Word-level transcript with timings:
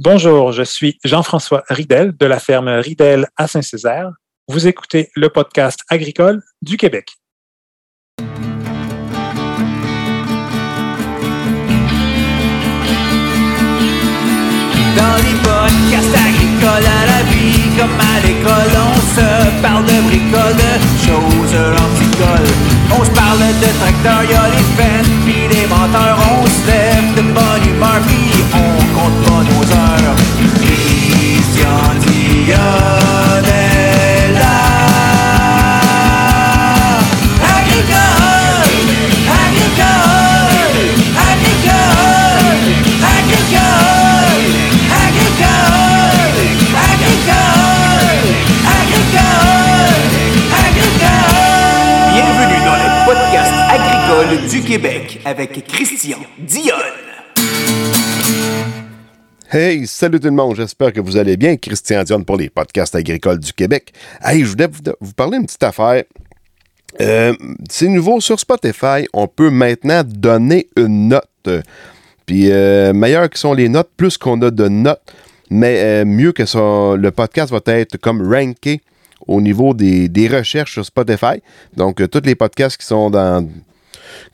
Bonjour, 0.00 0.50
je 0.50 0.64
suis 0.64 0.98
Jean-François 1.04 1.62
Ridel 1.68 2.16
de 2.16 2.26
la 2.26 2.40
ferme 2.40 2.66
Ridel 2.66 3.28
à 3.36 3.46
Saint-Césaire. 3.46 4.10
Vous 4.48 4.66
écoutez 4.66 5.08
le 5.14 5.28
podcast 5.28 5.78
agricole 5.88 6.42
du 6.62 6.76
Québec. 6.76 7.12
Dans 8.18 8.34
les 15.22 15.36
podcasts 15.44 16.16
agricoles 16.26 16.90
à 16.90 17.06
la 17.06 17.22
vie, 17.30 17.70
comme 17.78 17.94
à 18.00 18.18
l'école, 18.26 18.74
on 18.74 18.98
se 19.14 19.62
parle 19.62 19.84
de 19.84 20.00
bricoles, 20.08 20.56
de 20.58 20.74
choses 21.06 21.54
anticoles. 21.70 22.50
On 22.98 23.04
se 23.04 23.10
parle 23.12 23.38
de 23.38 23.70
tracteurs, 23.78 24.24
y'a 24.24 24.48
les 24.50 24.66
fans, 24.74 25.08
puis 25.24 25.46
les 25.46 25.66
menteurs, 25.68 26.18
on 26.32 26.44
se 26.46 26.66
lève 26.66 27.14
de 27.14 27.22
bonne 27.32 27.64
humeur, 27.68 28.00
puis 28.08 28.33
du 54.48 54.62
Québec 54.62 55.20
avec 55.24 55.66
Christian 55.66 56.18
Dionne. 56.38 56.76
Hey, 59.50 59.88
salut 59.88 60.20
tout 60.20 60.28
le 60.28 60.34
monde, 60.34 60.54
j'espère 60.54 60.92
que 60.92 61.00
vous 61.00 61.16
allez 61.16 61.36
bien. 61.36 61.56
Christian 61.56 62.04
Dion 62.04 62.22
pour 62.22 62.36
les 62.36 62.48
podcasts 62.48 62.94
agricoles 62.94 63.40
du 63.40 63.52
Québec. 63.52 63.92
Hey, 64.22 64.44
je 64.44 64.50
voulais 64.50 64.68
vous, 65.00 65.12
parler 65.14 65.38
d'une 65.38 65.46
petite 65.46 65.64
affaire. 65.64 66.04
Euh, 67.00 67.34
c'est 67.68 67.88
nouveau 67.88 68.20
sur 68.20 68.38
Spotify, 68.38 69.08
on 69.12 69.26
peut 69.26 69.50
maintenant 69.50 70.02
donner 70.06 70.68
une 70.76 71.08
note. 71.08 71.64
Puis 72.24 72.52
euh, 72.52 72.92
meilleur 72.92 73.28
que 73.28 73.38
sont 73.38 73.52
les 73.52 73.68
notes, 73.68 73.90
plus 73.96 74.16
qu'on 74.16 74.40
a 74.42 74.52
de 74.52 74.68
notes, 74.68 75.12
mais 75.50 75.82
euh, 75.82 76.04
mieux 76.04 76.30
que 76.30 76.46
son, 76.46 76.94
le 76.94 77.10
podcast 77.10 77.50
va 77.50 77.60
être 77.66 77.96
comme 77.96 78.32
ranké 78.32 78.80
au 79.26 79.40
niveau 79.40 79.74
des, 79.74 80.08
des 80.08 80.28
recherches 80.28 80.74
sur 80.74 80.84
Spotify. 80.84 81.42
Donc, 81.76 82.00
euh, 82.00 82.06
tous 82.06 82.22
les 82.24 82.36
podcasts 82.36 82.76
qui 82.76 82.86
sont 82.86 83.10
dans 83.10 83.44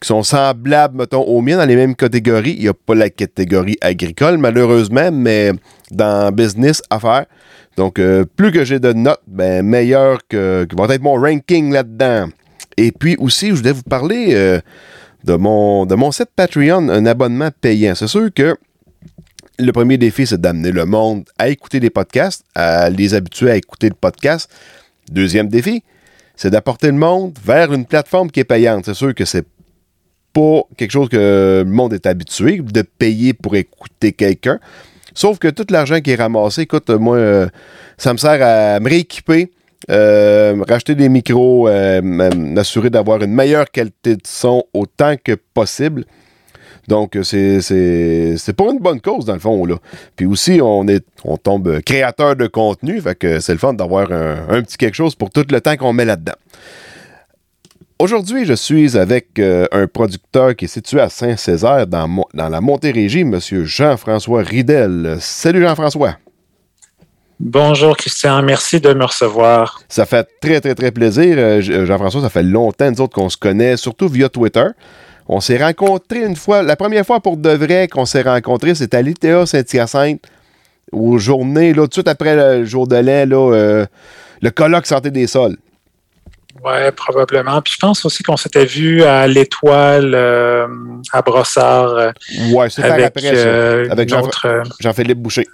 qui 0.00 0.06
sont 0.06 0.22
semblables, 0.22 0.96
mettons, 0.96 1.22
aux 1.22 1.40
miens, 1.40 1.58
dans 1.58 1.66
les 1.66 1.76
mêmes 1.76 1.94
catégories. 1.94 2.54
Il 2.56 2.62
n'y 2.62 2.68
a 2.68 2.74
pas 2.74 2.94
la 2.94 3.10
catégorie 3.10 3.76
agricole, 3.80 4.38
malheureusement, 4.38 5.10
mais 5.12 5.52
dans 5.90 6.32
business, 6.32 6.82
affaires. 6.90 7.26
Donc, 7.76 7.98
euh, 7.98 8.24
plus 8.36 8.52
que 8.52 8.64
j'ai 8.64 8.78
de 8.78 8.92
notes, 8.92 9.22
ben, 9.26 9.64
meilleur 9.64 10.18
que, 10.28 10.66
que 10.68 10.76
va 10.76 10.94
être 10.94 11.02
mon 11.02 11.14
ranking 11.14 11.72
là-dedans. 11.72 12.28
Et 12.76 12.92
puis 12.92 13.16
aussi, 13.18 13.48
je 13.48 13.54
voulais 13.54 13.72
vous 13.72 13.82
parler 13.82 14.28
euh, 14.30 14.60
de, 15.24 15.34
mon, 15.34 15.86
de 15.86 15.94
mon 15.94 16.12
site 16.12 16.30
Patreon, 16.34 16.88
un 16.88 17.06
abonnement 17.06 17.50
payant. 17.60 17.94
C'est 17.94 18.06
sûr 18.06 18.28
que 18.34 18.56
le 19.58 19.72
premier 19.72 19.98
défi, 19.98 20.26
c'est 20.26 20.40
d'amener 20.40 20.72
le 20.72 20.86
monde 20.86 21.24
à 21.38 21.48
écouter 21.48 21.80
des 21.80 21.90
podcasts, 21.90 22.44
à 22.54 22.88
les 22.88 23.14
habituer 23.14 23.50
à 23.50 23.56
écouter 23.56 23.88
le 23.88 23.94
podcast. 23.94 24.50
Deuxième 25.10 25.48
défi, 25.48 25.82
c'est 26.36 26.50
d'apporter 26.50 26.86
le 26.86 26.94
monde 26.94 27.38
vers 27.44 27.72
une 27.72 27.84
plateforme 27.84 28.30
qui 28.30 28.40
est 28.40 28.44
payante. 28.44 28.86
C'est 28.86 28.94
sûr 28.94 29.14
que 29.14 29.24
c'est 29.24 29.46
pas 30.32 30.62
quelque 30.76 30.90
chose 30.90 31.08
que 31.08 31.62
le 31.64 31.70
monde 31.70 31.92
est 31.92 32.06
habitué, 32.06 32.58
de 32.58 32.82
payer 32.82 33.32
pour 33.32 33.56
écouter 33.56 34.12
quelqu'un. 34.12 34.58
Sauf 35.14 35.38
que 35.38 35.48
tout 35.48 35.66
l'argent 35.70 36.00
qui 36.00 36.12
est 36.12 36.16
ramassé, 36.16 36.62
écoute, 36.62 36.88
moi, 36.90 37.16
euh, 37.16 37.48
ça 37.98 38.12
me 38.12 38.18
sert 38.18 38.40
à 38.42 38.80
me 38.80 38.88
rééquiper, 38.88 39.50
euh, 39.90 40.62
racheter 40.68 40.94
des 40.94 41.08
micros, 41.08 41.68
euh, 41.68 42.00
m'assurer 42.02 42.90
d'avoir 42.90 43.22
une 43.22 43.34
meilleure 43.34 43.70
qualité 43.70 44.16
de 44.16 44.22
son 44.24 44.64
autant 44.72 45.16
que 45.22 45.32
possible. 45.54 46.04
Donc, 46.88 47.16
c'est, 47.22 48.52
pour 48.56 48.70
une 48.70 48.78
bonne 48.78 49.00
cause, 49.00 49.24
dans 49.24 49.34
le 49.34 49.40
fond. 49.40 49.64
Puis 50.16 50.26
aussi, 50.26 50.60
on, 50.62 50.88
est, 50.88 51.04
on 51.24 51.36
tombe 51.36 51.80
créateur 51.82 52.34
de 52.34 52.46
contenu, 52.46 53.00
fait 53.00 53.14
que 53.14 53.38
c'est 53.38 53.52
le 53.52 53.58
fun 53.58 53.74
d'avoir 53.74 54.10
un 54.10 54.62
petit 54.62 54.76
quelque 54.76 54.94
chose 54.94 55.14
pour 55.14 55.30
tout 55.30 55.44
le 55.48 55.60
temps 55.60 55.76
qu'on 55.76 55.92
met 55.92 56.04
là-dedans. 56.04 56.34
Aujourd'hui, 58.04 58.46
je 58.46 58.54
suis 58.54 58.96
avec 58.96 59.38
euh, 59.38 59.66
un 59.72 59.86
producteur 59.86 60.56
qui 60.56 60.64
est 60.64 60.68
situé 60.68 61.00
à 61.00 61.10
Saint-Césaire, 61.10 61.86
dans, 61.86 62.08
Mo- 62.08 62.28
dans 62.32 62.48
la 62.48 62.62
Montérégie, 62.62 63.20
M. 63.20 63.38
Jean-François 63.64 64.40
Ridel. 64.40 65.18
Salut 65.20 65.60
Jean-François. 65.60 66.16
Bonjour 67.38 67.94
Christian, 67.98 68.40
merci 68.42 68.80
de 68.80 68.94
me 68.94 69.04
recevoir. 69.04 69.82
Ça 69.90 70.06
fait 70.06 70.26
très, 70.40 70.62
très, 70.62 70.74
très 70.74 70.90
plaisir. 70.92 71.34
Euh, 71.36 71.60
J- 71.60 71.84
Jean-François, 71.84 72.22
ça 72.22 72.30
fait 72.30 72.42
longtemps, 72.42 72.90
nous 72.90 73.02
autres, 73.02 73.14
qu'on 73.14 73.28
se 73.28 73.36
connaît, 73.36 73.76
surtout 73.76 74.08
via 74.08 74.30
Twitter. 74.30 74.64
On 75.28 75.40
s'est 75.40 75.62
rencontrés 75.62 76.24
une 76.24 76.36
fois, 76.36 76.62
la 76.62 76.76
première 76.76 77.04
fois 77.04 77.20
pour 77.20 77.36
de 77.36 77.50
vrai 77.50 77.86
qu'on 77.86 78.06
s'est 78.06 78.22
rencontrés, 78.22 78.74
c'était 78.74 78.96
à 78.96 79.02
l'ITA 79.02 79.44
Saint-Hyacinthe, 79.44 80.22
aux 80.90 81.18
journées, 81.18 81.74
là, 81.74 81.82
tout 81.82 81.88
de 81.88 81.92
suite 81.92 82.08
après 82.08 82.34
le 82.34 82.64
jour 82.64 82.88
de 82.88 82.96
l'an, 82.96 83.26
là, 83.28 83.52
euh, 83.54 83.86
le 84.40 84.50
colloque 84.50 84.86
Santé 84.86 85.10
des 85.10 85.26
sols. 85.26 85.58
Ouais, 86.64 86.92
probablement. 86.92 87.60
Puis 87.62 87.74
je 87.74 87.78
pense 87.86 88.04
aussi 88.04 88.22
qu'on 88.22 88.36
s'était 88.36 88.64
vu 88.66 89.02
à 89.02 89.26
l'Étoile 89.26 90.12
euh, 90.14 90.66
à 91.12 91.22
Brossard 91.22 91.88
euh, 91.88 92.10
Ouais, 92.52 92.68
c'est 92.70 92.82
par 92.82 92.92
avec, 92.92 93.06
après, 93.06 93.22
ça. 93.22 93.28
euh, 93.34 93.88
Avec 93.90 94.08
Jean- 94.08 94.28
Jean-Philippe 94.80 95.18
Boucher. 95.18 95.46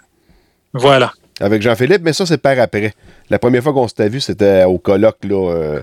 voilà. 0.73 1.13
avec 1.41 1.63
Jean-Philippe, 1.63 2.03
mais 2.03 2.13
ça, 2.13 2.27
c'est 2.27 2.39
par 2.39 2.59
après. 2.59 2.93
La 3.31 3.39
première 3.39 3.63
fois 3.63 3.73
qu'on 3.73 3.87
s'était 3.89 4.09
vu, 4.09 4.21
c'était 4.21 4.65
au 4.65 4.79
colloque, 4.79 5.19
là. 5.25 5.51
euh, 5.53 5.81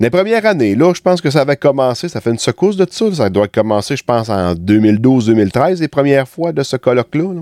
les 0.00 0.10
premières 0.10 0.44
années, 0.46 0.74
là, 0.74 0.92
je 0.94 1.00
pense 1.00 1.20
que 1.20 1.30
ça 1.30 1.42
avait 1.42 1.56
commencé, 1.56 2.08
ça 2.08 2.20
fait 2.20 2.30
une 2.30 2.38
secousse 2.38 2.76
de 2.76 2.84
tout 2.84 2.92
ça. 2.92 3.24
Ça 3.24 3.30
doit 3.30 3.46
commencer, 3.48 3.96
je 3.96 4.02
pense, 4.02 4.28
en 4.30 4.54
2012-2013, 4.54 5.80
les 5.80 5.88
premières 5.88 6.26
fois 6.28 6.52
de 6.52 6.62
ce 6.62 6.76
colloque-là. 6.76 7.34
là. 7.34 7.40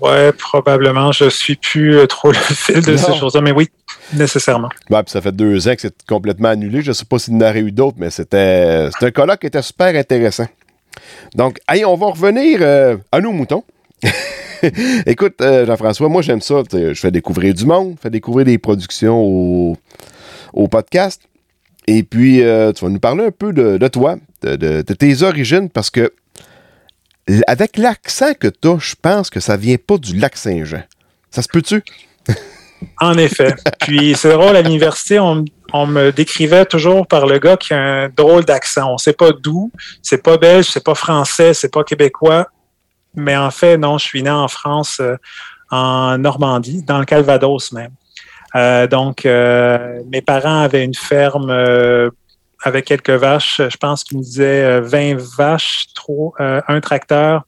Ouais, 0.00 0.32
probablement. 0.32 1.12
Je 1.12 1.28
suis 1.30 1.56
plus 1.56 1.96
euh, 1.96 2.06
trop 2.06 2.28
le 2.32 2.34
fil 2.38 2.82
de 2.82 2.92
Non. 2.92 2.98
ces 2.98 3.14
choses-là, 3.14 3.40
mais 3.40 3.52
oui, 3.52 3.68
nécessairement. 4.12 4.68
Ouais, 4.90 5.02
puis 5.02 5.12
ça 5.12 5.20
fait 5.20 5.32
deux 5.34 5.68
ans 5.68 5.74
que 5.74 5.80
c'est 5.82 5.94
complètement 6.06 6.48
annulé. 6.50 6.82
Je 6.82 6.92
sais 6.92 7.04
pas 7.04 7.18
s'il 7.18 7.34
y 7.34 7.36
en 7.36 7.40
aurait 7.40 7.60
eu 7.60 7.72
d'autres, 7.72 7.96
mais 7.98 8.10
c'était 8.10 8.88
un 9.00 9.10
colloque 9.10 9.40
qui 9.40 9.46
était 9.46 9.62
super 9.62 9.94
intéressant. 9.94 10.46
Donc, 11.34 11.58
hey, 11.68 11.84
on 11.84 11.96
va 11.96 12.06
revenir 12.06 12.58
euh, 12.62 12.96
à 13.12 13.20
nos 13.20 13.32
moutons. 13.32 13.64
Écoute, 15.06 15.34
euh, 15.40 15.66
Jean-François, 15.66 16.08
moi 16.08 16.22
j'aime 16.22 16.40
ça. 16.40 16.62
Je 16.72 16.94
fais 16.94 17.10
découvrir 17.10 17.54
du 17.54 17.66
monde, 17.66 17.94
je 17.96 18.00
fais 18.02 18.10
découvrir 18.10 18.46
des 18.46 18.58
productions 18.58 19.20
au, 19.20 19.76
au 20.52 20.68
podcast. 20.68 21.22
Et 21.86 22.02
puis, 22.02 22.42
euh, 22.42 22.72
tu 22.72 22.84
vas 22.84 22.90
nous 22.90 22.98
parler 22.98 23.26
un 23.26 23.30
peu 23.30 23.52
de, 23.52 23.76
de 23.76 23.88
toi, 23.88 24.16
de, 24.42 24.56
de- 24.56 24.82
de 24.82 24.94
tes 24.94 25.22
origines, 25.22 25.68
parce 25.68 25.90
que 25.90 26.12
avec 27.46 27.76
l'accent 27.76 28.34
que 28.34 28.48
tu 28.48 28.68
je 28.78 28.94
pense 29.00 29.30
que 29.30 29.40
ça 29.40 29.56
vient 29.56 29.76
pas 29.76 29.98
du 29.98 30.16
lac 30.16 30.36
Saint-Jean. 30.36 30.82
Ça 31.30 31.42
se 31.42 31.48
peut-tu? 31.48 31.82
En 33.00 33.16
effet. 33.16 33.54
Puis 33.80 34.14
c'est 34.14 34.30
drôle, 34.30 34.56
à 34.56 34.60
l'université, 34.62 35.18
on, 35.18 35.44
me 35.86 36.10
décrivait 36.10 36.66
toujours 36.66 37.06
par 37.06 37.26
le 37.26 37.38
gars 37.38 37.56
qui 37.56 37.72
a 37.72 37.78
un 37.78 38.08
drôle 38.08 38.44
d'accent. 38.44 38.92
On 38.92 38.98
sait 38.98 39.14
pas 39.14 39.32
d'où, 39.32 39.72
c'est 40.02 40.22
pas 40.22 40.36
belge, 40.36 40.66
c'est 40.66 40.84
pas 40.84 40.94
français, 40.94 41.54
c'est 41.54 41.72
pas 41.72 41.82
québécois. 41.82 42.48
Mais 43.14 43.36
en 43.36 43.50
fait, 43.50 43.78
non, 43.78 43.96
je 43.96 44.04
suis 44.04 44.22
né 44.22 44.30
en 44.30 44.48
France, 44.48 44.98
euh, 45.00 45.16
en 45.70 46.18
Normandie, 46.18 46.82
dans 46.82 46.98
le 46.98 47.04
Calvados 47.04 47.72
même. 47.72 47.92
Euh, 48.54 48.86
donc, 48.86 49.24
euh, 49.24 50.00
mes 50.10 50.20
parents 50.20 50.60
avaient 50.60 50.84
une 50.84 50.94
ferme 50.94 51.50
avec 52.64 52.86
quelques 52.86 53.10
vaches. 53.10 53.60
Je 53.68 53.76
pense 53.76 54.02
qu'ils 54.02 54.18
me 54.18 54.22
disaient 54.22 54.64
euh, 54.64 54.80
20 54.80 55.16
vaches, 55.36 55.86
trop, 55.94 56.34
euh, 56.40 56.60
un 56.66 56.80
tracteur. 56.80 57.44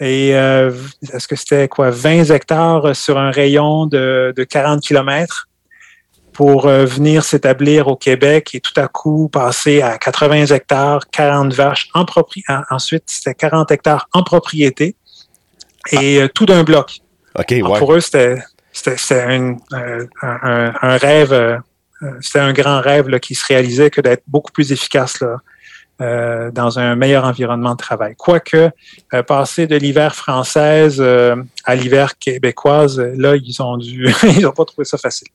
Et 0.00 0.34
euh, 0.36 0.72
est-ce 1.12 1.26
que 1.28 1.36
c'était 1.36 1.68
quoi 1.68 1.90
20 1.90 2.30
hectares 2.30 2.94
sur 2.96 3.18
un 3.18 3.30
rayon 3.30 3.86
de, 3.86 4.32
de 4.36 4.44
40 4.44 4.80
kilomètres 4.80 5.48
pour 6.32 6.66
euh, 6.66 6.84
venir 6.84 7.24
s'établir 7.24 7.88
au 7.88 7.96
Québec 7.96 8.50
et 8.54 8.60
tout 8.60 8.78
à 8.80 8.86
coup 8.86 9.28
passer 9.28 9.82
à 9.82 9.98
80 9.98 10.46
hectares, 10.46 11.00
40 11.10 11.52
vaches 11.52 11.88
en 11.94 12.04
propriété. 12.04 12.52
Ensuite, 12.70 13.04
c'était 13.06 13.34
40 13.34 13.70
hectares 13.72 14.08
en 14.12 14.22
propriété 14.22 14.94
et 15.90 16.22
euh, 16.22 16.28
tout 16.28 16.46
d'un 16.46 16.62
bloc. 16.62 16.98
OK, 17.38 17.52
Alors, 17.52 17.72
ouais. 17.72 17.78
Pour 17.80 17.92
eux, 17.94 18.00
c'était 18.00 18.36
un, 19.10 19.56
euh, 19.72 20.06
un- 20.22 20.38
un- 20.42 20.74
un 20.80 20.96
rêve, 20.96 21.32
euh, 21.32 21.56
euh, 21.56 21.58
c'était 22.20 22.38
un 22.38 22.52
grand 22.52 22.80
rêve 22.80 23.08
là, 23.08 23.18
qui 23.18 23.34
se 23.34 23.44
réalisait 23.46 23.90
que 23.90 24.00
d'être 24.00 24.22
beaucoup 24.26 24.52
plus 24.52 24.72
efficace 24.72 25.20
là, 25.20 25.38
euh, 26.00 26.50
dans 26.50 26.78
un 26.78 26.94
meilleur 26.94 27.24
environnement 27.24 27.72
de 27.72 27.78
travail. 27.78 28.14
Quoique, 28.16 28.70
euh, 29.14 29.22
passer 29.22 29.66
de 29.66 29.76
l'hiver 29.76 30.14
française 30.14 30.98
euh, 31.00 31.36
à 31.64 31.74
l'hiver 31.74 32.18
québécoise, 32.18 33.00
euh, 33.00 33.14
là, 33.16 33.34
ils 33.36 33.62
ont 33.62 33.76
dû, 33.76 34.08
ils 34.22 34.42
n'ont 34.42 34.52
pas 34.52 34.64
trouvé 34.64 34.84
ça 34.84 34.96
facile. 34.96 35.28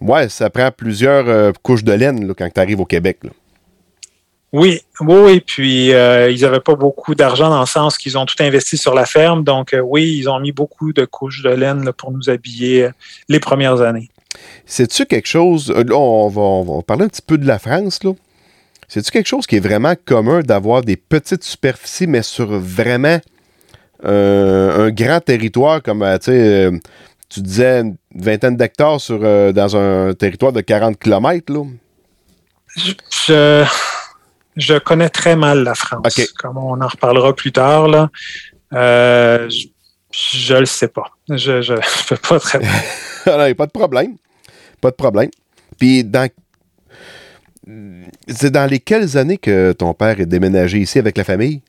Ouais, 0.00 0.28
ça 0.28 0.48
prend 0.48 0.70
plusieurs 0.70 1.28
euh, 1.28 1.52
couches 1.62 1.84
de 1.84 1.92
laine 1.92 2.26
là, 2.26 2.34
quand 2.34 2.48
tu 2.52 2.60
arrives 2.60 2.80
au 2.80 2.86
Québec. 2.86 3.18
là. 3.24 3.30
Oui, 4.52 4.80
oui, 5.00 5.32
et 5.34 5.40
puis 5.40 5.92
euh, 5.92 6.30
ils 6.30 6.40
n'avaient 6.40 6.60
pas 6.60 6.76
beaucoup 6.76 7.14
d'argent 7.14 7.50
dans 7.50 7.60
le 7.60 7.66
sens 7.66 7.98
qu'ils 7.98 8.16
ont 8.16 8.24
tout 8.24 8.42
investi 8.42 8.78
sur 8.78 8.94
la 8.94 9.04
ferme. 9.04 9.44
Donc 9.44 9.74
euh, 9.74 9.80
oui, 9.80 10.16
ils 10.16 10.28
ont 10.30 10.40
mis 10.40 10.52
beaucoup 10.52 10.92
de 10.92 11.04
couches 11.04 11.42
de 11.42 11.50
laine 11.50 11.84
là, 11.84 11.92
pour 11.92 12.12
nous 12.12 12.30
habiller 12.30 12.84
euh, 12.84 12.90
les 13.28 13.40
premières 13.40 13.82
années. 13.82 14.08
C'est-tu 14.66 15.06
quelque 15.06 15.28
chose, 15.28 15.70
euh, 15.70 15.84
là, 15.84 15.96
on 15.96 16.28
va, 16.28 16.40
on 16.40 16.76
va 16.76 16.82
parler 16.82 17.04
un 17.04 17.08
petit 17.08 17.22
peu 17.22 17.38
de 17.38 17.46
la 17.46 17.58
France, 17.58 18.02
là. 18.02 18.12
C'est-tu 18.88 19.10
quelque 19.10 19.26
chose 19.26 19.46
qui 19.46 19.56
est 19.56 19.60
vraiment 19.60 19.94
commun 20.04 20.40
d'avoir 20.40 20.82
des 20.82 20.96
petites 20.96 21.42
superficies, 21.42 22.06
mais 22.06 22.22
sur 22.22 22.46
vraiment 22.46 23.18
euh, 24.04 24.86
un 24.86 24.90
grand 24.90 25.20
territoire, 25.20 25.82
comme, 25.82 26.02
euh, 26.02 26.18
tu 26.18 26.26
sais, 26.26 26.70
tu 27.28 27.40
disais 27.40 27.80
une 27.80 27.96
vingtaine 28.14 28.56
d'hectares 28.56 29.00
sur, 29.00 29.20
euh, 29.22 29.52
dans 29.52 29.76
un 29.76 30.14
territoire 30.14 30.52
de 30.52 30.60
40 30.60 30.98
km, 30.98 31.52
là? 31.52 31.64
Je, 32.76 33.66
je, 34.56 34.78
connais 34.78 35.08
très 35.08 35.34
mal 35.34 35.64
la 35.64 35.74
France, 35.74 36.20
comme 36.38 36.58
on 36.58 36.80
en 36.80 36.86
reparlera 36.86 37.34
plus 37.34 37.52
tard. 37.52 37.88
Là. 37.88 38.10
Euh, 38.74 39.48
je 40.12 40.54
ne 40.54 40.60
le 40.60 40.66
sais 40.66 40.88
pas. 40.88 41.10
Je 41.30 41.72
ne 41.72 42.06
peux 42.08 42.16
pas 42.16 42.38
très 42.38 42.60
Il 43.26 43.32
n'y 43.32 43.50
a 43.50 43.54
pas 43.54 43.66
de 43.66 43.72
problème. 43.72 44.16
Pas 44.80 44.90
de 44.90 44.96
problème. 44.96 45.30
Puis, 45.78 46.04
dans. 46.04 46.28
C'est 48.28 48.50
dans 48.50 48.70
les 48.70 48.78
quelles 48.78 49.16
années 49.16 49.38
que 49.38 49.72
ton 49.72 49.92
père 49.92 50.20
est 50.20 50.26
déménagé 50.26 50.78
ici 50.78 50.98
avec 50.98 51.18
la 51.18 51.24
famille? 51.24 51.62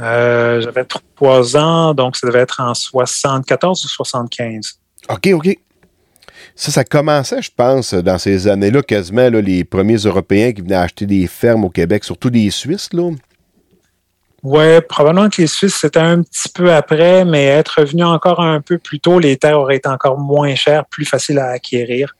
Euh, 0.00 0.60
J'avais 0.60 0.84
trois 0.84 1.56
ans, 1.56 1.94
donc 1.94 2.16
ça 2.16 2.26
devait 2.26 2.40
être 2.40 2.60
en 2.60 2.74
74 2.74 3.84
ou 3.84 3.88
75. 3.88 4.78
OK, 5.08 5.28
OK. 5.34 5.58
Ça, 6.54 6.70
ça 6.70 6.84
commençait, 6.84 7.42
je 7.42 7.50
pense, 7.54 7.94
dans 7.94 8.18
ces 8.18 8.48
années-là, 8.48 8.82
quasiment 8.82 9.28
là, 9.28 9.40
les 9.40 9.64
premiers 9.64 9.96
Européens 9.96 10.52
qui 10.52 10.62
venaient 10.62 10.74
acheter 10.74 11.06
des 11.06 11.26
fermes 11.26 11.64
au 11.64 11.70
Québec, 11.70 12.04
surtout 12.04 12.30
des 12.30 12.50
Suisses, 12.50 12.92
là. 12.92 13.10
Oui, 14.42 14.80
probablement 14.88 15.28
que 15.28 15.42
les 15.42 15.46
Suisses, 15.46 15.76
c'était 15.78 16.00
un 16.00 16.22
petit 16.22 16.48
peu 16.48 16.72
après, 16.72 17.26
mais 17.26 17.44
être 17.44 17.84
venu 17.84 18.04
encore 18.04 18.40
un 18.40 18.60
peu 18.62 18.78
plus 18.78 18.98
tôt, 18.98 19.18
les 19.18 19.36
terres 19.36 19.58
auraient 19.58 19.76
été 19.76 19.88
encore 19.88 20.18
moins 20.18 20.54
chères, 20.54 20.86
plus 20.86 21.04
faciles 21.04 21.38
à 21.38 21.48
acquérir. 21.48 22.16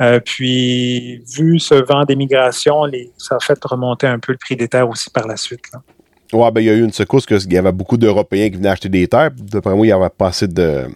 Euh, 0.00 0.18
puis, 0.18 1.18
vu 1.36 1.58
ce 1.60 1.74
vent 1.74 2.04
d'émigration, 2.04 2.84
les- 2.84 3.10
ça 3.16 3.36
a 3.36 3.40
fait 3.40 3.58
remonter 3.64 4.06
un 4.06 4.18
peu 4.18 4.32
le 4.32 4.38
prix 4.38 4.56
des 4.56 4.66
terres 4.68 4.88
aussi 4.88 5.08
par 5.10 5.26
la 5.28 5.36
suite. 5.36 5.62
là. 5.72 5.80
Ouais, 6.32 6.50
ben, 6.50 6.60
il 6.60 6.64
y 6.66 6.70
a 6.70 6.72
eu 6.72 6.82
une 6.82 6.92
secousse 6.92 7.26
qu'il 7.26 7.52
y 7.52 7.58
avait 7.58 7.70
beaucoup 7.70 7.96
d'Européens 7.96 8.50
qui 8.50 8.56
venaient 8.56 8.70
acheter 8.70 8.88
des 8.88 9.06
terres. 9.06 9.30
D'après 9.36 9.74
moi, 9.74 9.86
il 9.86 9.90
y 9.90 9.92
avait 9.92 10.08
pas 10.08 10.28
assez 10.28 10.48
de. 10.48 10.86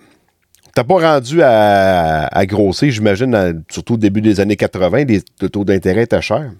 T'as 0.75 0.83
pas 0.85 0.95
rendu 1.15 1.43
à, 1.43 2.27
à 2.27 2.47
grossir, 2.47 2.91
j'imagine, 2.91 3.63
surtout 3.71 3.95
au 3.95 3.97
début 3.99 4.21
des 4.21 4.41
années 4.41 4.57
80, 4.57 5.05
les, 5.05 5.23
le 5.41 5.49
taux 5.49 5.65
d'intérêt 5.65 6.03
était 6.03 6.21
cher. 6.23 6.51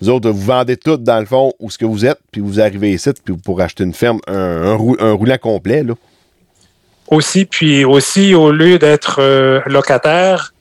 Vous 0.00 0.08
autres, 0.08 0.30
vous 0.30 0.40
vendez 0.40 0.76
tout 0.76 0.96
dans 0.96 1.20
le 1.20 1.26
fond 1.26 1.52
où 1.60 1.70
ce 1.70 1.78
que 1.78 1.84
vous 1.84 2.04
êtes, 2.04 2.18
puis 2.30 2.40
vous 2.40 2.60
arrivez 2.60 2.92
ici, 2.92 3.10
puis 3.24 3.36
pour 3.36 3.60
acheter 3.60 3.84
une 3.84 3.92
ferme, 3.94 4.18
un, 4.26 4.34
un, 4.34 4.78
un 4.98 5.12
roulant 5.12 5.38
complet, 5.38 5.82
là. 5.82 5.94
Aussi, 7.08 7.44
puis 7.44 7.84
aussi, 7.84 8.34
au 8.34 8.50
lieu 8.52 8.78
d'être 8.78 9.16
euh, 9.20 9.60
locataire, 9.66 10.54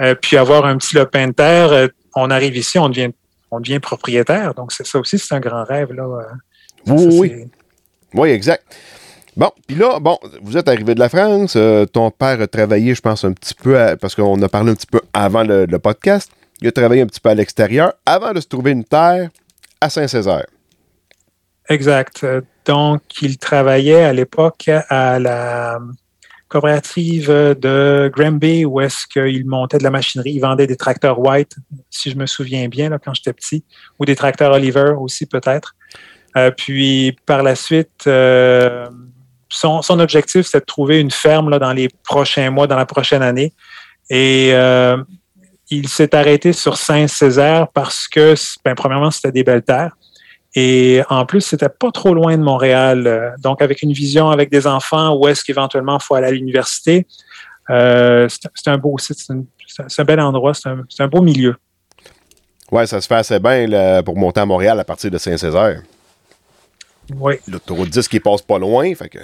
euh, 0.00 0.14
puis 0.14 0.36
avoir 0.36 0.64
un 0.66 0.76
petit 0.78 0.94
lopin 0.96 1.28
de 1.28 1.32
terre, 1.32 1.72
euh, 1.72 1.88
on 2.14 2.30
arrive 2.30 2.56
ici, 2.56 2.78
on 2.78 2.88
devient, 2.88 3.10
on 3.50 3.60
devient 3.60 3.78
propriétaire. 3.80 4.54
Donc, 4.54 4.72
c'est 4.72 4.86
ça 4.86 4.98
aussi, 4.98 5.18
c'est 5.18 5.34
un 5.34 5.40
grand 5.40 5.64
rêve. 5.64 5.92
Là. 5.92 6.04
euh. 6.04 6.22
Oui, 6.94 7.28
Ça, 7.28 7.34
oui, 8.14 8.30
exact. 8.30 8.64
Bon, 9.36 9.50
puis 9.66 9.76
là, 9.76 10.00
bon, 10.00 10.18
vous 10.42 10.56
êtes 10.56 10.68
arrivé 10.68 10.94
de 10.94 11.00
la 11.00 11.08
France. 11.08 11.54
euh, 11.56 11.84
ton 11.86 12.10
père 12.10 12.40
a 12.40 12.46
travaillé, 12.46 12.94
je 12.94 13.00
pense, 13.00 13.24
un 13.24 13.32
petit 13.32 13.54
peu, 13.54 13.78
à- 13.78 13.96
parce 13.96 14.14
qu'on 14.14 14.40
a 14.42 14.48
parlé 14.48 14.72
un 14.72 14.74
petit 14.74 14.86
peu 14.86 15.00
avant 15.12 15.44
le, 15.44 15.64
le 15.66 15.78
podcast. 15.78 16.30
Il 16.60 16.66
a 16.66 16.72
travaillé 16.72 17.02
un 17.02 17.06
petit 17.06 17.20
peu 17.20 17.28
à 17.28 17.34
l'extérieur 17.34 17.92
avant 18.04 18.32
de 18.32 18.40
se 18.40 18.48
trouver 18.48 18.72
une 18.72 18.82
terre 18.84 19.30
à 19.80 19.90
Saint-Césaire. 19.90 20.46
Exact. 21.68 22.26
Donc, 22.64 23.02
il 23.22 23.38
travaillait 23.38 24.02
à 24.04 24.12
l'époque 24.12 24.68
à 24.88 25.18
la 25.18 25.78
coopérative 26.48 27.28
de 27.28 28.10
Granby 28.14 28.64
où 28.64 28.80
est-ce 28.80 29.06
qu'il 29.06 29.46
montait 29.46 29.78
de 29.78 29.84
la 29.84 29.90
machinerie. 29.90 30.32
Il 30.32 30.40
vendait 30.40 30.66
des 30.66 30.76
tracteurs 30.76 31.18
White, 31.20 31.56
si 31.90 32.10
je 32.10 32.16
me 32.16 32.26
souviens 32.26 32.68
bien, 32.68 32.88
là, 32.88 32.98
quand 32.98 33.14
j'étais 33.14 33.32
petit, 33.32 33.64
ou 33.98 34.04
des 34.04 34.16
tracteurs 34.16 34.52
Oliver 34.52 34.94
aussi 34.98 35.26
peut-être. 35.26 35.74
Euh, 36.36 36.50
puis, 36.50 37.16
par 37.26 37.42
la 37.42 37.54
suite, 37.54 38.06
euh, 38.06 38.88
son, 39.48 40.00
objectif, 40.00 40.46
c'était 40.46 40.60
de 40.60 40.64
trouver 40.64 41.00
une 41.00 41.10
ferme 41.10 41.50
là, 41.50 41.58
dans 41.58 41.72
les 41.72 41.88
prochains 42.04 42.50
mois, 42.50 42.66
dans 42.66 42.76
la 42.76 42.86
prochaine 42.86 43.22
année. 43.22 43.54
Et 44.10 44.50
euh, 44.52 44.96
il 45.70 45.88
s'est 45.88 46.14
arrêté 46.14 46.52
sur 46.52 46.76
Saint-Césaire 46.76 47.68
parce 47.68 48.08
que, 48.08 48.34
ben, 48.64 48.74
premièrement, 48.74 49.10
c'était 49.10 49.32
des 49.32 49.44
belles 49.44 49.62
terres. 49.62 49.96
Et 50.54 51.02
en 51.10 51.26
plus, 51.26 51.42
c'était 51.42 51.68
pas 51.68 51.90
trop 51.90 52.14
loin 52.14 52.36
de 52.36 52.42
Montréal. 52.42 53.06
Euh, 53.06 53.30
Donc, 53.38 53.60
avec 53.62 53.82
une 53.82 53.92
vision 53.92 54.30
avec 54.30 54.50
des 54.50 54.66
enfants, 54.66 55.14
où 55.14 55.28
est-ce 55.28 55.44
qu'éventuellement 55.44 55.98
il 56.00 56.04
faut 56.04 56.14
aller 56.14 56.28
à 56.28 56.30
l'université, 56.30 57.06
euh, 57.70 58.28
c'est 58.28 58.68
un 58.68 58.78
beau 58.78 58.96
site, 58.98 59.18
c'est 59.18 60.00
un, 60.00 60.04
bel 60.04 60.20
endroit, 60.20 60.52
c'est 60.54 61.02
un, 61.02 61.08
beau 61.08 61.20
milieu. 61.20 61.56
Ouais, 62.70 62.86
ça 62.86 63.00
se 63.00 63.06
fait 63.06 63.16
assez 63.16 63.38
bien 63.38 63.66
là, 63.66 64.02
pour 64.02 64.16
monter 64.16 64.40
à 64.40 64.46
Montréal 64.46 64.80
à 64.80 64.84
partir 64.84 65.10
de 65.10 65.18
Saint-Césaire. 65.18 65.82
Oui. 67.14 67.34
L'autoroute 67.46 67.90
10 67.90 68.08
qui 68.08 68.20
passe 68.20 68.42
pas 68.42 68.58
loin, 68.58 68.94
fait 68.94 69.08
que. 69.08 69.18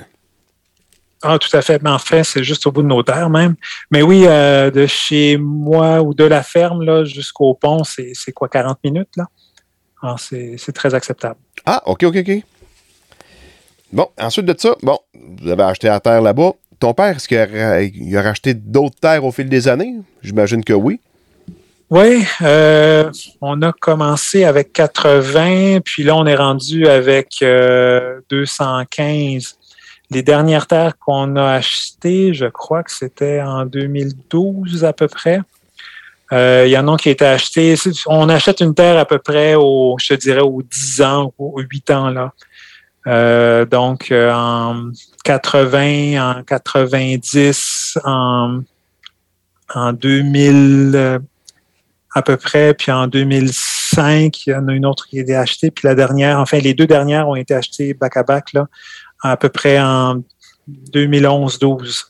Ah, 1.22 1.38
tout 1.38 1.54
à 1.56 1.62
fait. 1.62 1.82
Mais 1.82 1.90
en 1.90 1.98
fait, 1.98 2.22
c'est 2.22 2.44
juste 2.44 2.66
au 2.66 2.72
bout 2.72 2.82
de 2.82 2.86
nos 2.86 3.02
terres 3.02 3.30
même. 3.30 3.54
Mais 3.90 4.02
oui, 4.02 4.24
euh, 4.26 4.70
de 4.70 4.86
chez 4.86 5.38
moi 5.38 6.02
ou 6.02 6.12
de 6.12 6.24
la 6.24 6.42
ferme 6.42 6.82
là, 6.82 7.04
jusqu'au 7.04 7.54
pont, 7.54 7.82
c'est 7.82 8.12
c'est 8.14 8.32
quoi, 8.32 8.48
40 8.48 8.78
minutes? 8.84 9.08
là? 9.16 9.24
Alors, 10.04 10.20
c'est 10.20 10.72
très 10.74 10.94
acceptable. 10.94 11.36
Ah, 11.64 11.82
OK, 11.86 12.02
OK, 12.02 12.16
OK. 12.16 12.42
Bon, 13.90 14.06
ensuite 14.20 14.44
de 14.44 14.54
ça, 14.58 14.76
bon, 14.82 14.98
vous 15.14 15.48
avez 15.48 15.62
acheté 15.62 15.86
la 15.86 15.98
terre 15.98 16.20
là-bas. 16.20 16.52
Ton 16.78 16.92
père, 16.92 17.16
est-ce 17.16 17.26
qu'il 17.26 17.38
a, 18.18 18.22
racheté 18.22 18.52
d'autres 18.52 19.00
terres 19.00 19.24
au 19.24 19.32
fil 19.32 19.48
des 19.48 19.66
années? 19.66 19.94
J'imagine 20.20 20.62
que 20.62 20.74
oui. 20.74 21.00
Oui, 21.88 22.26
euh, 22.42 23.10
on 23.40 23.62
a 23.62 23.72
commencé 23.72 24.44
avec 24.44 24.74
80, 24.74 25.78
puis 25.82 26.02
là, 26.02 26.16
on 26.16 26.26
est 26.26 26.34
rendu 26.34 26.86
avec 26.86 27.36
euh, 27.40 28.20
215. 28.28 29.56
Les 30.10 30.22
dernières 30.22 30.66
terres 30.66 30.98
qu'on 30.98 31.36
a 31.36 31.52
achetées, 31.52 32.34
je 32.34 32.46
crois 32.46 32.82
que 32.82 32.92
c'était 32.92 33.40
en 33.40 33.64
2012 33.64 34.84
à 34.84 34.92
peu 34.92 35.08
près. 35.08 35.40
Euh, 36.32 36.64
Il 36.66 36.70
y 36.70 36.78
en 36.78 36.88
a 36.88 36.96
qui 36.96 37.10
étaient 37.10 37.24
achetés. 37.24 37.74
On 38.06 38.28
achète 38.28 38.60
une 38.60 38.74
terre 38.74 38.98
à 38.98 39.04
peu 39.04 39.18
près 39.18 39.54
au, 39.54 39.96
je 40.00 40.14
te 40.14 40.14
dirais, 40.14 40.40
aux 40.40 40.62
10 40.62 41.02
ans, 41.02 41.32
aux 41.38 41.60
8 41.60 41.90
ans, 41.90 42.10
là. 42.10 42.32
Euh, 43.06 43.66
donc, 43.66 44.10
euh, 44.10 44.32
en 44.32 44.90
80, 45.24 46.38
en 46.38 46.42
90, 46.42 47.98
en, 48.04 48.60
en 49.74 49.92
2000, 49.92 50.92
euh, 50.94 51.18
à 52.14 52.22
peu 52.22 52.36
près, 52.36 52.74
puis 52.74 52.92
en 52.92 53.06
2005, 53.08 54.46
il 54.46 54.50
y 54.50 54.54
en 54.54 54.68
a 54.68 54.72
une 54.72 54.86
autre 54.86 55.06
qui 55.06 55.18
a 55.18 55.22
été 55.22 55.34
achetée, 55.34 55.70
puis 55.70 55.86
la 55.86 55.94
dernière, 55.94 56.38
enfin, 56.38 56.58
les 56.58 56.72
deux 56.72 56.86
dernières 56.86 57.28
ont 57.28 57.34
été 57.34 57.54
achetées 57.54 57.92
back 57.92 58.16
à 58.16 58.22
back, 58.22 58.52
là, 58.52 58.68
à 59.22 59.36
peu 59.36 59.48
près 59.48 59.78
en 59.80 60.22
2011-12. 60.92 62.06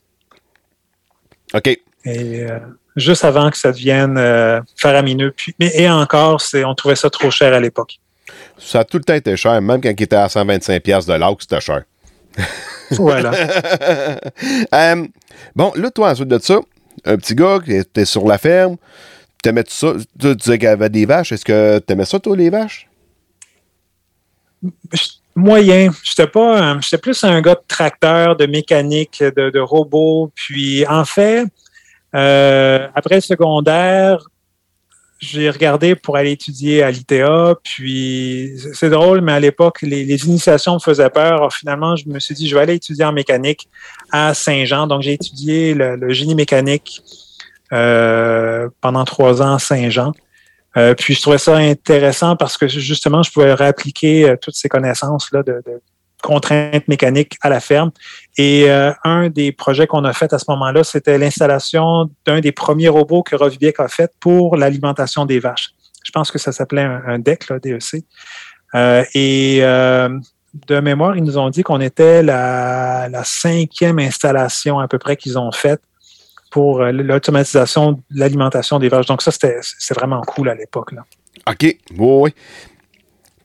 OK. 1.54 1.66
Et 1.66 1.80
euh, 2.04 2.58
juste 2.96 3.24
avant 3.24 3.50
que 3.50 3.56
ça 3.56 3.72
devienne 3.72 4.16
euh, 4.18 4.60
faramineux. 4.76 5.32
Puis, 5.36 5.54
mais, 5.58 5.72
et 5.74 5.88
encore, 5.88 6.40
c'est, 6.40 6.64
on 6.64 6.74
trouvait 6.74 6.96
ça 6.96 7.10
trop 7.10 7.30
cher 7.30 7.52
à 7.52 7.60
l'époque. 7.60 7.98
Ça 8.58 8.80
a 8.80 8.84
tout 8.84 8.98
le 8.98 9.04
temps 9.04 9.14
été 9.14 9.36
cher, 9.36 9.60
même 9.60 9.80
quand 9.80 9.90
il 9.90 10.02
était 10.02 10.16
à 10.16 10.26
125$ 10.26 10.80
piastres 10.80 11.12
de 11.12 11.18
l'autre, 11.18 11.42
c'était 11.42 11.60
cher. 11.60 11.82
Voilà. 12.90 13.32
Euh, 14.74 15.06
bon, 15.56 15.72
là, 15.76 15.90
toi, 15.90 16.10
ensuite 16.10 16.28
de 16.28 16.38
ça, 16.38 16.60
un 17.04 17.16
petit 17.16 17.34
gars 17.34 17.60
qui 17.64 17.72
était 17.72 18.04
sur 18.04 18.26
la 18.26 18.38
ferme, 18.38 18.76
t'aimais 19.42 19.64
ça? 19.68 19.94
Tu 20.20 20.34
disais 20.36 20.58
qu'il 20.58 20.68
y 20.68 20.70
avait 20.70 20.90
des 20.90 21.06
vaches. 21.06 21.32
Est-ce 21.32 21.44
que 21.44 21.78
t'aimais 21.78 22.04
ça, 22.04 22.18
toi, 22.18 22.36
les 22.36 22.50
vaches? 22.50 22.88
Moyen. 25.34 25.90
J'étais 26.02 26.26
pas, 26.26 26.78
j'étais 26.80 26.98
plus 26.98 27.24
un 27.24 27.40
gars 27.40 27.54
de 27.54 27.62
tracteur, 27.66 28.36
de 28.36 28.46
mécanique, 28.46 29.22
de, 29.22 29.50
de 29.50 29.60
robot. 29.60 30.30
Puis, 30.34 30.86
en 30.86 31.04
fait, 31.04 31.46
euh, 32.14 32.88
après 32.94 33.16
le 33.16 33.20
secondaire, 33.20 34.18
j'ai 35.20 35.48
regardé 35.50 35.94
pour 35.94 36.16
aller 36.16 36.32
étudier 36.32 36.82
à 36.82 36.90
l'ITA. 36.90 37.54
Puis, 37.62 38.52
c'est- 38.74 38.90
drôle, 38.90 39.20
mais 39.20 39.32
à 39.32 39.40
l'époque, 39.40 39.82
les, 39.82 40.26
initiations 40.26 40.74
me 40.74 40.78
faisaient 40.78 41.10
peur. 41.10 41.52
Finalement, 41.52 41.96
je 41.96 42.08
me 42.08 42.18
suis 42.18 42.34
dit, 42.34 42.48
je 42.48 42.54
vais 42.54 42.62
aller 42.62 42.74
étudier 42.74 43.04
en 43.04 43.12
mécanique 43.12 43.68
à 44.12 44.34
Saint-Jean. 44.34 44.86
Donc, 44.86 45.02
j'ai 45.02 45.14
étudié 45.14 45.74
le, 45.74 46.12
génie 46.12 46.34
mécanique 46.34 47.02
euh, 47.72 48.68
pendant 48.80 49.04
trois 49.04 49.42
ans 49.42 49.54
à 49.54 49.58
Saint-Jean. 49.58 50.12
Euh, 50.76 50.94
puis 50.94 51.14
je 51.14 51.20
trouvais 51.20 51.38
ça 51.38 51.56
intéressant 51.56 52.34
parce 52.36 52.58
que 52.58 52.66
justement, 52.66 53.22
je 53.22 53.30
pouvais 53.30 53.54
réappliquer 53.54 54.28
euh, 54.28 54.36
toutes 54.40 54.56
ces 54.56 54.68
connaissances-là 54.68 55.44
de 55.44 55.62
contraintes 56.24 56.88
mécaniques 56.88 57.36
à 57.42 57.50
la 57.50 57.60
ferme. 57.60 57.90
Et 58.38 58.70
euh, 58.70 58.92
un 59.04 59.28
des 59.28 59.52
projets 59.52 59.86
qu'on 59.86 60.04
a 60.04 60.12
fait 60.12 60.32
à 60.32 60.38
ce 60.38 60.46
moment-là, 60.48 60.82
c'était 60.82 61.18
l'installation 61.18 62.10
d'un 62.24 62.40
des 62.40 62.50
premiers 62.50 62.88
robots 62.88 63.22
que 63.22 63.36
Rovibiec 63.36 63.78
a 63.78 63.88
fait 63.88 64.10
pour 64.20 64.56
l'alimentation 64.56 65.26
des 65.26 65.38
vaches. 65.38 65.70
Je 66.02 66.10
pense 66.10 66.30
que 66.30 66.38
ça 66.38 66.50
s'appelait 66.50 66.82
un, 66.82 67.18
DEC, 67.18 67.48
là, 67.50 67.58
DEC. 67.58 68.04
Euh, 68.74 69.04
et 69.14 69.58
euh, 69.62 70.08
de 70.66 70.80
mémoire, 70.80 71.16
ils 71.16 71.22
nous 71.22 71.36
ont 71.36 71.50
dit 71.50 71.62
qu'on 71.62 71.80
était 71.80 72.22
la, 72.22 73.08
la, 73.10 73.24
cinquième 73.24 73.98
installation 73.98 74.78
à 74.78 74.88
peu 74.88 74.98
près 74.98 75.16
qu'ils 75.16 75.38
ont 75.38 75.52
faite 75.52 75.82
pour 76.50 76.82
l'automatisation 76.84 77.92
de 77.92 77.98
l'alimentation 78.10 78.78
des 78.78 78.88
vaches. 78.88 79.06
Donc 79.06 79.22
ça, 79.22 79.30
c'était 79.30 79.60
vraiment 79.90 80.22
cool 80.22 80.48
à 80.48 80.54
l'époque. 80.54 80.92
OK. 81.46 81.62
Oui, 81.62 81.78
oui. 81.98 82.34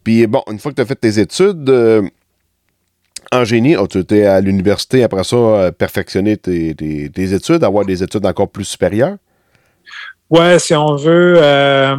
Puis 0.04 0.28
bon, 0.28 0.44
une 0.50 0.60
fois 0.60 0.72
que 0.72 0.76
tu 0.76 0.82
as 0.82 0.86
fait 0.86 0.96
tes 0.96 1.20
études 1.20 1.70
en 3.32 3.44
génie, 3.44 3.76
oh, 3.76 3.88
tu 3.88 4.00
étais 4.00 4.26
à 4.26 4.42
l'université 4.42 5.04
après 5.04 5.24
ça, 5.24 5.36
euh, 5.36 5.72
perfectionner 5.72 6.38
tes, 6.38 6.72
études, 7.16 7.64
avoir 7.64 7.86
des 7.86 8.02
études 8.02 8.26
encore 8.26 8.50
plus 8.50 8.66
supérieures? 8.66 9.18
Ouais, 10.30 10.60
si 10.60 10.74
on 10.74 10.96
veut. 10.96 11.38
Euh, 11.38 11.96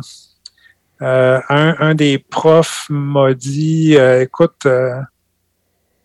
euh, 1.03 1.41
un, 1.49 1.95
des 1.95 2.19
profs 2.19 2.87
m'a 2.91 3.33
dit 3.33 3.95
écoute, 3.95 4.67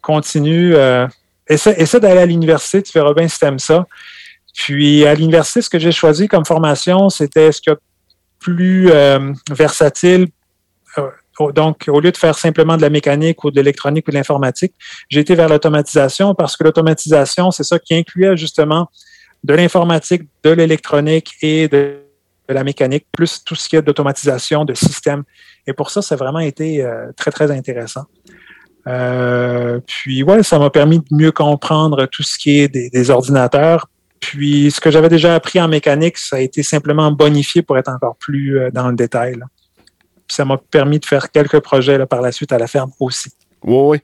continue, 0.01 0.75
essaie, 1.48 1.75
essaie 1.77 2.00
d'aller 2.00 2.22
à 2.22 2.25
l'université, 2.25 2.82
tu 2.82 2.94
verras 2.94 3.13
bien 3.13 3.27
si 3.27 3.39
tu 3.39 3.46
aimes 3.46 3.60
ça. 3.60 3.86
Puis 4.53 5.05
à 5.05 5.13
l'université, 5.13 5.62
ce 5.62 5.70
que 5.70 5.79
j'ai 5.79 5.91
choisi 5.91 6.27
comme 6.27 6.46
formation, 6.46 7.10
c'était 7.10 7.51
ce 7.51 7.62
qu'il 7.62 7.74
y 7.74 7.75
a 7.75 7.79
plus 8.39 8.89
versatile. 9.51 10.27
Donc, 11.53 11.85
au 11.87 11.99
lieu 11.99 12.11
de 12.11 12.17
faire 12.17 12.37
simplement 12.37 12.77
de 12.77 12.81
la 12.81 12.89
mécanique 12.89 13.43
ou 13.43 13.51
de 13.51 13.55
l'électronique 13.57 14.07
ou 14.07 14.11
de 14.11 14.15
l'informatique, 14.15 14.73
j'ai 15.09 15.19
été 15.19 15.35
vers 15.35 15.49
l'automatisation 15.49 16.33
parce 16.35 16.55
que 16.55 16.63
l'automatisation, 16.63 17.51
c'est 17.51 17.63
ça 17.63 17.79
qui 17.79 17.93
incluait 17.93 18.37
justement 18.37 18.89
de 19.43 19.53
l'informatique, 19.53 20.23
de 20.43 20.51
l'électronique 20.51 21.33
et 21.41 21.67
de 21.67 21.99
la 22.49 22.63
mécanique, 22.63 23.05
plus 23.11 23.43
tout 23.43 23.55
ce 23.55 23.69
qui 23.69 23.75
est 23.75 23.81
d'automatisation, 23.81 24.65
de 24.65 24.73
système. 24.73 25.23
Et 25.67 25.73
pour 25.73 25.89
ça, 25.89 26.01
ça 26.01 26.15
a 26.15 26.17
vraiment 26.17 26.39
été 26.39 26.83
euh, 26.83 27.11
très, 27.15 27.31
très 27.31 27.51
intéressant. 27.51 28.05
Euh, 28.87 29.79
puis, 29.85 30.23
ouais, 30.23 30.43
ça 30.43 30.59
m'a 30.59 30.69
permis 30.69 30.99
de 30.99 31.05
mieux 31.11 31.31
comprendre 31.31 32.05
tout 32.05 32.23
ce 32.23 32.37
qui 32.37 32.59
est 32.59 32.67
des, 32.67 33.09
ordinateurs. 33.09 33.87
Puis, 34.19 34.71
ce 34.71 34.79
que 34.79 34.91
j'avais 34.91 35.09
déjà 35.09 35.35
appris 35.35 35.59
en 35.59 35.67
mécanique, 35.67 36.17
ça 36.17 36.37
a 36.37 36.39
été 36.39 36.63
simplement 36.63 37.11
bonifié 37.11 37.61
pour 37.61 37.77
être 37.77 37.89
encore 37.89 38.15
plus 38.17 38.59
euh, 38.59 38.69
dans 38.71 38.89
le 38.89 38.95
détail. 38.95 39.37
Puis, 40.27 40.36
ça 40.36 40.46
m'a 40.46 40.58
permis 40.58 41.00
de 41.00 41.05
faire 41.05 41.32
quelques 41.32 41.60
projets 41.60 41.98
là, 41.98 42.05
par 42.05 42.22
la 42.22 42.32
suite 42.32 42.51
à 42.51 42.58
la 42.58 42.67
ferme 42.67 42.91
aussi. 43.00 43.29
Oui, 43.63 43.77
oui. 43.77 43.98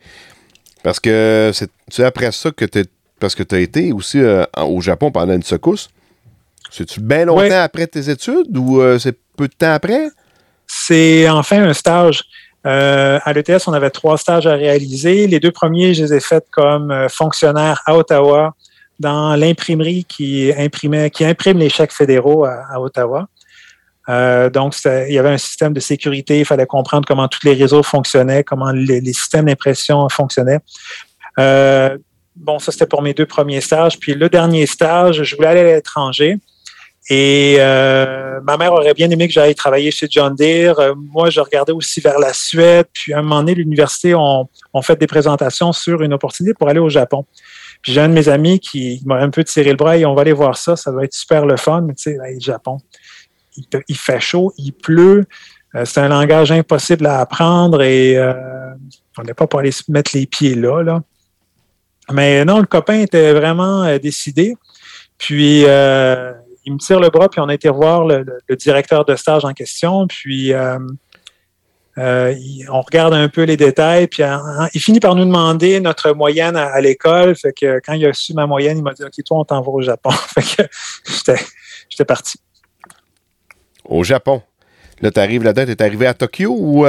Parce 0.83 0.99
que 0.99 1.51
c'est 1.53 2.03
après 2.03 2.31
ça 2.31 2.51
que 2.51 2.65
tu 2.65 2.83
parce 3.19 3.35
que 3.35 3.43
tu 3.43 3.55
as 3.55 3.59
été 3.59 3.93
aussi 3.93 4.19
euh, 4.19 4.43
au 4.57 4.81
Japon 4.81 5.11
pendant 5.11 5.33
une 5.33 5.43
secousse. 5.43 5.89
C'est-tu 6.71 6.99
bien 6.99 7.25
longtemps 7.25 7.43
oui. 7.43 7.51
après 7.51 7.85
tes 7.85 8.09
études 8.09 8.57
ou 8.57 8.81
euh, 8.81 8.97
c'est 8.97 9.15
peu 9.37 9.47
de 9.47 9.53
temps 9.53 9.73
après? 9.73 10.07
C'est 10.65 11.29
enfin 11.29 11.63
un 11.63 11.73
stage. 11.73 12.23
Euh, 12.65 13.19
à 13.23 13.33
l'ETS, 13.33 13.67
on 13.67 13.73
avait 13.73 13.89
trois 13.89 14.17
stages 14.17 14.47
à 14.47 14.53
réaliser. 14.53 15.27
Les 15.27 15.39
deux 15.39 15.51
premiers, 15.51 15.93
je 15.93 16.03
les 16.03 16.13
ai 16.15 16.19
faits 16.19 16.45
comme 16.49 17.07
fonctionnaire 17.09 17.81
à 17.85 17.95
Ottawa 17.95 18.55
dans 18.99 19.35
l'imprimerie 19.35 20.05
qui 20.05 20.51
imprimait, 20.57 21.09
qui 21.09 21.25
imprime 21.25 21.57
les 21.57 21.69
chèques 21.69 21.91
fédéraux 21.91 22.45
à, 22.45 22.65
à 22.71 22.79
Ottawa. 22.79 23.27
Euh, 24.09 24.49
donc, 24.49 24.75
il 24.85 25.13
y 25.13 25.19
avait 25.19 25.29
un 25.29 25.37
système 25.37 25.73
de 25.73 25.79
sécurité. 25.79 26.39
Il 26.39 26.45
fallait 26.45 26.65
comprendre 26.65 27.05
comment 27.07 27.27
tous 27.27 27.45
les 27.45 27.53
réseaux 27.53 27.83
fonctionnaient, 27.83 28.43
comment 28.43 28.71
les, 28.71 29.01
systèmes 29.13 29.45
d'impression 29.45 30.07
fonctionnaient. 30.09 30.59
Euh, 31.39 31.97
bon, 32.35 32.59
ça, 32.59 32.71
c'était 32.71 32.87
pour 32.87 33.01
mes 33.01 33.13
deux 33.13 33.25
premiers 33.25 33.61
stages. 33.61 33.99
Puis 33.99 34.13
le 34.13 34.29
dernier 34.29 34.65
stage, 34.65 35.23
je 35.23 35.35
voulais 35.35 35.49
aller 35.49 35.59
à 35.59 35.75
l'étranger. 35.75 36.37
Et 37.09 37.57
euh, 37.59 38.39
ma 38.43 38.57
mère 38.57 38.73
aurait 38.73 38.93
bien 38.93 39.09
aimé 39.09 39.27
que 39.27 39.33
j'aille 39.33 39.55
travailler 39.55 39.91
chez 39.91 40.07
John 40.09 40.35
Deere. 40.35 40.95
Moi, 40.95 41.29
je 41.29 41.39
regardais 41.39 41.73
aussi 41.73 41.99
vers 41.99 42.19
la 42.19 42.33
Suède. 42.33 42.85
Puis 42.93 43.13
à 43.13 43.19
un 43.19 43.21
moment 43.21 43.39
donné, 43.39 43.55
l'université 43.55 44.13
ont 44.15 44.47
fait 44.81 44.99
des 44.99 45.07
présentations 45.07 45.73
sur 45.73 46.01
une 46.01 46.13
opportunité 46.13 46.53
pour 46.53 46.69
aller 46.69 46.79
au 46.79 46.89
Japon. 46.89 47.25
Puis 47.81 47.93
j'ai 47.93 48.01
un 48.01 48.09
de 48.09 48.13
mes 48.13 48.29
amis 48.29 48.59
qui 48.59 49.01
m'a 49.05 49.15
un 49.15 49.29
peu 49.29 49.43
tiré 49.43 49.71
le 49.71 49.75
bras 49.75 49.97
et 49.97 50.05
on 50.05 50.13
va 50.13 50.21
aller 50.21 50.33
voir 50.33 50.55
ça, 50.55 50.75
ça 50.75 50.91
va 50.91 51.03
être 51.03 51.13
super 51.13 51.45
le 51.45 51.57
fun. 51.57 51.81
Mais 51.81 51.95
tu 51.95 52.03
sais, 52.03 52.17
le 52.17 52.39
Japon, 52.39 52.77
il, 53.87 53.97
fait 53.97 54.19
chaud, 54.19 54.53
il 54.57 54.73
pleut. 54.73 55.25
Euh, 55.75 55.85
c'est 55.85 56.01
un 56.01 56.09
langage 56.09 56.51
impossible 56.51 57.05
à 57.05 57.19
apprendre 57.19 57.81
et 57.81 58.17
euh, 58.17 58.33
on 59.17 59.23
n'est 59.23 59.33
pas 59.33 59.47
pour 59.47 59.59
aller 59.59 59.71
se 59.71 59.83
mettre 59.89 60.11
les 60.13 60.25
pieds 60.25 60.55
là. 60.55 61.01
Mais 62.11 62.43
non, 62.43 62.59
le 62.59 62.65
copain 62.65 62.99
était 62.99 63.33
vraiment 63.33 63.83
euh, 63.83 63.97
décidé. 63.97 64.55
Puis 65.17 65.61
il 66.63 66.73
me 66.73 66.77
tire 66.77 66.99
le 66.99 67.09
bras, 67.09 67.29
puis 67.29 67.39
on 67.39 67.47
a 67.47 67.53
été 67.53 67.69
voir 67.69 68.05
le, 68.05 68.25
directeur 68.55 69.05
de 69.05 69.15
stage 69.15 69.45
en 69.45 69.53
question, 69.53 70.07
puis 70.07 70.51
on 71.95 72.81
regarde 72.81 73.13
un 73.13 73.29
peu 73.29 73.43
les 73.43 73.55
détails, 73.55 74.07
puis 74.07 74.23
il 74.73 74.81
finit 74.81 74.99
par 74.99 75.13
nous 75.13 75.25
demander 75.25 75.79
notre 75.79 76.11
moyenne 76.13 76.55
à, 76.55 76.65
à 76.73 76.81
l'école. 76.81 77.35
Fait 77.35 77.53
que 77.53 77.79
quand 77.85 77.93
il 77.93 78.03
a 78.07 78.13
su 78.13 78.33
ma 78.33 78.47
moyenne, 78.47 78.79
il 78.79 78.83
m'a 78.83 78.93
dit 78.93 79.03
OK, 79.03 79.13
toi, 79.23 79.37
on 79.39 79.45
t'envoie 79.45 79.75
au 79.75 79.81
Japon. 79.83 80.09
fait 80.39 80.41
que 80.41 80.63
j'étais 81.87 82.05
parti. 82.05 82.39
Au 83.85 84.03
Japon. 84.03 84.41
Là, 85.01 85.11
tu 85.11 85.19
arrives 85.19 85.43
là-dedans, 85.43 85.65
tu 85.65 85.71
es 85.71 85.81
arrivé 85.81 86.07
à 86.07 86.13
Tokyo 86.13 86.55
ou. 86.57 86.85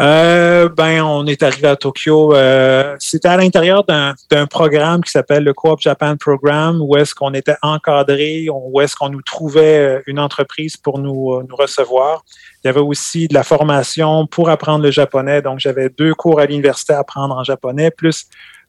Euh, 0.00 0.68
ben, 0.68 1.02
on 1.02 1.26
est 1.26 1.42
arrivé 1.42 1.66
à 1.66 1.74
Tokyo. 1.74 2.32
Euh, 2.34 2.94
C'était 3.00 3.28
à 3.28 3.36
l'intérieur 3.36 3.84
d'un 3.84 4.46
programme 4.46 5.02
qui 5.02 5.10
s'appelle 5.10 5.42
le 5.42 5.52
Coop 5.52 5.80
Japan 5.80 6.16
Program, 6.16 6.78
où 6.80 6.96
est-ce 6.96 7.14
qu'on 7.14 7.34
était 7.34 7.56
encadré, 7.62 8.46
où 8.48 8.80
est-ce 8.80 8.94
qu'on 8.94 9.08
nous 9.08 9.22
trouvait 9.22 9.78
euh, 9.78 10.02
une 10.06 10.20
entreprise 10.20 10.76
pour 10.76 11.00
nous, 11.00 11.32
euh, 11.32 11.46
recevoir. 11.50 12.24
Il 12.62 12.68
y 12.68 12.70
avait 12.70 12.80
aussi 12.80 13.26
de 13.26 13.34
la 13.34 13.42
formation 13.42 14.26
pour 14.28 14.50
apprendre 14.50 14.84
le 14.84 14.92
japonais. 14.92 15.42
Donc, 15.42 15.58
j'avais 15.58 15.88
deux 15.88 16.14
cours 16.14 16.38
à 16.38 16.46
l'université 16.46 16.92
à 16.92 17.00
apprendre 17.00 17.34
en 17.36 17.42
japonais, 17.42 17.90
plus 17.90 18.26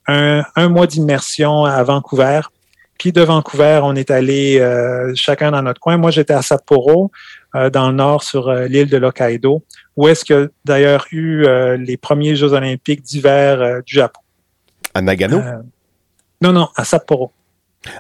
un 0.07 0.69
mois 0.69 0.87
d'immersion 0.87 1.65
à 1.65 1.83
Vancouver. 1.83 2.41
Puis 2.99 3.13
de 3.13 3.21
Vancouver, 3.21 3.79
on 3.81 3.95
est 3.95 4.11
allé 4.11 4.59
euh, 4.59 5.13
chacun 5.15 5.51
dans 5.51 5.61
notre 5.61 5.79
coin. 5.79 5.95
Moi, 5.95 6.11
j'étais 6.11 6.33
à 6.33 6.41
Sapporo, 6.41 7.11
euh, 7.55 7.69
dans 7.69 7.87
le 7.87 7.95
nord, 7.95 8.23
sur 8.23 8.49
euh, 8.49 8.67
l'île 8.67 8.89
de 8.89 8.97
l'Hokkaido, 8.97 9.63
où 9.95 10.09
est-ce 10.09 10.25
qu'il 10.25 10.35
y 10.35 10.39
a 10.39 10.47
d'ailleurs 10.65 11.07
eu 11.11 11.45
les 11.77 11.95
premiers 11.95 12.35
Jeux 12.35 12.51
olympiques 12.51 13.01
d'hiver 13.01 13.81
du 13.85 13.95
Japon. 13.95 14.19
À 14.93 15.01
Nagano? 15.01 15.41
non, 16.41 16.51
non, 16.51 16.67
à 16.75 16.83
Sapporo. 16.83 17.31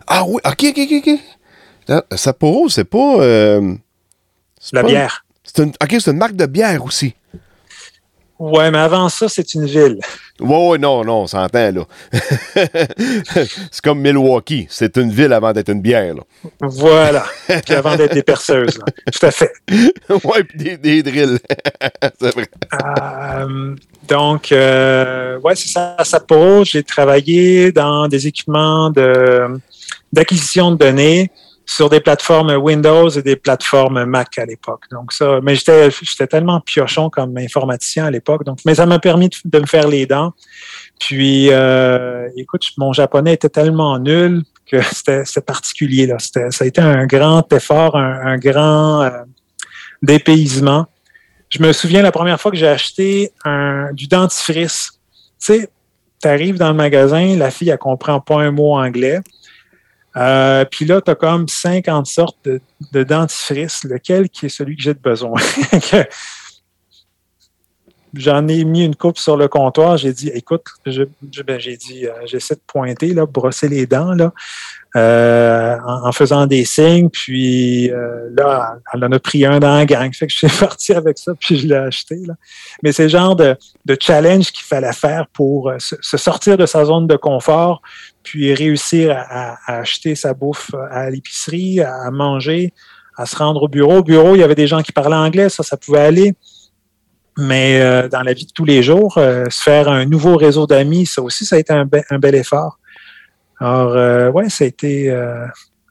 Ah 0.05 0.25
oui, 0.27 0.41
ok, 0.45 0.65
ok, 0.69 0.87
ok. 0.91 1.19
ok. 1.87 2.03
Sapporo, 2.17 2.67
c'est 2.67 2.83
pas... 2.83 3.17
La 4.73 4.81
pas... 4.81 4.87
bière. 4.87 5.25
Une... 5.57 5.69
Ok, 5.81 5.95
c'est 5.99 6.11
une 6.11 6.17
marque 6.17 6.35
de 6.35 6.45
bière 6.45 6.83
aussi. 6.83 7.15
Ouais, 8.37 8.69
mais 8.69 8.77
avant 8.77 9.07
ça, 9.07 9.29
c'est 9.29 9.53
une 9.53 9.65
ville. 9.65 9.99
Ouais, 10.39 10.69
ouais, 10.69 10.77
non, 10.77 11.03
non, 11.03 11.21
on 11.21 11.27
s'entend, 11.27 11.71
là. 11.71 11.83
c'est 13.71 13.81
comme 13.83 13.99
Milwaukee. 13.99 14.67
C'est 14.69 14.97
une 14.97 15.11
ville 15.11 15.33
avant 15.33 15.51
d'être 15.51 15.69
une 15.69 15.81
bière, 15.81 16.15
là. 16.15 16.21
Voilà. 16.61 17.25
Puis 17.47 17.73
avant 17.73 17.95
d'être 17.95 18.13
des 18.13 18.23
perceuses, 18.33 18.77
là. 18.77 18.85
Tout 19.11 19.25
à 19.25 19.31
fait. 19.31 19.51
ouais, 20.09 20.43
puis 20.43 20.57
des, 20.57 20.77
des 20.77 21.03
drills. 21.03 21.39
c'est 22.21 22.33
vrai. 22.33 22.47
Euh, 22.73 23.75
donc, 24.07 24.51
euh, 24.51 25.39
ouais, 25.39 25.55
c'est 25.55 25.69
ça. 25.69 25.95
À 25.97 26.03
Sapporo, 26.03 26.63
j'ai 26.63 26.83
travaillé 26.83 27.71
dans 27.71 28.07
des 28.07 28.27
équipements 28.27 28.89
de, 28.89 29.47
d'acquisition 30.13 30.71
de 30.71 30.77
données 30.77 31.31
sur 31.69 31.87
des 31.87 31.99
plateformes 31.99 32.49
Windows 32.55 33.09
et 33.09 33.21
des 33.21 33.35
plateformes 33.35 34.03
Mac 34.05 34.39
à 34.39 34.45
l'époque. 34.45 34.85
Donc 34.91 35.13
ça, 35.13 35.39
mais 35.43 35.53
j'étais 35.53 35.91
j'étais 35.91 36.25
tellement 36.25 36.61
piochon 36.61 37.11
comme 37.11 37.37
informaticien 37.37 38.05
à 38.05 38.11
l'époque. 38.11 38.43
Donc, 38.43 38.57
mais 38.65 38.73
ça 38.73 38.87
m'a 38.87 38.97
permis 38.97 39.29
de, 39.45 39.59
me 39.59 39.67
faire 39.67 39.87
les 39.87 40.07
dents. 40.07 40.33
Puis, 40.99 41.49
euh, 41.51 42.27
écoute, 42.35 42.65
mon 42.79 42.91
japonais 42.91 43.33
était 43.35 43.49
tellement 43.49 43.99
nul 43.99 44.41
que 44.65 44.81
c'était 44.91 45.41
particulier 45.45 46.07
là. 46.07 46.17
Ça 46.17 46.41
a 46.59 46.65
été 46.65 46.81
un 46.81 47.05
grand 47.05 47.53
effort, 47.53 47.95
un, 47.95 48.19
un 48.19 48.37
grand 48.37 49.03
euh, 49.03 49.11
dépaysement. 50.01 50.87
Je 51.49 51.61
me 51.61 51.71
souviens 51.71 52.01
la 52.01 52.11
première 52.11 52.41
fois 52.41 52.49
que 52.49 52.57
j'ai 52.57 52.67
acheté 52.67 53.31
un, 53.45 53.93
du 53.93 54.07
dentifrice. 54.07 54.93
Tu 55.39 55.53
sais, 55.53 55.69
tu 56.19 56.27
arrives 56.27 56.57
dans 56.57 56.69
le 56.69 56.75
magasin, 56.75 57.37
la 57.37 57.51
fille, 57.51 57.69
elle 57.69 57.77
comprend 57.77 58.19
pas 58.21 58.41
un 58.41 58.49
mot 58.49 58.75
anglais. 58.75 59.19
Euh, 60.17 60.65
puis 60.65 60.85
là, 60.85 61.01
tu 61.01 61.11
as 61.11 61.15
comme 61.15 61.47
50 61.47 62.07
sortes 62.07 62.37
de, 62.43 62.59
de, 62.91 63.03
dentifrice, 63.03 63.83
lequel 63.83 64.29
qui 64.29 64.47
est 64.47 64.49
celui 64.49 64.75
que 64.75 64.81
j'ai 64.81 64.93
de 64.93 64.99
besoin? 64.99 65.39
J'en 68.15 68.47
ai 68.47 68.63
mis 68.63 68.83
une 68.83 68.95
coupe 68.95 69.19
sur 69.19 69.37
le 69.37 69.47
comptoir. 69.47 69.97
J'ai 69.97 70.13
dit, 70.13 70.29
écoute, 70.29 70.63
ben, 70.83 71.59
j'ai 71.59 71.77
dit, 71.77 72.07
euh, 72.07 72.25
j'essaie 72.25 72.55
de 72.55 72.61
pointer, 72.65 73.13
là, 73.13 73.27
brosser 73.27 73.67
les 73.67 73.85
dents, 73.85 74.13
là, 74.13 74.33
euh, 74.95 75.77
en, 75.85 76.11
faisant 76.11 76.47
des 76.47 76.65
signes. 76.65 77.09
Puis 77.09 77.91
euh, 77.91 78.29
là, 78.35 78.77
elle 78.93 79.03
en 79.05 79.11
a 79.11 79.19
pris 79.19 79.45
un 79.45 79.59
dans 79.59 79.75
la 79.75 79.85
gang. 79.85 80.11
Fait 80.13 80.27
que 80.27 80.33
je 80.33 80.47
suis 80.47 80.57
parti 80.59 80.93
avec 80.93 81.17
ça, 81.17 81.33
puis 81.39 81.59
je 81.59 81.67
l'ai 81.67 81.75
acheté. 81.75 82.17
Mais 82.81 82.91
c'est 82.91 83.03
le 83.03 83.09
genre 83.09 83.35
de, 83.35 83.55
challenge 83.99 84.51
qu'il 84.51 84.65
fallait 84.65 84.93
faire 84.93 85.27
pour 85.33 85.71
se, 85.77 85.95
se, 86.01 86.17
sortir 86.17 86.57
de 86.57 86.65
sa 86.65 86.85
zone 86.85 87.07
de 87.07 87.15
confort, 87.15 87.81
puis 88.23 88.53
réussir 88.53 89.11
à, 89.11 89.57
acheter 89.79 90.15
sa 90.15 90.33
bouffe 90.33 90.71
à 90.91 91.09
l'épicerie, 91.09 91.81
à 91.81 92.09
manger, 92.11 92.73
à 93.17 93.25
se 93.25 93.35
rendre 93.35 93.63
au 93.63 93.67
bureau. 93.67 93.97
Au 93.97 94.03
bureau, 94.03 94.35
il 94.35 94.39
y 94.39 94.43
avait 94.43 94.55
des 94.55 94.67
gens 94.67 94.81
qui 94.81 94.91
parlaient 94.91 95.15
anglais, 95.15 95.49
ça, 95.49 95.61
ça 95.63 95.77
pouvait 95.77 96.01
aller. 96.01 96.33
Mais 97.37 97.79
euh, 97.79 98.09
dans 98.09 98.21
la 98.21 98.33
vie 98.33 98.45
de 98.45 98.51
tous 98.51 98.65
les 98.65 98.83
jours, 98.83 99.17
euh, 99.17 99.45
se 99.49 99.61
faire 99.61 99.87
un 99.87 100.05
nouveau 100.05 100.35
réseau 100.35 100.67
d'amis, 100.67 101.05
ça 101.05 101.21
aussi, 101.21 101.45
ça 101.45 101.55
a 101.55 101.59
été 101.59 101.73
un 101.73 101.85
bel 101.85 102.35
effort. 102.35 102.79
Alors, 103.59 103.95
euh, 103.95 104.31
ouais, 104.31 104.49
ça 104.49 104.63
a 104.63 104.67
été, 104.67 105.09
euh, 105.09 105.45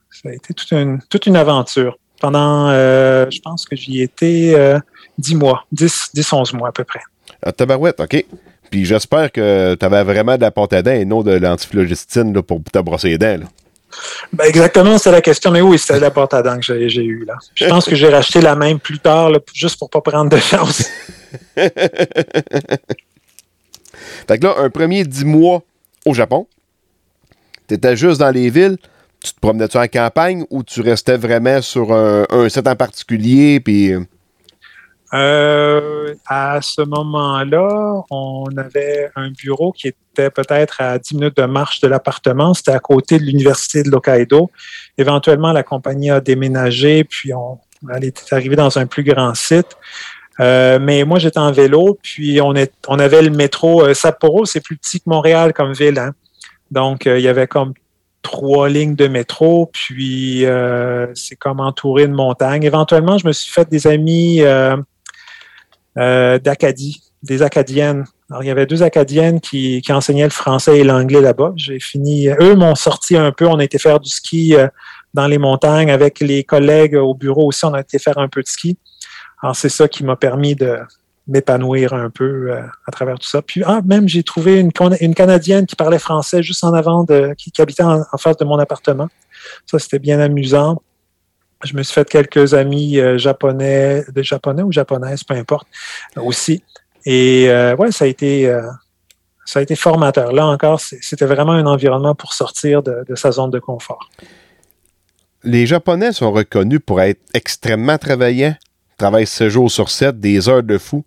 ça 0.09 0.29
a 0.29 0.33
été 0.33 0.53
toute 0.53 0.71
une, 0.71 0.99
toute 1.09 1.25
une 1.25 1.35
aventure. 1.35 1.97
Pendant, 2.19 2.69
euh, 2.69 3.27
je 3.29 3.39
pense 3.39 3.65
que 3.65 3.75
j'y 3.75 4.01
étais 4.01 4.53
euh, 4.55 4.79
10 5.17 5.35
mois, 5.35 5.65
10, 5.71 6.09
10, 6.13 6.33
11 6.33 6.53
mois 6.53 6.69
à 6.69 6.71
peu 6.71 6.83
près. 6.83 7.01
Ah, 7.41 7.51
tabarouette, 7.51 7.99
OK. 7.99 8.25
Puis 8.69 8.85
j'espère 8.85 9.31
que 9.31 9.75
tu 9.75 9.85
avais 9.85 10.03
vraiment 10.03 10.35
de 10.35 10.41
la 10.41 10.51
pâte 10.51 10.73
à 10.73 10.81
dents 10.81 10.91
et 10.91 11.05
non 11.05 11.23
de 11.23 11.31
l'antiflogistine 11.31 12.33
là, 12.33 12.41
pour 12.43 12.61
te 12.63 12.79
brosser 12.79 13.09
les 13.09 13.17
dents. 13.17 13.37
Là. 13.39 13.45
Ben 14.33 14.45
exactement, 14.45 14.97
c'est 14.97 15.11
la 15.11 15.21
question. 15.21 15.49
Mais 15.51 15.61
oui, 15.61 15.79
c'était 15.79 15.99
la 15.99 16.11
porte 16.11 16.33
à 16.33 16.43
dents 16.43 16.57
que 16.57 16.63
j'ai 16.63 16.89
j'ai 16.89 17.03
eue. 17.03 17.25
Là. 17.25 17.35
Je 17.55 17.65
pense 17.65 17.85
que 17.85 17.95
j'ai 17.95 18.09
racheté 18.09 18.41
la 18.41 18.55
même 18.55 18.79
plus 18.79 18.99
tard, 18.99 19.31
là, 19.31 19.39
juste 19.53 19.79
pour 19.79 19.89
pas 19.89 20.01
prendre 20.01 20.29
de 20.29 20.37
chance. 20.37 20.83
Fait 24.27 24.37
que 24.37 24.45
là, 24.45 24.55
un 24.59 24.69
premier 24.69 25.03
10 25.03 25.25
mois 25.25 25.63
au 26.05 26.13
Japon, 26.13 26.45
tu 27.69 27.75
étais 27.75 27.95
juste 27.95 28.19
dans 28.19 28.31
les 28.31 28.49
villes, 28.49 28.77
tu 29.23 29.33
te 29.33 29.39
promenais-tu 29.39 29.77
en 29.77 29.87
campagne 29.87 30.45
ou 30.49 30.63
tu 30.63 30.81
restais 30.81 31.17
vraiment 31.17 31.61
sur 31.61 31.93
un, 31.93 32.25
un 32.29 32.49
site 32.49 32.67
en 32.67 32.75
particulier, 32.75 33.59
puis... 33.59 33.93
Euh, 35.11 36.13
à 36.27 36.59
ce 36.61 36.83
moment-là, 36.83 38.03
on 38.11 38.45
avait 38.57 39.09
un 39.15 39.31
bureau 39.31 39.71
qui 39.71 39.87
était 39.87 40.29
peut-être 40.29 40.81
à 40.81 40.99
10 40.99 41.15
minutes 41.15 41.37
de 41.37 41.45
marche 41.45 41.81
de 41.81 41.87
l'appartement. 41.87 42.53
C'était 42.53 42.73
à 42.73 42.79
côté 42.79 43.17
de 43.17 43.23
l'université 43.23 43.81
de 43.81 43.89
l'Hokkaido. 43.89 44.51
Éventuellement, 44.99 45.51
la 45.51 45.63
compagnie 45.63 46.11
a 46.11 46.21
déménagé, 46.21 47.05
puis 47.05 47.33
on, 47.33 47.57
elle 47.93 48.05
était 48.05 48.33
arrivée 48.33 48.55
dans 48.55 48.77
un 48.77 48.85
plus 48.85 49.03
grand 49.03 49.33
site. 49.33 49.77
Euh, 50.39 50.79
mais 50.79 51.03
moi, 51.03 51.19
j'étais 51.19 51.39
en 51.39 51.51
vélo, 51.51 51.97
puis 52.01 52.39
on, 52.41 52.55
est, 52.55 52.71
on 52.87 52.99
avait 52.99 53.21
le 53.21 53.31
métro. 53.31 53.83
Euh, 53.83 53.93
Sapporo, 53.93 54.45
c'est 54.45 54.61
plus 54.61 54.77
petit 54.77 54.99
que 54.99 55.09
Montréal 55.09 55.53
comme 55.53 55.73
ville. 55.73 55.99
Hein? 55.99 56.13
Donc, 56.71 57.07
euh, 57.07 57.19
il 57.19 57.23
y 57.23 57.27
avait 57.27 57.47
comme 57.47 57.73
trois 58.21 58.69
lignes 58.69 58.95
de 58.95 59.07
métro, 59.07 59.69
puis 59.73 60.45
euh, 60.45 61.07
c'est 61.15 61.35
comme 61.35 61.59
entouré 61.59 62.07
de 62.07 62.13
montagnes. 62.13 62.63
Éventuellement, 62.63 63.17
je 63.17 63.27
me 63.27 63.31
suis 63.31 63.51
fait 63.51 63.69
des 63.69 63.87
amis 63.87 64.41
euh, 64.41 64.75
euh, 65.97 66.37
d'Acadie, 66.39 67.01
des 67.23 67.41
Acadiennes. 67.41 68.05
Alors, 68.29 68.43
il 68.43 68.47
y 68.47 68.51
avait 68.51 68.65
deux 68.65 68.83
Acadiennes 68.83 69.39
qui, 69.39 69.81
qui 69.81 69.91
enseignaient 69.91 70.25
le 70.25 70.29
français 70.29 70.79
et 70.79 70.83
l'anglais 70.83 71.21
là-bas. 71.21 71.53
J'ai 71.55 71.79
fini, 71.79 72.27
eux 72.27 72.55
m'ont 72.55 72.75
sorti 72.75 73.17
un 73.17 73.31
peu. 73.31 73.47
On 73.47 73.57
a 73.57 73.63
été 73.63 73.79
faire 73.79 73.99
du 73.99 74.09
ski 74.09 74.55
euh, 74.55 74.67
dans 75.13 75.27
les 75.27 75.37
montagnes 75.37 75.89
avec 75.89 76.19
les 76.19 76.43
collègues 76.43 76.95
au 76.95 77.15
bureau 77.15 77.47
aussi. 77.47 77.65
On 77.65 77.73
a 77.73 77.81
été 77.81 77.97
faire 77.97 78.17
un 78.17 78.27
peu 78.27 78.41
de 78.41 78.47
ski. 78.47 78.77
Alors, 79.41 79.55
c'est 79.55 79.69
ça 79.69 79.87
qui 79.87 80.03
m'a 80.03 80.15
permis 80.15 80.55
de 80.55 80.77
m'épanouir 81.29 81.93
un 81.93 82.09
peu 82.09 82.51
euh, 82.51 82.61
à 82.85 82.91
travers 82.91 83.17
tout 83.17 83.27
ça. 83.27 83.41
Puis, 83.41 83.63
ah, 83.65 83.81
même, 83.85 84.07
j'ai 84.07 84.23
trouvé 84.23 84.59
une, 84.59 84.71
Canadienne 84.71 85.65
qui 85.65 85.75
parlait 85.75 85.99
français 85.99 86.43
juste 86.43 86.63
en 86.63 86.73
avant, 86.73 87.05
qui, 87.37 87.51
habitait 87.59 87.83
en, 87.83 88.03
face 88.17 88.37
de 88.37 88.45
mon 88.45 88.59
appartement. 88.59 89.07
Ça, 89.65 89.79
c'était 89.79 89.99
bien 89.99 90.19
amusant. 90.19 90.81
Je 91.63 91.75
me 91.75 91.83
suis 91.83 91.93
fait 91.93 92.09
quelques 92.09 92.53
amis 92.53 92.99
euh, 92.99 93.17
japonais, 93.17 94.03
de 94.13 94.21
japonais 94.21 94.63
ou 94.63 94.71
japonaises, 94.71 95.23
peu 95.23 95.35
importe, 95.35 95.67
aussi. 96.17 96.63
Et 97.05 97.49
euh, 97.49 97.75
ouais, 97.75 97.91
ça 97.91 98.05
a 98.05 98.07
été, 98.07 98.53
ça 99.45 99.59
a 99.59 99.61
été 99.61 99.75
formateur. 99.75 100.31
Là 100.33 100.45
encore, 100.47 100.79
c'était 100.79 101.25
vraiment 101.25 101.53
un 101.53 101.65
environnement 101.65 102.15
pour 102.15 102.33
sortir 102.33 102.83
de, 102.83 103.05
de 103.07 103.15
sa 103.15 103.31
zone 103.31 103.51
de 103.51 103.59
confort. 103.59 104.09
Les 105.43 105.65
Japonais 105.65 106.11
sont 106.11 106.31
reconnus 106.31 106.81
pour 106.85 106.99
être 106.99 107.21
extrêmement 107.33 107.97
travaillants, 107.97 108.55
travaillent 108.97 109.25
7 109.25 109.49
jours 109.49 109.71
sur 109.71 109.89
7, 109.89 110.19
des 110.19 110.49
heures 110.49 110.63
de 110.63 110.77
fou. 110.77 111.05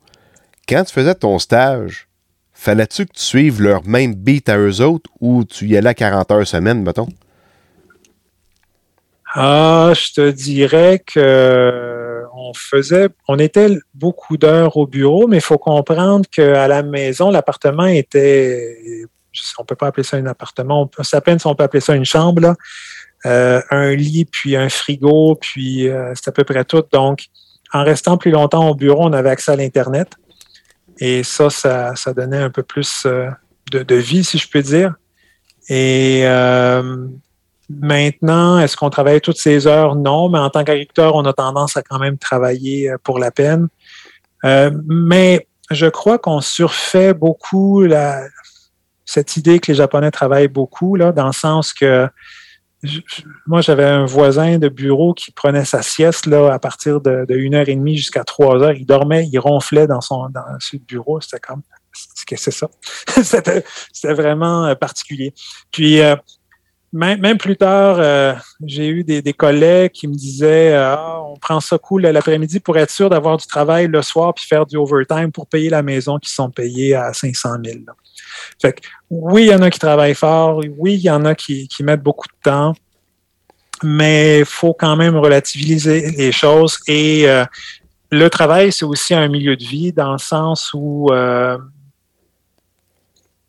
Quand 0.73 0.85
tu 0.85 0.95
faisais 0.95 1.15
ton 1.15 1.39
stage, 1.39 2.09
fallait-tu 2.55 3.05
que 3.05 3.13
tu 3.13 3.21
suives 3.21 3.61
leur 3.61 3.87
même 3.87 4.15
beat 4.15 4.49
à 4.49 4.57
eux 4.57 4.81
autres 4.81 5.11
ou 5.21 5.45
tu 5.45 5.67
y 5.67 5.77
allais 5.77 5.91
à 5.91 5.95
40 5.95 6.31
heures 6.31 6.47
semaine, 6.47 6.83
mettons? 6.83 7.09
Ah, 9.35 9.93
je 9.95 10.15
te 10.15 10.31
dirais 10.31 11.03
que 11.05 12.23
on 12.35 12.55
faisait, 12.55 13.11
on 13.29 13.39
était 13.39 13.77
beaucoup 13.93 14.39
d'heures 14.39 14.79
au 14.79 14.87
bureau, 14.87 15.29
mais 15.29 15.37
il 15.37 15.43
faut 15.43 15.59
comprendre 15.59 16.25
qu'à 16.31 16.67
la 16.69 16.83
maison, 16.83 17.31
l'appartement 17.31 17.85
était, 17.85 19.05
on 19.59 19.67
peut 19.67 19.77
pas 19.77 19.89
appeler 19.89 20.05
ça 20.05 20.17
un 20.17 20.25
appartement, 20.25 20.89
on 20.99 21.03
à 21.13 21.21
peine 21.21 21.39
si 21.39 21.47
on 21.47 21.55
peut 21.55 21.65
appeler 21.65 21.83
ça 21.83 21.95
une 21.95 22.07
chambre, 22.07 22.41
là. 22.41 22.55
Euh, 23.27 23.61
un 23.71 23.95
lit, 23.95 24.25
puis 24.25 24.57
un 24.57 24.71
frigo, 24.71 25.37
puis 25.39 25.87
euh, 25.87 26.15
c'est 26.15 26.29
à 26.29 26.33
peu 26.33 26.45
près 26.45 26.65
tout. 26.65 26.83
Donc, 26.93 27.27
en 27.75 27.85
restant 27.85 28.17
plus 28.17 28.31
longtemps 28.31 28.69
au 28.69 28.75
bureau, 28.75 29.05
on 29.05 29.13
avait 29.13 29.31
accès 29.31 29.53
à 29.53 29.57
l'Internet. 29.57 30.09
Et 31.05 31.25
ça, 31.25 31.51
ça, 31.51 31.97
ça, 31.97 32.15
donnait 32.15 32.39
un 32.39 32.51
peu 32.51 32.63
plus 32.63 33.07
euh, 33.07 33.29
de, 33.73 33.95
vie, 33.97 34.23
si 34.23 34.39
je 34.39 34.49
peux 34.49 34.63
dire. 34.63 34.95
Et 35.69 36.21
euh, 36.25 37.09
maintenant, 37.69 38.61
est-ce 38.61 38.77
qu'on 38.77 38.89
travaille 38.89 39.21
toutes 39.21 39.37
ces 39.37 39.67
heures? 39.67 39.97
Non, 39.97 40.29
mais 40.29 40.39
en 40.39 40.49
tant 40.49 40.63
qu'agriculteur, 40.63 41.17
on 41.17 41.25
a 41.25 41.33
tendance 41.33 41.77
à 41.77 41.83
quand 41.83 41.99
même 41.99 42.19
travailler 42.19 42.89
euh, 42.89 42.99
pour 43.03 43.19
la 43.19 43.33
peine. 43.33 43.67
Mais 44.45 45.49
je 45.73 45.87
crois 45.87 46.19
qu'on 46.19 46.41
surfait 46.41 47.15
beaucoup 47.15 47.85
cette 49.05 49.37
idée 49.37 49.59
que 49.59 49.73
les 49.73 49.77
Japonais 49.77 50.13
travaillent 50.13 50.47
beaucoup, 50.47 50.95
là, 50.95 51.11
dans 51.11 51.27
le 51.27 51.33
sens 51.33 51.73
que 51.73 52.09
moi, 53.47 53.61
j'avais 53.61 53.85
un 53.85 54.05
voisin 54.05 54.59
de 54.59 54.69
bureau 54.69 55.15
qui 55.15 55.31
prenait 55.31 55.65
sa 55.65 55.83
sieste 55.83 56.27
là, 56.27 56.53
à 56.53 56.59
partir 56.59 57.01
de, 57.01 57.25
de 57.29 57.35
1h30 57.35 57.97
jusqu'à 57.97 58.23
3h. 58.23 58.77
Il 58.77 58.87
dormait, 58.87 59.29
il 59.31 59.39
ronflait 59.39 59.87
dans 59.87 60.01
son 60.01 60.29
dans 60.31 60.43
ce 60.59 60.77
bureau. 60.77 61.21
C'était 61.21 61.39
comme, 61.39 61.63
c'est 61.93 62.51
ça? 62.51 62.69
c'était, 63.23 63.65
vraiment 64.15 64.75
particulier. 64.77 65.33
Puis, 65.71 66.01
euh, 66.01 66.17
même, 66.93 67.39
plus 67.39 67.57
tard, 67.57 67.97
euh, 67.99 68.35
j'ai 68.65 68.89
eu 68.89 69.03
des, 69.03 69.33
collègues 69.33 69.93
qui 69.93 70.07
me 70.07 70.15
disaient 70.15 70.75
ah, 70.75 71.21
on 71.25 71.37
prend 71.37 71.59
ça 71.61 71.79
cool 71.79 72.03
l'après-midi 72.03 72.61
pour 72.61 72.77
être 72.77 72.91
sûr 72.91 73.09
d'avoir 73.09 73.39
du 73.39 73.47
travail 73.47 73.89
le 73.89 74.03
soir 74.03 74.35
puis 74.35 74.45
faire 74.47 74.67
du 74.67 74.77
overtime 74.77 75.33
pour 75.33 75.47
payer 75.47 75.71
la 75.71 75.83
maison 75.83 76.19
qui 76.19 76.31
sont 76.31 76.51
payés 76.51 76.95
à 76.95 77.13
500 77.13 77.49
000. 77.65 77.79
Là. 77.87 77.95
Fait 78.61 78.75
que, 78.75 78.81
oui, 79.11 79.45
il 79.45 79.49
y 79.49 79.55
en 79.55 79.63
a 79.63 79.71
qui 79.71 79.79
travaillent 79.79 80.15
fort, 80.15 80.63
oui, 80.79 80.95
il 80.95 81.01
y 81.01 81.11
en 81.11 81.25
a 81.25 81.35
qui, 81.35 81.69
mettent 81.81 82.03
beaucoup 82.03 82.29
de 82.29 82.43
temps, 82.43 82.75
mais 83.83 84.41
il 84.41 84.45
faut 84.45 84.75
quand 84.75 84.97
même 84.97 85.17
relativiser 85.17 86.11
les 86.13 86.33
choses. 86.33 86.79
Et 86.87 87.29
euh, 87.29 87.45
le 88.11 88.29
travail, 88.29 88.71
c'est 88.71 88.85
aussi 88.85 89.15
un 89.15 89.29
milieu 89.29 89.57
de 89.57 89.65
vie 89.65 89.93
dans 89.93 90.13
le 90.13 90.19
sens 90.19 90.73
où 90.75 91.09
euh, 91.11 91.57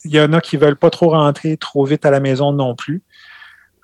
il 0.05 0.11
y 0.11 0.19
en 0.19 0.33
a 0.33 0.41
qui 0.41 0.57
veulent 0.57 0.77
pas 0.77 0.89
trop 0.89 1.09
rentrer 1.09 1.57
trop 1.57 1.85
vite 1.85 2.05
à 2.05 2.11
la 2.11 2.19
maison 2.19 2.51
non 2.51 2.75
plus. 2.75 3.01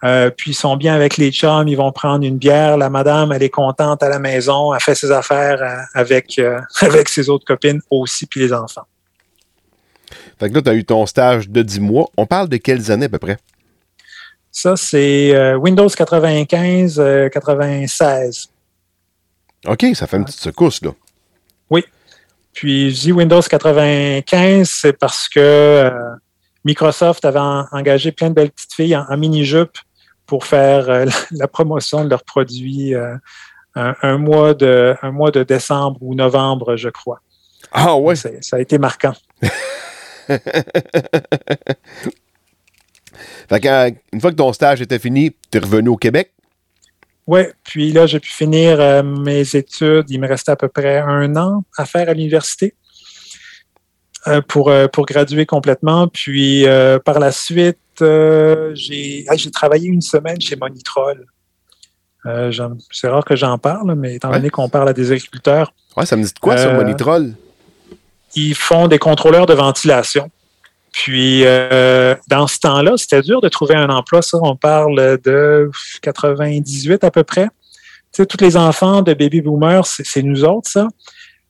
Euh, 0.03 0.29
puis 0.29 0.51
ils 0.51 0.55
sont 0.55 0.77
bien 0.77 0.95
avec 0.95 1.17
les 1.17 1.31
chums, 1.31 1.67
ils 1.67 1.75
vont 1.75 1.91
prendre 1.91 2.25
une 2.25 2.37
bière. 2.37 2.77
La 2.77 2.89
madame, 2.89 3.31
elle 3.33 3.43
est 3.43 3.49
contente 3.49 4.01
à 4.01 4.09
la 4.09 4.19
maison, 4.19 4.73
elle 4.73 4.79
fait 4.79 4.95
ses 4.95 5.11
affaires 5.11 5.61
euh, 5.61 5.75
avec, 5.93 6.39
euh, 6.39 6.59
avec 6.81 7.09
ses 7.09 7.29
autres 7.29 7.45
copines 7.45 7.81
aussi, 7.89 8.25
puis 8.25 8.39
les 8.39 8.53
enfants. 8.53 8.85
Fait 10.39 10.49
que 10.49 10.55
là, 10.55 10.61
tu 10.61 10.69
as 10.69 10.73
eu 10.73 10.85
ton 10.85 11.05
stage 11.05 11.49
de 11.49 11.61
10 11.61 11.81
mois. 11.81 12.09
On 12.15 12.25
parle 12.25 12.47
de 12.47 12.57
quelles 12.57 12.91
années 12.91 13.05
à 13.05 13.09
peu 13.09 13.19
près? 13.19 13.37
Ça, 14.51 14.75
c'est 14.77 15.35
euh, 15.35 15.55
Windows 15.57 15.89
95, 15.89 16.99
euh, 16.99 17.29
96. 17.29 18.49
OK, 19.67 19.85
ça 19.93 20.07
fait 20.07 20.17
une 20.17 20.25
petite 20.25 20.39
secousse, 20.39 20.81
là. 20.81 20.91
Oui. 21.69 21.83
Puis, 22.53 22.91
je 22.91 23.01
dis 23.01 23.11
Windows 23.11 23.41
95, 23.41 24.69
c'est 24.69 24.93
parce 24.93 25.27
que 25.27 25.91
Microsoft 26.63 27.25
avait 27.25 27.39
en, 27.39 27.65
engagé 27.71 28.11
plein 28.13 28.29
de 28.29 28.35
belles 28.35 28.51
petites 28.51 28.73
filles 28.73 28.95
en, 28.95 29.05
en 29.09 29.17
mini-jupe 29.17 29.77
pour 30.29 30.45
faire 30.45 30.89
euh, 30.91 31.05
la 31.31 31.47
promotion 31.47 32.05
de 32.05 32.09
leurs 32.09 32.23
produits 32.23 32.93
euh, 32.93 33.15
un, 33.73 33.95
un, 34.03 34.19
mois 34.19 34.53
de, 34.53 34.95
un 35.01 35.11
mois 35.11 35.31
de 35.31 35.41
décembre 35.41 35.97
ou 36.01 36.13
novembre, 36.13 36.75
je 36.75 36.89
crois. 36.89 37.19
Ah 37.71 37.95
ouais? 37.95 38.15
Ça, 38.15 38.29
ça 38.41 38.57
a 38.57 38.59
été 38.59 38.77
marquant. 38.77 39.15
fait 40.27 40.39
que, 43.59 43.89
une 44.13 44.21
fois 44.21 44.29
que 44.29 44.35
ton 44.35 44.53
stage 44.53 44.81
était 44.81 44.99
fini, 44.99 45.35
tu 45.51 45.57
es 45.57 45.61
revenu 45.61 45.89
au 45.89 45.97
Québec? 45.97 46.31
Oui, 47.25 47.41
puis 47.63 47.91
là, 47.91 48.05
j'ai 48.05 48.19
pu 48.19 48.29
finir 48.29 48.79
euh, 48.79 49.01
mes 49.01 49.55
études. 49.55 50.05
Il 50.09 50.19
me 50.19 50.27
restait 50.27 50.51
à 50.51 50.55
peu 50.55 50.67
près 50.67 50.99
un 50.99 51.35
an 51.37 51.63
à 51.75 51.85
faire 51.85 52.07
à 52.07 52.13
l'université 52.13 52.75
euh, 54.27 54.41
pour, 54.41 54.69
euh, 54.69 54.87
pour 54.87 55.05
graduer 55.05 55.47
complètement. 55.47 56.07
Puis 56.07 56.67
euh, 56.67 56.99
par 56.99 57.19
la 57.19 57.31
suite, 57.31 57.79
j'ai 57.99 59.51
travaillé 59.51 59.87
une 59.89 60.01
semaine 60.01 60.39
chez 60.39 60.55
Monitrol. 60.55 61.25
C'est 62.91 63.07
rare 63.07 63.25
que 63.25 63.35
j'en 63.35 63.57
parle, 63.57 63.95
mais 63.95 64.15
étant 64.15 64.29
donné 64.29 64.43
ouais. 64.45 64.49
qu'on 64.49 64.69
parle 64.69 64.89
à 64.89 64.93
des 64.93 65.11
agriculteurs. 65.11 65.73
Ouais, 65.95 66.05
ça 66.05 66.15
me 66.15 66.23
dit 66.23 66.33
de 66.33 66.39
quoi, 66.39 66.57
ça, 66.57 66.71
Monitrol? 66.73 67.33
Ils 68.35 68.55
font 68.55 68.87
des 68.87 68.99
contrôleurs 68.99 69.45
de 69.45 69.53
ventilation. 69.53 70.29
Puis, 70.91 71.45
euh, 71.45 72.15
dans 72.27 72.47
ce 72.47 72.59
temps-là, 72.59 72.93
c'était 72.97 73.21
dur 73.21 73.41
de 73.41 73.49
trouver 73.49 73.75
un 73.75 73.89
emploi. 73.89 74.21
Ça, 74.21 74.37
on 74.41 74.55
parle 74.55 75.19
de 75.23 75.69
98 76.01 77.03
à 77.03 77.11
peu 77.11 77.23
près. 77.23 77.47
sais, 78.11 78.25
tous 78.25 78.43
les 78.43 78.57
enfants 78.57 79.01
de 79.01 79.13
baby 79.13 79.41
boomers, 79.41 79.85
c'est 79.85 80.23
nous 80.23 80.43
autres, 80.43 80.69
ça. 80.69 80.87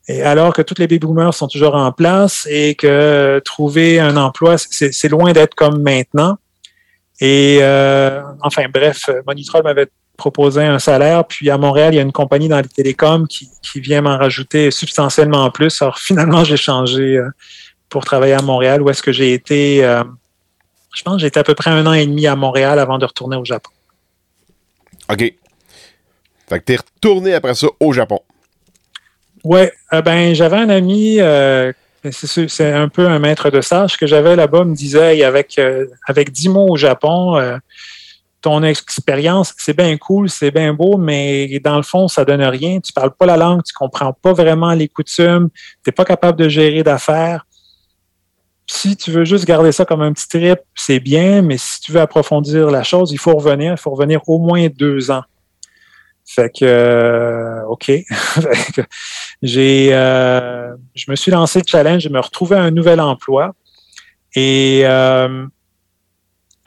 Et 0.09 0.23
alors 0.23 0.53
que 0.53 0.63
tous 0.63 0.73
les 0.79 0.87
baby 0.87 1.05
boomers 1.05 1.35
sont 1.35 1.47
toujours 1.47 1.75
en 1.75 1.91
place 1.91 2.47
et 2.49 2.73
que 2.73 3.39
trouver 3.45 3.99
un 3.99 4.17
emploi, 4.17 4.57
c'est 4.57 5.07
loin 5.07 5.33
d'être 5.33 5.53
comme 5.53 5.83
maintenant. 5.83 6.39
Et 7.21 7.59
euh, 7.61 8.23
enfin, 8.41 8.65
bref, 8.73 9.07
Monitrol 9.27 9.61
m'avait 9.61 9.85
proposé 10.17 10.63
un 10.63 10.79
salaire, 10.79 11.25
puis 11.25 11.51
à 11.51 11.59
Montréal, 11.59 11.93
il 11.93 11.97
y 11.97 11.99
a 11.99 12.01
une 12.01 12.11
compagnie 12.11 12.47
dans 12.47 12.59
les 12.59 12.67
télécoms 12.67 13.27
qui, 13.27 13.51
vient 13.75 14.01
m'en 14.01 14.17
rajouter 14.17 14.71
substantiellement 14.71 15.51
plus. 15.51 15.79
Alors 15.79 15.99
finalement, 15.99 16.43
j'ai 16.43 16.57
changé 16.57 17.17
euh, 17.17 17.29
pour 17.87 18.03
travailler 18.03 18.33
à 18.33 18.41
Montréal, 18.41 18.81
où 18.81 18.89
est-ce 18.89 19.03
que 19.03 19.11
j'ai 19.11 19.33
été, 19.33 19.85
euh, 19.85 20.03
je 20.95 21.03
pense, 21.03 21.21
j'ai 21.21 21.27
été 21.27 21.39
à 21.39 21.43
peu 21.43 21.53
près 21.53 21.69
un 21.69 21.85
an 21.85 21.93
et 21.93 22.07
demi 22.07 22.25
à 22.25 22.35
Montréal 22.35 22.79
avant 22.79 22.97
de 22.97 23.05
retourner 23.05 23.37
au 23.37 23.45
Japon. 23.45 23.69
OK. 25.07 25.19
Fait 25.19 26.59
que 26.59 26.65
tu 26.65 26.73
es 26.73 26.77
retourné 26.77 27.35
après 27.35 27.53
ça 27.53 27.67
au 27.79 27.93
Japon. 27.93 28.21
Ouais, 29.43 29.71
euh, 29.93 30.02
ben 30.02 30.34
j'avais 30.34 30.58
un 30.58 30.69
ami, 30.69 31.19
euh, 31.19 31.71
c'est 32.12 32.73
un 32.73 32.89
peu 32.89 33.08
un 33.08 33.19
maître 33.19 33.49
de 33.49 33.62
stage 33.62 33.97
que 33.97 34.06
j'avais 34.06 34.36
là-bas, 34.36 34.65
me 34.65 34.75
disait 34.75 35.23
avec 35.23 35.58
euh, 35.58 35.86
avec 36.08 36.32
dix 36.32 36.49
mots 36.49 36.67
au 36.69 36.78
Japon, 36.78 37.39
ton 38.41 38.63
expérience, 38.63 39.54
c'est 39.58 39.75
bien 39.75 39.97
cool, 39.97 40.30
c'est 40.30 40.52
bien 40.52 40.73
beau, 40.73 40.97
mais 40.97 41.60
dans 41.60 41.75
le 41.75 41.84
fond, 41.84 42.08
ça 42.08 42.23
donne 42.23 42.43
rien. 42.43 42.80
Tu 42.80 42.93
parles 42.93 43.13
pas 43.13 43.25
la 43.25 43.36
langue, 43.36 43.63
tu 43.63 43.73
comprends 43.73 44.13
pas 44.13 44.34
vraiment 44.34 44.73
les 44.73 44.88
coutumes, 44.88 45.49
tu 45.84 45.89
n'es 45.89 45.91
pas 45.91 46.06
capable 46.06 46.38
de 46.39 46.47
gérer 46.47 46.84
d'affaires. 46.84 47.45
Si 48.65 48.95
tu 48.95 49.12
veux 49.12 49.25
juste 49.25 49.45
garder 49.45 49.71
ça 49.71 49.84
comme 49.84 50.02
un 50.02 50.13
petit 50.13 50.28
trip, 50.28 50.60
c'est 50.75 50.99
bien, 50.99 51.41
mais 51.41 51.58
si 51.58 51.82
tu 51.82 51.91
veux 51.91 52.02
approfondir 52.02 52.69
la 52.69 52.84
chose, 52.84 53.12
il 53.12 53.17
faut 53.17 53.34
revenir. 53.34 53.71
Il 53.73 53.78
faut 53.78 53.89
revenir 53.89 54.21
au 54.28 54.38
moins 54.38 54.67
deux 54.67 55.10
ans. 55.12 55.23
Fait 56.29 56.51
que, 56.51 56.63
euh, 56.63 57.63
OK. 57.65 57.91
j'ai, 59.41 59.89
euh, 59.93 60.75
je 60.93 61.09
me 61.09 61.15
suis 61.15 61.31
lancé 61.31 61.57
le 61.57 61.65
challenge 61.65 62.03
de 62.03 62.09
me 62.09 62.19
retrouver 62.19 62.55
un 62.55 62.69
nouvel 62.69 63.01
emploi. 63.01 63.55
Et 64.35 64.83
euh, 64.83 65.47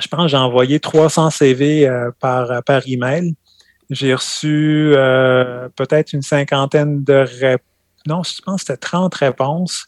je 0.00 0.08
pense 0.08 0.22
que 0.22 0.28
j'ai 0.28 0.36
envoyé 0.36 0.80
300 0.80 1.30
CV 1.30 1.88
par, 2.18 2.64
par 2.64 2.82
email. 2.88 3.36
J'ai 3.88 4.12
reçu 4.12 4.94
peut-être 5.76 6.12
une 6.12 6.22
cinquantaine 6.22 7.04
de 7.04 7.24
réponses. 7.38 7.66
Non, 8.08 8.24
je 8.24 8.42
pense 8.42 8.64
que 8.64 8.72
c'était 8.72 8.78
30 8.78 9.14
réponses. 9.14 9.86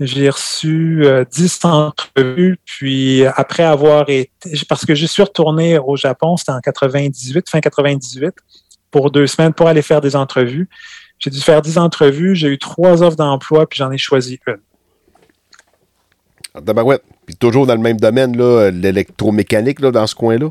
J'ai 0.00 0.30
reçu 0.30 1.04
10 1.30 1.60
entrevues, 1.64 2.58
puis 2.64 3.26
après 3.26 3.64
avoir 3.64 4.08
été, 4.08 4.32
parce 4.66 4.86
que 4.86 4.94
je 4.94 5.04
suis 5.04 5.22
retourné 5.22 5.78
au 5.78 5.94
Japon, 5.94 6.38
c'était 6.38 6.52
en 6.52 6.60
98, 6.60 7.50
fin 7.50 7.60
98, 7.60 8.34
pour 8.94 9.10
deux 9.10 9.26
semaines 9.26 9.52
pour 9.52 9.66
aller 9.66 9.82
faire 9.82 10.00
des 10.00 10.14
entrevues. 10.14 10.68
J'ai 11.18 11.28
dû 11.28 11.40
faire 11.40 11.60
dix 11.60 11.78
entrevues, 11.78 12.36
j'ai 12.36 12.46
eu 12.46 12.58
trois 12.58 13.02
offres 13.02 13.16
d'emploi, 13.16 13.68
puis 13.68 13.78
j'en 13.78 13.90
ai 13.90 13.98
choisi 13.98 14.38
une. 14.46 14.60
ouais. 16.84 17.00
Puis 17.26 17.34
toujours 17.34 17.66
dans 17.66 17.74
le 17.74 17.80
même 17.80 17.98
domaine, 17.98 18.36
l'électromécanique 18.70 19.80
dans 19.80 20.06
ce 20.06 20.14
coin-là? 20.14 20.48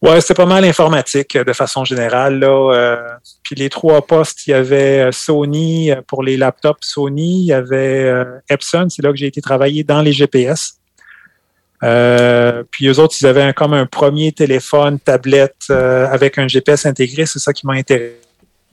Oui, 0.00 0.12
c'était 0.22 0.32
pas 0.32 0.46
mal 0.46 0.64
informatique 0.64 1.36
de 1.36 1.52
façon 1.52 1.84
générale. 1.84 2.38
Là, 2.38 2.72
euh, 2.72 2.96
puis 3.42 3.54
les 3.54 3.68
trois 3.68 4.00
postes, 4.00 4.46
il 4.46 4.50
y 4.52 4.54
avait 4.54 5.00
euh, 5.00 5.12
Sony 5.12 5.90
euh, 5.90 6.00
pour 6.06 6.22
les 6.22 6.38
laptops 6.38 6.80
Sony, 6.80 7.42
il 7.42 7.46
y 7.48 7.52
avait 7.52 8.10
Epson, 8.48 8.86
c'est 8.88 9.02
là 9.02 9.10
que 9.10 9.18
j'ai 9.18 9.26
été 9.26 9.42
travailler 9.42 9.84
dans 9.84 10.00
les 10.00 10.12
GPS. 10.12 10.78
Euh, 11.82 12.62
puis 12.70 12.86
eux 12.86 12.98
autres, 13.00 13.16
ils 13.20 13.26
avaient 13.26 13.42
un, 13.42 13.52
comme 13.52 13.74
un 13.74 13.86
premier 13.86 14.32
téléphone, 14.32 15.00
tablette 15.00 15.64
euh, 15.70 16.06
avec 16.08 16.38
un 16.38 16.46
GPS 16.46 16.86
intégré. 16.86 17.26
C'est 17.26 17.38
ça 17.38 17.52
qui 17.52 17.66
m'a 17.66 17.74
intéressé. 17.74 18.14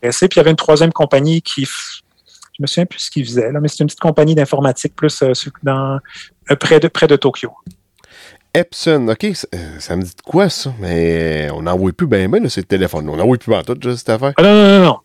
Puis 0.02 0.28
il 0.36 0.38
y 0.38 0.40
avait 0.40 0.52
une 0.52 0.56
troisième 0.56 0.94
compagnie 0.94 1.42
qui, 1.42 1.66
je 1.66 2.62
me 2.62 2.68
souviens 2.68 2.86
plus 2.86 3.00
ce 3.00 3.12
qu'ils 3.12 3.26
faisaient, 3.26 3.52
là, 3.52 3.60
mais 3.60 3.68
c'est 3.68 3.80
une 3.80 3.88
petite 3.88 4.00
compagnie 4.00 4.36
d'informatique 4.36 4.96
plus 4.96 5.22
euh, 5.24 5.34
dans, 5.64 6.00
près, 6.60 6.80
de, 6.80 6.88
près 6.88 7.08
de 7.08 7.16
Tokyo. 7.16 7.52
Epson, 8.54 9.08
OK, 9.08 9.28
ça, 9.80 9.96
me 9.96 10.02
dit 10.02 10.16
de 10.16 10.22
quoi 10.24 10.50
ça? 10.50 10.74
Mais 10.80 11.50
on 11.54 11.62
n'en 11.62 11.78
voit 11.78 11.92
plus 11.92 12.08
bien 12.08 12.28
bien 12.28 12.50
ces 12.50 12.64
téléphones. 12.64 13.08
On 13.08 13.16
n'en 13.16 13.26
voit 13.26 13.38
plus 13.38 13.54
en 13.54 13.64
tout, 13.64 13.78
cette 13.96 14.10
affaire. 14.10 14.34
Ah, 14.38 14.44
non, 14.44 14.54
non, 14.54 14.80
non, 14.80 14.86
non. 14.86 14.98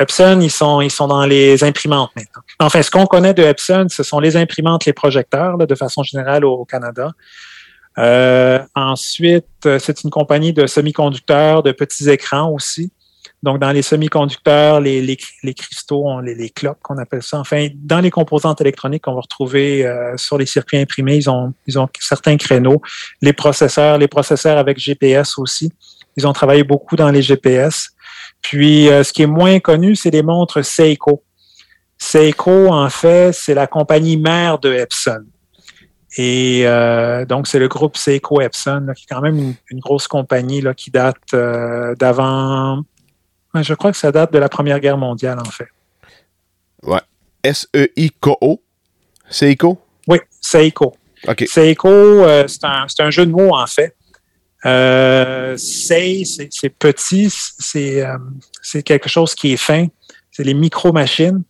Epson, 0.00 0.40
ils 0.40 0.50
sont, 0.50 0.80
ils 0.80 0.90
sont 0.90 1.08
dans 1.08 1.26
les 1.26 1.64
imprimantes 1.64 2.10
maintenant. 2.16 2.42
Enfin, 2.60 2.82
ce 2.82 2.90
qu'on 2.90 3.06
connaît 3.06 3.34
de 3.34 3.42
Epson, 3.42 3.86
ce 3.88 4.02
sont 4.02 4.20
les 4.20 4.36
imprimantes, 4.36 4.84
les 4.84 4.92
projecteurs, 4.92 5.58
de 5.58 5.74
façon 5.74 6.02
générale 6.02 6.44
au 6.44 6.64
Canada. 6.64 7.10
Euh, 7.98 8.60
ensuite, 8.74 9.46
euh, 9.66 9.78
c'est 9.78 10.02
une 10.04 10.10
compagnie 10.10 10.52
de 10.52 10.66
semi-conducteurs, 10.66 11.62
de 11.62 11.72
petits 11.72 12.08
écrans 12.08 12.50
aussi. 12.50 12.90
Donc, 13.42 13.58
dans 13.58 13.72
les 13.72 13.82
semi-conducteurs, 13.82 14.80
les, 14.80 15.16
cristaux, 15.56 16.20
les, 16.20 16.34
les 16.34 16.52
qu'on 16.80 16.96
appelle 16.98 17.22
ça. 17.22 17.40
Enfin, 17.40 17.68
dans 17.74 18.00
les 18.00 18.10
composantes 18.10 18.60
électroniques 18.60 19.02
qu'on 19.02 19.14
va 19.14 19.20
retrouver 19.20 19.84
euh, 19.84 20.16
sur 20.16 20.38
les 20.38 20.46
circuits 20.46 20.78
imprimés, 20.78 21.16
ils 21.16 21.28
ont 21.28 21.52
certains 21.98 22.36
créneaux. 22.36 22.80
Les 23.20 23.32
processeurs, 23.32 23.98
les 23.98 24.06
processeurs 24.06 24.58
avec 24.58 24.78
GPS 24.78 25.38
aussi. 25.38 25.72
Ils 26.16 26.26
ont 26.26 26.32
travaillé 26.32 26.62
beaucoup 26.62 26.94
dans 26.94 27.10
les 27.10 27.22
GPS. 27.22 27.88
Puis, 28.42 28.86
ce 28.86 29.12
qui 29.12 29.22
est 29.22 29.26
moins 29.26 29.58
connu, 29.58 29.96
c'est 29.96 30.10
les 30.10 30.22
montres 30.22 30.64
Seiko. 30.64 31.24
Seiko, 31.98 32.68
en 32.68 32.90
fait, 32.90 33.32
c'est 33.32 33.54
la 33.54 33.66
compagnie 33.66 34.16
mère 34.16 34.58
de 34.58 34.72
Epson. 34.72 35.24
Et 36.16 36.62
euh, 36.66 37.24
donc, 37.24 37.46
c'est 37.46 37.58
le 37.58 37.68
groupe 37.68 37.96
Seiko 37.96 38.40
Epson, 38.40 38.86
qui 38.94 39.04
est 39.04 39.14
quand 39.14 39.22
même 39.22 39.54
une, 39.70 39.80
grosse 39.80 40.06
compagnie 40.06 40.60
là, 40.60 40.74
qui 40.74 40.90
date 40.90 41.16
euh, 41.32 41.94
d'avant. 41.94 42.82
Je 43.54 43.74
crois 43.74 43.92
que 43.92 43.96
ça 43.96 44.12
date 44.12 44.32
de 44.32 44.38
la 44.38 44.48
Première 44.48 44.80
Guerre 44.80 44.98
mondiale, 44.98 45.38
en 45.38 45.50
fait. 45.50 45.68
Ouais. 46.82 47.00
S-E-I-K-O. 47.42 48.62
Seiko? 49.30 49.78
Oui, 50.06 50.18
Seiko. 50.40 50.94
OK. 51.26 51.44
Seiko, 51.48 51.88
euh, 51.88 52.44
c'est 52.46 52.64
un, 52.64 52.86
un, 52.98 53.10
jeu 53.10 53.24
de 53.24 53.30
mots, 53.30 53.54
en 53.54 53.66
fait. 53.66 53.96
Sei, 55.56 56.24
c'est 56.24 56.68
petit, 56.68 57.30
c'est 57.58 58.82
quelque 58.84 59.08
chose 59.08 59.34
qui 59.34 59.54
est 59.54 59.56
fin. 59.56 59.86
C'est 60.30 60.44
les 60.44 60.54
micro-machines 60.54 61.42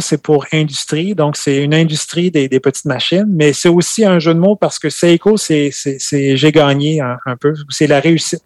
c'est 0.00 0.22
pour 0.22 0.46
industrie, 0.52 1.14
donc 1.14 1.36
c'est 1.36 1.62
une 1.62 1.74
industrie 1.74 2.30
des, 2.30 2.48
petites 2.60 2.86
machines, 2.86 3.26
mais 3.28 3.52
c'est 3.52 3.68
aussi 3.68 4.04
un 4.04 4.18
jeu 4.18 4.34
de 4.34 4.38
mots 4.38 4.56
parce 4.56 4.78
que 4.78 4.90
Seiko, 4.90 5.36
c'est 5.36 5.70
j'ai 6.10 6.52
gagné 6.52 7.00
un, 7.00 7.36
peu, 7.38 7.54
c'est 7.68 7.86
la 7.86 8.00
réussite 8.00 8.44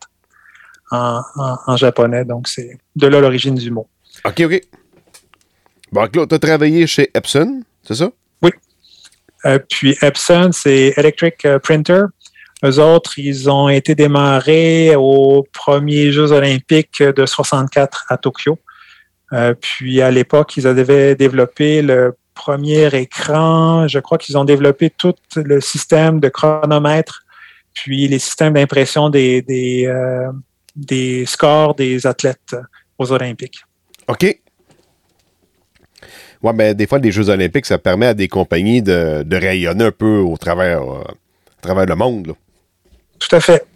en, 0.90 1.76
japonais, 1.76 2.24
donc 2.24 2.48
c'est 2.48 2.78
de 2.96 3.06
là 3.06 3.20
l'origine 3.20 3.54
du 3.54 3.70
mot. 3.70 3.88
OK, 4.24 4.40
OK. 4.40 4.60
Bon, 5.92 6.06
Claude, 6.08 6.28
tu 6.28 6.34
as 6.34 6.38
travaillé 6.38 6.86
chez 6.86 7.10
Epson, 7.14 7.62
c'est 7.82 7.96
ça? 7.96 8.10
Oui. 8.42 8.50
Euh, 9.44 9.58
puis 9.68 9.96
Epson, 10.02 10.50
c'est 10.52 10.94
Electric 10.96 11.44
euh, 11.44 11.58
Printer. 11.58 12.04
Eux 12.64 12.78
autres, 12.78 13.18
ils 13.18 13.48
ont 13.48 13.68
été 13.68 13.94
démarrés 13.94 14.94
aux 14.96 15.46
premiers 15.52 16.12
Jeux 16.12 16.30
olympiques 16.32 17.02
de 17.02 17.26
64 17.26 18.04
à 18.08 18.18
Tokyo. 18.18 18.58
Euh, 19.32 19.54
puis 19.54 20.00
à 20.02 20.10
l'époque, 20.10 20.56
ils 20.56 20.66
avaient 20.66 21.14
développé 21.14 21.82
le 21.82 22.16
premier 22.34 22.86
écran. 22.94 23.86
Je 23.86 23.98
crois 23.98 24.18
qu'ils 24.18 24.36
ont 24.38 24.44
développé 24.44 24.90
tout 24.90 25.14
le 25.36 25.60
système 25.60 26.20
de 26.20 26.28
chronomètre, 26.28 27.24
puis 27.74 28.08
les 28.08 28.18
systèmes 28.18 28.54
d'impression 28.54 29.10
des, 29.10 29.42
des, 29.42 29.86
euh, 29.86 30.30
des 30.74 31.26
scores 31.26 31.74
des 31.74 32.06
athlètes 32.06 32.56
aux 32.98 33.12
Olympiques. 33.12 33.64
OK. 34.08 34.40
Oui, 36.42 36.52
mais 36.54 36.74
des 36.74 36.86
fois, 36.86 36.98
les 36.98 37.12
Jeux 37.12 37.28
olympiques, 37.28 37.66
ça 37.66 37.78
permet 37.78 38.06
à 38.06 38.14
des 38.14 38.28
compagnies 38.28 38.82
de, 38.82 39.22
de 39.22 39.36
rayonner 39.36 39.84
un 39.84 39.90
peu 39.92 40.18
au 40.18 40.36
travers, 40.38 40.82
euh, 40.82 41.04
travers 41.60 41.86
le 41.86 41.94
monde. 41.94 42.34
Tout 43.18 43.36
à 43.36 43.40
fait. 43.40 43.66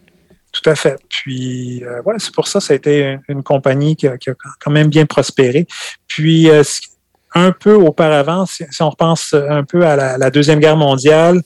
Tout 0.55 0.69
à 0.69 0.75
fait. 0.75 0.97
Puis, 1.09 1.83
euh, 1.83 1.99
voilà, 2.01 2.17
c'est 2.17 2.33
pour 2.33 2.47
ça 2.47 2.59
que 2.59 2.65
ça 2.65 2.73
a 2.73 2.77
été 2.77 3.17
une, 3.27 3.43
compagnie 3.43 3.97
qui 3.97 4.07
a, 4.07 4.15
quand 4.59 4.71
même 4.71 4.87
bien 4.87 5.05
prospéré. 5.05 5.67
Puis, 6.07 6.49
euh, 6.49 6.63
un 7.33 7.51
peu 7.51 7.73
auparavant, 7.73 8.45
si, 8.45 8.63
on 8.79 8.89
repense 8.89 9.33
un 9.33 9.65
peu 9.65 9.85
à 9.85 10.17
la, 10.17 10.29
Deuxième 10.29 10.59
Guerre 10.59 10.77
mondiale, 10.77 11.41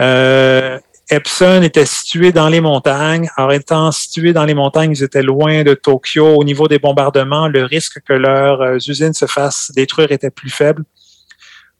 euh, 0.00 0.78
Epson 1.08 1.62
était 1.62 1.86
situé 1.86 2.30
dans 2.30 2.50
les 2.50 2.60
montagnes. 2.60 3.30
Alors, 3.38 3.52
étant 3.52 3.90
situé 3.90 4.34
dans 4.34 4.44
les 4.44 4.54
montagnes, 4.54 4.92
ils 4.92 5.02
étaient 5.02 5.22
loin 5.22 5.62
de 5.62 5.72
Tokyo. 5.72 6.36
Au 6.36 6.44
niveau 6.44 6.68
des 6.68 6.78
bombardements, 6.78 7.48
le 7.48 7.64
risque 7.64 8.00
que 8.06 8.12
leurs 8.12 8.76
usines 8.86 9.14
se 9.14 9.24
fassent 9.24 9.70
détruire 9.74 10.12
était 10.12 10.30
plus 10.30 10.50
faible. 10.50 10.84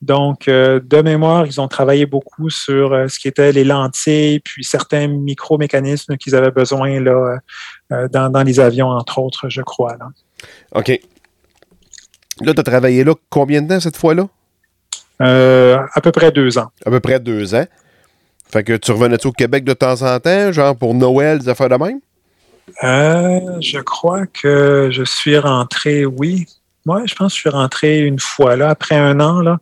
Donc, 0.03 0.49
euh, 0.49 0.81
de 0.85 1.01
mémoire, 1.01 1.47
ils 1.47 1.61
ont 1.61 1.69
travaillé 1.69 2.07
beaucoup 2.07 2.51
sur 2.51 2.93
euh, 2.93 3.07
ce 3.07 3.21
qui 3.21 3.29
était 3.29 3.53
les 3.53 3.62
lentilles, 3.62 4.41
puis 4.41 4.65
certains 4.65 5.07
micro-mécanismes 5.07 6.17
qu'ils 6.17 6.35
avaient 6.35 6.51
besoin 6.51 7.01
là, 7.01 7.38
euh, 7.93 8.09
dans, 8.09 8.43
les 8.43 8.59
avions, 8.59 8.88
entre 8.88 9.21
autres, 9.21 9.49
je 9.49 9.62
crois. 9.62 9.97
Là. 9.97 10.09
OK. 10.75 10.88
Là, 12.41 12.53
tu 12.53 12.61
as 12.61 12.65
travaillé 12.65 13.05
là 13.05 13.15
combien 13.31 13.62
de 13.62 13.69
temps 13.69 13.81
cette 13.81 13.97
fois-là? 13.97 14.27
à 15.21 16.01
peu 16.03 16.11
près 16.11 16.33
deux 16.33 16.59
ans. 16.59 16.73
À 16.85 16.91
peu 16.91 16.99
près 16.99 17.21
deux 17.21 17.55
ans. 17.55 17.67
Fait 18.51 18.65
que 18.65 18.77
tu 18.77 18.91
revenais 18.91 19.25
au 19.25 19.31
Québec 19.31 19.62
de 19.62 19.73
temps 19.73 20.03
en 20.03 20.19
temps, 20.19 20.51
genre 20.51 20.75
pour 20.75 20.95
Noël, 20.95 21.38
des 21.38 21.49
affaires 21.49 21.69
de 21.69 21.77
même? 21.77 22.01
Je 22.83 23.79
crois 23.79 24.27
que 24.27 24.88
je 24.91 25.05
suis 25.05 25.38
rentré, 25.38 26.05
oui. 26.07 26.47
Moi, 26.87 27.03
je 27.07 27.15
pense 27.15 27.33
que 27.33 27.37
je 27.37 27.41
suis 27.43 27.51
rentré 27.51 28.01
une 28.01 28.19
fois 28.19 28.57
là, 28.57 28.71
après 28.71 28.97
un 28.97 29.21
an. 29.21 29.41
Là. 29.41 29.59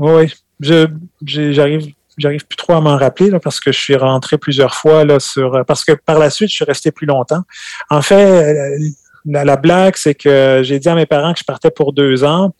Oui, 0.00 0.32
j'arrive 0.60 1.92
j'arrive 2.18 2.44
plus 2.46 2.56
trop 2.56 2.74
à 2.74 2.80
m'en 2.80 2.96
rappeler 2.98 3.30
parce 3.42 3.60
que 3.60 3.70
je 3.72 3.78
suis 3.78 3.96
rentré 3.96 4.36
plusieurs 4.36 4.74
fois 4.74 5.04
sur 5.20 5.64
parce 5.66 5.84
que 5.84 5.92
par 5.92 6.18
la 6.18 6.28
suite 6.28 6.50
je 6.50 6.56
suis 6.56 6.64
resté 6.64 6.90
plus 6.90 7.06
longtemps. 7.06 7.42
En 7.88 8.02
fait, 8.02 8.78
la, 9.24 9.44
la 9.44 9.56
blague 9.56 9.96
c'est 9.96 10.14
que 10.14 10.60
j'ai 10.64 10.78
dit 10.78 10.88
à 10.88 10.94
mes 10.94 11.06
parents 11.06 11.32
que 11.32 11.38
je 11.38 11.44
partais 11.44 11.70
pour 11.70 11.92
deux 11.92 12.24
ans. 12.24 12.52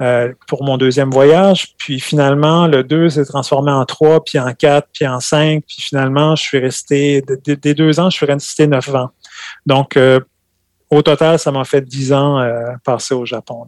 Euh, 0.00 0.32
pour 0.46 0.62
mon 0.62 0.76
deuxième 0.76 1.10
voyage. 1.10 1.74
Puis 1.76 1.98
finalement, 1.98 2.68
le 2.68 2.84
2 2.84 3.08
s'est 3.08 3.24
transformé 3.24 3.72
en 3.72 3.84
3, 3.84 4.22
puis 4.22 4.38
en 4.38 4.54
4, 4.54 4.86
puis 4.92 5.08
en 5.08 5.18
5. 5.18 5.64
Puis 5.66 5.78
finalement, 5.80 6.36
je 6.36 6.42
suis 6.44 6.58
resté, 6.60 7.20
des 7.44 7.74
deux 7.74 7.98
ans, 7.98 8.08
je 8.08 8.16
suis 8.16 8.26
resté 8.26 8.68
9 8.68 8.94
ans. 8.94 9.10
Donc, 9.66 9.96
euh, 9.96 10.20
au 10.88 11.02
total, 11.02 11.40
ça 11.40 11.50
m'a 11.50 11.64
fait 11.64 11.80
10 11.80 12.12
ans 12.12 12.38
euh, 12.38 12.74
passer 12.84 13.12
au 13.12 13.26
Japon. 13.26 13.66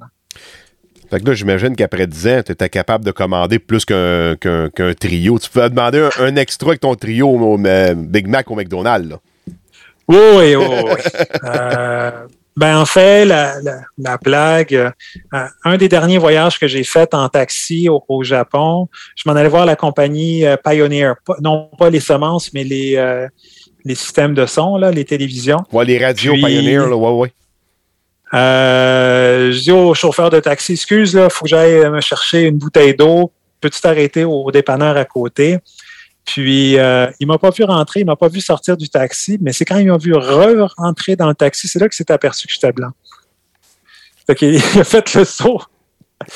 Fait 1.10 1.20
que 1.20 1.26
là, 1.26 1.34
j'imagine 1.34 1.74
qu'après 1.74 2.06
10 2.06 2.28
ans, 2.28 2.42
tu 2.46 2.52
étais 2.52 2.68
capable 2.68 3.04
de 3.04 3.10
commander 3.10 3.58
plus 3.58 3.84
qu'un 3.84 4.36
trio. 4.98 5.38
Tu 5.38 5.50
pouvais 5.50 5.68
demander 5.68 6.08
un, 6.18 6.36
extra 6.36 6.70
avec 6.70 6.80
ton 6.80 6.94
trio 6.94 7.28
au, 7.28 7.58
Big 7.58 8.28
Mac 8.28 8.50
au 8.50 8.54
McDonald's. 8.54 9.10
Là. 9.10 9.16
Oui, 10.08 10.54
oui, 10.54 10.56
oui. 10.56 10.92
Ben, 12.56 12.76
en 12.76 12.84
fait, 12.84 13.24
la, 13.24 13.54
la, 13.96 14.18
blague, 14.18 14.74
euh, 14.74 14.90
un 15.64 15.76
des 15.78 15.88
derniers 15.88 16.18
voyages 16.18 16.58
que 16.58 16.66
j'ai 16.66 16.82
fait 16.82 17.14
en 17.14 17.28
taxi 17.28 17.88
au, 17.88 18.22
Japon, 18.22 18.88
je 19.16 19.22
m'en 19.26 19.34
allais 19.34 19.48
voir 19.48 19.64
la 19.64 19.76
compagnie 19.76 20.44
euh, 20.44 20.56
Pioneer, 20.62 21.14
non 21.40 21.70
pas 21.78 21.88
les 21.88 22.00
semences, 22.00 22.52
mais 22.52 22.64
les, 22.64 22.96
euh, 22.96 23.28
les 23.84 23.94
systèmes 23.94 24.34
de 24.34 24.44
son, 24.44 24.76
là, 24.76 24.90
les 24.90 25.06
télévisions. 25.06 25.60
Ouais, 25.72 25.86
les 25.86 26.04
radios 26.04 26.34
Pioneer, 26.34 26.86
là, 26.86 26.96
ouais, 26.96 27.10
ouais. 27.12 27.32
Je 28.32 29.58
dis 29.60 29.72
au 29.72 29.94
chauffeur 29.94 30.30
de 30.30 30.40
taxi, 30.40 30.72
excuse, 30.72 31.12
il 31.12 31.30
faut 31.30 31.44
que 31.44 31.50
j'aille 31.50 31.88
me 31.90 32.00
chercher 32.00 32.42
une 32.42 32.58
bouteille 32.58 32.94
d'eau. 32.94 33.32
Peux-tu 33.60 33.80
t'arrêter 33.80 34.24
au 34.24 34.50
dépanneur 34.50 34.96
à 34.96 35.04
côté? 35.04 35.58
Puis, 36.24 36.78
euh, 36.78 37.10
il 37.18 37.26
m'a 37.26 37.38
pas 37.38 37.50
vu 37.50 37.64
rentrer, 37.64 38.00
il 38.00 38.06
m'a 38.06 38.16
pas 38.16 38.28
vu 38.28 38.40
sortir 38.40 38.76
du 38.76 38.88
taxi, 38.88 39.38
mais 39.40 39.52
c'est 39.52 39.64
quand 39.64 39.78
il 39.78 39.86
m'a 39.86 39.98
vu 39.98 40.14
re-rentrer 40.14 41.16
dans 41.16 41.28
le 41.28 41.34
taxi, 41.34 41.66
c'est 41.66 41.78
là 41.78 41.88
qu'il 41.88 41.96
s'est 41.96 42.12
aperçu 42.12 42.46
que 42.46 42.52
j'étais 42.52 42.72
blanc. 42.72 42.90
Fait 44.26 44.34
qu'il 44.34 44.56
a 44.78 44.84
fait 44.84 45.14
le 45.14 45.24
saut. 45.24 45.60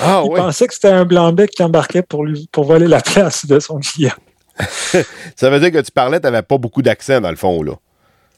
Ah, 0.00 0.22
il 0.24 0.30
pensait 0.34 0.66
que 0.66 0.74
c'était 0.74 0.88
un 0.88 1.04
blanc-bec 1.04 1.50
qui 1.50 1.62
embarquait 1.62 2.02
pour, 2.02 2.24
lui, 2.24 2.48
pour 2.50 2.64
voler 2.64 2.88
la 2.88 3.00
place 3.00 3.46
de 3.46 3.60
son 3.60 3.78
client. 3.78 4.14
Ça 5.36 5.50
veut 5.50 5.60
dire 5.60 5.70
que 5.70 5.84
tu 5.84 5.92
parlais, 5.92 6.18
tu 6.18 6.24
n'avais 6.24 6.42
pas 6.42 6.58
beaucoup 6.58 6.82
d'accent 6.82 7.20
dans 7.20 7.30
le 7.30 7.36
fond, 7.36 7.62
là. 7.62 7.74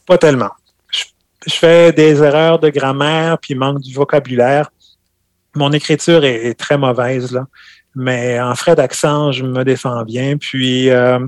Pas 0.06 0.18
tellement. 0.18 0.50
Je, 1.46 1.54
fais 1.54 1.92
des 1.92 2.22
erreurs 2.22 2.58
de 2.58 2.68
grammaire, 2.68 3.38
puis 3.38 3.54
manque 3.54 3.80
du 3.80 3.94
vocabulaire. 3.94 4.70
Mon 5.54 5.72
écriture 5.72 6.24
est, 6.24 6.54
très 6.54 6.76
mauvaise, 6.76 7.32
là. 7.32 7.46
Mais 7.94 8.38
en 8.38 8.54
frais 8.54 8.74
d'accent, 8.74 9.32
je 9.32 9.42
me 9.42 9.64
défends 9.64 10.02
bien. 10.04 10.36
Puis, 10.36 10.90
euh, 10.90 11.18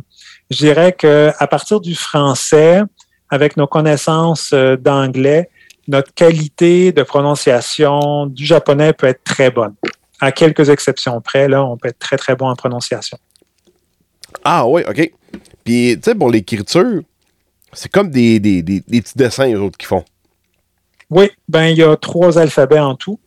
je 0.51 0.59
dirais 0.59 0.93
qu'à 0.93 1.47
partir 1.47 1.81
du 1.81 1.95
français, 1.95 2.83
avec 3.31 3.57
nos 3.57 3.67
connaissances 3.67 4.51
euh, 4.53 4.77
d'anglais, 4.77 5.49
notre 5.87 6.13
qualité 6.13 6.93
de 6.93 7.03
prononciation 7.03 8.27
du 8.27 8.45
japonais 8.45 8.93
peut 8.93 9.07
être 9.07 9.25
très 9.25 9.51
bonne. 9.51 9.75
À 10.21 10.33
quelques 10.33 10.69
exceptions 10.69 11.21
près, 11.21 11.49
là, 11.49 11.65
on 11.65 11.77
peut 11.77 11.89
être 11.89 11.99
très, 11.99 12.17
très 12.17 12.37
bon 12.37 12.49
en 12.49 12.57
prononciation. 12.57 13.19
Ah 14.45 14.67
oui, 14.67 14.83
OK. 14.87 15.11
Puis, 15.65 15.97
tu 15.97 16.01
sais, 16.03 16.15
pour 16.15 16.31
l'écriture, 16.31 17.03
c'est 17.73 17.91
comme 17.91 18.11
des, 18.11 18.41
des, 18.41 18.63
des, 18.63 18.81
petits 18.81 19.17
dessins, 19.17 19.47
les 19.47 19.57
autres, 19.57 19.77
qui 19.77 19.87
font. 19.87 20.05
Oui, 21.11 21.31
ben 21.49 21.65
il 21.65 21.77
y 21.77 21.83
a 21.83 21.97
trois 21.97 22.39
alphabets 22.39 22.79
en 22.79 22.95
tout. 22.95 23.19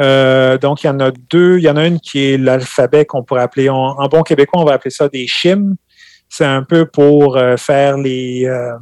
Euh, 0.00 0.58
donc, 0.58 0.82
il 0.82 0.86
y 0.86 0.90
en 0.90 1.00
a 1.00 1.10
deux. 1.10 1.58
Il 1.58 1.64
y 1.64 1.68
en 1.68 1.76
a 1.76 1.86
une 1.86 2.00
qui 2.00 2.24
est 2.24 2.38
l'alphabet 2.38 3.04
qu'on 3.04 3.22
pourrait 3.22 3.42
appeler, 3.42 3.68
en, 3.68 4.08
bon 4.08 4.22
québécois, 4.22 4.60
on 4.60 4.64
va 4.64 4.74
appeler 4.74 4.90
ça 4.90 5.08
des 5.08 5.26
chimes 5.26 5.76
c'est 6.36 6.44
un 6.44 6.64
peu 6.64 6.86
pour 6.86 7.36
euh, 7.36 7.56
faire 7.56 7.96
les. 7.96 8.44
Euh, 8.46 8.72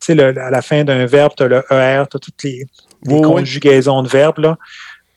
tu 0.00 0.14
sais, 0.14 0.20
à 0.20 0.50
la 0.50 0.62
fin 0.62 0.82
d'un 0.82 1.06
verbe, 1.06 1.32
tu 1.36 1.44
as 1.44 1.48
le 1.48 1.62
ER, 1.70 2.04
tu 2.10 2.16
as 2.16 2.20
toutes 2.20 2.42
les, 2.42 2.66
conjugaisons 3.06 4.02
de 4.02 4.08
verbes. 4.08 4.38
Là. 4.38 4.56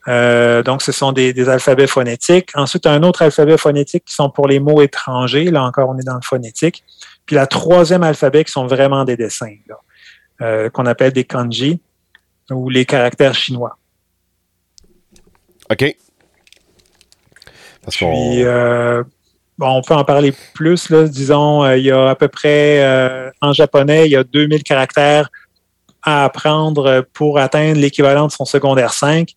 Euh, 0.07 0.61
donc, 0.61 0.83
ce 0.83 0.91
sont 0.91 1.11
des, 1.11 1.49
alphabets 1.49 1.87
phonétiques. 1.87 2.49
Ensuite, 2.53 2.85
un 2.85 3.01
autre 3.01 3.23
alphabet 3.23 3.57
phonétique 3.57 4.05
qui 4.05 4.13
sont 4.13 4.29
pour 4.29 4.47
les 4.47 4.59
mots 4.59 4.81
étrangers. 4.81 5.45
Là 5.45 5.63
encore, 5.63 5.89
on 5.89 5.97
est 5.97 6.05
dans 6.05 6.15
le 6.15 6.21
phonétique. 6.23 6.83
Puis 7.25 7.35
la 7.35 7.47
troisième 7.47 8.03
alphabet 8.03 8.43
qui 8.43 8.51
sont 8.51 8.67
vraiment 8.67 9.05
des 9.05 9.17
dessins, 9.17 9.55
qu'on 10.39 10.85
appelle 10.85 11.13
des 11.13 11.23
kanji 11.23 11.81
ou 12.49 12.69
les 12.69 12.85
caractères 12.85 13.35
chinois. 13.35 13.77
OK. 15.69 15.95
Parce 17.83 17.97
Puis, 17.97 18.43
on 19.61 19.81
peut 19.81 19.93
en 19.93 20.03
parler 20.03 20.33
plus. 20.53 20.89
Là. 20.89 21.07
Disons, 21.07 21.63
euh, 21.63 21.77
il 21.77 21.85
y 21.85 21.91
a 21.91 22.09
à 22.09 22.15
peu 22.15 22.27
près, 22.27 22.83
euh, 22.83 23.29
en 23.41 23.53
japonais, 23.53 24.05
il 24.05 24.11
y 24.11 24.15
a 24.15 24.23
2000 24.23 24.63
caractères 24.63 25.29
à 26.03 26.25
apprendre 26.25 27.05
pour 27.13 27.37
atteindre 27.37 27.79
l'équivalent 27.79 28.27
de 28.27 28.31
son 28.31 28.45
secondaire 28.45 28.93
5. 28.93 29.29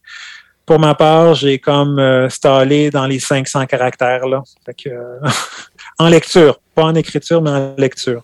Pour 0.67 0.79
ma 0.79 0.95
part, 0.95 1.35
j'ai 1.35 1.59
comme 1.59 1.99
euh, 1.99 2.29
stallé 2.31 2.91
dans 2.91 3.07
les 3.07 3.19
500 3.19 3.67
caractères. 3.67 4.27
Là. 4.27 4.43
en 5.99 6.09
lecture, 6.09 6.59
pas 6.75 6.85
en 6.85 6.95
écriture, 6.95 7.43
mais 7.43 7.51
en 7.51 7.75
lecture. 7.77 8.23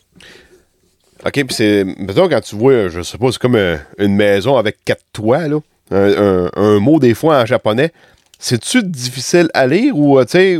OK, 1.24 1.32
puis 1.32 1.54
c'est. 1.54 1.84
Mettons, 1.98 2.28
quand 2.28 2.40
tu 2.40 2.56
vois, 2.56 2.88
je 2.88 3.02
c'est 3.02 3.18
comme 3.38 3.58
une 3.98 4.16
maison 4.16 4.56
avec 4.56 4.78
quatre 4.84 5.04
toits, 5.12 5.48
là. 5.48 5.58
Un, 5.92 6.78
mot 6.78 6.98
des 6.98 7.14
fois 7.14 7.42
en 7.42 7.46
japonais. 7.46 7.92
C'est-tu 8.38 8.82
difficile 8.82 9.50
à 9.52 9.66
lire 9.66 9.94
ou, 9.98 10.22
tu 10.24 10.30
sais, 10.30 10.58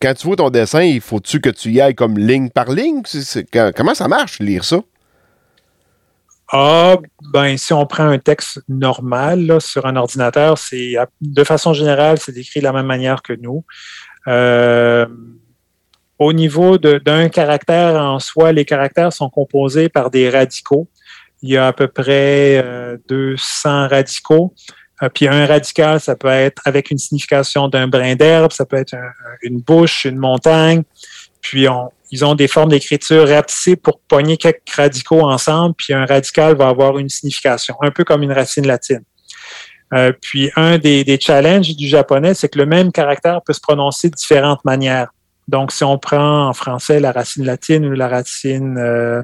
quand 0.00 0.14
tu 0.14 0.26
vois 0.26 0.36
ton 0.36 0.50
dessin, 0.50 0.82
il 0.82 1.00
faut-tu 1.00 1.40
que 1.40 1.50
tu 1.50 1.72
y 1.72 1.80
ailles 1.80 1.94
comme 1.94 2.18
ligne 2.18 2.50
par 2.50 2.70
ligne? 2.70 3.02
comment 3.74 3.94
ça 3.94 4.06
marche, 4.06 4.38
lire 4.38 4.64
ça? 4.64 4.80
Ah, 6.52 6.96
ben, 7.32 7.56
si 7.56 7.72
on 7.72 7.86
prend 7.86 8.04
un 8.04 8.18
texte 8.18 8.62
normal 8.68 9.60
sur 9.60 9.86
un 9.86 9.96
ordinateur, 9.96 10.58
c'est 10.58 10.94
de 11.20 11.44
façon 11.44 11.72
générale, 11.72 12.18
c'est 12.18 12.32
décrit 12.32 12.60
de 12.60 12.64
la 12.64 12.72
même 12.72 12.86
manière 12.86 13.22
que 13.22 13.32
nous. 13.32 13.64
Euh, 14.28 15.06
au 16.18 16.32
niveau 16.32 16.78
d'un 16.78 17.28
caractère 17.28 17.96
en 17.96 18.20
soi, 18.20 18.52
les 18.52 18.64
caractères 18.64 19.12
sont 19.12 19.28
composés 19.28 19.88
par 19.88 20.10
des 20.10 20.30
radicaux. 20.30 20.88
Il 21.42 21.50
y 21.50 21.56
a 21.56 21.66
à 21.66 21.72
peu 21.72 21.88
près 21.88 22.64
200 23.08 23.68
euh, 23.68 23.88
radicaux. 23.88 24.54
Euh, 25.02 25.08
puis 25.12 25.28
un 25.28 25.46
radical, 25.46 26.00
ça 26.00 26.16
peut 26.16 26.28
être 26.28 26.62
avec 26.64 26.90
une 26.90 26.96
signification 26.96 27.68
d'un 27.68 27.88
brin 27.88 28.14
d'herbe, 28.14 28.52
ça 28.52 28.64
peut 28.64 28.76
être 28.76 28.96
une 29.42 29.60
bouche, 29.60 30.04
une 30.04 30.16
montagne. 30.16 30.84
Puis 31.42 31.66
ils 32.10 32.24
ont 32.24 32.34
des 32.34 32.48
formes 32.48 32.70
d'écriture 32.70 33.28
rapetissées 33.28 33.76
pour 33.76 34.00
pogner 34.00 34.36
quelques 34.36 34.70
radicaux 34.74 35.22
ensemble, 35.22 35.74
puis 35.76 35.92
un 35.92 36.06
radical 36.06 36.56
va 36.56 36.68
avoir 36.68 36.98
une 36.98 37.08
signification, 37.08 37.74
un 37.82 37.90
peu 37.90 38.04
comme 38.04 38.22
une 38.22 38.32
racine 38.32 38.66
latine. 38.66 39.02
Euh, 39.94 40.12
puis 40.20 40.50
un 40.56 40.78
des, 40.78 41.04
des, 41.04 41.18
challenges 41.20 41.76
du 41.76 41.86
japonais, 41.86 42.34
c'est 42.34 42.48
que 42.48 42.58
le 42.58 42.66
même 42.66 42.90
caractère 42.90 43.40
peut 43.42 43.52
se 43.52 43.60
prononcer 43.60 44.10
de 44.10 44.14
différentes 44.16 44.64
manières. 44.64 45.12
Donc, 45.46 45.70
si 45.70 45.84
on 45.84 45.96
prend 45.96 46.48
en 46.48 46.52
français 46.52 46.98
la 46.98 47.12
racine 47.12 47.44
latine 47.44 47.86
ou 47.86 47.92
la 47.92 48.08
racine 48.08 48.78
euh, 48.78 49.22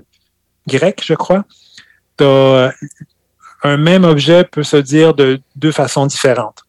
grecque, 0.68 1.02
je 1.04 1.14
crois, 1.14 1.44
un 2.20 3.76
même 3.76 4.04
objet 4.04 4.44
peut 4.44 4.62
se 4.62 4.76
dire 4.76 5.14
de 5.14 5.40
deux 5.56 5.72
façons 5.72 6.06
différentes. 6.06 6.62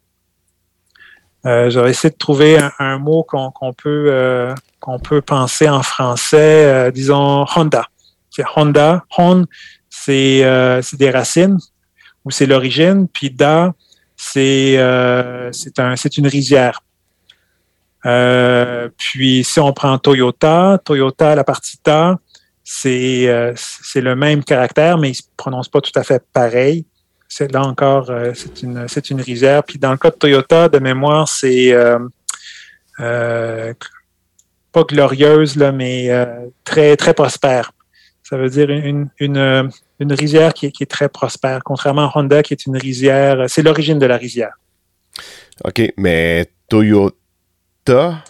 Euh, 1.45 1.69
J'aurais 1.69 1.91
essayé 1.91 2.09
de 2.09 2.17
trouver 2.17 2.57
un, 2.79 2.97
mot 2.99 3.23
qu'on 3.23 3.73
peut, 3.73 4.07
euh, 4.09 4.53
qu'on 4.79 4.99
peut 4.99 5.21
penser 5.21 5.67
en 5.67 5.83
français, 5.83 6.65
euh, 6.65 6.91
disons 6.91 7.45
Honda. 7.55 7.85
Honda, 8.55 9.03
Hon, 9.17 9.45
c'est 9.89 10.41
des 10.93 11.11
racines 11.11 11.59
ou 12.25 12.31
c'est 12.31 12.45
l'origine, 12.45 13.07
puis 13.07 13.29
Da, 13.29 13.73
c'est 14.15 14.79
un, 14.79 15.51
une 16.17 16.27
rizière. 16.27 16.81
puis 18.97 19.43
si 19.43 19.59
on 19.59 19.73
prend 19.73 19.97
Toyota, 19.99 20.79
Toyota, 20.83 21.35
la 21.35 21.43
partie 21.43 21.77
Ta, 21.77 22.17
euh, 22.85 23.53
c'est 23.55 24.01
le 24.01 24.15
même 24.15 24.43
caractère, 24.43 24.97
mais 24.97 25.09
il 25.09 25.11
ne 25.11 25.15
se 25.15 25.23
prononce 25.35 25.69
pas 25.69 25.81
tout 25.81 25.91
à 25.95 26.03
fait 26.03 26.23
pareil. 26.31 26.85
Là 27.51 27.61
encore, 27.61 28.11
euh, 28.11 28.31
c'est 28.35 28.61
une, 28.61 28.85
une 29.09 29.21
rizière. 29.21 29.63
Puis 29.63 29.79
dans 29.79 29.91
le 29.91 29.97
cas 29.97 30.11
de 30.11 30.15
Toyota, 30.15 30.69
de 30.69 30.79
mémoire, 30.79 31.27
c'est 31.27 31.73
euh, 31.73 31.99
pas 32.99 34.83
glorieuse, 34.83 35.57
mais 35.57 36.09
très, 36.63 36.95
très 36.95 37.13
prospère. 37.13 37.71
Ça 38.23 38.37
veut 38.37 38.49
dire 38.49 38.69
une, 38.69 39.09
une, 39.19 39.71
rizière 40.13 40.53
qui 40.53 40.67
est, 40.67 40.71
qui 40.71 40.83
est, 40.83 40.87
très 40.87 41.09
prospère, 41.09 41.61
contrairement 41.63 42.09
à 42.09 42.11
Honda, 42.15 42.43
qui 42.43 42.53
est 42.53 42.65
une 42.65 42.77
rizière. 42.77 43.45
C'est 43.47 43.61
l'origine 43.63 43.99
de 43.99 44.05
la 44.05 44.17
rizière. 44.17 44.53
OK, 45.63 45.81
mais 45.97 46.47
Toyota, 46.67 48.23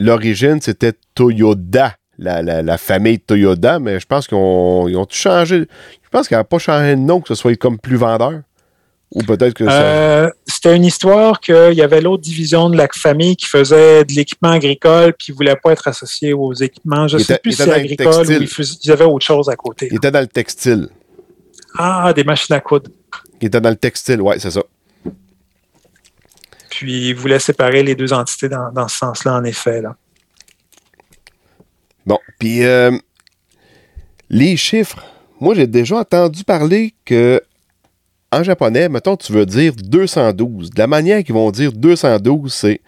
l'origine, 0.00 0.60
c'était 0.60 0.92
Toyoda 1.14 1.96
la, 2.18 2.42
la- 2.42 2.62
la 2.62 2.78
famille 2.78 3.18
Toyota, 3.20 3.78
mais 3.78 4.00
je 4.00 4.06
pense 4.06 4.26
qu'ils 4.26 4.36
ont, 4.38 4.88
ils 4.88 4.96
ont 4.96 5.06
tout 5.06 5.16
changé. 5.16 5.60
Je 6.02 6.08
pense 6.10 6.28
qu'ils 6.28 6.36
n'ont 6.36 6.44
pas 6.44 6.58
changé 6.58 6.96
de 6.96 7.00
nom, 7.00 7.20
que 7.20 7.28
ce 7.28 7.34
soit 7.34 7.54
comme 7.56 7.78
plus 7.78 7.96
vendeur. 7.96 8.40
Ou 9.12 9.22
peut-être 9.22 9.54
que 9.54 9.64
ça. 9.64 9.72
Euh, 9.72 10.30
C'était 10.46 10.76
une 10.76 10.84
histoire 10.84 11.40
qu'il 11.40 11.72
y 11.72 11.80
avait 11.80 12.02
l'autre 12.02 12.22
division 12.22 12.68
de 12.68 12.76
la 12.76 12.88
famille 12.94 13.36
qui 13.36 13.46
faisait 13.46 14.04
de 14.04 14.12
l'équipement 14.12 14.50
agricole 14.50 15.14
puis 15.18 15.32
ne 15.32 15.36
voulait 15.36 15.56
pas 15.56 15.72
être 15.72 15.88
associé 15.88 16.34
aux 16.34 16.52
équipements. 16.52 17.08
Je 17.08 17.16
Il 17.16 17.20
ne 17.20 17.24
sais 17.24 17.38
plus 17.38 17.52
il 17.52 17.56
si 17.56 17.70
agricole 17.70 18.26
ou 18.26 18.30
ils, 18.82 18.92
avaient 18.92 19.04
autre 19.06 19.24
chose 19.24 19.48
à 19.48 19.56
côté. 19.56 19.88
Il 19.90 19.96
était 19.96 20.10
dans 20.10 20.20
le 20.20 20.26
textile. 20.26 20.88
Ah, 21.78 22.12
des 22.14 22.24
machines 22.24 22.54
à 22.54 22.60
coudre. 22.60 22.90
Il 23.40 23.46
était 23.46 23.60
dans 23.62 23.70
le 23.70 23.76
textile, 23.76 24.20
ouais, 24.20 24.38
c'est 24.38 24.50
ça. 24.50 24.62
Puis 26.70 27.08
ils 27.08 27.14
voulaient 27.14 27.38
séparer 27.38 27.82
les 27.82 27.94
deux 27.94 28.12
entités 28.12 28.48
dans, 28.50 28.70
dans 28.72 28.88
ce 28.88 28.98
sens-là, 28.98 29.36
en 29.36 29.44
effet. 29.44 29.80
Là. 29.80 29.96
Bon, 32.08 32.18
puis 32.38 32.64
euh, 32.64 32.90
les 34.30 34.56
chiffres. 34.56 35.04
Moi, 35.40 35.54
j'ai 35.54 35.66
déjà 35.66 35.96
entendu 35.96 36.42
parler 36.42 36.94
que 37.04 37.42
en 38.32 38.42
japonais, 38.42 38.88
mettons, 38.88 39.14
tu 39.14 39.30
veux 39.30 39.44
dire 39.44 39.74
212. 39.76 40.70
De 40.70 40.78
la 40.78 40.86
manière 40.86 41.22
qu'ils 41.22 41.34
vont 41.34 41.50
dire 41.50 41.70
212, 41.70 42.50
c'est 42.50 42.80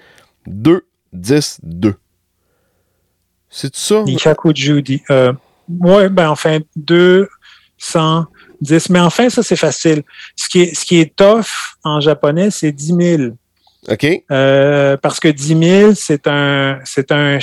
2, 0.46 0.86
10, 1.12 1.58
2. 1.62 1.94
C'est 3.50 3.76
ça? 3.76 4.04
Judy. 4.54 5.02
Euh, 5.10 5.34
oui, 5.68 6.08
ben 6.08 6.30
enfin, 6.30 6.60
210. 6.76 8.88
Mais 8.88 9.00
enfin, 9.00 9.28
ça, 9.28 9.42
c'est 9.42 9.54
facile. 9.54 10.02
Ce 10.34 10.48
qui 10.48 10.62
est, 10.62 10.74
ce 10.74 10.86
qui 10.86 10.98
est 10.98 11.14
tough 11.14 11.44
en 11.84 12.00
japonais, 12.00 12.50
c'est 12.50 12.72
10 12.72 12.94
000. 13.18 13.32
OK? 13.86 14.06
Euh, 14.30 14.96
parce 14.96 15.20
que 15.20 15.28
10 15.28 15.58
000, 15.58 15.92
c'est 15.94 16.26
un, 16.26 16.80
c'est 16.84 17.12
un, 17.12 17.38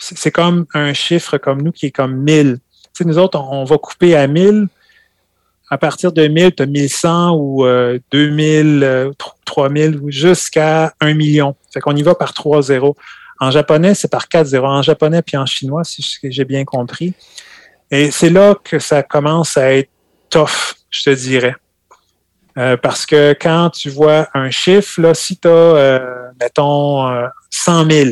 c'est 0.00 0.30
comme 0.30 0.66
un 0.74 0.92
chiffre 0.94 1.36
comme 1.38 1.62
nous 1.62 1.72
qui 1.72 1.86
est 1.86 1.90
comme 1.90 2.16
1000. 2.16 2.58
Tu 2.58 2.88
sais, 2.92 3.04
nous 3.04 3.18
autres, 3.18 3.38
on, 3.38 3.64
va 3.64 3.78
couper 3.78 4.16
à 4.16 4.26
1000. 4.26 4.68
À 5.68 5.78
partir 5.78 6.12
de 6.12 6.26
1000, 6.26 6.54
tu 6.54 6.62
as 6.62 6.66
1100 6.66 7.30
ou 7.36 7.64
euh, 7.64 7.98
2000, 8.10 8.80
euh, 8.82 9.10
3000 9.44 9.98
ou 9.98 10.10
jusqu'à 10.10 10.94
1 11.00 11.14
million. 11.14 11.54
Fait 11.72 11.80
qu'on 11.80 11.94
y 11.94 12.02
va 12.02 12.14
par 12.14 12.32
3 12.32 12.62
zéros. 12.62 12.96
En 13.38 13.50
japonais, 13.50 13.94
c'est 13.94 14.10
par 14.10 14.26
4 14.26 14.48
zéros. 14.48 14.66
En 14.66 14.82
japonais 14.82 15.22
puis 15.22 15.36
en 15.36 15.46
chinois, 15.46 15.84
si 15.84 16.04
j'ai 16.24 16.44
bien 16.44 16.64
compris. 16.64 17.14
Et 17.90 18.10
c'est 18.10 18.30
là 18.30 18.56
que 18.62 18.78
ça 18.78 19.02
commence 19.02 19.56
à 19.56 19.74
être 19.74 19.90
tough, 20.30 20.74
je 20.90 21.04
te 21.04 21.10
dirais. 21.10 21.54
Euh, 22.58 22.76
parce 22.76 23.06
que 23.06 23.36
quand 23.40 23.70
tu 23.70 23.90
vois 23.90 24.28
un 24.34 24.50
chiffre, 24.50 25.00
là, 25.00 25.14
si 25.14 25.36
tu 25.36 25.48
as, 25.48 26.32
mettons, 26.40 27.08
euh, 27.08 27.26
100 27.50 27.90
000, 27.90 28.10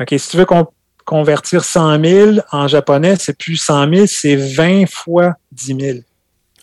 OK, 0.00 0.14
si 0.18 0.28
tu 0.28 0.36
veux 0.36 0.44
con- 0.44 0.68
convertir 1.06 1.64
100 1.64 2.04
000 2.04 2.30
en 2.52 2.68
japonais, 2.68 3.16
c'est 3.18 3.38
plus 3.38 3.56
100 3.56 3.94
000, 3.94 4.06
c'est 4.06 4.36
20 4.36 4.86
fois 4.86 5.34
10 5.52 5.76
000. 5.80 5.98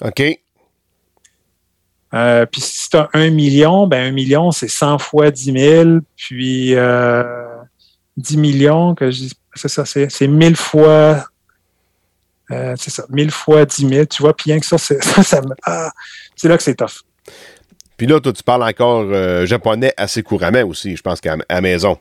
OK? 0.01 0.21
Euh, 2.13 2.45
puis 2.45 2.61
si 2.61 2.89
tu 2.89 2.97
as 2.97 3.09
1 3.13 3.31
million, 3.31 3.87
ben 3.87 4.09
1 4.09 4.11
million, 4.11 4.51
c'est 4.51 4.67
100 4.67 4.99
fois 4.99 5.31
10 5.31 5.51
000, 5.51 5.89
puis 6.15 6.75
euh, 6.75 7.23
10 8.17 8.37
millions, 8.37 8.93
que 8.93 9.09
je 9.09 9.23
c'est 9.55 9.67
ça, 9.67 9.85
c'est 9.85 10.11
c'est 10.11 10.27
1000 10.27 10.55
fois, 10.55 11.25
euh, 12.51 12.75
c'est 12.77 12.89
ça, 12.89 13.05
1000 13.09 13.31
fois 13.31 13.65
10 13.65 13.87
000, 13.87 14.05
tu 14.05 14.21
vois, 14.21 14.35
puis 14.35 14.51
rien 14.51 14.59
que 14.59 14.65
ça, 14.65 14.77
c'est 14.77 14.99
ah, 15.63 15.91
c'est 16.35 16.47
là 16.47 16.57
que 16.57 16.63
c'est 16.63 16.75
tough. 16.75 17.01
Puis 17.97 18.07
là, 18.07 18.19
toi, 18.19 18.33
tu 18.33 18.43
parles 18.43 18.63
encore 18.63 19.05
euh, 19.11 19.45
japonais 19.45 19.93
assez 19.97 20.21
couramment 20.21 20.63
aussi, 20.63 20.95
je 20.95 21.01
pense 21.01 21.21
qu'à 21.21 21.37
maison. 21.61 21.97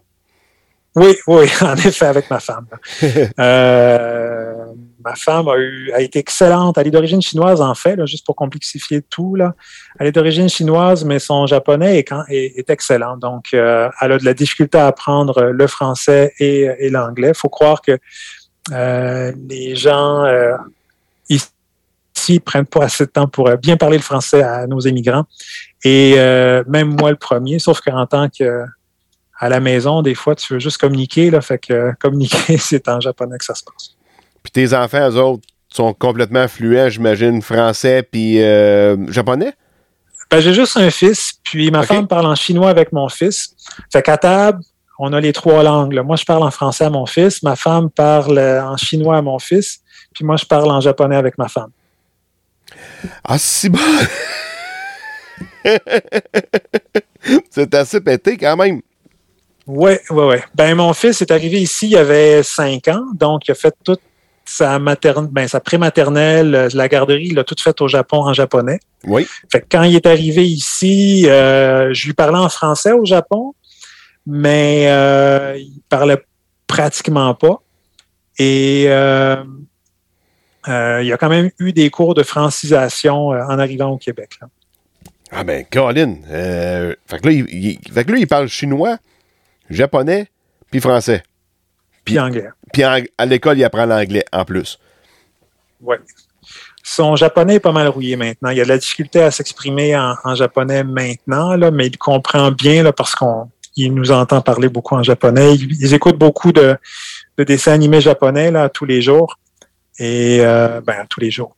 Oui, 0.94 1.16
oui, 1.26 1.46
en 1.62 1.74
effet, 1.76 2.06
avec 2.06 2.30
ma 2.30 2.40
femme. 2.40 2.66
Euh, 3.38 4.54
ma 5.04 5.14
femme 5.16 5.48
a, 5.48 5.56
eu, 5.56 5.90
a 5.92 6.00
été 6.00 6.18
excellente. 6.18 6.78
Elle 6.78 6.86
est 6.88 6.90
d'origine 6.90 7.20
chinoise, 7.22 7.60
en 7.60 7.74
fait, 7.74 7.96
là, 7.96 8.06
juste 8.06 8.24
pour 8.24 8.36
complexifier 8.36 9.02
tout. 9.02 9.34
Là. 9.34 9.54
Elle 9.98 10.06
est 10.08 10.12
d'origine 10.12 10.48
chinoise, 10.48 11.04
mais 11.04 11.18
son 11.18 11.46
japonais 11.46 11.98
est, 11.98 12.04
quand- 12.04 12.24
est, 12.28 12.58
est 12.58 12.70
excellent. 12.70 13.16
Donc, 13.16 13.46
euh, 13.54 13.88
elle 14.00 14.12
a 14.12 14.18
de 14.18 14.24
la 14.24 14.34
difficulté 14.34 14.78
à 14.78 14.86
apprendre 14.86 15.42
le 15.44 15.66
français 15.66 16.32
et, 16.38 16.68
et 16.78 16.90
l'anglais. 16.90 17.28
Il 17.28 17.34
faut 17.34 17.48
croire 17.48 17.80
que 17.82 17.98
euh, 18.70 19.32
les 19.48 19.74
gens 19.74 20.24
ici 21.28 22.38
prennent 22.40 22.66
pas 22.66 22.84
assez 22.84 23.06
de 23.06 23.10
temps 23.10 23.26
pour 23.26 23.50
bien 23.56 23.76
parler 23.76 23.96
le 23.96 24.02
français 24.02 24.42
à 24.42 24.66
nos 24.66 24.80
immigrants. 24.80 25.24
Et 25.84 26.14
même 26.68 26.94
moi, 26.98 27.10
le 27.10 27.16
premier, 27.16 27.58
sauf 27.58 27.80
qu'en 27.80 28.06
tant 28.06 28.28
que 28.28 28.64
à 29.42 29.48
la 29.48 29.58
maison, 29.58 30.02
des 30.02 30.14
fois, 30.14 30.36
tu 30.36 30.52
veux 30.52 30.60
juste 30.60 30.78
communiquer, 30.78 31.28
là, 31.28 31.40
fait 31.40 31.58
que 31.58 31.72
euh, 31.72 31.92
communiquer, 32.00 32.58
c'est 32.58 32.86
en 32.88 33.00
japonais 33.00 33.36
que 33.38 33.44
ça 33.44 33.56
se 33.56 33.64
passe. 33.64 33.96
Puis 34.40 34.52
tes 34.52 34.72
enfants, 34.72 35.10
eux 35.10 35.16
autres, 35.16 35.42
sont 35.68 35.92
complètement 35.94 36.46
fluents, 36.46 36.88
j'imagine, 36.88 37.42
français 37.42 38.04
puis 38.04 38.40
euh, 38.40 38.96
japonais? 39.10 39.52
Ben, 40.30 40.38
j'ai 40.38 40.54
juste 40.54 40.76
un 40.76 40.90
fils, 40.90 41.40
puis 41.42 41.72
ma 41.72 41.82
femme 41.82 42.06
parle 42.06 42.26
en 42.26 42.36
chinois 42.36 42.70
avec 42.70 42.92
mon 42.92 43.08
fils. 43.08 43.56
Fait 43.92 44.00
qu'à 44.02 44.16
table, 44.16 44.60
on 44.98 45.12
a 45.12 45.20
les 45.20 45.32
trois 45.32 45.64
langues. 45.64 45.94
là. 45.94 46.04
Moi, 46.04 46.14
je 46.14 46.24
parle 46.24 46.44
en 46.44 46.50
français 46.52 46.84
à 46.84 46.90
mon 46.90 47.06
fils, 47.06 47.42
ma 47.42 47.56
femme 47.56 47.90
parle 47.90 48.38
euh, 48.38 48.64
en 48.64 48.76
chinois 48.76 49.16
à 49.16 49.22
mon 49.22 49.40
fils, 49.40 49.80
puis 50.14 50.24
moi, 50.24 50.36
je 50.36 50.44
parle 50.44 50.70
en 50.70 50.80
japonais 50.80 51.16
avec 51.16 51.36
ma 51.36 51.48
femme. 51.48 51.70
Ah, 53.24 53.38
si 53.38 53.68
bon! 53.68 53.80
C'est 57.50 57.74
assez 57.74 58.00
pété 58.00 58.36
quand 58.36 58.56
même. 58.56 58.82
Oui, 59.66 59.92
oui, 60.10 60.24
oui. 60.28 60.36
Ben, 60.54 60.74
mon 60.74 60.92
fils 60.92 61.22
est 61.22 61.30
arrivé 61.30 61.60
ici, 61.60 61.88
il 61.88 61.96
avait 61.96 62.42
cinq 62.42 62.88
ans, 62.88 63.04
donc 63.14 63.46
il 63.48 63.52
a 63.52 63.54
fait 63.54 63.74
toute 63.84 64.00
sa 64.44 64.78
materne, 64.80 65.28
ben, 65.30 65.46
sa 65.46 65.60
prématernelle, 65.60 66.54
euh, 66.54 66.68
la 66.74 66.88
garderie, 66.88 67.28
il 67.30 67.38
a 67.38 67.44
tout 67.44 67.54
fait 67.62 67.80
au 67.80 67.86
Japon 67.86 68.18
en 68.24 68.32
japonais. 68.32 68.80
Oui. 69.04 69.26
Fait 69.50 69.60
que 69.60 69.66
quand 69.70 69.84
il 69.84 69.94
est 69.94 70.06
arrivé 70.06 70.44
ici, 70.44 71.26
euh, 71.28 71.94
je 71.94 72.06
lui 72.06 72.12
parlais 72.12 72.38
en 72.38 72.48
français 72.48 72.90
au 72.92 73.04
Japon, 73.04 73.54
mais 74.26 74.86
euh, 74.88 75.56
il 75.58 75.80
parlait 75.88 76.20
pratiquement 76.66 77.34
pas. 77.34 77.62
Et 78.38 78.86
euh, 78.88 79.36
il 80.66 81.06
y 81.06 81.12
a 81.12 81.16
quand 81.16 81.28
même 81.28 81.50
eu 81.60 81.72
des 81.72 81.90
cours 81.90 82.14
de 82.14 82.22
francisation 82.24 83.28
en 83.28 83.58
arrivant 83.58 83.90
au 83.90 83.96
Québec. 83.98 84.30
là. 84.40 84.48
Ah 85.30 85.44
ben, 85.44 85.64
Colin. 85.70 86.16
Fait, 87.06 87.18
que 87.20 87.26
là, 87.28 87.32
il, 87.32 87.46
il- 87.48 87.92
fait 87.92 88.04
que 88.04 88.12
là, 88.12 88.18
il 88.18 88.26
parle 88.26 88.48
chinois, 88.48 88.98
japonais, 89.74 90.28
puis 90.70 90.80
français. 90.80 91.22
Puis 92.04 92.18
anglais. 92.18 92.48
Puis 92.72 92.82
à 92.82 93.26
l'école, 93.26 93.58
il 93.58 93.64
apprend 93.64 93.86
l'anglais 93.86 94.24
en 94.32 94.44
plus. 94.44 94.78
Ouais. 95.80 96.00
Son 96.82 97.14
japonais 97.16 97.56
est 97.56 97.60
pas 97.60 97.72
mal 97.72 97.88
rouillé 97.88 98.16
maintenant. 98.16 98.50
Il 98.50 98.58
y 98.58 98.60
a 98.60 98.64
de 98.64 98.68
la 98.68 98.78
difficulté 98.78 99.22
à 99.22 99.30
s'exprimer 99.30 99.96
en, 99.96 100.16
en 100.24 100.34
japonais 100.34 100.82
maintenant, 100.82 101.54
là, 101.54 101.70
mais 101.70 101.86
il 101.86 101.96
comprend 101.96 102.50
bien 102.50 102.82
là, 102.82 102.92
parce 102.92 103.14
qu'on 103.14 103.48
il 103.76 103.94
nous 103.94 104.10
entend 104.10 104.40
parler 104.40 104.68
beaucoup 104.68 104.94
en 104.94 105.02
japonais. 105.02 105.54
Ils, 105.54 105.94
écoutent 105.94 106.18
beaucoup 106.18 106.52
de, 106.52 106.76
de 107.38 107.44
dessins 107.44 107.72
animés 107.72 108.00
japonais 108.00 108.50
là, 108.50 108.68
tous 108.68 108.84
les 108.84 109.00
jours. 109.00 109.38
Et 109.98 110.38
euh, 110.40 110.80
ben, 110.80 111.06
tous 111.08 111.20
les 111.20 111.30
jours. 111.30 111.54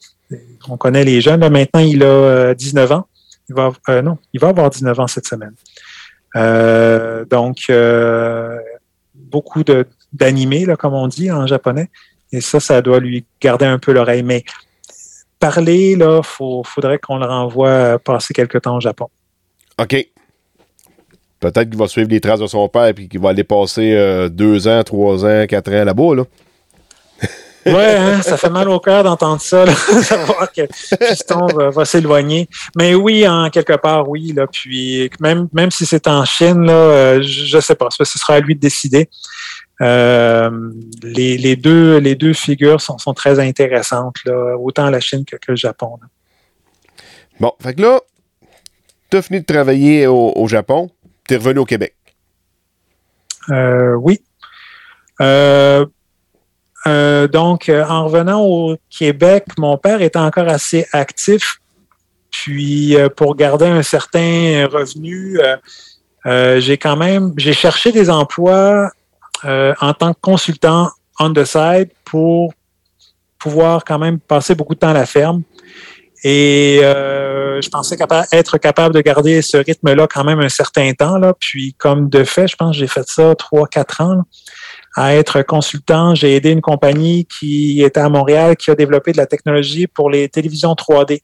On 0.68 0.76
connaît 0.76 1.04
les 1.04 1.20
jeunes. 1.20 1.40
Là. 1.40 1.50
Maintenant, 1.50 1.80
il 1.80 2.02
a 2.02 2.06
euh, 2.06 2.54
19 2.54 2.92
ans. 2.92 3.06
Il 3.48 3.54
va, 3.54 3.72
euh, 3.88 4.02
non, 4.02 4.18
il 4.32 4.40
va 4.40 4.48
avoir 4.48 4.70
19 4.70 5.00
ans 5.00 5.06
cette 5.06 5.26
semaine. 5.26 5.54
Euh, 6.36 7.24
donc, 7.24 7.64
euh, 7.70 8.58
beaucoup 9.14 9.62
d'animés, 10.12 10.66
comme 10.78 10.94
on 10.94 11.08
dit 11.08 11.30
en 11.30 11.46
japonais. 11.46 11.90
Et 12.32 12.40
ça, 12.40 12.60
ça 12.60 12.82
doit 12.82 13.00
lui 13.00 13.24
garder 13.40 13.66
un 13.66 13.78
peu 13.78 13.92
l'oreille. 13.92 14.22
Mais 14.22 14.44
parler, 15.38 15.96
là, 15.96 16.22
faut, 16.22 16.62
faudrait 16.64 16.98
qu'on 16.98 17.18
le 17.18 17.26
renvoie 17.26 17.98
passer 17.98 18.34
quelque 18.34 18.58
temps 18.58 18.76
au 18.76 18.80
Japon. 18.80 19.08
OK. 19.80 20.08
Peut-être 21.40 21.68
qu'il 21.68 21.78
va 21.78 21.88
suivre 21.88 22.08
les 22.08 22.20
traces 22.20 22.40
de 22.40 22.46
son 22.46 22.68
père 22.68 22.94
puis 22.94 23.08
qu'il 23.08 23.20
va 23.20 23.30
aller 23.30 23.44
passer 23.44 23.92
euh, 23.92 24.28
deux 24.28 24.66
ans, 24.66 24.82
trois 24.82 25.24
ans, 25.26 25.44
quatre 25.46 25.72
ans 25.72 25.84
là-bas, 25.84 26.14
là. 26.14 26.24
Ouais, 27.66 27.96
hein, 27.96 28.22
ça 28.22 28.36
fait 28.36 28.50
mal 28.50 28.68
au 28.68 28.78
cœur 28.78 29.04
d'entendre 29.04 29.40
ça, 29.40 29.64
savoir 30.02 30.52
que 30.56 30.62
Fiston 30.72 31.46
va, 31.46 31.70
va 31.70 31.84
s'éloigner. 31.84 32.48
Mais 32.76 32.94
oui, 32.94 33.26
en 33.26 33.48
quelque 33.50 33.76
part, 33.76 34.08
oui. 34.08 34.32
Là, 34.32 34.46
puis 34.46 35.10
même, 35.20 35.48
même 35.52 35.70
si 35.70 35.86
c'est 35.86 36.06
en 36.06 36.24
Chine, 36.24 36.64
là, 36.66 36.72
euh, 36.72 37.22
je, 37.22 37.46
je 37.46 37.60
sais 37.60 37.74
pas, 37.74 37.88
ce 37.90 38.04
sera 38.04 38.34
à 38.34 38.40
lui 38.40 38.54
de 38.54 38.60
décider. 38.60 39.08
Euh, 39.80 40.50
les, 41.02 41.36
les 41.36 41.56
deux, 41.56 41.98
les 41.98 42.14
deux 42.14 42.32
figures 42.32 42.80
sont, 42.80 42.98
sont 42.98 43.14
très 43.14 43.40
intéressantes, 43.40 44.16
là, 44.24 44.56
autant 44.56 44.90
la 44.90 45.00
Chine 45.00 45.24
que, 45.24 45.36
que 45.36 45.52
le 45.52 45.56
Japon. 45.56 45.98
là. 46.00 46.08
Bon, 47.40 47.52
fait 47.60 47.74
que 47.74 47.82
là, 47.82 48.00
t'as 49.10 49.22
fini 49.22 49.40
de 49.40 49.46
travailler 49.46 50.06
au, 50.06 50.32
au 50.36 50.46
Japon, 50.46 50.90
t'es 51.26 51.36
revenu 51.36 51.60
au 51.60 51.64
Québec. 51.64 51.94
Euh, 53.50 53.94
oui. 53.94 54.22
Euh, 55.20 55.86
euh, 56.86 57.28
donc, 57.28 57.68
euh, 57.68 57.84
en 57.84 58.06
revenant 58.06 58.42
au 58.42 58.76
Québec, 58.90 59.44
mon 59.58 59.78
père 59.78 60.02
était 60.02 60.18
encore 60.18 60.48
assez 60.48 60.86
actif. 60.92 61.56
Puis, 62.30 62.96
euh, 62.96 63.08
pour 63.08 63.36
garder 63.36 63.66
un 63.66 63.82
certain 63.82 64.66
revenu, 64.70 65.38
j'ai 66.24 66.78
quand 66.78 66.96
même 66.96 67.32
j'ai 67.36 67.52
cherché 67.52 67.92
des 67.92 68.10
emplois 68.10 68.90
en 69.44 69.92
tant 69.92 70.14
que 70.14 70.20
consultant 70.20 70.90
on 71.20 71.32
the 71.32 71.44
side 71.44 71.90
pour 72.04 72.54
pouvoir 73.38 73.84
quand 73.84 73.98
même 73.98 74.18
passer 74.18 74.54
beaucoup 74.54 74.74
de 74.74 74.80
temps 74.80 74.88
à 74.88 74.94
la 74.94 75.06
ferme. 75.06 75.42
Et 76.24 76.80
je 76.82 77.68
pensais 77.68 77.96
être 78.32 78.58
capable 78.58 78.94
de 78.94 79.00
garder 79.00 79.42
ce 79.42 79.58
rythme-là 79.58 80.06
quand 80.06 80.24
même 80.24 80.40
un 80.40 80.48
certain 80.48 80.92
temps. 80.92 81.18
Là. 81.18 81.34
Puis 81.38 81.74
comme 81.74 82.08
de 82.08 82.24
fait, 82.24 82.48
je 82.48 82.56
pense 82.56 82.74
que 82.74 82.80
j'ai 82.80 82.88
fait 82.88 83.06
ça 83.06 83.34
trois, 83.36 83.68
quatre 83.68 84.00
ans. 84.00 84.22
À 84.94 85.14
être 85.14 85.42
consultant, 85.42 86.14
j'ai 86.14 86.36
aidé 86.36 86.50
une 86.50 86.60
compagnie 86.60 87.26
qui 87.26 87.82
était 87.82 88.00
à 88.00 88.08
Montréal 88.08 88.56
qui 88.56 88.70
a 88.70 88.74
développé 88.74 89.12
de 89.12 89.16
la 89.16 89.26
technologie 89.26 89.86
pour 89.86 90.08
les 90.08 90.28
télévisions 90.28 90.72
3D. 90.74 91.20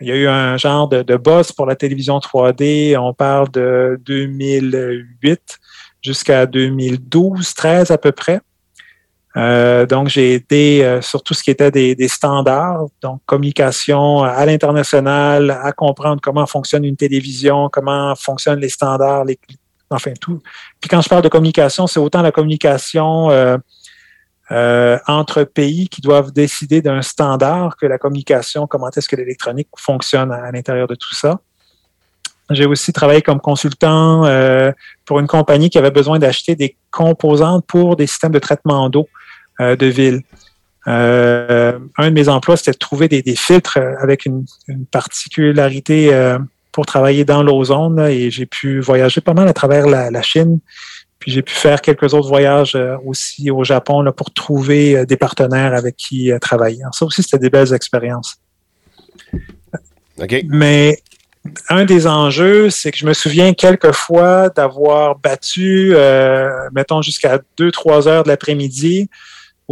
Il 0.00 0.08
y 0.08 0.12
a 0.12 0.16
eu 0.16 0.26
un 0.26 0.56
genre 0.56 0.88
de, 0.88 1.02
de 1.02 1.16
boss 1.16 1.52
pour 1.52 1.66
la 1.66 1.76
télévision 1.76 2.18
3D. 2.18 2.96
On 2.98 3.12
parle 3.12 3.50
de 3.50 4.00
2008 4.04 5.58
jusqu'à 6.02 6.46
2012, 6.46 7.54
13 7.54 7.90
à 7.90 7.98
peu 7.98 8.12
près. 8.12 8.40
Euh, 9.36 9.86
donc, 9.86 10.08
j'ai 10.08 10.34
aidé 10.34 10.80
euh, 10.82 11.00
sur 11.00 11.22
tout 11.22 11.34
ce 11.34 11.42
qui 11.42 11.50
était 11.50 11.70
des, 11.70 12.08
standards, 12.08 12.86
donc 13.00 13.22
communication 13.24 14.22
à 14.22 14.44
l'international, 14.44 15.50
à 15.50 15.72
comprendre 15.72 16.20
comment 16.20 16.46
fonctionne 16.46 16.84
une 16.84 16.96
télévision, 16.96 17.70
comment 17.72 18.14
fonctionnent 18.14 18.60
les 18.60 18.68
standards, 18.68 19.24
les, 19.24 19.38
enfin 19.92 20.12
tout. 20.20 20.40
Puis 20.80 20.88
quand 20.88 21.00
je 21.00 21.08
parle 21.08 21.22
de 21.22 21.28
communication, 21.28 21.86
c'est 21.86 22.00
autant 22.00 22.22
la 22.22 22.32
communication 22.32 23.30
euh, 23.30 24.98
entre 25.06 25.44
pays 25.44 25.88
qui 25.88 26.00
doivent 26.00 26.32
décider 26.32 26.82
d'un 26.82 27.02
standard 27.02 27.76
que 27.76 27.86
la 27.86 27.98
communication, 27.98 28.66
comment 28.66 28.90
est-ce 28.90 29.08
que 29.08 29.16
l'électronique 29.16 29.68
fonctionne 29.76 30.32
à, 30.32 30.50
l'intérieur 30.50 30.88
de 30.88 30.94
tout 30.94 31.14
ça. 31.14 31.40
J'ai 32.50 32.66
aussi 32.66 32.92
travaillé 32.92 33.22
comme 33.22 33.40
consultant 33.40 34.22
pour 35.06 35.20
une 35.20 35.26
compagnie 35.26 35.70
qui 35.70 35.78
avait 35.78 35.92
besoin 35.92 36.18
d'acheter 36.18 36.54
des 36.54 36.76
composantes 36.90 37.64
pour 37.66 37.96
des 37.96 38.06
systèmes 38.06 38.32
de 38.32 38.40
traitement 38.40 38.90
d'eau. 38.90 39.08
Euh, 39.60 39.76
de 39.76 39.86
ville. 39.86 40.22
Euh, 40.88 41.78
un 41.98 42.08
de 42.08 42.14
mes 42.14 42.28
emplois, 42.28 42.56
c'était 42.56 42.72
de 42.72 42.78
trouver 42.78 43.06
des, 43.06 43.22
filtres 43.36 43.78
avec 44.00 44.24
une, 44.24 44.44
particularité 44.90 46.12
euh, 46.12 46.38
pour 46.72 46.86
travailler 46.86 47.24
dans 47.24 47.42
l'ozone. 47.42 48.00
Et 48.08 48.30
j'ai 48.30 48.46
pu 48.46 48.80
voyager 48.80 49.20
pas 49.20 49.34
mal 49.34 49.48
à 49.48 49.52
travers 49.52 49.86
la, 49.86 50.22
Chine. 50.22 50.58
Puis 51.18 51.30
j'ai 51.30 51.42
pu 51.42 51.54
faire 51.54 51.80
quelques 51.80 52.14
autres 52.14 52.28
voyages 52.28 52.76
aussi 53.06 53.50
au 53.50 53.62
Japon 53.62 54.02
là, 54.02 54.10
pour 54.12 54.32
trouver 54.32 55.06
des 55.06 55.16
partenaires 55.16 55.74
avec 55.74 55.96
qui 55.96 56.32
travailler. 56.40 56.82
ça 56.92 57.04
aussi, 57.06 57.22
c'était 57.22 57.38
des 57.38 57.50
belles 57.50 57.72
expériences. 57.72 58.38
Mais 60.48 60.98
un 61.68 61.84
des 61.84 62.06
enjeux, 62.06 62.70
c'est 62.70 62.90
que 62.90 62.98
je 62.98 63.06
me 63.06 63.14
souviens 63.14 63.52
quelquefois 63.52 64.48
d'avoir 64.48 65.16
battu, 65.18 65.94
mettons, 66.72 67.02
jusqu'à 67.02 67.40
2-3 67.58 68.08
heures 68.08 68.22
de 68.24 68.28
l'après-midi 68.28 69.08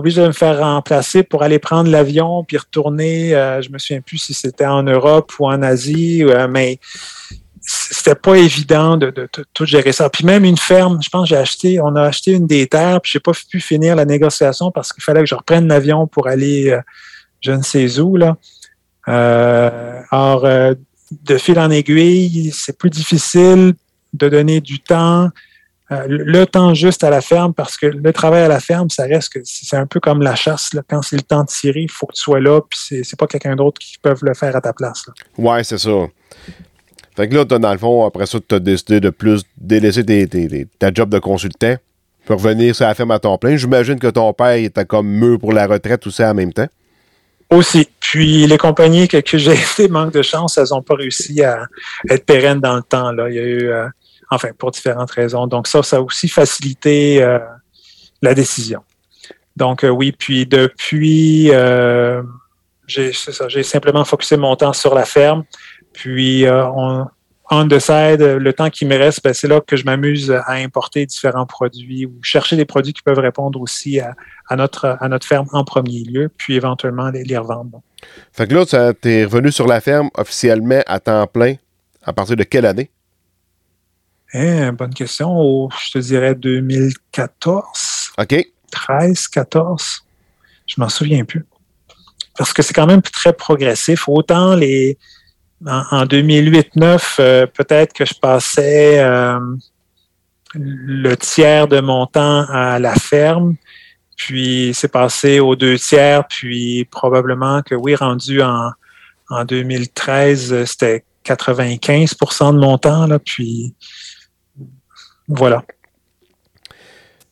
obligé 0.01 0.20
de 0.22 0.26
me 0.26 0.32
faire 0.32 0.59
remplacer 0.59 1.22
pour 1.22 1.42
aller 1.42 1.59
prendre 1.59 1.90
l'avion 1.90 2.44
puis 2.44 2.57
retourner. 2.57 3.34
Euh, 3.34 3.62
je 3.62 3.70
me 3.70 3.78
souviens 3.78 4.01
plus 4.01 4.18
si 4.18 4.34
c'était 4.34 4.66
en 4.66 4.82
Europe 4.82 5.32
ou 5.38 5.46
en 5.46 5.62
Asie, 5.62 6.24
euh, 6.24 6.48
mais 6.48 6.80
c'était 7.62 8.14
pas 8.14 8.36
évident 8.36 8.96
de, 8.96 9.28
tout 9.53 9.64
gérer 9.64 9.92
ça. 9.92 10.11
Puis 10.11 10.24
même 10.24 10.44
une 10.44 10.57
ferme, 10.57 10.98
je 11.03 11.09
pense 11.09 11.28
j'ai 11.28 11.36
acheté, 11.36 11.80
on 11.80 11.94
a 11.94 12.03
acheté 12.03 12.32
une 12.32 12.46
des 12.46 12.66
terres, 12.66 13.01
puis 13.01 13.12
j'ai 13.12 13.20
pas 13.20 13.32
pu 13.48 13.61
finir 13.61 13.94
la 13.94 14.05
négociation 14.05 14.70
parce 14.72 14.92
qu'il 14.92 15.05
fallait 15.05 15.20
que 15.20 15.26
je 15.26 15.34
reprenne 15.34 15.68
l'avion 15.68 16.07
pour 16.07 16.26
aller 16.26 16.70
euh, 16.70 16.80
je 17.40 17.53
ne 17.53 17.62
sais 17.62 18.01
où 18.01 18.16
là. 18.16 18.36
alors 19.07 20.42
de 20.42 21.38
fil 21.38 21.59
en 21.59 21.70
aiguille, 21.70 22.51
c'est 22.53 22.76
plus 22.76 22.90
difficile 22.90 23.74
de 24.12 24.28
donner 24.28 24.61
du 24.61 24.80
temps 24.80 25.30
euh, 25.93 26.05
le 26.09 26.47
temps 26.47 26.72
juste 26.74 27.03
à 27.03 27.11
la 27.11 27.20
ferme, 27.20 27.53
parce 27.53 27.76
que 27.76 27.86
le 27.86 28.12
travail 28.12 28.43
à 28.43 28.49
la 28.49 28.61
ferme, 28.61 28.91
ça 28.91 29.05
reste 29.05 29.32
que 29.32 29.41
c'est 29.45 29.76
un 29.76 29.86
peu 29.86 29.99
comme 29.99 30.22
la 30.22 30.34
chasse. 30.34 30.70
Quand 30.88 31.03
c'est 31.03 31.16
le 31.16 31.22
temps 31.22 31.43
de 31.43 31.49
tirer, 31.49 31.80
il 31.80 31.91
faut 31.91 32.07
que 32.07 32.14
tu 32.14 32.22
sois 32.22 32.41
là, 32.41 32.61
puis 32.61 33.05
c'est 33.05 33.18
pas 33.18 33.26
quelqu'un 33.26 33.57
d'autre 33.57 33.80
qui 33.80 33.99
peut 33.99 34.14
le 34.22 34.34
faire 34.34 34.55
à 34.55 34.61
ta 34.61 34.72
place. 34.72 35.05
Oui, 35.36 35.51
Ouais, 35.51 35.64
c'est 35.64 35.78
ça. 35.78 35.91
Fait 37.16 37.28
que 37.28 37.34
là, 37.34 37.45
dans 37.45 37.72
le 37.72 37.78
fond, 37.78 38.07
après 38.07 38.26
ça, 38.26 38.38
tu 38.47 38.55
as 38.55 38.61
décidé 38.61 39.01
de 39.01 39.11
plus 39.11 39.43
délaisser 39.57 40.05
ta 40.78 40.95
job 40.95 41.11
de 41.11 41.18
consultant 41.18 41.76
pour 42.24 42.41
revenir 42.41 42.74
sur 42.74 42.86
la 42.86 42.95
ferme 42.95 43.11
à 43.11 43.18
ton 43.18 43.36
plein. 43.36 43.57
J'imagine 43.57 43.99
que 43.99 44.07
ton 44.07 44.32
père 44.32 44.53
était 44.53 44.84
comme 44.84 45.09
mûr 45.09 45.38
pour 45.38 45.53
la 45.53 45.66
retraite, 45.66 46.01
tout 46.01 46.12
ça 46.12 46.30
en 46.30 46.34
même 46.34 46.53
temps. 46.53 46.68
Aussi. 47.51 47.88
Puis 47.99 48.47
les 48.47 48.59
compagnies 48.59 49.09
que, 49.09 49.20
j'ai 49.36 49.53
été, 49.72 49.88
manque 49.88 50.12
de 50.12 50.22
chance, 50.22 50.57
elles 50.57 50.68
n'ont 50.70 50.82
pas 50.82 50.95
réussi 50.95 51.43
à 51.43 51.66
être 52.09 52.24
pérennes 52.24 52.61
dans 52.61 52.76
le 52.76 52.82
temps. 52.82 53.11
Là. 53.11 53.28
Il 53.28 53.34
y 53.34 53.38
a 53.38 53.43
eu 53.43 53.68
euh, 53.68 53.88
enfin, 54.31 54.51
pour 54.57 54.70
différentes 54.70 55.11
raisons. 55.11 55.47
Donc, 55.47 55.66
ça, 55.66 55.83
ça 55.83 55.97
a 55.97 56.01
aussi 56.01 56.28
facilité 56.28 57.22
euh, 57.22 57.39
la 58.22 58.35
décision. 58.35 58.83
Donc, 59.57 59.85
euh, 59.85 59.89
oui, 59.89 60.12
puis 60.12 60.47
depuis, 60.47 61.51
euh, 61.53 62.22
j'ai 62.87 63.12
simplement 63.62 64.05
focusé 64.05 64.37
mon 64.37 64.57
temps 64.57 64.72
sur 64.72 64.95
la 64.95 65.05
ferme. 65.05 65.45
Puis, 65.93 66.45
on, 66.49 67.07
on 67.51 67.64
le 67.64 68.51
temps 68.51 68.70
qui 68.70 68.85
me 68.85 68.97
reste, 68.97 69.22
ben, 69.24 69.35
c'est 69.35 69.49
là 69.49 69.61
que 69.61 69.76
je 69.76 69.85
m'amuse 69.85 70.31
à 70.31 70.53
importer 70.53 71.05
différents 71.07 71.47
produits 71.47 72.07
ou 72.07 72.18
chercher 72.22 72.57
des 72.57 72.64
produits 72.64 72.93
qui 72.93 73.03
peuvent 73.03 73.18
répondre 73.18 73.61
aussi 73.61 74.01
à, 74.01 74.57
notre, 74.57 74.97
à 75.01 75.09
notre 75.09 75.26
ferme 75.26 75.47
en 75.53 75.64
premier 75.64 76.05
lieu, 76.05 76.31
puis 76.37 76.55
éventuellement 76.55 77.11
les, 77.11 77.24
les 77.24 77.37
revendre. 77.37 77.83
Fait 78.33 78.47
que 78.47 78.55
là, 78.55 78.95
tu 78.95 79.09
es 79.09 79.24
revenu 79.24 79.51
sur 79.51 79.66
la 79.66 79.81
ferme 79.81 80.11
officiellement 80.14 80.83
à 80.87 81.01
temps 81.01 81.26
plein 81.26 81.57
à 82.03 82.12
partir 82.12 82.37
de 82.37 82.45
quelle 82.45 82.66
année? 82.66 82.91
Hein, 84.33 84.72
bonne 84.72 84.95
question. 84.95 85.68
je 85.70 85.93
te 85.93 85.99
dirais 85.99 86.35
2014. 86.35 88.12
OK. 88.18 88.47
13, 88.70 89.28
14. 89.28 90.05
Je 90.66 90.74
m'en 90.78 90.89
souviens 90.89 91.24
plus. 91.24 91.45
Parce 92.39 92.53
que 92.53 92.62
c'est 92.62 92.72
quand 92.72 92.87
même 92.87 93.03
très 93.03 93.33
progressif. 93.33 94.09
Autant 94.09 94.55
les 94.55 94.97
en, 95.66 96.07
2008-9, 96.07 97.16
euh, 97.20 97.47
peut-être 97.47 97.93
que 97.93 98.05
je 98.05 98.14
passais 98.14 98.99
euh, 98.99 99.39
le 100.55 101.14
tiers 101.16 101.68
de 101.68 101.81
mon 101.81 102.07
temps 102.07 102.47
à 102.49 102.78
la 102.78 102.95
ferme, 102.95 103.57
puis 104.16 104.72
c'est 104.74 104.91
passé 104.91 105.41
aux 105.41 105.57
deux 105.57 105.78
tiers, 105.78 106.26
puis 106.28 106.87
probablement 106.91 107.62
que 107.62 107.74
oui, 107.74 107.95
rendu 107.95 108.41
en, 108.43 108.70
en 109.28 109.45
2013, 109.45 110.64
c'était 110.64 111.05
95% 111.26 112.55
de 112.55 112.59
mon 112.59 112.78
temps, 112.78 113.07
là, 113.07 113.18
puis 113.18 113.74
voilà. 115.31 115.64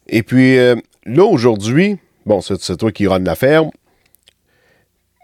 Et 0.07 0.23
puis, 0.23 0.57
euh, 0.59 0.77
là, 1.05 1.25
aujourd'hui, 1.25 1.99
bon, 2.25 2.41
c'est 2.41 2.77
toi 2.77 2.91
qui 2.93 3.07
run 3.07 3.19
la 3.21 3.35
ferme. 3.35 3.71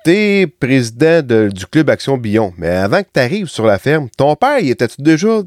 Tu 0.05 0.11
es 0.11 0.47
président 0.47 1.23
du 1.49 1.67
club 1.67 1.89
Action 1.89 2.19
Billon. 2.19 2.53
Mais 2.59 2.69
avant 2.69 3.03
que 3.03 3.09
tu 3.13 3.21
arrives 3.21 3.47
sur 3.47 3.65
la 3.65 3.79
ferme, 3.79 4.09
ton 4.17 4.37
père, 4.37 4.59
il 4.59 4.71
était-tu 4.71 5.01
déjà 5.01 5.41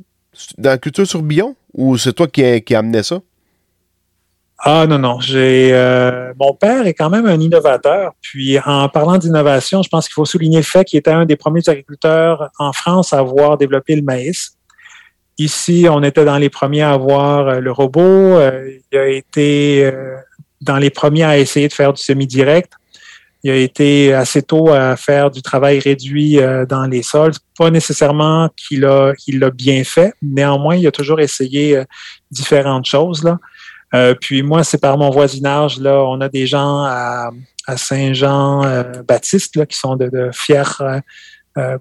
dans 0.58 0.70
la 0.70 0.78
culture 0.78 1.06
sur 1.06 1.22
Billon? 1.22 1.56
Ou 1.74 1.98
c'est 1.98 2.14
toi 2.14 2.28
qui, 2.28 2.62
qui 2.64 2.74
amené 2.74 3.04
ça? 3.04 3.20
Ah 4.60 4.88
non, 4.88 4.98
non. 4.98 5.20
J'ai 5.20 5.70
euh, 5.74 6.34
mon 6.40 6.56
père 6.56 6.88
est 6.88 6.96
quand 6.96 7.12
même 7.12 7.28
un 7.28 7.40
innovateur. 7.40 8.14
Puis 8.22 8.58
en 8.66 8.90
parlant 8.90 9.20
d'innovation, 9.20 9.84
je 9.84 9.90
pense 9.90 10.08
qu'il 10.08 10.16
faut 10.16 10.26
souligner 10.26 10.58
le 10.58 10.64
fait 10.64 10.84
qu'il 10.86 10.98
était 10.98 11.12
un 11.12 11.26
des 11.26 11.36
premiers 11.36 11.68
agriculteurs 11.68 12.50
en 12.58 12.74
France 12.74 13.14
à 13.14 13.20
avoir 13.20 13.58
développé 13.58 13.96
le 13.96 14.02
maïs. 14.02 14.57
Ici, 15.40 15.86
on 15.90 16.02
était 16.02 16.26
dans 16.26 16.38
les 16.38 16.50
premiers 16.50 16.82
à 16.82 16.94
avoir 16.94 17.48
euh, 17.48 17.60
le 17.60 17.72
robot. 17.72 18.02
Euh, 18.02 18.72
il 18.92 18.98
a 18.98 19.08
été 19.08 19.86
euh, 19.86 20.16
dans 20.62 20.78
les 20.78 20.90
premiers 20.90 21.24
à 21.24 21.38
essayer 21.38 21.68
de 21.68 21.74
faire 21.74 21.94
du 21.94 22.02
semi-direct. 22.02 22.74
Il 23.44 23.52
a 23.52 23.56
été 23.56 24.14
assez 24.14 24.42
tôt 24.42 24.72
à 24.72 24.98
faire 24.98 25.30
du 25.30 25.44
travail 25.44 25.78
réduit 25.78 26.40
dans 26.68 26.86
les 26.86 27.04
sols. 27.04 27.34
Pas 27.58 27.70
nécessairement 27.70 28.50
qu'il 28.58 28.84
a, 28.84 29.14
qu'il 29.14 29.40
l'a 29.40 29.52
bien 29.52 29.84
fait. 29.84 30.12
Néanmoins, 30.24 30.76
il 30.76 30.88
a 30.88 30.92
toujours 30.92 31.20
essayé 31.20 31.84
différentes 32.32 32.88
choses. 32.88 33.24
Là. 33.24 34.16
puis 34.16 34.42
moi, 34.42 34.64
c'est 34.64 34.80
par 34.80 34.98
mon 34.98 35.12
voisinage. 35.12 35.80
Là, 35.80 36.04
on 36.04 36.20
a 36.20 36.28
des 36.30 36.48
gens 36.48 36.84
à, 36.84 37.30
Saint-Jean-Baptiste 37.76 39.66
qui 39.68 39.78
sont 39.78 39.96
de, 39.96 40.32
fiers 40.34 40.64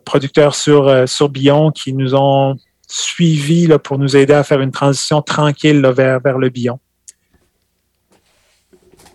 producteurs 0.05 0.55
sur, 0.55 1.09
sur 1.09 1.31
Billon 1.31 1.71
qui 1.73 1.95
nous 1.95 2.15
ont 2.15 2.55
suivi 2.87 3.67
là, 3.67 3.79
pour 3.79 3.99
nous 3.99 4.17
aider 4.17 4.35
à 4.35 4.45
faire 4.45 4.61
une 4.61 4.71
transition 4.71 5.23
tranquille 5.23 5.85
vers, 5.95 6.21
vers 6.21 6.39
le 6.39 6.49
bion. 6.49 6.79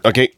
OK. 0.03 0.31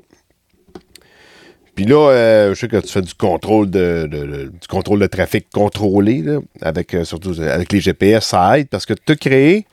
Puis 1.76 1.86
là, 1.86 2.12
euh, 2.12 2.54
je 2.54 2.60
sais 2.60 2.68
que 2.68 2.78
tu 2.78 2.90
fais 2.90 3.02
du 3.02 3.16
contrôle 3.16 3.70
de, 3.70 4.08
du 4.52 4.68
contrôle 4.68 5.00
de 5.00 5.08
trafic 5.08 5.50
contrôlé, 5.52 6.24
avec 6.62 6.94
euh, 6.94 7.04
surtout 7.04 7.34
avec 7.42 7.72
les 7.72 7.80
GPS, 7.80 8.26
ça 8.26 8.60
aide 8.60 8.70
parce 8.70 8.86
que 8.86 8.94
tu 8.94 9.14
as 9.14 9.16
créé 9.16 9.66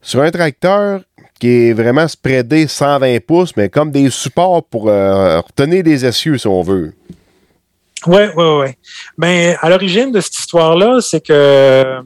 sur 0.00 0.20
un 0.20 0.30
tracteur 0.30 1.00
qui 1.40 1.48
est 1.48 1.72
vraiment 1.72 2.06
spreadé 2.06 2.68
120 2.68 3.18
pouces, 3.26 3.56
mais 3.56 3.68
comme 3.68 3.90
des 3.90 4.10
supports 4.10 4.64
pour 4.64 4.88
euh, 4.88 5.40
retenir 5.40 5.82
des 5.82 6.06
essieux, 6.06 6.38
si 6.38 6.46
on 6.46 6.62
veut. 6.62 6.92
Oui, 8.06 8.22
oui, 8.36 8.44
oui. 8.60 8.68
Bien, 9.16 9.56
à 9.60 9.68
l'origine 9.70 10.12
de 10.12 10.20
cette 10.20 10.38
histoire-là, 10.38 11.00
c'est 11.00 11.24
que 11.24 12.00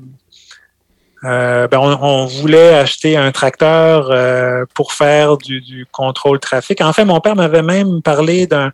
euh, 1.24 1.68
ben, 1.68 1.78
on, 1.78 2.26
voulait 2.26 2.74
acheter 2.74 3.16
un 3.16 3.30
tracteur 3.30 4.10
euh, 4.10 4.64
pour 4.74 4.92
faire 4.92 5.36
du, 5.36 5.60
du, 5.60 5.86
contrôle 5.90 6.40
trafic. 6.40 6.80
En 6.80 6.92
fait, 6.92 7.04
mon 7.04 7.20
père 7.20 7.36
m'avait 7.36 7.62
même 7.62 8.02
parlé 8.02 8.48
d'un, 8.48 8.72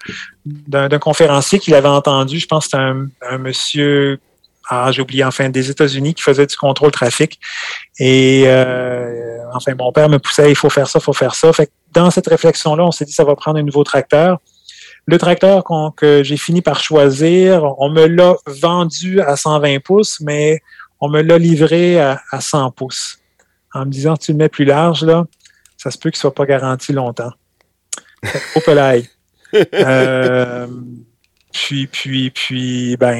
conférencier 0.99 1.59
qu'il 1.59 1.75
avait 1.75 1.89
entendu. 1.89 2.39
Je 2.39 2.47
pense 2.47 2.65
que 2.65 2.71
c'était 2.71 2.83
un, 2.83 3.09
un 3.29 3.39
monsieur, 3.39 4.19
ah, 4.71 4.91
j'ai 4.93 5.03
oublié, 5.03 5.25
enfin, 5.25 5.51
des 5.51 5.71
États-Unis 5.71 6.15
qui 6.15 6.23
faisait 6.23 6.47
du 6.47 6.57
contrôle 6.57 6.91
trafic. 6.91 7.39
Et 7.99 8.45
euh, 8.47 9.39
enfin, 9.55 9.73
mon 9.79 9.93
père 9.93 10.09
me 10.09 10.19
poussait, 10.19 10.51
il 10.51 10.57
faut 10.57 10.71
faire 10.71 10.89
ça, 10.89 11.01
il 11.01 11.05
faut 11.05 11.13
faire 11.13 11.35
ça. 11.35 11.53
Fait 11.53 11.67
que 11.67 11.73
dans 11.93 12.11
cette 12.11 12.29
réflexion-là, 12.29 12.85
on 12.85 12.93
s'est 12.93 13.05
dit, 13.05 13.13
ça 13.13 13.25
va 13.25 13.35
prendre 13.37 13.59
un 13.59 13.63
nouveau 13.63 13.85
tracteur. 13.85 14.39
Le 15.07 15.17
tracteur 15.17 15.65
que 15.97 16.23
j'ai 16.23 16.37
fini 16.37 16.61
par 16.61 16.81
choisir, 16.83 17.63
on 17.79 17.89
me 17.89 18.07
l'a 18.07 18.37
vendu 18.47 19.23
à 19.23 19.37
120 19.37 19.81
pouces, 19.83 20.21
mais 20.21 20.61
on 21.01 21.09
me 21.09 21.23
l'a 21.23 21.39
livré 21.39 22.01
à, 22.01 22.21
100 22.39 22.71
pouces. 22.73 23.19
En 23.75 23.85
me 23.85 23.91
disant, 23.91 24.17
tu 24.17 24.33
le 24.33 24.39
mets 24.39 24.49
plus 24.49 24.65
large, 24.65 25.05
là, 25.05 25.25
ça 25.77 25.91
se 25.91 25.99
peut 25.99 26.11
qu'il 26.11 26.19
ne 26.19 26.21
soit 26.21 26.35
pas 26.35 26.47
garanti 26.47 26.93
longtemps. 26.93 27.33
Au 28.57 28.61
pelaille. 28.61 29.09
euh, 29.75 30.67
puis, 31.53 31.87
puis, 31.87 32.31
puis, 32.31 32.97
ben, 32.97 33.17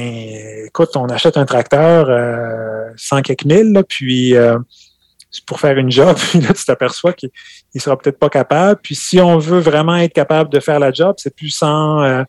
écoute, 0.67 0.91
on 0.97 1.07
achète 1.07 1.37
un 1.37 1.47
tracteur 1.47 2.09
euh, 2.09 2.91
100 2.97 3.23
quelques 3.23 3.45
mille, 3.45 3.83
puis 3.89 4.35
euh, 4.35 4.59
pour 5.47 5.61
faire 5.61 5.77
une 5.79 5.91
job, 5.91 6.17
puis 6.31 6.41
là, 6.41 6.53
tu 6.53 6.65
t'aperçois 6.65 7.13
qu'il 7.13 7.31
ne 7.75 7.81
sera 7.81 7.97
peut-être 7.97 8.19
pas 8.19 8.31
capable. 8.31 8.81
Puis 8.83 8.95
si 8.95 9.21
on 9.21 9.39
veut 9.39 9.61
vraiment 9.61 9.97
être 9.97 10.13
capable 10.13 10.51
de 10.51 10.61
faire 10.61 10.81
la 10.81 10.93
job, 10.93 11.15
c'est 11.19 11.35
plus 11.35 11.51
100, 11.51 12.25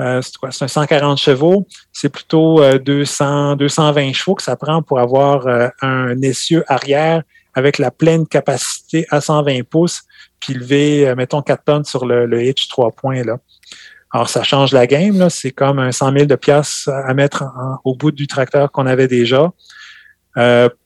euh, 0.00 0.20
c'est 0.22 0.36
quoi? 0.36 0.50
C'est 0.50 0.64
un 0.64 0.68
140 0.68 1.18
chevaux. 1.18 1.66
C'est 1.92 2.08
plutôt 2.08 2.60
200, 2.78 3.52
euh, 3.52 3.56
220 3.56 4.12
chevaux 4.12 4.34
que 4.34 4.42
ça 4.42 4.56
prend 4.56 4.82
pour 4.82 4.98
avoir 4.98 5.46
euh, 5.46 5.68
un 5.82 6.20
essieu 6.22 6.64
arrière 6.68 7.22
avec 7.54 7.78
la 7.78 7.90
pleine 7.92 8.26
capacité 8.26 9.06
à 9.10 9.20
120 9.20 9.62
pouces, 9.62 10.02
puis 10.40 10.54
lever, 10.54 11.14
mettons, 11.16 11.40
4 11.40 11.64
tonnes 11.64 11.84
sur 11.84 12.04
le, 12.04 12.42
hitch 12.42 12.66
3 12.66 12.90
points. 12.90 13.22
Là. 13.22 13.38
Alors, 14.10 14.28
ça 14.28 14.42
change 14.42 14.72
la 14.72 14.88
game. 14.88 15.16
Là. 15.16 15.30
C'est 15.30 15.52
comme 15.52 15.78
un 15.78 15.92
100 15.92 16.12
000 16.12 16.24
de 16.24 16.34
piastres 16.34 16.88
à 16.88 17.14
mettre 17.14 17.44
au 17.84 17.94
bout 17.94 18.10
du 18.10 18.26
tracteur 18.26 18.72
qu'on 18.72 18.86
avait 18.86 19.06
déjà. 19.06 19.52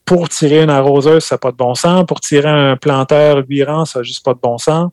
pour 0.05 0.29
tirer 0.29 0.63
une 0.63 0.69
arroseuse, 0.69 1.25
ça 1.25 1.37
n'a 1.37 1.39
pas 1.39 1.53
de 1.53 1.57
bon 1.57 1.75
sens. 1.75 2.05
Pour 2.07 2.21
tirer 2.21 2.51
un 2.51 2.77
planteur 2.77 3.43
8 3.49 3.65
rangs, 3.65 3.85
ça 3.87 4.01
n'a 4.01 4.03
juste 4.03 4.23
pas 4.23 4.35
de 4.35 4.41
bon 4.41 4.59
sens. 4.59 4.91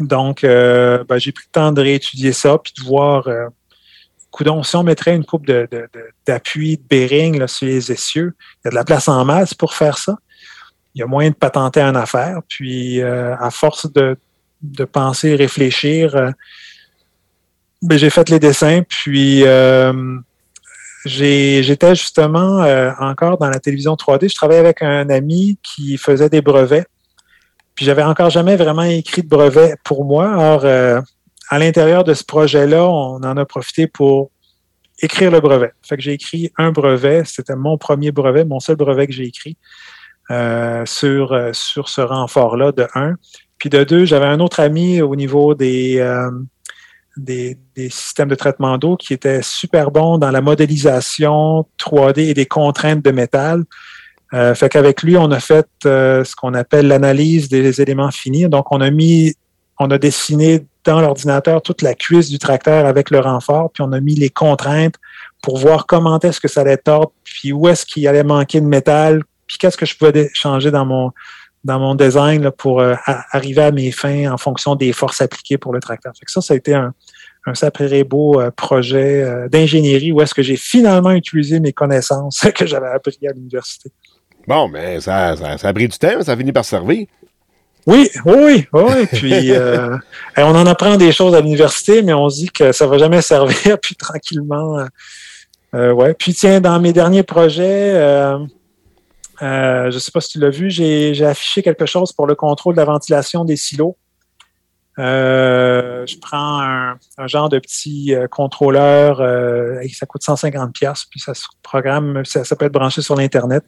Donc, 0.00 0.44
euh, 0.44 1.02
ben, 1.08 1.18
j'ai 1.18 1.32
pris 1.32 1.44
le 1.46 1.52
temps 1.52 1.72
de 1.72 1.80
réétudier 1.80 2.32
ça, 2.32 2.58
puis 2.58 2.72
de 2.78 2.84
voir, 2.84 3.26
euh, 3.26 3.48
si 4.62 4.76
on 4.76 4.84
mettrait 4.84 5.16
une 5.16 5.24
coupe 5.24 5.46
d'appui, 5.46 6.76
de, 6.76 7.32
de, 7.34 7.38
là, 7.38 7.48
sur 7.48 7.66
les 7.66 7.90
essieux, 7.90 8.34
il 8.38 8.66
y 8.66 8.68
a 8.68 8.70
de 8.70 8.76
la 8.76 8.84
place 8.84 9.08
en 9.08 9.24
masse 9.24 9.54
pour 9.54 9.74
faire 9.74 9.98
ça. 9.98 10.16
Il 10.94 11.00
y 11.00 11.02
a 11.02 11.06
moyen 11.06 11.30
de 11.30 11.34
patenter 11.34 11.82
en 11.82 11.94
affaire. 11.94 12.40
Puis, 12.48 13.00
euh, 13.00 13.36
à 13.38 13.50
force 13.50 13.92
de, 13.92 14.16
de 14.62 14.84
penser, 14.84 15.34
réfléchir, 15.34 16.14
euh, 16.14 16.30
ben, 17.82 17.98
j'ai 17.98 18.10
fait 18.10 18.28
les 18.28 18.38
dessins, 18.38 18.82
puis 18.88 19.44
j'étais 21.04 21.94
justement 21.94 22.64
encore 23.00 23.38
dans 23.38 23.50
la 23.50 23.58
télévision 23.58 23.94
3D. 23.94 24.28
Je 24.28 24.34
travaillais 24.34 24.60
avec 24.60 24.82
un 24.82 25.10
ami 25.10 25.58
qui 25.62 25.96
faisait 25.96 26.28
des 26.28 26.42
brevets 26.42 26.86
puis 27.78 27.84
j'avais 27.84 28.02
encore 28.02 28.28
jamais 28.28 28.56
vraiment 28.56 28.82
écrit 28.82 29.22
de 29.22 29.28
brevet 29.28 29.76
pour 29.84 30.04
moi. 30.04 30.34
Or, 30.36 30.64
euh, 30.64 31.00
à 31.48 31.60
l'intérieur 31.60 32.02
de 32.02 32.12
ce 32.12 32.24
projet-là, 32.24 32.84
on 32.84 33.22
en 33.22 33.36
a 33.36 33.44
profité 33.44 33.86
pour 33.86 34.32
écrire 35.00 35.30
le 35.30 35.38
brevet. 35.38 35.70
Fait 35.82 35.96
que 35.96 36.02
j'ai 36.02 36.14
écrit 36.14 36.50
un 36.56 36.72
brevet. 36.72 37.22
C'était 37.24 37.54
mon 37.54 37.78
premier 37.78 38.10
brevet, 38.10 38.44
mon 38.44 38.58
seul 38.58 38.74
brevet 38.74 39.06
que 39.06 39.12
j'ai 39.12 39.26
écrit 39.26 39.56
euh, 40.32 40.84
sur, 40.86 41.32
euh, 41.32 41.50
sur 41.52 41.88
ce 41.88 42.00
renfort-là 42.00 42.72
de 42.72 42.88
un. 42.96 43.14
Puis 43.58 43.70
de 43.70 43.84
deux, 43.84 44.04
j'avais 44.04 44.26
un 44.26 44.40
autre 44.40 44.58
ami 44.58 45.00
au 45.00 45.14
niveau 45.14 45.54
des, 45.54 46.04
des, 47.16 47.56
des, 47.76 47.90
systèmes 47.90 48.28
de 48.28 48.34
traitement 48.34 48.76
d'eau 48.76 48.96
qui 48.96 49.12
était 49.12 49.40
super 49.40 49.92
bon 49.92 50.18
dans 50.18 50.32
la 50.32 50.40
modélisation 50.40 51.64
3D 51.78 52.22
et 52.22 52.34
des 52.34 52.46
contraintes 52.46 53.04
de 53.04 53.12
métal. 53.12 53.62
Euh, 54.34 54.54
fait 54.54 54.68
qu'avec 54.68 55.02
lui, 55.02 55.16
on 55.16 55.30
a 55.30 55.40
fait 55.40 55.66
euh, 55.86 56.22
ce 56.24 56.36
qu'on 56.36 56.54
appelle 56.54 56.88
l'analyse 56.88 57.48
des 57.48 57.80
éléments 57.80 58.10
finis. 58.10 58.48
Donc, 58.48 58.70
on 58.72 58.80
a 58.80 58.90
mis, 58.90 59.34
on 59.78 59.90
a 59.90 59.98
dessiné 59.98 60.66
dans 60.84 61.00
l'ordinateur 61.00 61.62
toute 61.62 61.82
la 61.82 61.94
cuisse 61.94 62.28
du 62.28 62.38
tracteur 62.38 62.86
avec 62.86 63.10
le 63.10 63.20
renfort, 63.20 63.70
puis 63.72 63.82
on 63.82 63.92
a 63.92 64.00
mis 64.00 64.14
les 64.14 64.30
contraintes 64.30 64.96
pour 65.42 65.58
voir 65.58 65.86
comment 65.86 66.18
est-ce 66.20 66.40
que 66.40 66.48
ça 66.48 66.62
allait 66.62 66.76
tordre, 66.76 67.12
puis 67.24 67.52
où 67.52 67.68
est-ce 67.68 67.86
qu'il 67.86 68.06
allait 68.06 68.24
manquer 68.24 68.60
de 68.60 68.66
métal, 68.66 69.22
puis 69.46 69.58
qu'est-ce 69.58 69.76
que 69.76 69.86
je 69.86 69.96
pouvais 69.96 70.30
changer 70.34 70.70
dans 70.70 70.84
mon 70.84 71.12
dans 71.64 71.80
mon 71.80 71.96
design 71.96 72.52
pour 72.52 72.80
euh, 72.80 72.94
arriver 73.32 73.62
à 73.62 73.72
mes 73.72 73.90
fins 73.90 74.32
en 74.32 74.38
fonction 74.38 74.76
des 74.76 74.92
forces 74.92 75.20
appliquées 75.20 75.58
pour 75.58 75.72
le 75.72 75.80
tracteur. 75.80 76.12
Fait 76.16 76.24
que 76.24 76.30
ça, 76.30 76.40
ça 76.40 76.54
a 76.54 76.56
été 76.56 76.72
un, 76.72 76.94
un 77.46 77.54
sacré 77.54 78.04
beau 78.04 78.40
projet 78.56 79.48
d'ingénierie 79.50 80.12
où 80.12 80.20
est-ce 80.22 80.34
que 80.34 80.42
j'ai 80.42 80.56
finalement 80.56 81.10
utilisé 81.10 81.58
mes 81.58 81.72
connaissances 81.72 82.46
que 82.54 82.64
j'avais 82.64 82.86
appris 82.86 83.18
à 83.28 83.32
l'université. 83.32 83.90
Bon, 84.48 84.66
mais 84.66 84.98
ça, 85.02 85.36
ça, 85.36 85.68
a 85.68 85.72
pris 85.74 85.88
du 85.88 85.98
temps, 85.98 86.22
ça 86.22 86.32
a 86.32 86.36
fini 86.36 86.52
par 86.52 86.64
servir. 86.64 87.06
Oui, 87.86 88.08
oui, 88.24 88.66
oui. 88.72 89.06
Puis 89.12 89.52
euh, 89.52 89.94
on 90.38 90.54
en 90.54 90.64
apprend 90.64 90.96
des 90.96 91.12
choses 91.12 91.34
à 91.34 91.42
l'université, 91.42 92.00
mais 92.00 92.14
on 92.14 92.30
se 92.30 92.36
dit 92.36 92.48
que 92.48 92.72
ça 92.72 92.86
ne 92.86 92.90
va 92.90 92.96
jamais 92.96 93.20
servir, 93.20 93.78
puis 93.82 93.94
tranquillement. 93.94 94.78
Euh, 94.78 94.86
euh, 95.74 95.92
ouais. 95.92 96.14
Puis 96.14 96.32
tiens, 96.32 96.62
dans 96.62 96.80
mes 96.80 96.94
derniers 96.94 97.24
projets, 97.24 97.92
je 99.42 99.84
ne 99.84 99.98
sais 99.98 100.10
pas 100.10 100.22
si 100.22 100.30
tu 100.30 100.38
l'as 100.38 100.48
vu, 100.48 100.70
j'ai 100.70 101.26
affiché 101.26 101.62
quelque 101.62 101.84
chose 101.84 102.14
pour 102.14 102.26
le 102.26 102.34
contrôle 102.34 102.74
de 102.74 102.80
la 102.80 102.86
ventilation 102.86 103.44
des 103.44 103.56
silos. 103.56 103.98
je 104.96 106.18
prends 106.22 106.62
un, 106.62 107.26
genre 107.26 107.50
de 107.50 107.58
petit 107.58 108.14
contrôleur, 108.30 109.18
ça 109.92 110.06
coûte 110.06 110.22
150 110.22 110.72
puis 110.72 111.20
ça 111.20 111.34
se 111.34 111.44
programme, 111.62 112.24
ça 112.24 112.56
peut 112.56 112.64
être 112.64 112.72
branché 112.72 113.02
sur 113.02 113.14
l'Internet. 113.14 113.62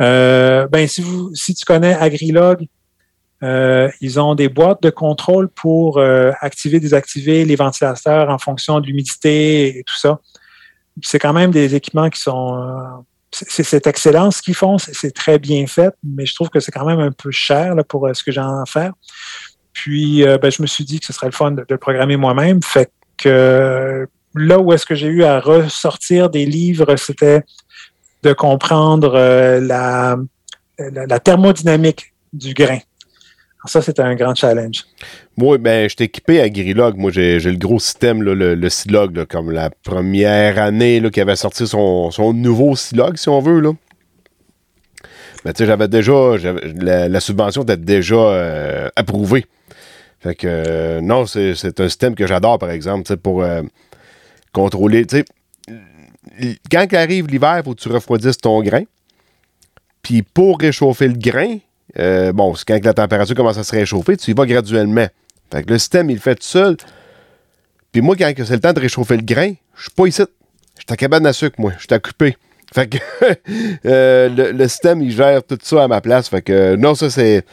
Euh, 0.00 0.66
ben, 0.68 0.86
si, 0.86 1.00
vous, 1.00 1.34
si 1.34 1.54
tu 1.54 1.64
connais 1.64 1.94
Agrilog, 1.94 2.66
euh, 3.42 3.90
ils 4.00 4.18
ont 4.18 4.34
des 4.34 4.48
boîtes 4.48 4.82
de 4.82 4.90
contrôle 4.90 5.48
pour 5.48 5.98
euh, 5.98 6.32
activer, 6.40 6.80
désactiver 6.80 7.44
les 7.44 7.56
ventilateurs 7.56 8.30
en 8.30 8.38
fonction 8.38 8.80
de 8.80 8.86
l'humidité 8.86 9.78
et 9.78 9.84
tout 9.84 9.96
ça. 9.96 10.20
C'est 11.02 11.18
quand 11.18 11.32
même 11.32 11.50
des 11.50 11.74
équipements 11.74 12.08
qui 12.08 12.20
sont... 12.20 12.56
Euh, 12.58 13.02
c'est 13.32 13.86
excellent 13.86 14.30
ce 14.30 14.40
qu'ils 14.40 14.54
font, 14.54 14.78
c'est 14.78 15.10
très 15.10 15.38
bien 15.38 15.66
fait, 15.66 15.92
mais 16.02 16.24
je 16.24 16.34
trouve 16.34 16.48
que 16.48 16.58
c'est 16.58 16.72
quand 16.72 16.86
même 16.86 17.00
un 17.00 17.12
peu 17.12 17.30
cher 17.30 17.74
là, 17.74 17.84
pour 17.84 18.08
ce 18.14 18.24
que 18.24 18.32
j'ai 18.32 18.40
à 18.40 18.62
faire. 18.66 18.92
Puis, 19.74 20.24
ben, 20.24 20.50
je 20.50 20.62
me 20.62 20.66
suis 20.66 20.84
dit 20.84 21.00
que 21.00 21.06
ce 21.06 21.12
serait 21.12 21.26
le 21.26 21.32
fun 21.32 21.50
de, 21.50 21.60
de 21.60 21.66
le 21.68 21.76
programmer 21.76 22.16
moi-même. 22.16 22.62
Fait 22.62 22.90
que 23.18 24.08
là 24.36 24.58
où 24.58 24.72
est-ce 24.72 24.86
que 24.86 24.94
j'ai 24.94 25.08
eu 25.08 25.24
à 25.24 25.40
ressortir 25.40 26.30
des 26.30 26.46
livres, 26.46 26.96
c'était 26.96 27.42
de 28.26 28.32
comprendre 28.32 29.12
euh, 29.14 29.60
la, 29.60 30.16
la, 30.78 31.20
thermodynamique 31.20 32.12
du 32.32 32.54
grain. 32.54 32.78
ça, 33.66 33.80
c'était 33.80 34.02
un 34.02 34.16
grand 34.16 34.34
challenge. 34.34 34.84
Moi, 35.36 35.58
ben, 35.58 35.88
je 35.88 36.02
équipé 36.02 36.40
à 36.40 36.48
Grilog. 36.48 36.96
Moi, 36.96 37.12
j'ai 37.12 37.38
le 37.38 37.56
gros 37.56 37.78
système, 37.78 38.22
le, 38.22 38.34
le 38.54 38.68
Silog, 38.68 39.24
comme 39.26 39.52
la 39.52 39.70
première 39.70 40.58
année 40.58 41.00
qui 41.12 41.20
avait 41.20 41.36
sorti 41.36 41.66
son, 41.66 42.10
nouveau 42.34 42.74
Silog, 42.74 43.16
si 43.16 43.28
on 43.28 43.40
veut. 43.40 43.60
Là. 43.60 43.72
Ben, 45.44 45.52
tu 45.52 45.58
sais, 45.58 45.66
j'avais 45.66 45.88
déjà. 45.88 46.36
La, 46.74 47.20
subvention 47.20 47.62
était 47.62 47.76
déjà 47.76 48.16
euh, 48.16 48.88
approuvée. 48.96 49.46
Fait 50.18 50.34
que, 50.34 50.48
euh, 50.48 51.00
non, 51.00 51.26
c'est 51.26 51.80
un 51.80 51.88
système 51.88 52.16
que 52.16 52.26
j'adore, 52.26 52.58
par 52.58 52.70
exemple, 52.70 53.16
pour 53.18 53.44
contrôler. 54.52 55.06
Quand 56.70 56.92
arrive 56.94 57.26
l'hiver, 57.28 57.58
il 57.58 57.64
faut 57.64 57.74
que 57.74 57.80
tu 57.80 57.88
refroidisses 57.88 58.38
ton 58.38 58.62
grain. 58.62 58.82
Puis 60.02 60.22
pour 60.22 60.60
réchauffer 60.60 61.08
le 61.08 61.14
grain, 61.14 61.58
euh, 61.98 62.32
bon, 62.32 62.54
quand 62.66 62.84
la 62.84 62.94
température 62.94 63.34
commence 63.34 63.58
à 63.58 63.64
se 63.64 63.74
réchauffer, 63.74 64.16
tu 64.16 64.30
y 64.30 64.34
vas 64.34 64.46
graduellement. 64.46 65.06
Fait 65.52 65.62
que 65.64 65.70
le 65.70 65.78
système, 65.78 66.10
il 66.10 66.14
le 66.14 66.20
fait 66.20 66.34
tout 66.34 66.42
seul. 66.42 66.76
Puis 67.92 68.02
moi, 68.02 68.16
quand 68.16 68.32
c'est 68.36 68.50
le 68.50 68.60
temps 68.60 68.72
de 68.72 68.80
réchauffer 68.80 69.16
le 69.16 69.22
grain, 69.22 69.52
je 69.76 69.82
suis 69.82 69.90
pas 69.90 70.06
ici. 70.06 70.22
Je 70.76 70.82
suis 70.82 70.86
à 70.88 70.96
cabane 70.96 71.26
à 71.26 71.32
sucre, 71.32 71.60
moi. 71.60 71.72
Je 71.78 71.86
suis 71.86 71.94
occupé. 71.94 72.36
Fait 72.74 72.88
que 72.88 72.98
euh, 73.86 74.52
le, 74.52 74.68
système, 74.68 75.00
il 75.00 75.12
gère 75.12 75.42
tout 75.42 75.58
ça 75.62 75.84
à 75.84 75.88
ma 75.88 76.00
place. 76.00 76.28
Fait 76.28 76.42
que 76.42 76.76
non, 76.76 76.94
ça, 76.94 77.10
c'est. 77.10 77.44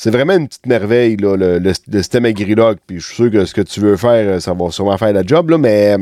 C'est 0.00 0.12
vraiment 0.12 0.34
une 0.34 0.46
petite 0.46 0.66
merveille, 0.66 1.16
là, 1.16 1.34
le, 1.36 1.72
système 1.74 2.24
Agrilog. 2.24 2.78
Puis 2.86 3.00
je 3.00 3.06
suis 3.06 3.14
sûr 3.16 3.32
que 3.32 3.44
ce 3.44 3.52
que 3.52 3.62
tu 3.62 3.80
veux 3.80 3.96
faire, 3.96 4.40
ça 4.40 4.54
va 4.54 4.70
sûrement 4.70 4.96
faire 4.96 5.12
la 5.12 5.24
job, 5.24 5.50
là, 5.50 5.58
mais 5.58 5.96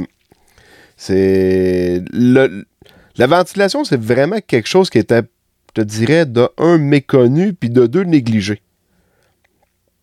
c'est. 0.97 2.03
La 2.12 3.26
ventilation, 3.26 3.84
c'est 3.84 4.01
vraiment 4.01 4.40
quelque 4.47 4.68
chose 4.68 4.90
qui 4.90 4.99
était, 4.99 5.22
je 5.22 5.82
te 5.82 5.86
dirais, 5.86 6.26
de 6.26 6.49
un 6.59 6.78
méconnu, 6.78 7.55
puis 7.55 7.70
de 7.70 7.86
deux 7.86 8.05
négligé. 8.05 8.61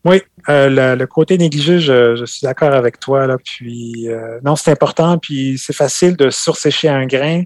Oui, 0.05 0.21
euh, 0.49 0.95
le, 0.95 1.05
côté 1.05 1.37
négligé, 1.37 1.79
je, 1.79 2.25
suis 2.25 2.43
d'accord 2.43 2.73
avec 2.73 2.99
toi. 2.99 3.37
Puis, 3.43 4.09
euh, 4.09 4.39
non, 4.43 4.55
c'est 4.55 4.71
important, 4.71 5.17
puis 5.17 5.57
c'est 5.57 5.75
facile 5.75 6.17
de 6.17 6.29
sursécher 6.29 6.89
un 6.89 7.05
grain 7.05 7.43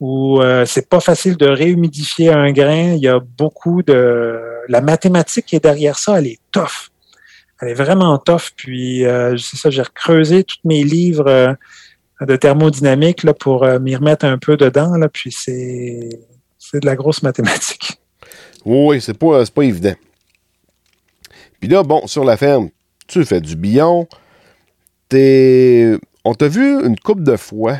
où 0.00 0.40
euh, 0.40 0.66
c'est 0.66 0.88
pas 0.88 0.98
facile 0.98 1.36
de 1.36 1.46
réhumidifier 1.46 2.30
un 2.30 2.50
grain. 2.50 2.94
Il 2.94 3.02
y 3.02 3.08
a 3.08 3.20
beaucoup 3.20 3.82
de 3.84 4.40
la 4.68 4.80
mathématique 4.80 5.46
qui 5.46 5.56
est 5.56 5.62
derrière 5.62 5.96
ça, 5.96 6.18
elle 6.18 6.26
est 6.26 6.40
tough. 6.50 6.90
Elle 7.60 7.68
est 7.68 7.74
vraiment 7.74 8.18
tough. 8.18 8.50
Puis 8.56 9.04
c'est 9.38 9.56
ça, 9.56 9.70
j'ai 9.70 9.84
creusé 9.94 10.42
tous 10.42 10.58
mes 10.64 10.82
livres 10.82 11.56
de 12.26 12.36
thermodynamique 12.36 13.22
là, 13.22 13.34
pour 13.34 13.64
euh, 13.64 13.78
m'y 13.78 13.96
remettre 13.96 14.24
un 14.24 14.38
peu 14.38 14.56
dedans. 14.56 14.96
Là, 14.96 15.08
puis 15.08 15.32
c'est 15.32 16.08
c'est 16.58 16.80
de 16.80 16.86
la 16.86 16.96
grosse 16.96 17.22
mathématique. 17.22 18.00
Oui, 18.64 19.00
c'est 19.00 19.18
pas, 19.18 19.44
c'est 19.44 19.54
pas 19.54 19.64
évident. 19.64 19.94
Puis 21.60 21.68
là, 21.68 21.82
bon, 21.82 22.06
sur 22.06 22.24
la 22.24 22.36
ferme, 22.36 22.70
tu 23.06 23.24
fais 23.24 23.40
du 23.40 23.56
billon. 23.56 24.06
T'es... 25.08 25.96
On 26.24 26.34
t'a 26.34 26.48
vu 26.48 26.84
une 26.84 26.98
couple 26.98 27.24
de 27.24 27.36
fois 27.36 27.78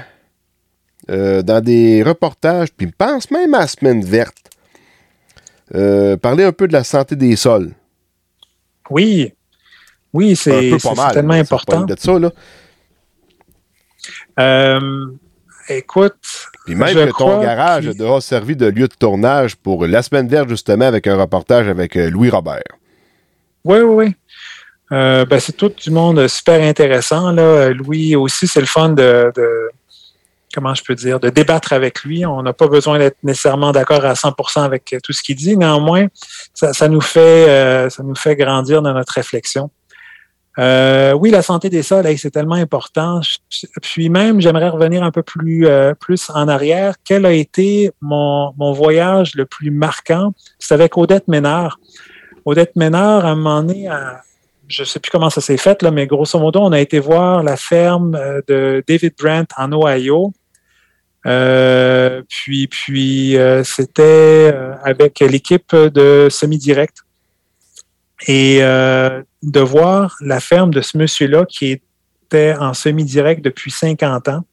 euh, 1.10 1.42
dans 1.42 1.62
des 1.62 2.02
reportages, 2.02 2.72
puis 2.72 2.86
pense 2.86 3.30
même 3.30 3.54
à 3.54 3.60
la 3.60 3.66
semaine 3.68 4.04
verte. 4.04 4.50
Euh, 5.74 6.16
parler 6.16 6.44
un 6.44 6.52
peu 6.52 6.66
de 6.68 6.72
la 6.72 6.84
santé 6.84 7.16
des 7.16 7.36
sols. 7.36 7.72
Oui, 8.90 9.32
oui, 10.12 10.36
c'est 10.36 10.72
mal. 10.96 11.14
tellement 11.14 11.32
c'est 11.34 11.40
important. 11.40 11.82
de 11.82 11.96
ça, 11.98 12.18
là. 12.18 12.30
Euh, 14.38 15.06
écoute, 15.68 16.14
Puis 16.64 16.74
même 16.74 16.88
Je 16.88 16.98
que 17.06 17.10
ton 17.18 17.40
garage 17.42 17.90
qu'il- 17.90 18.02
a 18.04 18.20
servi 18.20 18.56
de 18.56 18.66
lieu 18.66 18.88
de 18.88 18.94
tournage 18.94 19.56
pour 19.56 19.86
la 19.86 20.02
semaine 20.02 20.28
verte, 20.28 20.48
justement, 20.48 20.86
avec 20.86 21.06
un 21.06 21.16
reportage 21.16 21.68
avec 21.68 21.96
euh, 21.96 22.08
Louis 22.10 22.30
Robert. 22.30 22.62
Oui, 23.64 23.78
oui, 23.80 24.06
oui. 24.06 24.16
Euh, 24.92 25.24
ben, 25.24 25.40
c'est 25.40 25.52
tout 25.56 25.70
du 25.70 25.90
monde 25.90 26.26
super 26.28 26.60
intéressant. 26.62 27.30
Là. 27.32 27.70
Louis 27.70 28.14
aussi, 28.16 28.46
c'est 28.46 28.60
le 28.60 28.66
fun 28.66 28.90
de, 28.90 29.32
de- 29.34 29.70
comment 30.54 30.74
je 30.74 30.82
peux 30.84 30.94
dire, 30.94 31.18
de 31.18 31.30
débattre 31.30 31.72
avec 31.72 32.02
lui. 32.04 32.26
On 32.26 32.42
n'a 32.42 32.52
pas 32.52 32.66
besoin 32.68 32.98
d'être 32.98 33.16
nécessairement 33.22 33.72
d'accord 33.72 34.04
à 34.04 34.14
100% 34.14 34.62
avec 34.64 34.94
tout 35.02 35.12
ce 35.14 35.22
qu'il 35.22 35.36
dit. 35.36 35.56
Néanmoins, 35.56 36.06
ça, 36.52 36.72
ça 36.74 36.88
nous 36.88 37.00
fait, 37.00 37.48
euh, 37.48 37.88
ça 37.88 38.02
nous 38.02 38.14
fait 38.14 38.36
grandir 38.36 38.82
dans 38.82 38.92
notre 38.92 39.14
réflexion. 39.14 39.70
Euh, 40.58 41.12
oui, 41.12 41.30
la 41.30 41.42
santé 41.42 41.70
des 41.70 41.82
sols, 41.82 42.06
c'est 42.18 42.30
tellement 42.30 42.56
important. 42.56 43.20
Puis 43.80 44.08
même, 44.08 44.40
j'aimerais 44.40 44.68
revenir 44.68 45.02
un 45.02 45.10
peu 45.10 45.22
plus, 45.22 45.66
euh, 45.66 45.94
en 46.34 46.48
arrière. 46.48 46.94
Quel 47.04 47.24
a 47.24 47.32
été 47.32 47.90
mon, 48.00 48.52
voyage 48.72 49.34
le 49.34 49.46
plus 49.46 49.70
marquant? 49.70 50.32
C'est 50.58 50.74
avec 50.74 50.96
Odette 50.98 51.28
Ménard. 51.28 51.78
Odette 52.44 52.76
Ménard, 52.76 53.24
à 53.24 53.30
un 53.30 53.34
moment 53.36 53.62
donné, 53.62 53.88
je 54.68 54.82
ne 54.82 54.86
sais 54.86 55.00
plus 55.00 55.10
comment 55.10 55.30
ça 55.30 55.40
s'est 55.40 55.56
fait, 55.56 55.82
mais 55.84 56.06
grosso 56.06 56.38
modo, 56.38 56.60
on 56.60 56.72
a 56.72 56.80
été 56.80 56.98
voir 56.98 57.42
la 57.42 57.56
ferme 57.56 58.14
euh, 58.14 58.40
de 58.46 58.84
David 58.86 59.14
Brent 59.18 59.46
en 59.56 59.72
Ohio. 59.72 60.32
Puis 62.28 62.66
puis 62.66 63.36
c'était 63.62 64.52
avec 64.82 65.20
l'équipe 65.20 65.74
de 65.74 66.26
semi-direct. 66.28 67.04
Et 68.26 68.58
euh, 68.62 69.22
de 69.42 69.60
voir 69.60 70.16
la 70.20 70.40
ferme 70.40 70.72
de 70.72 70.80
ce 70.80 70.96
monsieur-là 70.96 71.44
qui 71.46 71.80
était 72.26 72.54
en 72.54 72.74
semi-direct 72.74 73.44
depuis 73.44 73.70
50 73.70 74.28
ans. 74.28 74.44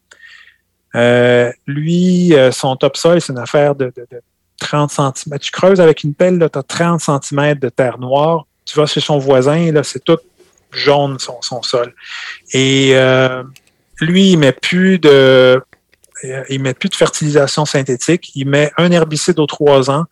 Euh, 0.96 1.52
lui, 1.66 2.34
euh, 2.34 2.50
son 2.50 2.74
topsoil, 2.76 3.20
c'est 3.20 3.32
une 3.32 3.38
affaire 3.38 3.74
de, 3.74 3.86
de- 3.96 4.06
de 4.10 4.20
30 4.58 4.90
cm. 4.90 5.38
Tu 5.38 5.50
creuses 5.52 5.80
avec 5.80 6.02
une 6.02 6.14
pelle, 6.14 6.38
tu 6.52 6.58
as 6.58 6.62
30 6.62 7.00
cm 7.00 7.54
de 7.54 7.68
terre 7.68 7.98
noire. 7.98 8.46
Tu 8.64 8.76
vas 8.76 8.86
chez 8.86 9.00
son 9.00 9.18
voisin, 9.18 9.72
là, 9.72 9.82
c'est 9.82 10.02
tout 10.04 10.18
jaune 10.72 11.18
son, 11.18 11.40
son 11.40 11.62
sol. 11.62 11.94
Et 12.52 12.94
lui, 14.00 14.32
il 14.32 14.36
met 14.38 14.52
plus 14.52 14.98
de 14.98 15.62
il 16.50 16.60
met 16.60 16.74
plus 16.74 16.90
de 16.90 16.94
fertilisation 16.94 17.64
synthétique. 17.64 18.32
Il 18.34 18.46
met 18.48 18.70
un 18.76 18.90
herbicide 18.92 19.38
aux 19.38 19.46
trois 19.46 19.90
ans. 19.90 20.04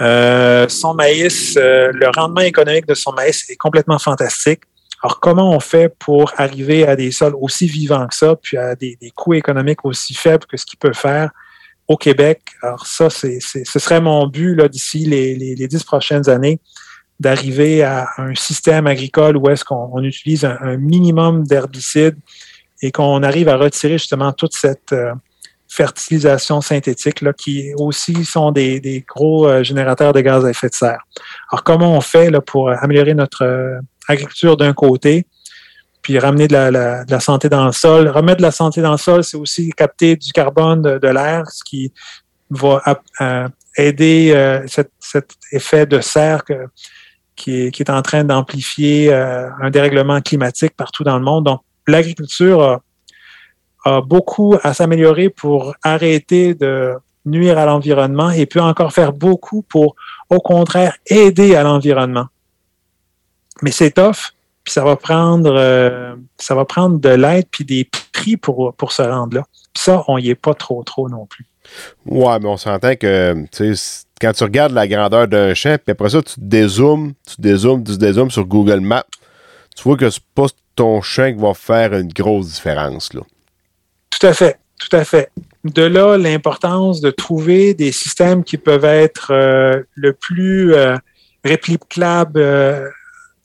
Euh, 0.00 0.68
son 0.68 0.94
maïs, 0.94 1.56
euh, 1.56 1.90
le 1.92 2.08
rendement 2.14 2.40
économique 2.40 2.86
de 2.86 2.94
son 2.94 3.12
maïs 3.12 3.48
est 3.48 3.56
complètement 3.56 3.98
fantastique. 3.98 4.62
Alors, 5.02 5.20
comment 5.20 5.54
on 5.54 5.60
fait 5.60 5.94
pour 5.98 6.32
arriver 6.36 6.86
à 6.86 6.96
des 6.96 7.12
sols 7.12 7.34
aussi 7.40 7.66
vivants 7.66 8.06
que 8.06 8.14
ça, 8.14 8.36
puis 8.36 8.56
à 8.56 8.74
des, 8.74 8.96
coûts 9.14 9.34
économiques 9.34 9.84
aussi 9.84 10.14
faibles 10.14 10.46
que 10.46 10.56
ce 10.56 10.64
qu'il 10.64 10.78
peut 10.78 10.94
faire 10.94 11.30
au 11.86 11.96
Québec? 11.96 12.40
Alors, 12.62 12.86
ça, 12.86 13.10
c'est, 13.10 13.38
ce 13.40 13.78
serait 13.78 14.00
mon 14.00 14.26
but 14.26 14.60
d'ici 14.70 15.04
les, 15.04 15.34
les, 15.36 15.68
dix 15.68 15.84
prochaines 15.84 16.28
années, 16.28 16.58
d'arriver 17.20 17.82
à 17.82 18.08
un 18.16 18.34
système 18.34 18.86
agricole 18.86 19.36
où 19.36 19.48
est-ce 19.50 19.64
qu'on 19.64 19.90
on 19.92 20.02
utilise 20.02 20.44
un, 20.44 20.56
un 20.60 20.76
minimum 20.78 21.46
d'herbicides 21.46 22.16
et 22.82 22.90
qu'on 22.90 23.22
arrive 23.22 23.48
à 23.48 23.56
retirer 23.56 23.98
justement 23.98 24.32
toute 24.32 24.54
cette 24.54 24.92
euh, 24.92 25.12
fertilisation 25.74 26.60
synthétique 26.60 27.20
là, 27.20 27.32
qui 27.32 27.72
aussi 27.76 28.24
sont 28.24 28.52
des, 28.52 29.04
gros 29.08 29.48
euh, 29.48 29.64
générateurs 29.64 30.12
de 30.12 30.20
gaz 30.20 30.44
à 30.44 30.50
effet 30.50 30.68
de 30.68 30.74
serre. 30.74 31.04
Alors, 31.50 31.64
comment 31.64 31.96
on 31.96 32.00
fait 32.00 32.30
là, 32.30 32.40
pour 32.40 32.70
améliorer 32.70 33.14
notre 33.14 33.44
euh, 33.44 33.80
agriculture 34.06 34.56
d'un 34.56 34.72
côté, 34.72 35.26
puis 36.00 36.18
ramener 36.18 36.46
de 36.46 36.54
la, 36.54 37.20
santé 37.20 37.48
dans 37.48 37.66
le 37.66 37.72
sol? 37.72 38.08
Remettre 38.08 38.38
de 38.38 38.42
la 38.42 38.52
santé 38.52 38.82
dans 38.82 38.92
le 38.92 38.98
sol, 38.98 39.24
c'est 39.24 39.36
aussi 39.36 39.70
capter 39.70 40.14
du 40.14 40.30
carbone 40.32 40.82
de, 40.82 41.08
l'air, 41.08 41.50
ce 41.50 41.64
qui 41.64 41.92
va 42.50 42.80
euh, 43.20 43.48
aider 43.76 44.32
euh, 44.32 44.64
cet, 44.68 44.90
effet 45.50 45.86
de 45.86 46.00
serre 46.00 46.42
qui, 47.34 47.62
est, 47.62 47.70
qui 47.72 47.82
est 47.82 47.90
en 47.90 48.02
train 48.02 48.22
d'amplifier 48.22 49.12
euh, 49.12 49.48
un 49.60 49.70
dérèglement 49.70 50.20
climatique 50.20 50.74
partout 50.76 51.02
dans 51.02 51.18
le 51.18 51.24
monde. 51.24 51.46
Donc, 51.46 51.62
l'agriculture 51.88 52.62
a, 52.62 52.82
a 53.84 54.00
beaucoup 54.00 54.56
à 54.62 54.74
s'améliorer 54.74 55.28
pour 55.28 55.74
arrêter 55.82 56.54
de 56.54 56.94
nuire 57.26 57.58
à 57.58 57.66
l'environnement 57.66 58.30
et 58.30 58.46
peut 58.46 58.60
encore 58.60 58.92
faire 58.92 59.12
beaucoup 59.12 59.62
pour, 59.62 59.96
au 60.30 60.40
contraire, 60.40 60.96
aider 61.06 61.54
à 61.54 61.62
l'environnement. 61.62 62.26
Mais 63.62 63.70
c'est 63.70 63.92
tough, 63.92 64.32
puis 64.62 64.72
ça 64.72 64.84
va 64.84 64.96
prendre, 64.96 65.54
euh, 65.56 66.14
ça 66.38 66.54
va 66.54 66.64
prendre 66.64 66.98
de 66.98 67.08
l'aide 67.08 67.46
puis 67.50 67.64
des 67.64 67.88
prix 68.12 68.36
pour, 68.36 68.74
pour 68.74 68.92
se 68.92 69.02
rendre 69.02 69.36
là. 69.36 69.44
Puis 69.72 69.84
ça, 69.84 70.04
on 70.08 70.18
y 70.18 70.30
est 70.30 70.34
pas 70.34 70.54
trop, 70.54 70.82
trop 70.82 71.08
non 71.08 71.26
plus. 71.26 71.46
Ouais, 72.06 72.38
mais 72.40 72.48
on 72.48 72.56
s'entend 72.56 72.94
que, 72.94 73.34
quand 74.20 74.32
tu 74.32 74.44
regardes 74.44 74.72
la 74.72 74.86
grandeur 74.86 75.28
d'un 75.28 75.54
champ, 75.54 75.76
puis 75.82 75.92
après 75.92 76.10
ça, 76.10 76.22
tu 76.22 76.34
dézoomes, 76.38 77.14
tu 77.26 77.40
dézoomes, 77.40 77.84
tu 77.84 77.96
dézoomes 77.96 78.30
sur 78.30 78.44
Google 78.44 78.80
Maps, 78.80 79.06
tu 79.74 79.82
vois 79.82 79.96
que 79.96 80.10
c'est 80.10 80.22
pas 80.34 80.46
ton 80.76 81.00
champ 81.00 81.32
qui 81.32 81.40
va 81.40 81.54
faire 81.54 81.94
une 81.94 82.12
grosse 82.12 82.52
différence, 82.52 83.12
là. 83.14 83.22
Tout 84.18 84.26
à 84.26 84.32
fait, 84.32 84.58
tout 84.78 84.94
à 84.96 85.04
fait. 85.04 85.30
De 85.64 85.82
là, 85.82 86.16
l'importance 86.18 87.00
de 87.00 87.10
trouver 87.10 87.74
des 87.74 87.90
systèmes 87.92 88.44
qui 88.44 88.58
peuvent 88.58 88.84
être 88.84 89.28
euh, 89.32 89.82
le 89.94 90.12
plus 90.12 90.74
euh, 90.74 90.96
réplicables 91.44 92.40
euh, 92.40 92.88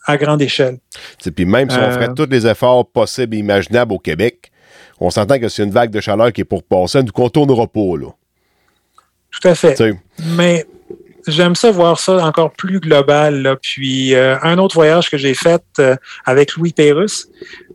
à 0.05 0.17
grande 0.17 0.41
échelle. 0.41 0.79
Tu 0.93 0.99
sais, 1.25 1.31
Puis 1.31 1.45
même 1.45 1.69
si 1.69 1.77
on 1.77 1.81
Euh. 1.81 1.91
ferait 1.91 2.13
tous 2.13 2.27
les 2.29 2.45
efforts 2.47 2.87
possibles 2.89 3.35
et 3.35 3.39
imaginables 3.39 3.93
au 3.93 3.99
Québec, 3.99 4.51
on 4.99 5.09
s'entend 5.09 5.39
que 5.39 5.47
c'est 5.47 5.63
une 5.63 5.71
vague 5.71 5.91
de 5.91 6.01
chaleur 6.01 6.33
qui 6.33 6.41
est 6.41 6.45
pour 6.45 6.63
passer, 6.63 7.01
ne 7.03 7.09
contournera 7.11 7.67
pas, 7.67 7.97
là. 7.97 8.07
Tout 9.31 9.47
à 9.47 9.55
fait. 9.55 9.79
Mais 10.35 10.65
j'aime 11.27 11.55
ça 11.55 11.71
voir 11.71 11.99
ça 11.99 12.25
encore 12.25 12.51
plus 12.51 12.79
global. 12.79 13.41
Là. 13.43 13.55
Puis 13.61 14.15
euh, 14.15 14.35
un 14.41 14.57
autre 14.57 14.75
voyage 14.75 15.09
que 15.09 15.17
j'ai 15.17 15.35
fait 15.35 15.61
euh, 15.79 15.95
avec 16.25 16.55
Louis 16.55 16.73
Pérusse 16.73 17.29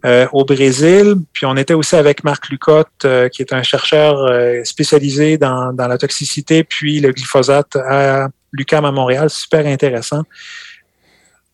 euh, 0.04 0.26
au 0.34 0.44
Brésil, 0.44 1.14
puis 1.32 1.46
on 1.46 1.56
était 1.56 1.72
aussi 1.72 1.96
avec 1.96 2.24
Marc 2.24 2.50
Lucotte, 2.50 3.06
euh, 3.06 3.30
qui 3.30 3.40
est 3.40 3.54
un 3.54 3.62
chercheur 3.62 4.18
euh, 4.18 4.62
spécialisé 4.62 5.38
dans, 5.38 5.74
la 5.78 5.96
toxicité, 5.96 6.62
puis 6.62 7.00
le 7.00 7.10
glyphosate 7.10 7.76
à 7.76 8.28
l'UQAM 8.52 8.84
à 8.84 8.92
Montréal, 8.92 9.30
super 9.30 9.66
intéressant. 9.66 10.20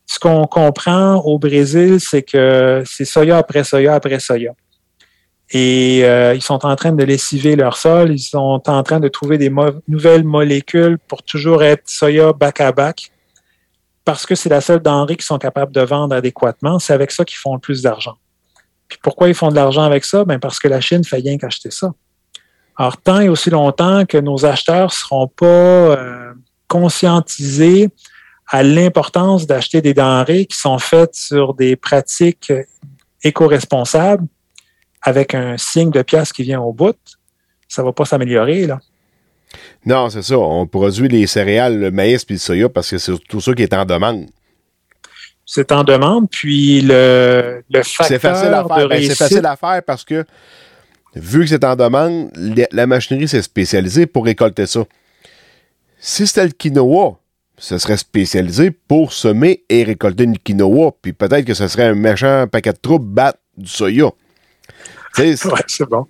Ce 0.04 0.18
qu'on 0.18 0.48
comprend 0.48 1.18
au 1.18 1.38
Brésil, 1.38 2.00
c'est 2.00 2.22
que 2.22 2.82
c'est 2.84 3.04
soya 3.04 3.38
après 3.38 3.62
soya 3.62 3.94
après 3.94 4.18
soya. 4.18 4.52
Et 5.52 6.00
ils 6.00 6.42
sont 6.42 6.66
en 6.66 6.74
train 6.74 6.92
de 6.92 7.04
lessiver 7.04 7.54
leur 7.54 7.76
sol. 7.76 8.12
Ils 8.12 8.18
sont 8.18 8.62
en 8.66 8.82
train 8.82 8.98
de 8.98 9.08
trouver 9.08 9.38
des 9.38 9.52
nouvelles 9.88 10.24
molécules 10.24 10.98
pour 11.08 11.22
toujours 11.22 11.62
être 11.62 11.88
soya 11.88 12.32
back 12.32 12.60
à 12.60 12.72
back. 12.72 13.12
Parce 14.04 14.26
que 14.26 14.34
c'est 14.34 14.48
la 14.48 14.60
seule 14.60 14.80
denrée 14.80 15.14
qu'ils 15.14 15.24
sont 15.24 15.38
capables 15.38 15.72
de 15.72 15.80
vendre 15.80 16.14
adéquatement. 16.14 16.80
C'est 16.80 16.92
avec 16.92 17.12
ça 17.12 17.24
qu'ils 17.24 17.38
font 17.38 17.54
le 17.54 17.60
plus 17.60 17.82
d'argent. 17.82 18.16
Puis 18.90 18.98
pourquoi 19.02 19.28
ils 19.28 19.34
font 19.34 19.48
de 19.48 19.54
l'argent 19.54 19.84
avec 19.84 20.04
ça? 20.04 20.24
Ben 20.24 20.38
parce 20.38 20.58
que 20.58 20.68
la 20.68 20.80
Chine 20.80 21.04
fait 21.04 21.16
rien 21.16 21.38
qu'acheter 21.38 21.70
ça. 21.70 21.92
Alors, 22.76 22.96
tant 22.96 23.20
et 23.20 23.28
aussi 23.28 23.50
longtemps 23.50 24.04
que 24.04 24.18
nos 24.18 24.44
acheteurs 24.44 24.86
ne 24.86 24.90
seront 24.90 25.28
pas 25.28 25.46
euh, 25.46 26.32
conscientisés 26.66 27.88
à 28.48 28.62
l'importance 28.62 29.46
d'acheter 29.46 29.80
des 29.80 29.94
denrées 29.94 30.46
qui 30.46 30.56
sont 30.56 30.78
faites 30.78 31.14
sur 31.14 31.54
des 31.54 31.76
pratiques 31.76 32.52
éco-responsables, 33.22 34.26
avec 35.02 35.34
un 35.34 35.56
signe 35.56 35.90
de 35.90 36.02
pièce 36.02 36.32
qui 36.32 36.42
vient 36.42 36.60
au 36.60 36.72
bout, 36.72 36.96
ça 37.68 37.82
va 37.82 37.92
pas 37.92 38.04
s'améliorer, 38.04 38.66
là. 38.66 38.80
non, 39.86 40.10
c'est 40.10 40.22
ça. 40.22 40.38
On 40.38 40.66
produit 40.66 41.08
les 41.08 41.26
céréales, 41.26 41.78
le 41.78 41.90
maïs 41.90 42.24
puis 42.24 42.36
le 42.36 42.40
soya 42.40 42.68
parce 42.68 42.90
que 42.90 42.98
c'est 42.98 43.18
tout 43.28 43.40
ça 43.40 43.54
qui 43.54 43.62
est 43.62 43.74
en 43.74 43.84
demande. 43.84 44.26
C'est 45.52 45.72
en 45.72 45.82
demande, 45.82 46.30
puis 46.30 46.80
le, 46.80 47.64
le 47.68 47.82
facteur 47.82 48.06
C'est 48.06 48.18
facile 48.20 48.54
à 48.54 48.62
de 48.62 48.68
faire. 48.68 48.88
Ben, 48.88 49.02
c'est 49.02 49.16
facile 49.16 49.46
à 49.46 49.56
faire 49.56 49.82
parce 49.84 50.04
que 50.04 50.24
vu 51.16 51.40
que 51.40 51.46
c'est 51.48 51.64
en 51.64 51.74
demande, 51.74 52.30
la, 52.36 52.68
la 52.70 52.86
machinerie 52.86 53.26
s'est 53.26 53.42
spécialisée 53.42 54.06
pour 54.06 54.26
récolter 54.26 54.66
ça. 54.66 54.84
Si 55.98 56.28
c'était 56.28 56.44
le 56.44 56.52
quinoa, 56.52 57.18
ce 57.58 57.78
serait 57.78 57.96
spécialisé 57.96 58.70
pour 58.70 59.12
semer 59.12 59.64
et 59.68 59.82
récolter 59.82 60.22
une 60.22 60.38
quinoa, 60.38 60.92
puis 61.02 61.12
peut-être 61.12 61.44
que 61.44 61.54
ce 61.54 61.66
serait 61.66 61.86
un 61.86 61.94
méchant 61.96 62.46
paquet 62.46 62.72
de 62.72 62.78
troupes 62.80 63.06
battre 63.06 63.40
du 63.56 63.66
soya. 63.68 64.12
Ouais, 65.18 65.34
c'est 65.66 65.88
bon. 65.88 66.06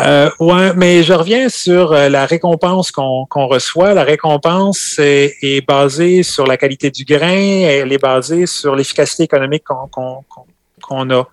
Euh, 0.00 0.30
mais 0.76 1.02
je 1.02 1.12
reviens 1.12 1.48
sur 1.48 1.92
euh, 1.92 2.08
la 2.08 2.24
récompense 2.24 2.92
qu'on 2.92 3.26
reçoit. 3.32 3.94
La 3.94 4.04
récompense 4.04 4.96
est, 4.98 5.66
basée 5.66 6.22
sur 6.22 6.46
la 6.46 6.56
qualité 6.56 6.90
du 6.90 7.04
grain, 7.04 7.28
elle 7.28 7.92
est 7.92 8.02
basée 8.02 8.46
sur 8.46 8.76
l'efficacité 8.76 9.24
économique 9.24 9.64
qu'on 9.64 11.10
a. 11.10 11.28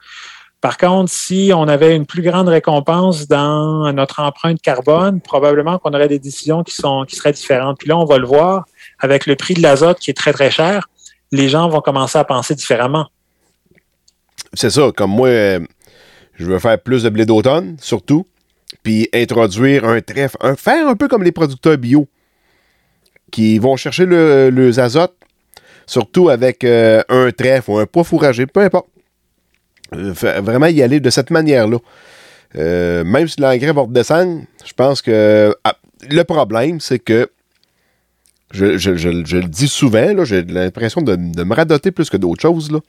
Par 0.62 0.80
contre, 0.80 1.12
si 1.12 1.52
on 1.54 1.68
avait 1.68 1.96
une 1.96 2.08
plus 2.08 2.24
grande 2.24 2.48
récompense 2.48 3.28
dans 3.28 3.94
notre 3.94 4.20
empreinte 4.20 4.60
carbone, 4.64 5.22
probablement 5.22 5.78
qu'on 5.78 5.94
aurait 5.94 6.08
des 6.08 6.18
décisions 6.18 6.64
qui, 6.64 6.74
sont, 6.74 7.06
qui 7.08 7.16
seraient 7.16 7.34
différentes. 7.34 7.78
Puis 7.78 7.88
là, 7.88 7.98
on 7.98 8.06
va 8.06 8.18
le 8.18 8.26
voir 8.26 8.66
avec 8.98 9.28
le 9.28 9.36
prix 9.36 9.54
de 9.54 9.62
l'azote 9.62 10.00
qui 10.00 10.10
est 10.10 10.16
très, 10.16 10.34
très 10.34 10.50
cher. 10.50 10.90
Les 11.32 11.50
gens 11.50 11.70
vont 11.70 11.82
commencer 11.82 12.18
à 12.18 12.24
penser 12.24 12.56
différemment. 12.56 13.06
c'est 14.54 14.72
ça, 14.72 14.92
comme 14.96 15.12
moi, 15.12 15.28
euh, 15.28 15.60
je 16.34 16.46
veux 16.46 16.58
faire 16.58 16.82
plus 16.82 17.04
de 17.04 17.10
blé 17.10 17.28
d'automne, 17.28 17.78
surtout, 17.80 18.26
puis 18.84 19.10
introduire 19.14 19.86
un 19.86 20.02
trèfle, 20.02 20.38
un, 20.42 20.56
faire 20.56 20.88
un 20.88 20.96
peu 20.96 21.08
comme 21.08 21.24
les 21.24 21.32
producteurs 21.32 21.78
bio, 21.78 22.08
qui 23.32 23.60
vont 23.60 23.76
chercher 23.76 24.06
le, 24.06 24.50
le 24.50 24.80
azote, 24.80 25.16
surtout 25.86 26.30
avec 26.30 26.64
euh, 26.64 27.02
un 27.10 27.32
trèfle 27.32 27.72
ou 27.72 27.78
un 27.78 27.86
poids 27.86 28.04
fourragé, 28.04 28.46
peu 28.46 28.62
importe. 28.62 28.88
Euh, 29.94 30.14
vraiment 30.42 30.68
y 30.68 30.82
aller 30.82 31.00
de 31.00 31.10
cette 31.10 31.30
manière-là. 31.32 31.78
Euh, 32.56 33.04
même 33.04 33.28
si 33.28 33.40
l'engrais 33.42 33.72
va 33.74 33.82
redescendre, 33.82 34.44
je 34.66 34.74
pense 34.74 35.02
que 35.02 35.54
ah, 35.64 35.76
le 36.10 36.24
problème, 36.24 36.80
c'est 36.80 37.00
que 37.00 37.30
je, 38.52 38.78
je- 38.78 38.96
je- 38.96 39.10
le 39.38 39.44
dis 39.48 39.68
souvent, 39.68 40.24
j'ai 40.24 40.44
l'impression 40.44 41.02
de, 41.02 41.16
de 41.16 41.44
me 41.44 41.54
radoter 41.54 41.92
plus 41.92 42.10
que 42.10 42.18
d'autres 42.18 42.42
choses. 42.42 42.72
Là. 42.72 42.80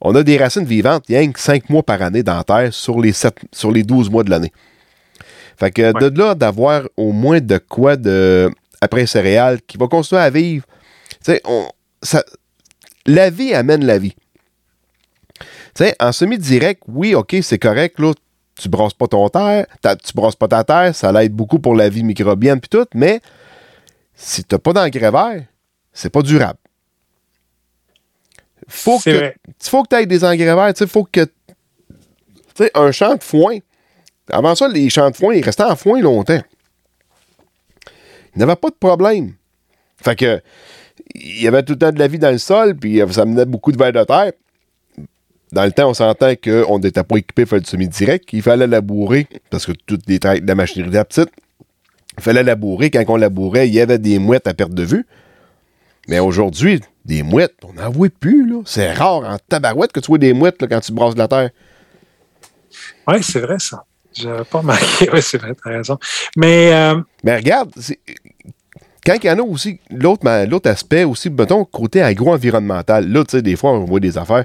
On 0.00 0.14
a 0.14 0.22
des 0.22 0.36
racines 0.36 0.64
vivantes, 0.64 1.04
rien 1.08 1.30
que 1.32 1.40
5 1.40 1.70
mois 1.70 1.82
par 1.82 2.02
année 2.02 2.22
dans 2.22 2.36
la 2.36 2.44
terre 2.44 2.74
sur 2.74 3.00
les, 3.00 3.12
sur 3.52 3.72
les 3.72 3.82
12 3.82 4.10
mois 4.10 4.22
de 4.24 4.30
l'année. 4.30 4.52
Fait 5.58 5.70
que 5.70 5.92
Ouais. 5.92 6.10
de 6.10 6.18
là, 6.18 6.34
d'avoir 6.34 6.82
au 6.96 7.12
moins 7.12 7.40
de 7.40 7.58
quoi 7.58 7.96
de 7.96 8.50
après 8.80 9.06
céréales 9.06 9.60
qui 9.62 9.76
va 9.76 9.88
continuer 9.88 10.20
à 10.20 10.30
vivre. 10.30 10.64
Tu 11.10 11.16
sais, 11.32 11.40
on- 11.44 11.68
ça- 12.02 12.24
la 13.06 13.28
vie 13.30 13.52
amène 13.54 13.84
la 13.84 13.98
vie. 13.98 14.14
Tu 15.74 15.84
sais, 15.84 15.94
en 16.00 16.12
semi-direct, 16.12 16.82
oui, 16.86 17.14
OK, 17.14 17.36
c'est 17.42 17.58
correct, 17.58 17.98
là, 17.98 18.12
tu 18.56 18.68
brasses 18.68 18.94
pas 18.94 19.06
ton 19.08 19.28
terre, 19.28 19.66
tu 19.82 20.12
brasses 20.14 20.36
pas 20.36 20.48
ta 20.48 20.62
terre, 20.64 20.94
ça 20.94 21.10
l'aide 21.12 21.32
beaucoup 21.32 21.58
pour 21.58 21.74
la 21.74 21.88
vie 21.88 22.02
microbienne 22.04 22.60
puis 22.60 22.68
tout, 22.68 22.86
mais 22.94 23.20
si 24.14 24.44
t'as 24.44 24.58
pas 24.58 24.72
d'engrais 24.72 25.10
vert, 25.10 25.44
c'est 25.92 26.10
pas 26.10 26.22
durable. 26.22 26.58
Faut 28.68 28.98
que 28.98 29.10
vrai. 29.10 29.36
faut 29.60 29.82
que 29.82 29.88
tu 29.88 29.96
aies 30.02 30.06
des 30.06 30.24
engrais 30.24 30.54
verts. 30.54 30.72
Il 30.80 30.86
faut 30.86 31.04
que. 31.04 31.24
Tu 31.24 31.34
sais, 32.56 32.70
un 32.74 32.90
champ 32.92 33.14
de 33.14 33.22
foin. 33.22 33.58
Avant 34.30 34.54
ça, 34.54 34.68
les 34.68 34.90
champs 34.90 35.10
de 35.10 35.16
foin, 35.16 35.34
ils 35.34 35.44
restaient 35.44 35.62
en 35.64 35.76
foin 35.76 36.00
longtemps. 36.00 36.42
Il 38.34 38.38
n'y 38.38 38.42
avait 38.42 38.56
pas 38.56 38.70
de 38.70 38.76
problème. 38.78 39.34
Fait 40.02 40.16
que. 40.16 40.40
Il 41.14 41.40
y 41.42 41.48
avait 41.48 41.62
tout 41.62 41.72
le 41.72 41.78
temps 41.78 41.92
de 41.92 41.98
la 41.98 42.08
vie 42.08 42.18
dans 42.18 42.30
le 42.30 42.38
sol, 42.38 42.76
puis 42.76 43.00
ça 43.10 43.24
menait 43.24 43.46
beaucoup 43.46 43.72
de 43.72 43.78
vers 43.78 43.92
de 43.92 44.04
terre. 44.04 44.32
Dans 45.52 45.64
le 45.64 45.72
temps, 45.72 45.88
on 45.88 45.94
s'entend 45.94 46.34
qu'on 46.34 46.78
n'était 46.78 47.02
pas 47.02 47.16
équipé 47.16 47.44
pour 47.44 47.50
faire 47.50 47.60
du 47.60 47.70
semi-direct. 47.70 48.28
Il 48.32 48.42
fallait 48.42 48.66
labourer, 48.66 49.26
parce 49.48 49.64
que 49.64 49.72
toutes 49.72 50.06
les 50.06 50.18
tra- 50.18 50.44
la 50.44 50.54
machinerie 50.54 50.90
était 50.90 51.04
petite. 51.04 51.30
Il 52.18 52.22
fallait 52.22 52.42
labourer. 52.42 52.90
Quand 52.90 53.02
on 53.08 53.16
labourait, 53.16 53.68
il 53.68 53.74
y 53.74 53.80
avait 53.80 53.98
des 53.98 54.18
mouettes 54.18 54.46
à 54.46 54.54
perte 54.54 54.74
de 54.74 54.82
vue. 54.82 55.06
Mais 56.08 56.18
aujourd'hui, 56.18 56.82
des 57.04 57.22
mouettes, 57.22 57.56
on 57.64 57.72
n'en 57.72 57.90
voit 57.90 58.10
plus, 58.10 58.46
là. 58.46 58.60
C'est 58.66 58.92
rare 58.92 59.24
en 59.24 59.38
tabarouette 59.48 59.92
que 59.92 60.00
tu 60.00 60.08
vois 60.08 60.18
des 60.18 60.34
mouettes 60.34 60.66
quand 60.68 60.80
tu 60.80 60.92
brasses 60.92 61.14
de 61.14 61.20
la 61.20 61.28
terre. 61.28 61.50
Oui, 63.06 63.22
c'est 63.22 63.40
vrai, 63.40 63.58
ça. 63.58 63.84
J'avais 64.22 64.44
pas 64.44 64.58
remarqué. 64.58 65.08
Oui, 65.12 65.22
c'est 65.22 65.38
vrai, 65.38 65.54
tu 65.54 65.68
as 65.68 65.72
raison. 65.72 65.98
Mais 66.36 66.72
euh, 66.72 67.00
Mais 67.24 67.36
regarde, 67.36 67.70
c'est- 67.80 68.00
quand 69.06 69.14
il 69.22 69.26
y 69.26 69.30
en 69.30 69.38
a 69.38 69.42
aussi, 69.42 69.80
l'autre 69.90 70.68
aspect 70.68 71.04
aussi, 71.04 71.30
mettons, 71.30 71.64
côté 71.64 72.02
agro-environnemental, 72.02 73.08
là, 73.10 73.24
tu 73.24 73.30
sais, 73.36 73.42
des 73.42 73.56
fois, 73.56 73.72
on 73.72 73.84
voit 73.84 74.00
des 74.00 74.18
affaires. 74.18 74.44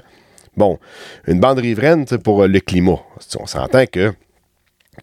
Bon, 0.56 0.78
une 1.26 1.40
bande 1.40 1.58
riveraine, 1.58 2.06
pour 2.22 2.42
euh, 2.42 2.46
le 2.46 2.60
climat. 2.60 3.00
On 3.40 3.46
s'entend 3.46 3.84
que 3.86 4.14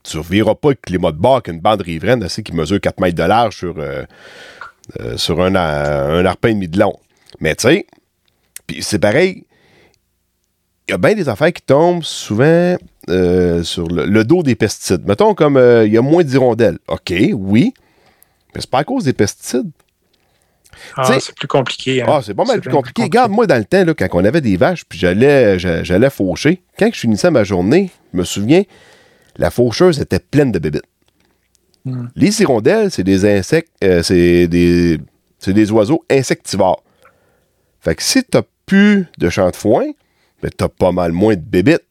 tu 0.03 0.17
ne 0.17 0.23
verras 0.23 0.55
pas 0.55 0.69
le 0.69 0.75
climat 0.75 1.11
de 1.11 1.17
bord 1.17 1.43
qu'une 1.43 1.59
bande 1.59 1.81
riveraine, 1.81 2.27
sais, 2.29 2.41
qui 2.41 2.53
mesure 2.53 2.79
4 2.79 2.99
mètres 3.01 3.17
de 3.17 3.23
large 3.23 3.57
sur, 3.57 3.75
euh, 3.77 4.03
euh, 5.01 5.17
sur 5.17 5.41
un, 5.41 5.53
un 5.55 6.25
arpin 6.25 6.49
et 6.49 6.53
demi 6.53 6.69
de 6.69 6.79
long. 6.79 6.97
Mais 7.39 7.53
tu 7.55 7.67
sais, 7.67 7.85
puis 8.65 8.81
c'est 8.81 8.99
pareil, 8.99 9.45
il 10.87 10.91
y 10.91 10.93
a 10.93 10.97
bien 10.97 11.13
des 11.13 11.27
affaires 11.29 11.51
qui 11.53 11.61
tombent 11.61 12.03
souvent 12.03 12.77
euh, 13.09 13.63
sur 13.63 13.87
le, 13.87 14.05
le 14.05 14.23
dos 14.23 14.43
des 14.43 14.55
pesticides. 14.55 15.05
Mettons 15.07 15.33
comme 15.33 15.57
euh, 15.57 15.85
il 15.85 15.93
y 15.93 15.97
a 15.97 16.01
moins 16.01 16.23
d'hirondelles. 16.23 16.77
OK, 16.87 17.13
oui. 17.33 17.73
Mais 18.53 18.61
c'est 18.61 18.69
pas 18.69 18.79
à 18.79 18.83
cause 18.83 19.03
des 19.05 19.13
pesticides. 19.13 19.69
ah, 20.97 21.19
c'est 21.19 21.35
plus 21.35 21.47
compliqué. 21.47 22.01
hein. 22.01 22.05
Ah, 22.07 22.21
c'est 22.23 22.33
pas 22.33 22.43
mal 22.45 22.59
plus 22.61 22.69
bien 22.69 22.77
compliqué. 22.77 23.03
Regarde, 23.03 23.31
moi, 23.31 23.47
dans 23.47 23.57
le 23.57 23.65
temps, 23.65 23.83
là, 23.83 23.93
quand 23.93 24.07
on 24.13 24.23
avait 24.25 24.41
des 24.41 24.57
vaches, 24.57 24.83
puis 24.85 24.99
j'allais, 24.99 25.57
j'a- 25.59 25.83
j'allais 25.83 26.09
faucher, 26.09 26.61
quand 26.77 26.89
je 26.93 26.99
finissais 26.99 27.31
ma 27.31 27.43
journée, 27.43 27.89
je 28.13 28.17
me 28.19 28.23
souviens, 28.23 28.63
la 29.37 29.49
faucheuse 29.51 29.99
était 29.99 30.19
pleine 30.19 30.51
de 30.51 30.59
bébites. 30.59 30.83
Hmm. 31.85 32.07
Les 32.15 32.41
hirondelles, 32.41 32.91
c'est 32.91 33.03
des 33.03 33.25
insectes, 33.25 33.71
euh, 33.83 34.03
c'est 34.03 34.47
des, 34.47 34.99
c'est 35.39 35.53
des 35.53 35.71
oiseaux 35.71 36.03
insectivores. 36.11 36.83
Fait 37.79 37.95
que 37.95 38.03
si 38.03 38.23
t'as 38.23 38.43
plus 38.67 39.07
de 39.17 39.29
champ 39.29 39.49
de 39.49 39.55
foin, 39.55 39.85
ben 40.43 40.51
t'as 40.55 40.67
pas 40.69 40.91
mal 40.91 41.11
moins 41.11 41.35
de 41.35 41.41
bébites. 41.41 41.81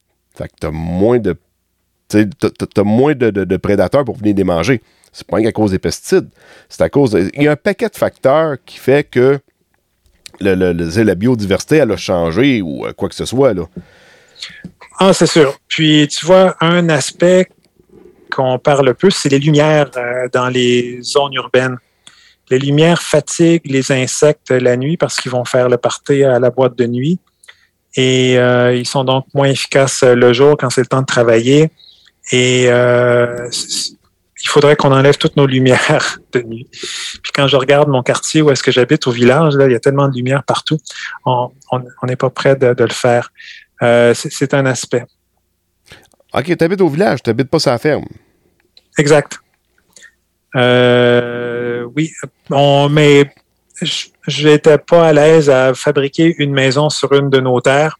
Fait 0.40 0.48
que 0.48 0.54
t'as 0.58 0.70
moins 0.70 1.18
de. 1.18 1.36
T'as, 2.08 2.24
t'as- 2.74 2.82
moins 2.82 3.14
de, 3.14 3.56
prédateurs 3.56 4.04
pour 4.04 4.16
venir 4.16 4.34
les 4.34 4.44
manger. 4.44 4.80
C'est 5.12 5.26
pas 5.26 5.40
qu'à 5.42 5.52
cause 5.52 5.70
des 5.72 5.78
pesticides. 5.78 6.28
C'est 6.68 6.82
à 6.82 6.88
cause. 6.88 7.10
de- 7.12 7.30
Il 7.34 7.42
y 7.42 7.48
a 7.48 7.52
un 7.52 7.56
paquet 7.56 7.88
de 7.88 7.96
facteurs 7.96 8.56
qui 8.64 8.78
fait 8.78 9.04
que 9.08 9.38
le, 10.40 10.54
le- 10.54 11.02
la 11.02 11.14
biodiversité, 11.14 11.80
a 11.82 11.96
changé 11.96 12.62
ou 12.62 12.86
euh, 12.86 12.92
quoi 12.92 13.08
que 13.08 13.14
ce 13.14 13.26
soit. 13.26 13.52
Là. 13.52 13.64
Ah, 14.98 15.12
c'est 15.12 15.26
sûr. 15.26 15.58
Puis, 15.68 16.08
tu 16.08 16.24
vois, 16.26 16.56
un 16.60 16.88
aspect 16.88 17.48
qu'on 18.32 18.58
parle 18.58 18.94
peu, 18.94 19.10
c'est 19.10 19.28
les 19.28 19.38
lumières 19.38 19.90
euh, 19.96 20.28
dans 20.32 20.48
les 20.48 21.00
zones 21.02 21.34
urbaines. 21.34 21.76
Les 22.50 22.58
lumières 22.58 23.02
fatiguent 23.02 23.66
les 23.70 23.92
insectes 23.92 24.50
la 24.50 24.76
nuit 24.76 24.96
parce 24.96 25.16
qu'ils 25.20 25.30
vont 25.30 25.44
faire 25.44 25.68
le 25.68 25.76
party 25.76 26.24
à 26.24 26.38
la 26.38 26.50
boîte 26.50 26.76
de 26.76 26.86
nuit. 26.86 27.18
Et 27.96 28.38
euh, 28.38 28.74
ils 28.74 28.86
sont 28.86 29.04
donc 29.04 29.26
moins 29.34 29.48
efficaces 29.48 30.02
le 30.02 30.32
jour 30.32 30.56
quand 30.58 30.70
c'est 30.70 30.80
le 30.80 30.86
temps 30.86 31.00
de 31.00 31.06
travailler. 31.06 31.70
Et 32.32 32.66
euh, 32.68 33.48
il 34.42 34.48
faudrait 34.48 34.76
qu'on 34.76 34.92
enlève 34.92 35.16
toutes 35.18 35.36
nos 35.36 35.46
lumières 35.46 36.18
de 36.32 36.40
nuit. 36.40 36.68
Puis 36.70 37.32
quand 37.34 37.48
je 37.48 37.56
regarde 37.56 37.88
mon 37.88 38.02
quartier 38.02 38.42
où 38.42 38.50
est-ce 38.50 38.62
que 38.62 38.70
j'habite 38.70 39.06
au 39.06 39.10
village, 39.10 39.54
là, 39.54 39.66
il 39.66 39.72
y 39.72 39.74
a 39.74 39.80
tellement 39.80 40.08
de 40.08 40.14
lumière 40.14 40.44
partout. 40.44 40.78
On 41.24 41.50
n'est 42.04 42.16
pas 42.16 42.30
prêt 42.30 42.56
de, 42.56 42.74
de 42.74 42.84
le 42.84 42.92
faire. 42.92 43.32
Euh, 43.82 44.14
c'est 44.14 44.54
un 44.54 44.66
aspect. 44.66 45.04
OK, 46.32 46.56
t'habites 46.56 46.80
au 46.80 46.88
village, 46.88 47.22
t'habites 47.22 47.48
pas 47.48 47.58
sur 47.58 47.70
la 47.70 47.78
ferme. 47.78 48.04
Exact. 48.98 49.38
Euh, 50.56 51.84
oui, 51.96 52.12
on, 52.50 52.88
mais 52.88 53.32
je 53.80 54.06
n'étais 54.28 54.78
pas 54.78 55.08
à 55.08 55.12
l'aise 55.12 55.50
à 55.50 55.74
fabriquer 55.74 56.34
une 56.38 56.52
maison 56.52 56.90
sur 56.90 57.12
une 57.12 57.30
de 57.30 57.40
nos 57.40 57.60
terres. 57.60 57.98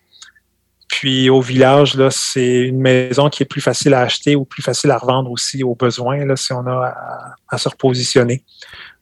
Puis 0.89 1.31
au 1.31 1.41
village, 1.41 1.95
là, 1.95 2.09
c'est 2.11 2.59
une 2.63 2.81
maison 2.81 3.29
qui 3.29 3.45
est 3.45 3.47
plus 3.47 3.61
facile 3.61 3.95
à 3.95 4.01
acheter 4.01 4.35
ou 4.35 4.45
plus 4.45 4.63
facile 4.63 4.91
à 4.91 4.99
revendre 4.99 5.31
aussi 5.31 5.63
aux 5.63 5.77
besoins, 5.77 6.25
là, 6.25 6.35
si 6.35 6.53
on 6.53 6.67
a 6.67 6.87
à, 6.87 7.35
à 7.49 7.59
se 7.59 7.69
repositionner. 7.69 8.43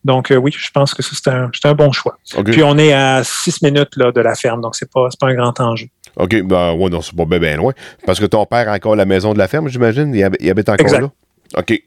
Donc 0.05 0.31
euh, 0.31 0.37
oui, 0.37 0.53
je 0.57 0.71
pense 0.71 0.95
que 0.95 1.03
c'est 1.03 1.29
un, 1.29 1.75
bon 1.75 1.93
choix. 1.93 2.19
Puis 2.45 2.63
on 2.63 2.79
est 2.79 2.93
à 2.93 3.23
six 3.25 3.63
minutes 3.63 3.97
là, 3.97 4.13
de 4.13 4.21
la 4.21 4.35
ferme, 4.35 4.61
donc 4.61 4.77
c'est 4.77 4.91
pas, 4.91 5.09
pas 5.19 5.29
un 5.29 5.35
grand 5.35 5.59
enjeu. 5.61 5.87
OK, 6.17 6.43
ben 6.43 6.73
ouais, 6.75 6.91
non, 6.91 7.01
c'est 7.03 7.17
pas 7.17 7.25
bien 7.25 7.57
loin. 7.57 7.73
Parce 8.07 8.21
que 8.21 8.27
ton 8.27 8.45
père 8.47 8.69
a 8.69 8.75
encore 8.75 8.97
la 8.97 9.05
maison 9.05 9.33
de 9.33 9.39
la 9.39 9.49
ferme, 9.49 9.69
j'imagine? 9.69 10.15
Il 10.15 10.51
habite 10.51 10.69
encore 10.69 10.87
Exact. 10.87 11.01
là? 11.01 11.11
OK. 11.57 11.83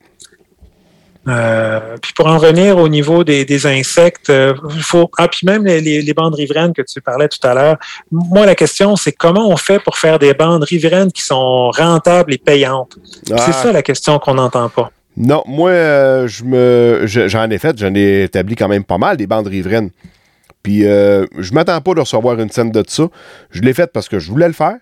Euh, 1.28 1.98
puis 2.02 2.14
pour 2.16 2.26
en 2.26 2.40
revenir 2.40 2.78
au 2.80 2.90
niveau 2.90 3.24
des, 3.24 3.46
des 3.46 3.68
insectes, 3.68 4.32
euh, 4.32 4.56
il 4.76 4.82
faut 4.82 5.12
ah 5.20 5.28
puis 5.28 5.46
même 5.46 5.64
les, 5.66 5.80
les- 5.80 6.02
les 6.02 6.14
bandes 6.16 6.34
riveraines 6.34 6.74
que 6.74 6.82
tu 6.82 7.00
parlais 7.00 7.28
tout 7.28 7.46
à 7.48 7.54
l'heure. 7.54 7.78
Moi 8.12 8.48
la 8.48 8.56
question 8.56 8.96
c'est 8.96 9.12
comment 9.12 9.48
on 9.48 9.56
fait 9.56 9.78
pour 9.80 9.98
faire 10.00 10.18
des 10.18 10.34
bandes 10.34 10.64
riveraines 10.64 11.12
qui 11.12 11.22
sont 11.22 11.70
rentables 11.70 12.34
et 12.34 12.40
payantes? 12.40 12.98
Ah, 13.32 13.38
C'est 13.38 13.54
ça 13.54 13.72
la 13.72 13.84
question 13.84 14.18
qu'on 14.18 14.34
n'entend 14.34 14.68
pas. 14.70 14.92
Non, 15.18 15.44
moi, 15.46 15.70
euh, 15.72 16.28
je 16.28 16.44
me, 16.46 17.02
je- 17.06 17.28
j'en 17.28 17.50
ai 17.50 17.58
fait, 17.60 17.78
j'en 17.78 17.94
ai 17.94 18.24
établi 18.24 18.56
quand 18.56 18.70
même 18.70 18.86
pas 18.86 18.98
mal 18.98 19.18
des 19.18 19.28
bandes 19.28 19.46
riveraines. 19.48 19.92
Puis 20.64 20.88
euh, 20.88 21.26
je 21.38 21.54
m'attends 21.54 21.82
pas 21.82 21.94
de 21.94 22.00
recevoir 22.00 22.40
une 22.40 22.50
scène 22.50 22.72
de 22.72 22.84
ça. 22.88 23.04
Je 23.52 23.62
l'ai 23.62 23.74
fait 23.74 23.92
parce 23.92 24.08
que 24.10 24.18
je 24.20 24.32
voulais 24.32 24.48
le 24.48 24.54
faire. 24.54 24.78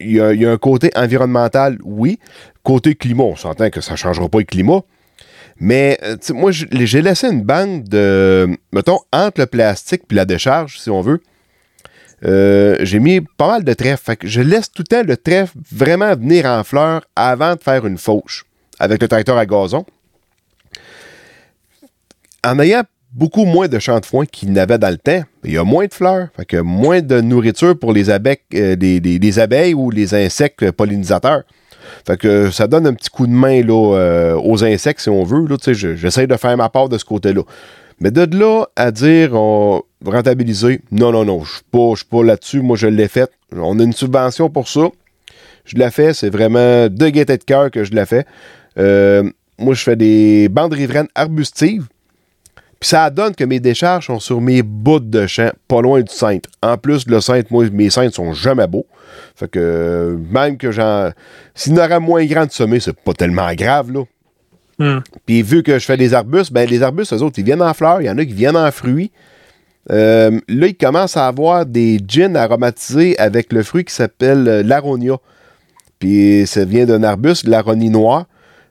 il 0.00 0.12
y, 0.16 0.20
a, 0.20 0.32
il 0.34 0.40
y 0.42 0.44
a 0.46 0.50
un 0.50 0.56
côté 0.58 0.90
environnemental, 0.96 1.78
oui. 1.84 2.18
Côté 2.62 2.94
climat, 2.94 3.24
on 3.24 3.36
s'entend 3.36 3.70
que 3.70 3.80
ça 3.80 3.92
ne 3.92 3.96
changera 3.96 4.28
pas 4.28 4.38
le 4.38 4.44
climat. 4.44 4.80
Mais 5.58 5.98
euh, 6.02 6.16
moi, 6.30 6.50
j'ai 6.52 7.02
laissé 7.02 7.28
une 7.28 7.42
bande 7.42 7.84
de, 7.84 8.48
mettons, 8.72 8.98
entre 9.12 9.40
le 9.40 9.46
plastique 9.46 10.02
puis 10.08 10.16
la 10.16 10.24
décharge, 10.24 10.78
si 10.80 10.90
on 10.90 11.00
veut. 11.00 11.20
Euh, 12.24 12.76
j'ai 12.80 13.00
mis 13.00 13.20
pas 13.20 13.48
mal 13.48 13.64
de 13.64 13.72
trèfle. 13.74 14.14
Je 14.22 14.40
laisse 14.40 14.70
tout 14.72 14.82
le 14.88 14.96
temps 14.96 15.02
le 15.06 15.16
trèfle 15.16 15.56
vraiment 15.70 16.14
venir 16.14 16.46
en 16.46 16.64
fleur 16.64 17.02
avant 17.14 17.54
de 17.54 17.60
faire 17.62 17.86
une 17.86 17.98
fauche 17.98 18.44
avec 18.78 19.00
le 19.02 19.08
tracteur 19.08 19.36
à 19.36 19.46
gazon. 19.46 19.84
En 22.44 22.58
ayant 22.58 22.82
beaucoup 23.12 23.44
moins 23.44 23.68
de 23.68 23.78
champs 23.78 24.00
de 24.00 24.06
foin 24.06 24.26
qu'il 24.26 24.52
n'avait 24.52 24.78
dans 24.78 24.90
le 24.90 24.98
temps, 24.98 25.22
il 25.44 25.52
y 25.52 25.58
a 25.58 25.64
moins 25.64 25.86
de 25.86 25.94
fleurs, 25.94 26.28
fait 26.36 26.44
que 26.44 26.56
moins 26.56 27.00
de 27.00 27.20
nourriture 27.20 27.78
pour 27.78 27.92
les 27.92 28.10
euh, 28.10 28.18
les, 28.52 28.74
les- 29.00 29.18
les 29.18 29.38
abeilles 29.38 29.74
ou 29.74 29.90
les 29.90 30.14
insectes 30.14 30.70
pollinisateurs. 30.72 31.44
Fait 32.06 32.16
que 32.16 32.50
ça 32.50 32.66
donne 32.66 32.86
un 32.86 32.94
petit 32.94 33.10
coup 33.10 33.26
de 33.26 33.32
main 33.32 33.62
là, 33.62 33.96
euh, 33.96 34.40
aux 34.42 34.64
insectes, 34.64 35.00
si 35.00 35.08
on 35.08 35.24
veut. 35.24 35.46
J'essaie 35.72 36.26
de 36.26 36.36
faire 36.36 36.56
ma 36.56 36.68
part 36.68 36.88
de 36.88 36.98
ce 36.98 37.04
côté-là. 37.04 37.42
Mais 38.00 38.10
de 38.10 38.36
là 38.36 38.66
à 38.76 38.90
dire 38.90 39.34
on 39.34 39.82
rentabiliser, 40.04 40.82
non, 40.90 41.12
non, 41.12 41.24
non, 41.24 41.42
je 41.44 41.54
je 41.54 41.96
suis 41.96 42.06
pas 42.06 42.22
là-dessus. 42.22 42.60
Moi, 42.60 42.76
je 42.76 42.86
l'ai 42.86 43.08
fait. 43.08 43.30
On 43.52 43.78
a 43.78 43.82
une 43.82 43.92
subvention 43.92 44.50
pour 44.50 44.68
ça. 44.68 44.88
Je 45.64 45.78
la 45.78 45.90
fais. 45.90 46.12
C'est 46.12 46.30
vraiment 46.30 46.88
de 46.88 47.08
gaieté 47.08 47.38
de 47.38 47.44
cœur 47.44 47.70
que 47.70 47.84
je 47.84 47.94
la 47.94 48.06
fais. 48.06 48.24
Euh, 48.78 49.22
moi, 49.58 49.74
je 49.74 49.82
fais 49.82 49.96
des 49.96 50.48
bandes 50.48 50.74
riveraines 50.74 51.08
arbustives. 51.14 51.86
Puis 52.80 52.88
ça 52.88 53.10
donne 53.10 53.34
que 53.34 53.44
mes 53.44 53.60
décharges 53.60 54.06
sont 54.06 54.20
sur 54.20 54.40
mes 54.40 54.62
bouts 54.62 55.00
de 55.00 55.26
champ, 55.26 55.50
pas 55.68 55.80
loin 55.80 56.00
du 56.00 56.12
centre. 56.12 56.48
En 56.62 56.76
plus, 56.76 57.06
le 57.06 57.20
centre, 57.20 57.48
moi, 57.50 57.64
mes 57.72 57.90
centres 57.90 58.14
sont 58.14 58.32
jamais 58.32 58.66
beaux. 58.66 58.86
Fait 59.36 59.48
que 59.48 59.58
euh, 59.60 60.16
même 60.30 60.56
que 60.56 60.70
j'en. 60.70 61.10
S'il 61.54 61.74
y 61.74 61.80
en 61.80 61.84
aurait 61.84 62.00
moins 62.00 62.24
grand 62.26 62.46
de 62.46 62.52
sommet, 62.52 62.80
c'est 62.80 62.98
pas 62.98 63.14
tellement 63.14 63.52
grave, 63.54 63.92
là. 63.92 64.04
Hmm. 64.78 65.00
Puis 65.24 65.42
vu 65.42 65.62
que 65.62 65.78
je 65.78 65.84
fais 65.84 65.96
des 65.96 66.14
arbustes, 66.14 66.52
ben 66.52 66.68
les 66.68 66.82
arbustes, 66.82 67.12
eux 67.12 67.22
autres, 67.22 67.38
ils 67.38 67.44
viennent 67.44 67.62
en 67.62 67.74
fleurs, 67.74 68.00
il 68.00 68.06
y 68.06 68.10
en 68.10 68.18
a 68.18 68.24
qui 68.24 68.32
viennent 68.32 68.56
en 68.56 68.70
fruits. 68.72 69.12
Euh, 69.90 70.40
là, 70.48 70.66
ils 70.66 70.76
commencent 70.76 71.16
à 71.16 71.26
avoir 71.26 71.66
des 71.66 71.98
gins 72.06 72.34
aromatisés 72.34 73.18
avec 73.18 73.52
le 73.52 73.62
fruit 73.62 73.84
qui 73.84 73.94
s'appelle 73.94 74.48
euh, 74.48 74.62
l'aronia. 74.62 75.18
Puis 75.98 76.46
ça 76.46 76.64
vient 76.64 76.86
d'un 76.86 77.02
arbuste, 77.02 77.46
l'aronie 77.46 77.90
noire. 77.90 78.26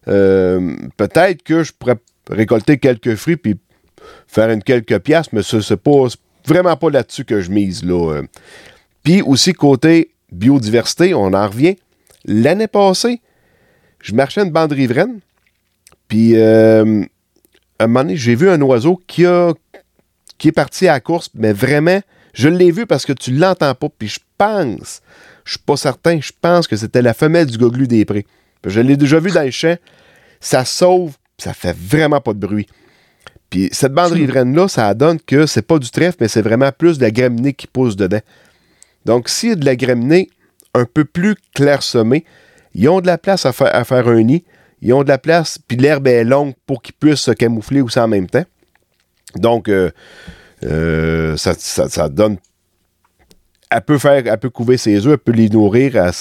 Euh, 0.08 0.76
Peut-être 0.98 1.44
que 1.44 1.64
je 1.64 1.72
pourrais 1.72 1.98
récolter 2.30 2.78
quelques 2.78 3.16
fruits 3.16 3.38
puis 3.38 3.56
faire 4.28 4.50
une 4.50 4.64
quelques 4.64 5.00
piastres, 5.00 5.34
mais 5.34 5.42
pas 5.42 6.08
c'est 6.10 6.20
vraiment 6.46 6.76
pas 6.76 6.90
là-dessus 6.90 7.26
que 7.26 7.42
je 7.42 7.52
mise. 7.52 7.84
Là. 7.84 8.14
euh. 8.14 8.24
Puis 9.04 9.22
aussi, 9.22 9.54
côté 9.54 10.12
biodiversité, 10.32 11.14
on 11.14 11.34
en 11.34 11.48
revient. 11.48 11.76
L'année 12.26 12.68
passée, 12.68 13.22
je 14.02 14.14
marchais 14.14 14.42
une 14.42 14.52
bande 14.52 14.72
riveraine. 14.72 15.20
Puis, 16.08 16.36
euh, 16.36 17.04
à 17.80 17.86
un 17.86 17.88
moment 17.88 18.02
donné, 18.02 18.18
j'ai 18.18 18.36
vu 18.36 18.50
un 18.50 18.62
oiseau 18.62 19.02
qui, 19.08 19.26
a, 19.26 19.54
qui 20.38 20.50
est 20.50 20.54
parti 20.54 20.88
à 20.88 20.94
la 20.94 21.00
course, 21.00 21.30
mais 21.34 21.54
vraiment, 21.54 22.02
je 22.34 22.50
l'ai 22.50 22.72
vu 22.72 22.86
parce 22.86 23.06
que 23.06 23.14
tu 23.14 23.32
l'entends 23.32 23.76
pas. 23.76 23.88
Puis 23.98 24.08
je 24.08 24.20
pense, 24.38 25.02
je 25.46 25.52
suis 25.52 25.60
pas 25.60 25.78
certain, 25.78 26.20
je 26.22 26.32
pense 26.40 26.68
que 26.68 26.76
c'était 26.76 27.02
la 27.02 27.14
femelle 27.14 27.48
du 27.48 27.58
goglu 27.58 27.88
des 27.88 28.06
prés. 28.06 28.26
Je 28.66 28.80
l'ai 28.80 28.98
déjà 28.98 29.20
vu 29.20 29.32
dans 29.32 29.44
le 29.44 29.52
champ. 29.52 29.76
Ça 30.40 30.66
sauve, 30.66 31.16
ça 31.38 31.54
fait 31.54 31.76
vraiment 31.76 32.22
pas 32.22 32.34
de 32.34 32.40
bruit. 32.40 32.68
Puis 33.54 33.70
cette 33.72 33.94
bande 33.94 34.14
riveraine-là, 34.14 34.68
ça 34.68 34.92
donne 34.96 35.20
que 35.20 35.46
c'est 35.46 35.62
pas 35.62 35.78
du 35.78 35.88
trèfle, 35.92 36.18
mais 36.22 36.28
c'est 36.28 36.42
vraiment 36.42 36.72
plus 36.76 36.98
de 36.98 37.04
la 37.04 37.12
graminée 37.12 37.54
qui 37.54 37.68
pousse 37.68 37.96
dedans. 37.96 38.22
Donc, 39.06 39.30
s'il 39.30 39.50
y 39.50 39.52
a 39.52 39.56
de 39.56 39.66
la 39.66 39.76
graminée 39.76 40.32
un 40.74 40.86
peu 40.86 41.06
plus 41.06 41.36
clairsemée, 41.54 42.26
ils 42.74 42.90
ont 42.90 43.00
de 43.00 43.06
la 43.06 43.20
place 43.20 43.46
à 43.46 43.54
faire, 43.54 44.08
un 44.08 44.24
nid. 44.24 44.44
Ils 44.82 44.92
ont 44.92 45.04
de 45.04 45.08
la 45.08 45.20
place, 45.20 45.60
puis 45.68 45.78
l'herbe 45.78 46.08
est 46.08 46.24
longue 46.24 46.56
pour 46.66 46.82
qu'ils 46.82 46.96
puissent 46.96 47.20
se 47.20 47.30
camoufler 47.30 47.82
aussi 47.82 48.00
en 48.00 48.08
même 48.08 48.26
temps. 48.26 48.44
Donc, 49.36 49.70
euh, 49.70 49.92
euh, 50.64 51.38
ça, 51.38 52.10
donne. 52.10 52.38
Elle 53.70 53.82
peut 53.82 54.00
faire, 54.00 54.24
elle 54.26 54.40
peut 54.40 54.50
couver 54.50 54.78
ses 54.78 55.06
œufs, 55.06 55.14
elle 55.14 55.20
peut 55.20 55.32
les 55.32 55.50
nourrir 55.50 56.12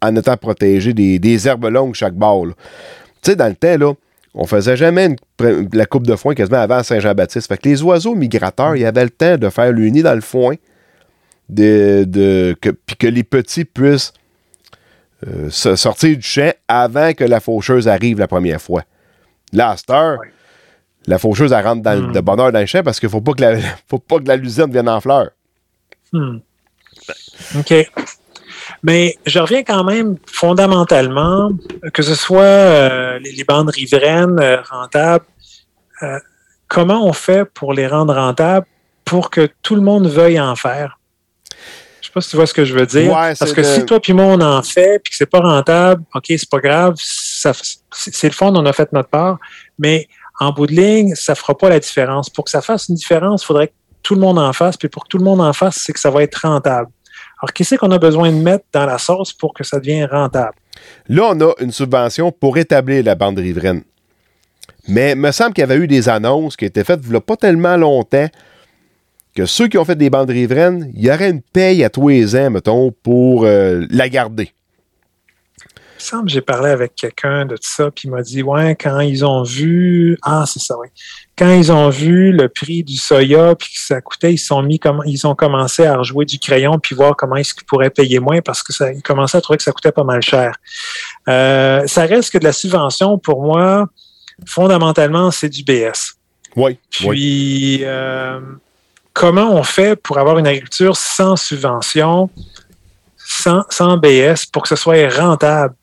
en 0.00 0.14
étant 0.14 0.36
protégée 0.36 0.94
des, 0.94 1.18
des 1.18 1.48
herbes 1.48 1.64
longues 1.64 1.96
chaque 1.96 2.14
bord. 2.14 2.46
Tu 3.20 3.32
sais, 3.32 3.34
dans 3.34 3.48
le 3.48 3.56
temps, 3.56 3.76
là, 3.76 3.94
on 4.34 4.44
faisait 4.46 4.76
jamais 4.76 5.06
une 5.40 5.68
la 5.72 5.86
coupe 5.86 6.06
de 6.06 6.16
foin 6.16 6.34
quasiment 6.34 6.58
avant 6.60 6.82
Saint-Jean-Baptiste. 6.82 7.48
Fait 7.48 7.58
que 7.58 7.68
les 7.68 7.82
oiseaux 7.82 8.14
migrateurs, 8.14 8.76
il 8.76 8.82
y 8.82 8.84
avait 8.86 9.04
le 9.04 9.10
temps 9.10 9.36
de 9.36 9.48
faire 9.48 9.72
le 9.72 9.86
nid 9.88 10.02
dans 10.02 10.14
le 10.14 10.20
foin, 10.20 10.54
de, 11.48 12.04
de, 12.06 12.56
que, 12.60 12.70
puis 12.70 12.96
que 12.96 13.06
les 13.06 13.24
petits 13.24 13.64
puissent 13.64 14.12
euh, 15.26 15.48
se 15.50 15.74
sortir 15.76 16.16
du 16.16 16.22
champ 16.22 16.52
avant 16.68 17.12
que 17.14 17.24
la 17.24 17.40
faucheuse 17.40 17.88
arrive 17.88 18.18
la 18.18 18.28
première 18.28 18.60
fois. 18.60 18.84
Là, 19.52 19.70
à 19.70 19.76
cette 19.76 19.90
heure, 19.90 20.18
Ouais. 20.20 20.28
la 21.06 21.18
faucheuse, 21.18 21.52
elle 21.52 21.64
rentre 21.64 21.82
dans, 21.82 22.06
le- 22.06 22.12
de 22.12 22.20
bonne 22.20 22.38
heure 22.38 22.52
dans 22.52 22.60
le 22.60 22.66
champ 22.66 22.82
parce 22.82 23.00
qu'il 23.00 23.06
ne 23.08 23.12
faut 23.12 23.20
pas 23.22 23.32
que 23.32 23.40
la, 23.40 23.58
faut 23.88 23.98
pas 23.98 24.18
que 24.18 24.28
la 24.28 24.36
luzerne 24.36 24.70
vienne 24.70 24.88
en 24.88 25.00
fleurs. 25.00 25.30
Hmm. 26.12 26.38
OK. 27.58 27.74
Mais 28.82 29.16
je 29.26 29.38
reviens 29.38 29.62
quand 29.62 29.84
même 29.84 30.16
fondamentalement, 30.26 31.50
que 31.92 32.02
ce 32.02 32.14
soit 32.14 32.42
euh, 32.42 33.18
les, 33.18 33.32
les 33.32 33.44
bandes 33.44 33.70
riveraines 33.70 34.38
euh, 34.40 34.60
rentables, 34.62 35.24
euh, 36.02 36.18
comment 36.68 37.06
on 37.06 37.12
fait 37.12 37.44
pour 37.44 37.72
les 37.72 37.86
rendre 37.86 38.14
rentables 38.14 38.66
pour 39.04 39.30
que 39.30 39.48
tout 39.62 39.74
le 39.74 39.80
monde 39.80 40.06
veuille 40.06 40.40
en 40.40 40.54
faire? 40.54 40.98
Je 42.00 42.06
sais 42.06 42.12
pas 42.12 42.20
si 42.20 42.30
tu 42.30 42.36
vois 42.36 42.46
ce 42.46 42.54
que 42.54 42.64
je 42.64 42.74
veux 42.74 42.86
dire. 42.86 43.12
Ouais, 43.12 43.34
Parce 43.38 43.52
que 43.52 43.62
si 43.62 43.84
toi 43.84 44.00
puis 44.00 44.12
moi 44.12 44.26
on 44.26 44.40
en 44.40 44.62
fait 44.62 44.98
puis 45.02 45.10
que 45.10 45.16
c'est 45.16 45.26
pas 45.26 45.40
rentable, 45.40 46.02
ok, 46.14 46.24
c'est 46.28 46.48
pas 46.48 46.60
grave, 46.60 46.94
c'est 46.96 47.52
c'est 47.90 48.28
le 48.28 48.34
fond, 48.34 48.54
on 48.54 48.64
a 48.66 48.72
fait 48.72 48.92
notre 48.92 49.08
part, 49.08 49.38
mais 49.78 50.08
en 50.40 50.52
bout 50.52 50.66
de 50.66 50.72
ligne, 50.72 51.14
ça 51.14 51.34
fera 51.34 51.56
pas 51.56 51.68
la 51.68 51.80
différence. 51.80 52.30
Pour 52.30 52.44
que 52.44 52.50
ça 52.50 52.62
fasse 52.62 52.88
une 52.88 52.94
différence, 52.94 53.42
il 53.42 53.46
faudrait 53.46 53.68
que 53.68 53.72
tout 54.02 54.14
le 54.14 54.20
monde 54.20 54.38
en 54.38 54.52
fasse, 54.52 54.76
puis 54.76 54.88
pour 54.88 55.04
que 55.04 55.08
tout 55.08 55.18
le 55.18 55.24
monde 55.24 55.40
en 55.40 55.52
fasse, 55.52 55.82
c'est 55.84 55.92
que 55.92 56.00
ça 56.00 56.10
va 56.10 56.22
être 56.22 56.36
rentable. 56.36 56.88
Alors, 57.40 57.52
qu'est-ce 57.52 57.76
qu'on 57.76 57.90
a 57.90 57.98
besoin 57.98 58.30
de 58.32 58.36
mettre 58.36 58.64
dans 58.72 58.86
la 58.86 58.98
sauce 58.98 59.32
pour 59.32 59.54
que 59.54 59.64
ça 59.64 59.78
devienne 59.78 60.08
rentable? 60.10 60.56
Là, 61.08 61.30
on 61.32 61.40
a 61.40 61.52
une 61.60 61.72
subvention 61.72 62.32
pour 62.32 62.58
établir 62.58 63.04
la 63.04 63.14
bande 63.14 63.38
riveraine. 63.38 63.82
Mais 64.88 65.12
il 65.12 65.18
me 65.18 65.30
semble 65.30 65.52
qu'il 65.52 65.62
y 65.62 65.64
avait 65.64 65.76
eu 65.76 65.86
des 65.86 66.08
annonces 66.08 66.56
qui 66.56 66.64
étaient 66.64 66.84
faites 66.84 67.00
il 67.04 67.10
n'y 67.10 67.16
a 67.16 67.20
pas 67.20 67.36
tellement 67.36 67.76
longtemps 67.76 68.28
que 69.34 69.46
ceux 69.46 69.68
qui 69.68 69.78
ont 69.78 69.84
fait 69.84 69.96
des 69.96 70.10
bandes 70.10 70.30
riveraines, 70.30 70.90
il 70.94 71.04
y 71.04 71.10
aurait 71.10 71.30
une 71.30 71.42
paye 71.42 71.84
à 71.84 71.90
tous 71.90 72.08
les 72.08 72.34
ans, 72.34 72.50
mettons, 72.50 72.90
pour 73.02 73.44
euh, 73.44 73.86
la 73.90 74.08
garder. 74.08 74.52
Il 75.98 76.04
me 76.04 76.06
semble 76.06 76.26
que 76.26 76.32
j'ai 76.32 76.40
parlé 76.40 76.70
avec 76.70 76.94
quelqu'un 76.94 77.44
de 77.44 77.56
tout 77.56 77.68
ça, 77.68 77.90
puis 77.90 78.06
il 78.06 78.12
m'a 78.12 78.22
dit 78.22 78.40
Ouais, 78.40 78.76
quand 78.76 79.00
ils 79.00 79.24
ont 79.24 79.42
vu. 79.42 80.16
Ah, 80.22 80.44
c'est 80.46 80.60
ça, 80.60 80.78
oui. 80.78 80.86
Quand 81.36 81.52
ils 81.52 81.72
ont 81.72 81.88
vu 81.88 82.30
le 82.30 82.48
prix 82.48 82.84
du 82.84 82.96
soya, 82.96 83.56
puis 83.56 83.68
que 83.68 83.80
ça 83.80 84.00
coûtait, 84.00 84.32
ils, 84.32 84.38
sont 84.38 84.62
mis 84.62 84.78
comme, 84.78 85.02
ils 85.06 85.26
ont 85.26 85.34
commencé 85.34 85.84
à 85.84 85.96
rejouer 85.96 86.24
du 86.24 86.38
crayon, 86.38 86.78
puis 86.78 86.94
voir 86.94 87.16
comment 87.16 87.34
est-ce 87.34 87.52
qu'ils 87.52 87.64
pourraient 87.64 87.90
payer 87.90 88.20
moins, 88.20 88.40
parce 88.42 88.62
que 88.62 88.72
ça, 88.72 88.92
ils 88.92 89.02
commençaient 89.02 89.38
à 89.38 89.40
trouver 89.40 89.56
que 89.56 89.64
ça 89.64 89.72
coûtait 89.72 89.90
pas 89.90 90.04
mal 90.04 90.22
cher. 90.22 90.54
Euh, 91.28 91.84
ça 91.88 92.02
reste 92.02 92.32
que 92.32 92.38
de 92.38 92.44
la 92.44 92.52
subvention, 92.52 93.18
pour 93.18 93.42
moi, 93.42 93.88
fondamentalement, 94.46 95.32
c'est 95.32 95.48
du 95.48 95.64
BS. 95.64 96.14
Oui. 96.54 96.78
oui. 97.02 97.08
Puis, 97.16 97.78
euh, 97.82 98.38
comment 99.12 99.52
on 99.52 99.64
fait 99.64 100.00
pour 100.00 100.18
avoir 100.18 100.38
une 100.38 100.46
agriculture 100.46 100.96
sans 100.96 101.34
subvention, 101.34 102.30
sans, 103.16 103.64
sans 103.68 103.96
BS, 103.96 104.46
pour 104.52 104.62
que 104.62 104.68
ce 104.68 104.76
soit 104.76 105.08
rentable? 105.08 105.74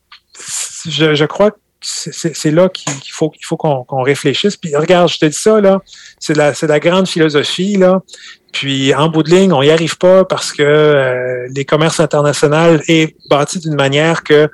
Je, 0.87 1.15
je 1.15 1.25
crois 1.25 1.51
que 1.51 1.57
c'est- 1.81 2.51
là 2.51 2.67
qu'il 2.69 2.91
faut, 3.11 3.31
faut 3.43 3.57
qu'on 3.57 4.01
réfléchisse. 4.01 4.57
Puis, 4.57 4.75
regarde, 4.75 5.09
je 5.09 5.19
te 5.19 5.25
dis 5.25 5.37
ça, 5.37 5.61
là, 5.61 5.79
c'est 6.19 6.35
la- 6.35 6.53
la 6.63 6.79
grande 6.79 7.07
philosophie, 7.07 7.77
là. 7.77 8.01
Puis, 8.51 8.93
en 8.95 9.09
bout 9.09 9.21
de 9.21 9.29
ligne, 9.29 9.51
on 9.53 9.61
n'y 9.61 9.69
arrive 9.69 9.97
pas 9.97 10.23
parce 10.25 10.51
que 10.53 10.63
euh, 10.63 11.47
les 11.53 11.65
commerces 11.65 11.99
internationaux 11.99 12.79
est 12.87 13.15
bâti 13.29 13.59
d'une 13.59 13.75
manière 13.75 14.23
que 14.23 14.49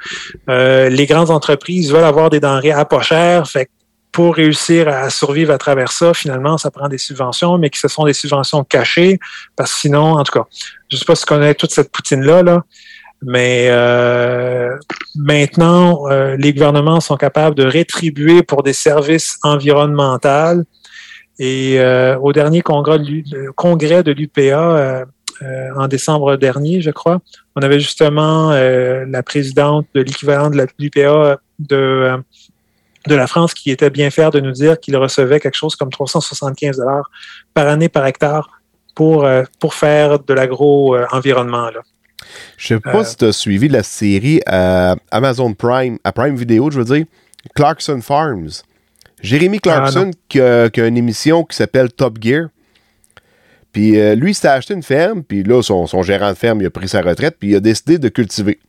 euh, 0.49 0.89
les 0.89 1.05
grandes 1.05 1.29
entreprises 1.29 1.91
veulent 1.91 2.03
avoir 2.03 2.29
des 2.29 2.39
denrées 2.39 2.71
à 2.71 2.83
pas 2.83 3.01
cher. 3.01 3.47
Fait 3.47 3.65
que 3.65 3.71
pour 4.11 4.35
réussir 4.35 4.89
à 4.89 5.09
survivre 5.09 5.53
à 5.53 5.57
travers 5.57 5.91
ça, 5.91 6.13
finalement, 6.13 6.57
ça 6.57 6.69
prend 6.71 6.89
des 6.89 6.97
subventions, 6.97 7.57
mais 7.57 7.69
que 7.69 7.77
ce 7.77 7.87
sont 7.87 8.03
des 8.05 8.13
subventions 8.13 8.63
cachées, 8.65 9.19
parce 9.55 9.73
que 9.73 9.79
sinon, 9.81 10.17
en 10.17 10.23
tout 10.23 10.33
cas, 10.33 10.45
je 10.89 10.95
ne 10.95 10.99
sais 10.99 11.05
pas 11.05 11.15
si 11.15 11.21
tu 11.21 11.27
connais 11.27 11.53
toute 11.53 11.71
cette 11.71 11.91
poutine-là, 11.91 12.43
là, 12.43 12.63
mais 13.23 13.67
euh, 13.69 14.75
maintenant, 15.15 16.09
euh, 16.09 16.35
les 16.37 16.53
gouvernements 16.53 16.99
sont 16.99 17.17
capables 17.17 17.55
de 17.55 17.63
rétribuer 17.63 18.41
pour 18.41 18.63
des 18.63 18.73
services 18.73 19.37
environnementaux. 19.43 20.63
Et 21.39 21.79
euh, 21.79 22.17
au 22.19 22.33
dernier 22.33 22.61
congrès 22.61 24.03
de 24.03 24.11
l'UPA, 24.11 24.41
euh, 24.41 25.05
euh, 25.41 25.69
en 25.75 25.87
décembre 25.87 26.35
dernier, 26.35 26.81
je 26.81 26.91
crois, 26.91 27.19
on 27.55 27.61
avait 27.61 27.79
justement 27.79 28.51
euh, 28.51 29.05
la 29.07 29.23
présidente 29.23 29.87
de 29.95 30.01
l'équivalent 30.01 30.49
de 30.49 30.67
l'UPA 30.77 31.39
de, 31.59 32.11
de 33.07 33.15
la 33.15 33.27
France 33.27 33.53
qui 33.53 33.71
était 33.71 33.89
bien 33.89 34.09
fière 34.09 34.31
de 34.31 34.39
nous 34.39 34.51
dire 34.51 34.79
qu'il 34.79 34.95
recevait 34.97 35.39
quelque 35.39 35.57
chose 35.57 35.75
comme 35.75 35.89
375 35.89 36.77
dollars 36.77 37.09
par 37.53 37.67
année 37.67 37.89
par 37.89 38.05
hectare 38.05 38.61
pour, 38.93 39.27
pour 39.59 39.73
faire 39.73 40.19
de 40.19 40.33
l'agro-environnement. 40.33 41.69
Je 42.57 42.67
sais 42.67 42.79
pas 42.79 42.99
Euh. 42.99 43.03
si 43.03 43.17
tu 43.17 43.25
as 43.25 43.31
suivi 43.33 43.67
la 43.67 43.83
série 43.83 44.41
à 44.45 44.95
Amazon 45.11 45.53
Prime, 45.53 45.97
à 46.03 46.11
Prime 46.11 46.35
Video, 46.35 46.69
je 46.71 46.79
veux 46.81 46.95
dire, 46.95 47.05
Clarkson 47.55 47.99
Farms. 48.01 48.49
Jérémy 49.21 49.57
Ah, 49.57 49.61
Clarkson 49.63 50.11
qui, 50.29 50.39
a, 50.41 50.69
qui 50.69 50.81
a 50.81 50.87
une 50.87 50.97
émission 50.97 51.43
qui 51.43 51.55
s'appelle 51.55 51.91
Top 51.91 52.17
Gear. 52.21 52.47
Puis 53.71 53.99
euh, 53.99 54.15
lui, 54.15 54.31
il 54.31 54.35
s'est 54.35 54.47
acheté 54.47 54.73
une 54.73 54.83
ferme, 54.83 55.23
puis 55.23 55.43
là, 55.43 55.61
son, 55.61 55.87
son 55.87 56.01
gérant 56.03 56.29
de 56.31 56.35
ferme, 56.37 56.61
il 56.61 56.65
a 56.65 56.69
pris 56.69 56.89
sa 56.89 57.01
retraite, 57.01 57.37
puis 57.39 57.49
il 57.51 57.55
a 57.55 57.59
décidé 57.59 57.97
de 57.99 58.09
cultiver. 58.09 58.59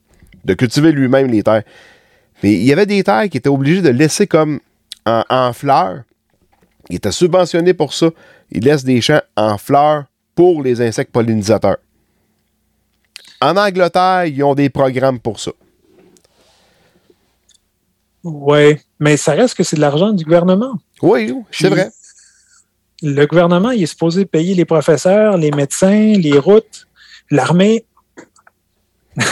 De 0.44 0.54
cultiver 0.54 0.92
lui-même 0.92 1.28
les 1.28 1.42
terres. 1.42 1.62
Mais 2.42 2.52
il 2.52 2.62
y 2.64 2.72
avait 2.72 2.86
des 2.86 3.02
terres 3.02 3.28
qui 3.28 3.36
étaient 3.38 3.48
obligées 3.48 3.82
de 3.82 3.88
laisser 3.90 4.26
comme 4.26 4.60
en, 5.06 5.24
en 5.28 5.52
fleurs. 5.52 6.02
Il 6.90 6.96
était 6.96 7.12
subventionné 7.12 7.74
pour 7.74 7.94
ça. 7.94 8.10
Il 8.50 8.64
laisse 8.64 8.84
des 8.84 9.00
champs 9.00 9.20
en 9.36 9.56
fleurs 9.58 10.04
pour 10.34 10.62
les 10.62 10.80
insectes 10.80 11.12
pollinisateurs. 11.12 11.78
En 13.42 13.56
Angleterre, 13.56 14.24
ils 14.26 14.42
ont 14.44 14.54
des 14.54 14.70
programmes 14.70 15.18
pour 15.18 15.40
ça. 15.40 15.50
Oui, 18.24 18.76
mais 19.00 19.16
ça 19.16 19.32
reste 19.32 19.56
que 19.56 19.64
c'est 19.64 19.74
de 19.76 19.80
l'argent 19.80 20.12
du 20.12 20.24
gouvernement. 20.24 20.78
Oui, 21.02 21.34
c'est 21.50 21.68
vrai. 21.68 21.90
Le 23.02 23.26
gouvernement, 23.26 23.72
il 23.72 23.82
est 23.82 23.86
supposé 23.86 24.24
payer 24.26 24.54
les 24.54 24.64
professeurs, 24.64 25.36
les 25.36 25.50
médecins, 25.50 26.12
les 26.16 26.38
routes, 26.38 26.86
l'armée. 27.30 27.84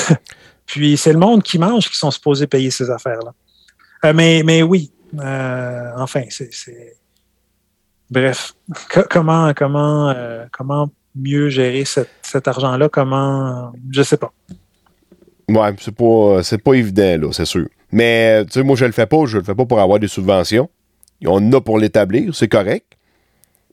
Puis 0.67 0.97
c'est 0.97 1.13
le 1.13 1.21
monde 1.21 1.45
qui 1.45 1.59
mange 1.59 1.89
qui 1.89 1.97
sont 1.97 2.11
supposés 2.11 2.49
payer 2.49 2.73
ces 2.73 2.91
affaires-là. 2.91 3.33
Euh, 4.07 4.13
mais, 4.13 4.43
mais 4.45 4.63
oui, 4.65 4.91
euh, 5.21 5.91
enfin, 5.97 6.25
c'est. 6.31 6.97
Bref, 8.11 8.55
Co- 8.93 9.05
comment, 9.09 9.53
comment, 9.55 10.11
euh, 10.11 10.47
comment 10.51 10.91
mieux 11.21 11.49
gérer 11.49 11.85
cet, 11.85 12.49
argent-là? 12.49 12.89
Comment. 12.89 13.73
Je 13.91 14.03
sais 14.03 14.17
pas. 14.17 14.33
Ouais, 15.49 15.75
c'est 15.81 15.95
pas, 15.95 16.43
c'est 16.43 16.63
pas 16.63 16.75
évident, 16.75 17.23
là, 17.23 17.33
c'est 17.33 17.45
sûr. 17.45 17.67
Mais, 17.93 18.45
tu 18.47 18.53
sais, 18.53 18.63
moi, 18.63 18.77
je 18.77 18.85
le 18.85 18.93
fais 18.93 19.07
pas. 19.07 19.27
Je 19.27 19.39
le 19.39 19.45
fais 19.45 19.55
pas 19.55 19.65
pour 19.65 19.81
avoir 19.81 19.99
des 19.99 20.09
subventions. 20.09 20.71
On 21.27 21.37
en 21.37 21.53
a 21.53 21.61
pour 21.61 21.79
l'établir, 21.79 22.35
c'est 22.35 22.49
correct. 22.49 22.87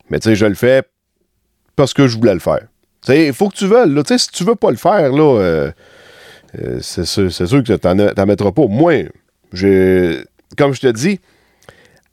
Mais, 0.09 0.19
tu 0.19 0.29
sais, 0.29 0.35
je 0.35 0.45
le 0.45 0.55
fais 0.55 0.83
parce 1.75 1.93
que 1.93 2.07
je 2.07 2.17
voulais 2.17 2.33
le 2.33 2.39
faire. 2.39 2.67
Tu 3.05 3.11
sais, 3.11 3.27
il 3.27 3.33
faut 3.33 3.49
que 3.49 3.55
tu 3.55 3.67
veuilles, 3.67 3.93
là. 3.93 4.03
Tu 4.03 4.09
sais, 4.09 4.17
si 4.17 4.31
tu 4.31 4.43
veux 4.43 4.55
pas 4.55 4.71
le 4.71 4.77
faire, 4.77 5.11
là, 5.11 5.39
euh, 5.39 5.71
euh, 6.59 6.79
c'est 6.81 7.05
sûr, 7.05 7.31
c'est 7.31 7.45
sûr 7.45 7.63
que 7.63 7.73
t'en, 7.73 7.95
t'en 7.95 8.25
mettras 8.25 8.51
pas. 8.51 8.65
Moi, 8.67 9.05
j'ai, 9.53 10.23
comme 10.57 10.73
je 10.73 10.81
te 10.81 10.87
dis, 10.87 11.19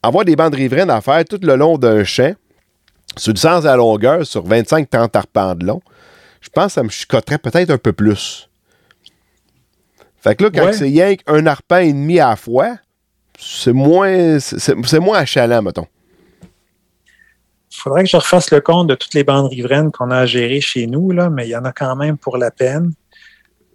avoir 0.03 0.25
des 0.25 0.37
bandes 0.37 0.55
riveraines 0.55 0.91
à 0.91 1.01
faire 1.01 1.25
tout 1.25 1.41
le 1.43 1.57
long 1.57 1.79
d'un 1.79 2.05
champ, 2.05 2.35
sur 3.17 3.33
le 3.33 3.39
sens 3.39 3.65
à 3.65 3.69
la 3.71 3.77
longueur, 3.77 4.27
sur 4.27 4.47
25-30 4.47 5.17
arpents 5.17 5.55
de 5.55 5.67
long, 5.67 5.81
je 6.41 6.49
pense 6.49 6.67
que 6.67 6.73
ça 6.73 6.83
me 6.83 6.89
chicoterait 6.89 7.39
peut-être 7.39 7.71
un 7.71 7.79
peu 7.79 7.93
plus. 7.93 8.49
Fait 10.21 10.35
que 10.35 10.45
là, 10.45 10.51
quand 10.55 10.65
Ouais. 10.67 10.73
c'est 10.73 10.85
rien 10.85 11.17
qu'un 11.17 11.47
arpent 11.47 11.79
et 11.79 11.93
demi 11.93 12.19
à 12.19 12.31
la 12.31 12.37
fois, 12.37 12.77
c'est 13.39 13.73
moins, 13.73 14.39
c'est, 14.41 14.75
c'est 14.87 15.01
moins 15.01 15.19
achalant, 15.19 15.63
mettons. 15.63 15.87
Il 16.43 17.77
faudrait 17.77 18.05
que 18.05 18.09
je 18.11 18.17
refasse 18.17 18.51
le 18.51 18.61
compte 18.61 18.87
de 18.87 18.95
toutes 18.95 19.15
les 19.15 19.25
bandes 19.25 19.51
riveraines 19.51 19.91
qu'on 19.91 20.11
a 20.11 20.19
à 20.19 20.27
gérer 20.27 20.61
chez 20.61 20.87
nous, 20.87 21.11
là, 21.11 21.29
mais 21.29 21.47
il 21.47 21.51
y 21.51 21.57
en 21.57 21.65
a 21.65 21.73
quand 21.73 21.97
même 21.97 22.17
pour 22.17 22.39
la 22.39 22.51
peine. 22.51 22.93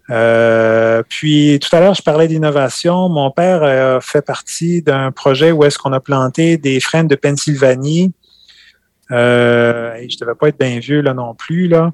Euh, 0.10 1.04
puis 1.08 1.60
tout 1.60 1.76
à 1.76 1.80
l'heure, 1.80 1.94
je 1.94 2.02
parlais 2.02 2.28
d'innovation. 2.28 3.10
Mon 3.10 3.30
père 3.30 3.62
euh, 3.62 4.00
fait 4.02 4.24
partie 4.24 4.82
d'un 4.82 5.12
projet 5.12 5.52
où 5.52 5.64
est-ce 5.64 5.78
qu'on 5.78 5.94
a 5.94 6.00
planté 6.00 6.58
des 6.58 6.80
frênes 6.80 7.08
de 7.08 7.16
Pennsylvanie. 7.16 8.12
Euh, 9.12 9.95
je 9.97 10.16
ne 10.16 10.20
devais 10.20 10.36
pas 10.36 10.49
être 10.49 10.60
bien 10.60 10.80
vieux 10.80 11.01
là 11.01 11.14
non 11.14 11.34
plus. 11.36 11.68
Là. 11.68 11.91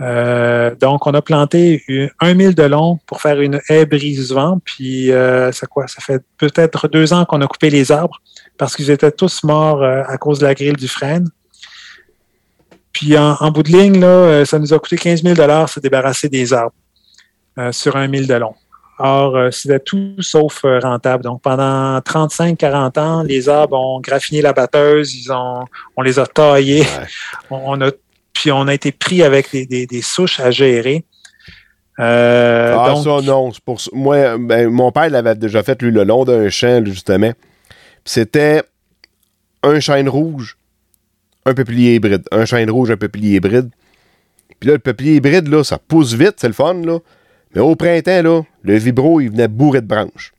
Euh, 0.00 0.74
donc, 0.74 1.06
on 1.06 1.14
a 1.14 1.22
planté 1.22 1.84
un 2.20 2.34
mille 2.34 2.54
de 2.54 2.64
long 2.64 2.98
pour 3.06 3.20
faire 3.20 3.40
une 3.40 3.60
haie 3.68 3.86
brise-vent. 3.86 4.58
Puis, 4.64 5.12
euh, 5.12 5.52
c'est 5.52 5.68
quoi? 5.68 5.86
Ça 5.86 6.00
fait 6.00 6.22
peut-être 6.38 6.88
deux 6.88 7.12
ans 7.12 7.24
qu'on 7.24 7.40
a 7.40 7.46
coupé 7.46 7.70
les 7.70 7.92
arbres 7.92 8.20
parce 8.58 8.76
qu'ils 8.76 8.90
étaient 8.90 9.12
tous 9.12 9.44
morts 9.44 9.82
euh, 9.82 10.02
à 10.06 10.18
cause 10.18 10.40
de 10.40 10.46
la 10.46 10.54
grille 10.54 10.72
du 10.72 10.88
frêne. 10.88 11.28
Puis, 12.92 13.18
en, 13.18 13.50
bout 13.50 13.64
de 13.64 13.72
ligne, 13.72 14.00
là, 14.00 14.06
euh, 14.06 14.44
ça 14.44 14.58
nous 14.58 14.72
a 14.72 14.78
coûté 14.78 14.96
15 14.96 15.22
000 15.22 15.34
de 15.34 15.66
se 15.68 15.80
débarrasser 15.80 16.28
des 16.28 16.52
arbres 16.52 16.74
euh, 17.58 17.72
sur 17.72 17.96
un 17.96 18.06
mille 18.06 18.28
de 18.28 18.34
long. 18.34 18.54
Or, 18.98 19.36
euh, 19.36 19.50
c'était 19.50 19.80
tout 19.80 20.14
sauf 20.20 20.64
euh, 20.64 20.78
rentable. 20.78 21.24
Donc, 21.24 21.42
pendant 21.42 21.98
35-40 21.98 22.98
ans, 23.00 23.22
les 23.24 23.48
arbres 23.48 23.76
ont 23.76 24.00
graffiné 24.00 24.40
la 24.40 24.52
batteuse, 24.52 25.14
ils 25.14 25.32
ont, 25.32 25.64
on 25.96 26.02
les 26.02 26.18
a 26.18 26.26
taillés, 26.26 26.84
on, 27.50 27.56
on 27.64 27.80
a, 27.80 27.90
puis 28.32 28.52
on 28.52 28.68
a 28.68 28.74
été 28.74 28.92
pris 28.92 29.22
avec 29.22 29.50
des, 29.50 29.66
des- 29.66 29.86
des 29.86 30.02
souches 30.02 30.38
à 30.38 30.50
gérer. 30.52 31.04
Euh, 32.00 32.76
ah, 32.78 32.90
donc, 32.90 33.04
ça, 33.04 33.20
non. 33.24 33.50
Pour. 33.64 33.80
Moi, 33.92 34.36
ben, 34.38 34.68
mon 34.68 34.90
père 34.92 35.10
l'avait 35.10 35.34
déjà 35.36 35.62
fait, 35.62 35.80
lui, 35.82 35.90
le 35.90 36.04
long 36.04 36.24
d'un 36.24 36.48
champ, 36.48 36.84
justement. 36.84 37.32
C'était 38.04 38.62
un 39.62 39.80
chêne 39.80 40.08
rouge, 40.08 40.56
un 41.46 41.54
peuplier 41.54 41.94
hybride. 41.96 42.24
Un 42.32 42.44
chêne 42.44 42.70
rouge, 42.70 42.90
un 42.90 42.96
peuplier 42.96 43.36
hybride. 43.36 43.70
Puis 44.60 44.68
là, 44.68 44.74
le 44.74 44.80
peuplier 44.80 45.16
hybride, 45.16 45.48
là, 45.48 45.64
ça 45.64 45.78
pousse 45.78 46.12
vite, 46.14 46.34
c'est 46.36 46.48
le 46.48 46.54
fun, 46.54 46.74
là. 46.74 46.98
Mais 47.54 47.60
au 47.60 47.76
printemps, 47.76 48.22
là, 48.22 48.42
le 48.62 48.76
vibro, 48.76 49.20
il 49.20 49.30
venait 49.30 49.48
bourré 49.48 49.80
de 49.80 49.86
branches. 49.86 50.32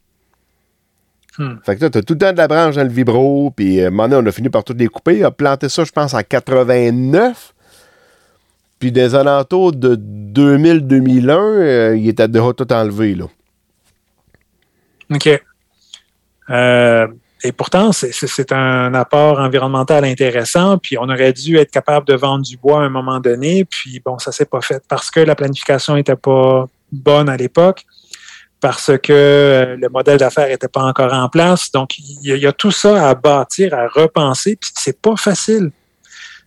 Hmm. 1.38 1.56
Fait 1.66 1.76
que 1.76 1.82
là, 1.84 1.90
t'as 1.90 2.02
tout 2.02 2.14
le 2.14 2.20
temps 2.20 2.32
de 2.32 2.38
la 2.38 2.48
branche 2.48 2.76
dans 2.76 2.84
le 2.84 2.90
vibro, 2.90 3.52
puis 3.52 3.80
euh, 3.80 3.86
à 3.86 3.88
un 3.88 3.90
moment 3.92 4.08
donné, 4.08 4.26
on 4.26 4.30
a 4.30 4.32
fini 4.32 4.50
par 4.50 4.64
toutes 4.64 4.80
les 4.80 4.88
couper. 4.88 5.18
Il 5.18 5.24
a 5.24 5.32
planté 5.32 5.70
ça, 5.70 5.84
je 5.84 5.92
pense, 5.92 6.14
en 6.14 6.22
89. 6.22 7.54
Puis 8.80 8.92
des 8.92 9.16
alentours 9.16 9.74
de 9.74 9.96
2000-2001, 9.96 11.32
euh, 11.32 11.98
il 11.98 12.08
était 12.10 12.28
déjà 12.28 12.54
tout 12.54 12.72
enlevé, 12.72 13.16
là. 13.16 13.26
OK. 15.14 15.42
Euh, 16.50 17.08
et 17.44 17.52
pourtant, 17.52 17.92
c'est 17.92 18.52
un 18.52 18.94
apport 18.94 19.40
environnemental 19.40 20.04
intéressant, 20.04 20.78
puis 20.78 20.98
on 20.98 21.04
aurait 21.04 21.34
dû 21.34 21.58
être 21.58 21.70
capable 21.70 22.08
de 22.08 22.16
vendre 22.16 22.44
du 22.44 22.58
bois 22.58 22.82
à 22.82 22.84
un 22.84 22.90
moment 22.90 23.20
donné, 23.20 23.66
puis 23.66 24.02
bon, 24.04 24.18
ça 24.20 24.32
s'est 24.32 24.46
pas 24.46 24.62
fait 24.62 24.84
parce 24.88 25.12
que 25.12 25.20
la 25.20 25.36
planification 25.36 25.96
n'était 25.96 26.16
pas 26.16 26.68
bonne 26.92 27.30
à 27.30 27.38
l'époque, 27.38 27.86
parce 28.62 28.92
que 28.98 29.14
euh, 29.14 29.76
le 29.78 29.90
modèle 29.90 30.18
d'affaires 30.18 30.48
n'était 30.48 30.68
pas 30.68 30.84
encore 30.84 31.14
en 31.14 31.30
place. 31.30 31.72
Donc, 31.72 31.98
il 31.98 32.36
y, 32.36 32.40
y 32.40 32.48
a 32.48 32.52
tout 32.52 32.72
ça 32.72 33.10
à 33.10 33.16
bâtir, 33.16 33.74
à 33.74 33.88
repenser, 33.88 34.56
puis 34.56 34.72
c'est 34.76 35.00
pas 35.00 35.16
facile. 35.16 35.72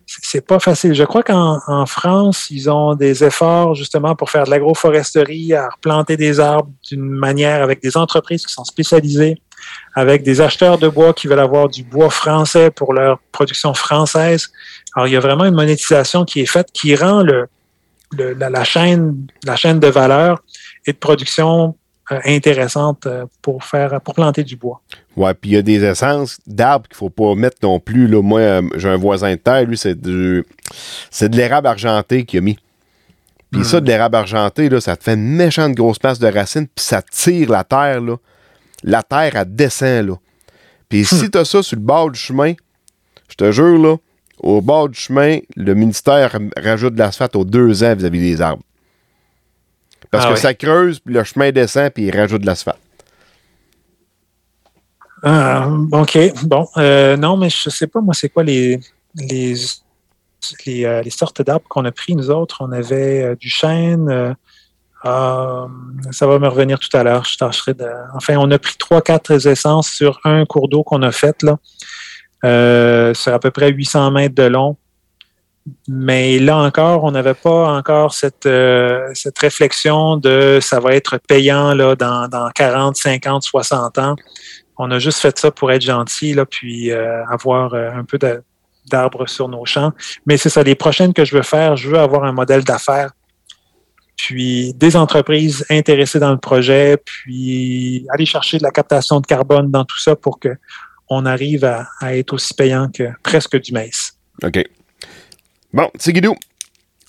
C'est 0.05 0.45
pas 0.45 0.59
facile. 0.59 0.95
Je 0.95 1.03
crois 1.03 1.21
qu'en 1.21 1.59
en 1.67 1.85
France, 1.85 2.47
ils 2.49 2.69
ont 2.69 2.95
des 2.95 3.23
efforts 3.23 3.75
justement 3.75 4.15
pour 4.15 4.31
faire 4.31 4.45
de 4.45 4.49
l'agroforesterie, 4.49 5.53
à 5.53 5.69
replanter 5.69 6.17
des 6.17 6.39
arbres 6.39 6.71
d'une 6.89 7.07
manière 7.07 7.61
avec 7.61 7.81
des 7.81 7.95
entreprises 7.95 8.43
qui 8.43 8.51
sont 8.51 8.63
spécialisées, 8.63 9.35
avec 9.93 10.23
des 10.23 10.41
acheteurs 10.41 10.79
de 10.79 10.87
bois 10.87 11.13
qui 11.13 11.27
veulent 11.27 11.39
avoir 11.39 11.69
du 11.69 11.83
bois 11.83 12.09
français 12.09 12.71
pour 12.71 12.93
leur 12.93 13.19
production 13.31 13.75
française. 13.75 14.49
Alors, 14.95 15.07
il 15.07 15.13
y 15.13 15.17
a 15.17 15.19
vraiment 15.19 15.45
une 15.45 15.55
monétisation 15.55 16.25
qui 16.25 16.41
est 16.41 16.47
faite 16.47 16.69
qui 16.73 16.95
rend 16.95 17.21
le, 17.21 17.47
le- 18.17 18.33
la, 18.33 18.49
la 18.49 18.63
chaîne, 18.63 19.27
la 19.45 19.55
chaîne 19.55 19.79
de 19.79 19.87
valeur 19.87 20.41
et 20.85 20.93
de 20.93 20.97
production 20.97 21.75
euh, 22.11 22.19
intéressante 22.25 23.05
euh, 23.05 23.25
pour 23.41 23.63
faire 23.63 24.01
pour 24.01 24.15
planter 24.15 24.43
du 24.43 24.55
bois. 24.55 24.81
Ouais, 25.15 25.33
puis 25.33 25.51
il 25.51 25.53
y 25.53 25.57
a 25.57 25.61
des 25.61 25.83
essences 25.83 26.39
d'arbres 26.47 26.87
qu'il 26.87 26.97
faut 26.97 27.09
pas 27.11 27.35
mettre 27.35 27.57
non 27.61 27.79
plus. 27.79 28.07
Là. 28.07 28.21
Moi, 28.21 28.39
euh, 28.39 28.61
j'ai 28.77 28.89
un 28.89 28.97
voisin 28.97 29.31
de 29.31 29.35
terre, 29.35 29.63
lui, 29.65 29.77
c'est 29.77 29.99
du 29.99 30.43
c'est 31.11 31.29
de 31.29 31.37
l'érable 31.37 31.67
argenté 31.67 32.25
qu'il 32.25 32.39
a 32.39 32.41
mis. 32.41 32.57
Puis 33.51 33.61
Hmm. 33.61 33.63
ça, 33.63 33.79
de 33.81 33.87
l'érable 33.87 34.15
argenté, 34.15 34.69
là, 34.69 34.79
ça 34.79 34.95
te 34.95 35.03
fait 35.03 35.15
une 35.15 35.35
méchante 35.35 35.73
grosse 35.73 35.97
place 35.99 36.19
de 36.19 36.27
racines, 36.27 36.67
puis 36.67 36.83
ça 36.85 37.01
tire 37.01 37.49
la 37.49 37.63
terre, 37.63 37.99
là. 38.01 38.15
La 38.83 39.01
terre, 39.03 39.35
elle 39.35 39.55
descend, 39.55 40.07
là. 40.07 40.13
Puis 40.87 41.03
si 41.05 41.29
t'as 41.29 41.45
ça 41.45 41.61
sur 41.63 41.75
le 41.77 41.81
bord 41.83 42.09
du 42.11 42.19
chemin, 42.19 42.53
je 43.29 43.35
te 43.35 43.51
jure, 43.51 43.77
là, 43.77 43.95
au 44.39 44.61
bord 44.61 44.89
du 44.89 44.99
chemin, 44.99 45.39
le 45.55 45.73
ministère 45.73 46.37
rajoute 46.57 46.93
de 46.93 46.99
l'asphalte 46.99 47.35
aux 47.35 47.45
deux 47.45 47.83
ans 47.83 47.95
vis-à-vis 47.95 48.21
des 48.21 48.41
arbres. 48.41 48.63
Parce 50.11 50.25
Ah 50.27 50.33
que 50.33 50.39
ça 50.39 50.53
creuse, 50.53 50.99
puis 50.99 51.13
le 51.13 51.23
chemin 51.23 51.51
descend, 51.51 51.91
puis 51.91 52.05
il 52.05 52.15
rajoute 52.15 52.41
de 52.41 52.47
l'asphalte. 52.47 52.79
Ah, 55.21 55.69
OK. 55.91 56.17
Bon. 56.45 56.67
Euh, 56.77 57.17
non, 57.17 57.37
mais 57.37 57.49
je 57.49 57.69
sais 57.69 57.87
pas, 57.87 58.01
moi, 58.01 58.13
c'est 58.13 58.29
quoi 58.29 58.43
les, 58.43 58.79
les, 59.15 59.55
les, 60.65 60.85
euh, 60.85 61.01
les 61.01 61.09
sortes 61.09 61.41
d'arbres 61.41 61.67
qu'on 61.67 61.85
a 61.85 61.91
pris, 61.91 62.15
nous 62.15 62.31
autres? 62.31 62.57
On 62.61 62.71
avait 62.71 63.23
euh, 63.23 63.35
du 63.35 63.49
chêne. 63.49 64.09
euh, 64.09 64.33
ah, 65.03 65.67
ça 66.11 66.25
va 66.27 66.39
me 66.39 66.47
revenir 66.47 66.79
tout 66.79 66.95
à 66.97 67.03
l'heure. 67.03 67.25
Je 67.25 67.37
tâcherai 67.37 67.73
de. 67.73 67.87
Enfin, 68.15 68.35
on 68.37 68.49
a 68.51 68.57
pris 68.59 68.75
trois, 68.77 69.01
quatre 69.01 69.31
essences 69.47 69.89
sur 69.89 70.19
un 70.23 70.45
cours 70.45 70.69
d'eau 70.69 70.83
qu'on 70.83 71.01
a 71.03 71.11
fait, 71.11 71.43
là. 71.43 71.57
Euh, 72.45 73.13
sur 73.13 73.33
à 73.33 73.39
peu 73.39 73.51
près 73.51 73.69
800 73.69 74.11
mètres 74.11 74.35
de 74.35 74.43
long. 74.43 74.77
Mais 75.87 76.39
là 76.39 76.57
encore, 76.57 77.03
on 77.03 77.11
n'avait 77.11 77.33
pas 77.33 77.73
encore 77.73 78.13
cette, 78.13 78.45
euh, 78.45 79.09
cette 79.13 79.37
réflexion 79.37 80.17
de 80.17 80.59
ça 80.61 80.79
va 80.79 80.95
être 80.95 81.17
payant 81.17 81.73
là, 81.73 81.95
dans, 81.95 82.27
dans 82.27 82.49
40, 82.51 82.95
50, 82.95 83.43
60 83.43 83.97
ans. 83.97 84.15
On 84.77 84.89
a 84.91 84.99
juste 84.99 85.19
fait 85.19 85.37
ça 85.37 85.51
pour 85.51 85.71
être 85.71 85.81
gentil, 85.81 86.33
là, 86.33 86.45
puis 86.45 86.91
euh, 86.91 87.25
avoir 87.25 87.73
euh, 87.73 87.91
un 87.91 88.05
peu 88.05 88.17
d'arbres 88.87 89.27
sur 89.27 89.49
nos 89.49 89.65
champs. 89.65 89.91
Mais 90.25 90.37
c'est 90.37 90.49
ça, 90.49 90.63
les 90.63 90.75
prochaines 90.75 91.13
que 91.13 91.25
je 91.25 91.35
veux 91.35 91.43
faire, 91.43 91.75
je 91.75 91.89
veux 91.89 91.99
avoir 91.99 92.23
un 92.23 92.31
modèle 92.31 92.63
d'affaires 92.63 93.11
puis 94.15 94.73
des 94.73 94.97
entreprises 94.97 95.65
intéressées 95.69 96.19
dans 96.19 96.31
le 96.31 96.37
projet, 96.37 96.97
puis 96.97 98.05
aller 98.09 98.25
chercher 98.25 98.57
de 98.57 98.63
la 98.63 98.71
captation 98.71 99.21
de 99.21 99.25
carbone 99.25 99.71
dans 99.71 99.85
tout 99.85 99.99
ça 99.99 100.13
pour 100.13 100.39
que 100.39 100.49
on 101.09 101.25
arrive 101.25 101.65
à, 101.65 102.15
être 102.15 102.33
aussi 102.33 102.53
payant 102.53 102.89
que 102.89 103.03
presque 103.23 103.59
du 103.59 103.71
maïs. 103.71 104.13
OK. 104.43 104.63
Bon, 105.73 105.89
Guido. 106.07 106.35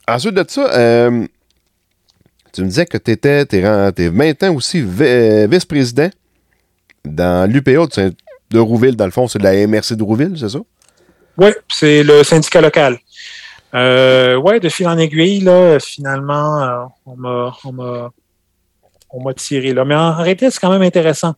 Ensuite 0.09 0.35
de 0.35 0.45
ça, 0.49 0.73
euh, 0.75 1.27
tu 2.53 2.63
me 2.63 2.67
disais 2.67 2.87
que 2.87 2.99
tu 2.99 3.13
étais, 3.13 3.47
es, 3.53 4.11
maintenant 4.11 4.55
aussi 4.55 4.83
vice-président 4.83 6.11
dans 7.05 7.51
l'UPA 7.51 7.87
de 8.51 8.59
Rouville, 8.59 8.97
dans 8.97 9.05
le 9.05 9.13
fond, 9.13 9.29
c'est 9.29 9.39
de 9.39 9.45
la 9.45 9.67
MRC 9.67 9.95
de 9.95 10.03
Rouville, 10.03 10.37
c'est 10.37 10.49
ça? 10.49 10.59
Oui, 11.37 11.51
c'est 11.69 12.03
le 12.03 12.25
syndicat 12.25 12.61
local. 12.61 12.99
Euh, 13.75 14.35
oui, 14.35 14.59
de 14.59 14.69
fil 14.69 14.89
en 14.89 14.99
aiguille, 14.99 15.41
là, 15.41 15.79
finalement, 15.79 16.61
euh, 16.61 16.85
on 17.07 17.73
m'a 17.73 18.11
on 19.13 19.23
m'a 19.23 19.35
tiré 19.35 19.73
là. 19.73 19.85
Mais 19.85 19.95
en 19.95 20.15
réalité, 20.17 20.51
c'est 20.51 20.61
quand 20.61 20.71
même 20.71 20.83
intéressant. 20.83 21.35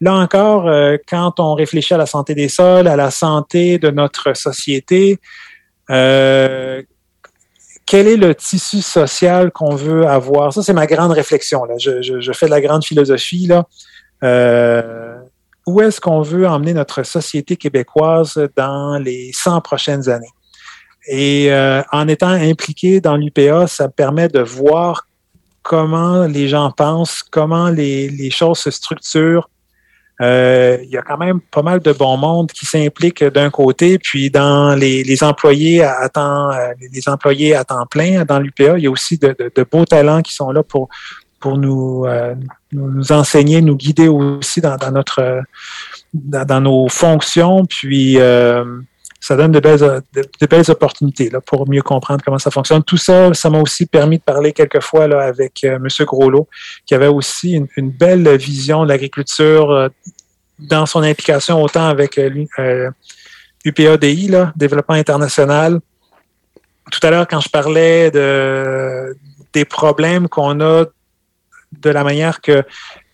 Là 0.00 0.14
encore, 0.14 0.68
euh, 0.68 0.96
quand 1.08 1.40
on 1.40 1.54
réfléchit 1.54 1.94
à 1.94 1.98
la 1.98 2.06
santé 2.06 2.34
des 2.34 2.48
sols, 2.48 2.88
à 2.88 2.96
la 2.96 3.10
santé 3.10 3.78
de 3.78 3.90
notre 3.90 4.34
société, 4.34 5.18
euh, 5.90 6.82
quel 7.84 8.08
est 8.08 8.16
le 8.16 8.34
tissu 8.34 8.82
social 8.82 9.50
qu'on 9.52 9.74
veut 9.74 10.06
avoir? 10.06 10.52
Ça, 10.52 10.62
c'est 10.62 10.72
ma 10.72 10.86
grande 10.86 11.12
réflexion. 11.12 11.62
Je, 11.78 12.32
fais 12.32 12.46
de 12.46 12.50
la 12.50 12.60
grande 12.60 12.84
philosophie. 12.84 13.48
Euh, 14.24 15.14
où 15.66 15.80
est-ce 15.80 16.00
qu'on 16.00 16.22
veut 16.22 16.48
emmener 16.48 16.74
notre 16.74 17.02
société 17.04 17.56
québécoise 17.56 18.40
dans 18.56 18.98
les 18.98 19.30
100 19.32 19.60
prochaines 19.60 20.08
années? 20.08 20.30
Et 21.08 21.52
en 21.92 22.08
étant 22.08 22.30
impliqué 22.30 23.00
dans 23.00 23.16
l'UPA, 23.16 23.68
ça 23.68 23.88
permet 23.88 24.26
de 24.28 24.40
voir 24.40 25.06
comment 25.66 26.26
les 26.26 26.46
gens 26.46 26.70
pensent, 26.70 27.24
comment 27.24 27.70
les, 27.70 28.30
choses 28.30 28.58
se 28.58 28.70
structurent. 28.70 29.50
Euh, 30.22 30.78
il 30.84 30.90
y 30.90 30.96
a 30.96 31.02
quand 31.02 31.18
même 31.18 31.40
pas 31.40 31.62
mal 31.62 31.80
de 31.80 31.92
bon 31.92 32.16
monde 32.16 32.52
qui 32.52 32.64
s'implique 32.64 33.22
d'un 33.24 33.50
côté, 33.50 33.98
puis 33.98 34.30
dans 34.30 34.76
les, 34.76 35.24
employés 35.24 35.82
à 35.82 36.08
temps, 36.08 36.52
euh, 36.52 37.54
à 37.56 37.64
temps 37.64 37.86
plein 37.90 38.24
dans 38.24 38.38
l'UPA, 38.38 38.78
il 38.78 38.84
y 38.84 38.86
a 38.86 38.90
aussi 38.90 39.18
de, 39.18 39.66
beaux 39.70 39.84
talents 39.84 40.22
qui 40.22 40.34
sont 40.34 40.52
là 40.52 40.62
pour 40.62 40.88
euh, 41.44 42.34
nous 42.72 43.12
enseigner, 43.12 43.60
nous 43.60 43.76
guider 43.76 44.06
aussi 44.06 44.60
dans, 44.60 44.78
nos 46.60 46.88
fonctions, 46.88 47.66
puis 47.66 48.18
ça 49.26 49.34
donne 49.34 49.50
de 49.50 49.58
belles, 49.58 50.70
opportunités 50.70 51.30
là, 51.30 51.40
pour 51.40 51.68
mieux 51.68 51.82
comprendre 51.82 52.22
comment 52.24 52.38
ça 52.38 52.52
fonctionne. 52.52 52.84
Tout 52.84 52.96
ça, 52.96 53.34
ça 53.34 53.50
m'a 53.50 53.58
aussi 53.58 53.86
permis 53.86 54.18
de 54.18 54.22
parler 54.22 54.52
quelquefois 54.52 55.08
là, 55.08 55.22
avec 55.22 55.64
euh, 55.64 55.78
M. 55.78 55.88
Groslot, 56.06 56.48
qui 56.86 56.94
avait 56.94 57.08
aussi 57.08 57.60
une, 57.76 57.90
belle 57.90 58.36
vision 58.36 58.84
de 58.84 58.88
l'agriculture 58.88 59.72
euh, 59.72 59.88
dans 60.60 60.86
son 60.86 61.02
implication 61.02 61.60
autant 61.60 61.88
avec 61.88 62.18
euh, 62.18 62.90
UPADI, 63.64 64.28
là, 64.28 64.52
Développement 64.54 64.94
international. 64.94 65.80
Tout 66.92 67.00
à 67.04 67.10
l'heure, 67.10 67.26
quand 67.26 67.40
je 67.40 67.48
parlais 67.48 68.12
de, 68.12 69.16
des 69.52 69.64
problèmes 69.64 70.28
qu'on 70.28 70.60
a 70.60 70.84
de 71.82 71.90
la 71.90 72.04
manière 72.04 72.40
que 72.40 72.62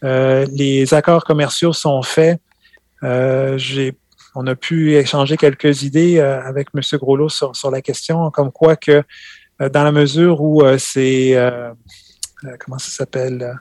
les 0.03 0.93
accords 0.93 1.25
commerciaux 1.25 1.73
sont 1.73 2.03
faits, 2.03 2.39
j'ai 3.57 3.95
on 4.35 4.47
a 4.47 4.55
pu 4.55 4.95
échanger 4.95 5.37
quelques 5.37 5.83
idées 5.83 6.19
euh, 6.19 6.43
avec 6.43 6.69
M. 6.75 6.81
Groslot 6.99 7.29
sur, 7.29 7.55
sur, 7.55 7.71
la 7.71 7.83
question, 7.83 8.31
comme 8.31 8.51
quoi 8.51 8.77
que 8.77 9.03
euh, 9.61 9.69
dans 9.69 9.85
la 9.85 9.93
mesure 9.93 10.41
où 10.41 10.63
euh, 10.63 10.79
c'est, 10.79 11.37
comment 12.61 12.79
ça 12.79 12.91
s'appelle, 12.91 13.59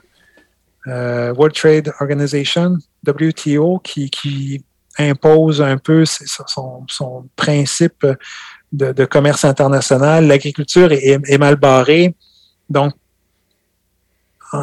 World 0.86 1.54
Trade 1.54 1.92
Organization, 2.00 2.76
WTO, 3.06 3.78
qui, 3.80 4.64
impose 4.98 5.62
un 5.62 5.78
peu 5.78 6.04
son, 6.04 6.84
son 6.86 7.26
principe 7.34 8.06
de, 8.72 9.04
commerce 9.06 9.44
international, 9.44 10.26
l'agriculture 10.26 10.92
est, 10.92 11.18
est, 11.24 11.38
mal 11.38 11.56
barrée. 11.56 12.14
Donc, 12.68 12.92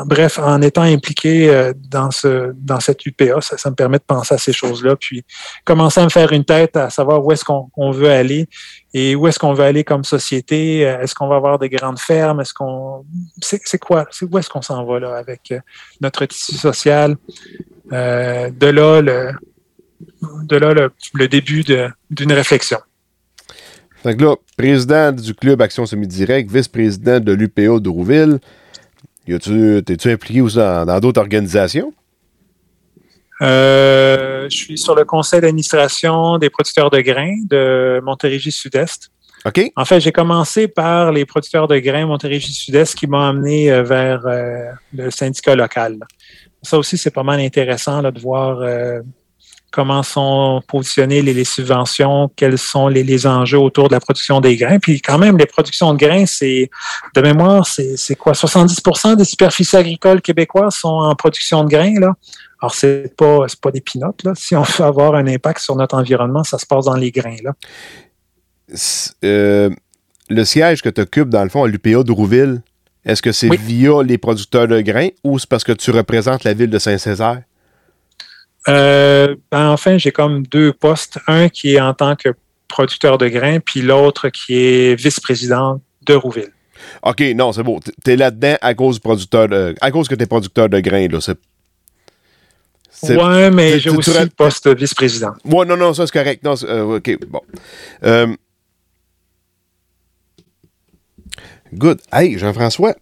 bref, 0.06 0.40
en 0.40 0.62
étant 0.62 0.84
impliqué 0.84 1.50
euh, 1.50 1.74
dans, 1.76 2.12
ce, 2.12 2.52
dans 2.56 2.80
cette 2.80 3.06
UPA, 3.06 3.42
ça, 3.42 3.70
me 3.70 3.76
permet 3.76 3.98
de 3.98 4.04
penser 4.04 4.36
à 4.36 4.38
ces 4.38 4.54
choses-là, 4.54 4.96
puis 4.96 5.24
commencer 5.66 6.00
à 6.00 6.04
me 6.04 6.10
faire 6.10 6.32
une 6.32 6.46
tête 6.46 6.78
à 6.78 6.90
savoir 6.90 7.26
où 7.26 7.32
est-ce 7.32 7.44
qu'on 7.44 7.92
veut 7.92 8.10
aller 8.10 8.48
et 8.94 9.16
où 9.16 9.28
est-ce 9.28 9.40
qu'on 9.40 9.54
veut 9.54 9.64
aller 9.64 9.84
comme 9.84 10.04
société. 10.04 10.88
Euh, 10.88 11.02
est-ce 11.02 11.16
qu'on 11.16 11.28
va 11.28 11.36
avoir 11.38 11.60
des 11.60 11.70
grandes 11.70 12.00
fermes? 12.00 12.42
Est-ce 12.42 12.54
qu'on. 12.54 13.06
C'est 13.42 13.80
quoi? 13.80 14.08
Où 14.22 14.38
est-ce 14.38 14.50
qu'on 14.50 14.62
s'en 14.62 14.86
va 14.86 15.00
là 15.00 15.16
avec 15.16 15.52
euh, 15.52 15.60
notre 16.02 16.26
tissu 16.26 16.56
social? 16.56 17.16
de 17.92 18.68
là, 18.68 19.02
le, 19.02 19.32
de 20.44 20.56
là 20.58 20.76
le, 21.16 21.28
début 21.28 21.64
d'une 21.64 22.34
réflexion. 22.34 22.78
Donc 24.06 24.22
là, 24.22 24.36
président 24.56 25.12
du 25.12 25.34
Club 25.34 25.60
Action 25.62 25.88
Semi-Direct, 25.88 26.52
vice-président 26.52 27.20
de 27.20 27.34
l'UPA 27.34 27.80
de 27.80 27.90
Rouville, 27.90 28.40
T'es-tu 29.38 30.12
impliqué 30.12 30.42
aussi 30.42 30.58
dans 30.58 31.00
d'autres 31.00 31.22
organisations? 31.22 31.94
Euh, 33.42 34.48
je 34.50 34.58
suis 34.58 34.78
sur 34.78 34.96
le 34.96 35.06
conseil 35.06 35.42
d'administration 35.42 36.38
des 36.38 36.50
producteurs 36.50 36.90
de 36.90 37.00
grains 37.00 37.38
de 37.46 38.02
Montérégie 38.04 38.52
Sud-Est. 38.52 39.12
OK. 39.46 39.72
En 39.78 39.86
fait, 39.86 40.02
j'ai 40.02 40.12
commencé 40.12 40.68
par 40.68 41.14
les 41.14 41.26
producteurs 41.26 41.68
de 41.68 41.80
grains 41.80 42.06
Montérégie 42.06 42.52
Sud-Est 42.52 42.96
qui 42.96 43.08
m'ont 43.08 43.22
amené 43.22 43.72
euh, 43.72 43.84
vers 43.84 44.26
euh, 44.26 44.72
le 44.94 45.10
syndicat 45.10 45.56
local. 45.56 46.00
Ça 46.62 46.78
aussi, 46.78 46.98
c'est 46.98 47.12
pas 47.12 47.24
mal 47.24 47.40
intéressant 47.40 48.02
de 48.02 48.20
voir 48.20 48.62
comment 49.72 50.04
sont 50.04 50.62
positionnées 50.68 51.22
les, 51.22 51.44
subventions, 51.44 52.32
quels 52.36 52.58
sont 52.58 52.88
les, 52.88 53.28
enjeux 53.28 53.60
autour 53.60 53.88
de 53.88 53.94
la 53.94 54.00
production 54.00 54.42
des 54.42 54.56
grains. 54.56 54.80
Puis 54.80 55.02
quand 55.02 55.18
même, 55.18 55.38
les 55.38 55.46
productions 55.46 55.94
de 55.94 55.98
grains, 55.98 56.26
c'est 56.26 56.70
de 57.16 57.22
mémoire, 57.22 57.66
c'est 57.66 58.16
quoi? 58.16 58.34
70% 58.34 59.16
des 59.16 59.26
superficies 59.26 59.78
agricoles 59.78 60.22
québécoises 60.22 60.76
sont 60.76 60.88
en 60.88 61.16
production 61.16 61.64
de 61.64 61.70
grains. 61.70 62.00
Là. 62.00 62.14
Alors, 62.62 62.74
c'est 62.74 63.16
pas, 63.16 63.46
pas 63.62 63.72
des 63.72 63.82
pinottes. 63.82 64.24
Là. 64.24 64.34
Si 64.36 64.56
on 64.56 64.64
veut 64.64 64.86
avoir 64.86 65.16
un 65.16 65.28
impact 65.28 65.60
sur 65.60 65.76
notre 65.76 65.96
environnement, 65.96 66.44
ça 66.44 66.58
se 66.58 66.66
passe 66.66 66.86
dans 66.86 66.96
les 66.96 67.12
grains. 67.12 67.38
Là. 67.44 67.54
Euh, 69.24 69.70
le 70.30 70.46
siège 70.46 70.82
que 70.82 70.90
tu 70.90 71.02
occupes, 71.02 71.30
dans 71.30 71.44
le 71.44 71.50
fond, 71.50 71.64
à 71.64 71.68
l'UPA 71.68 72.04
de 72.04 72.12
Rouville, 72.12 72.62
est-ce 73.06 73.22
que 73.22 73.32
c'est 73.32 73.56
via 73.56 74.04
les 74.04 74.18
producteurs 74.18 74.68
de 74.68 74.82
grains 74.82 75.10
ou 75.24 75.40
c'est 75.40 75.50
parce 75.50 75.64
que 75.64 75.72
tu 75.72 75.92
représentes 75.92 76.44
la 76.44 76.54
ville 76.54 76.70
de 76.70 76.80
Saint-Césaire? 76.80 77.42
Euh, 78.68 79.36
ben, 79.52 79.70
enfin, 79.70 79.98
j'ai 79.98 80.12
comme 80.12 80.46
deux 80.46 80.74
postes. 80.74 81.20
Un 81.28 81.50
qui 81.50 81.76
est 81.76 81.82
en 81.82 81.94
tant 81.94 82.16
que 82.16 82.30
producteur 82.68 83.18
de 83.18 83.28
grains, 83.28 83.60
puis 83.60 83.82
l'autre 83.82 84.30
qui 84.30 84.56
est 84.56 84.96
vice-président 84.96 85.82
de 86.06 86.14
Rouville. 86.14 86.52
OK, 87.04 87.22
non, 87.36 87.52
c'est 87.52 87.64
beau. 87.64 87.80
Tu 88.04 88.12
es 88.12 88.16
là-dedans 88.16 88.56
à 88.62 88.74
cause 88.74 89.00
producteur 89.00 89.48
à 89.82 89.92
cause 89.92 90.08
que 90.08 90.16
tu 90.16 90.24
es 90.24 90.28
producteur 90.28 90.70
de 90.70 90.80
grains, 90.80 91.08
là. 91.08 91.20
Ouais, 93.04 93.50
mais 93.50 93.80
j'ai 93.80 93.90
aussi 93.90 94.12
le 94.12 94.28
poste 94.28 94.68
vice-président. 94.68 95.32
Ouais, 95.46 95.66
non, 95.66 95.78
non, 95.78 95.94
ça 95.94 96.06
c'est 96.06 96.14
correct. 96.14 96.44
Non, 96.44 96.56
euh, 96.64 96.98
OK, 96.98 97.18
bon. 97.28 97.42
Euh, 98.04 98.36
good. 101.74 102.02
Hey, 102.12 102.38
Jean-François, 102.38 102.96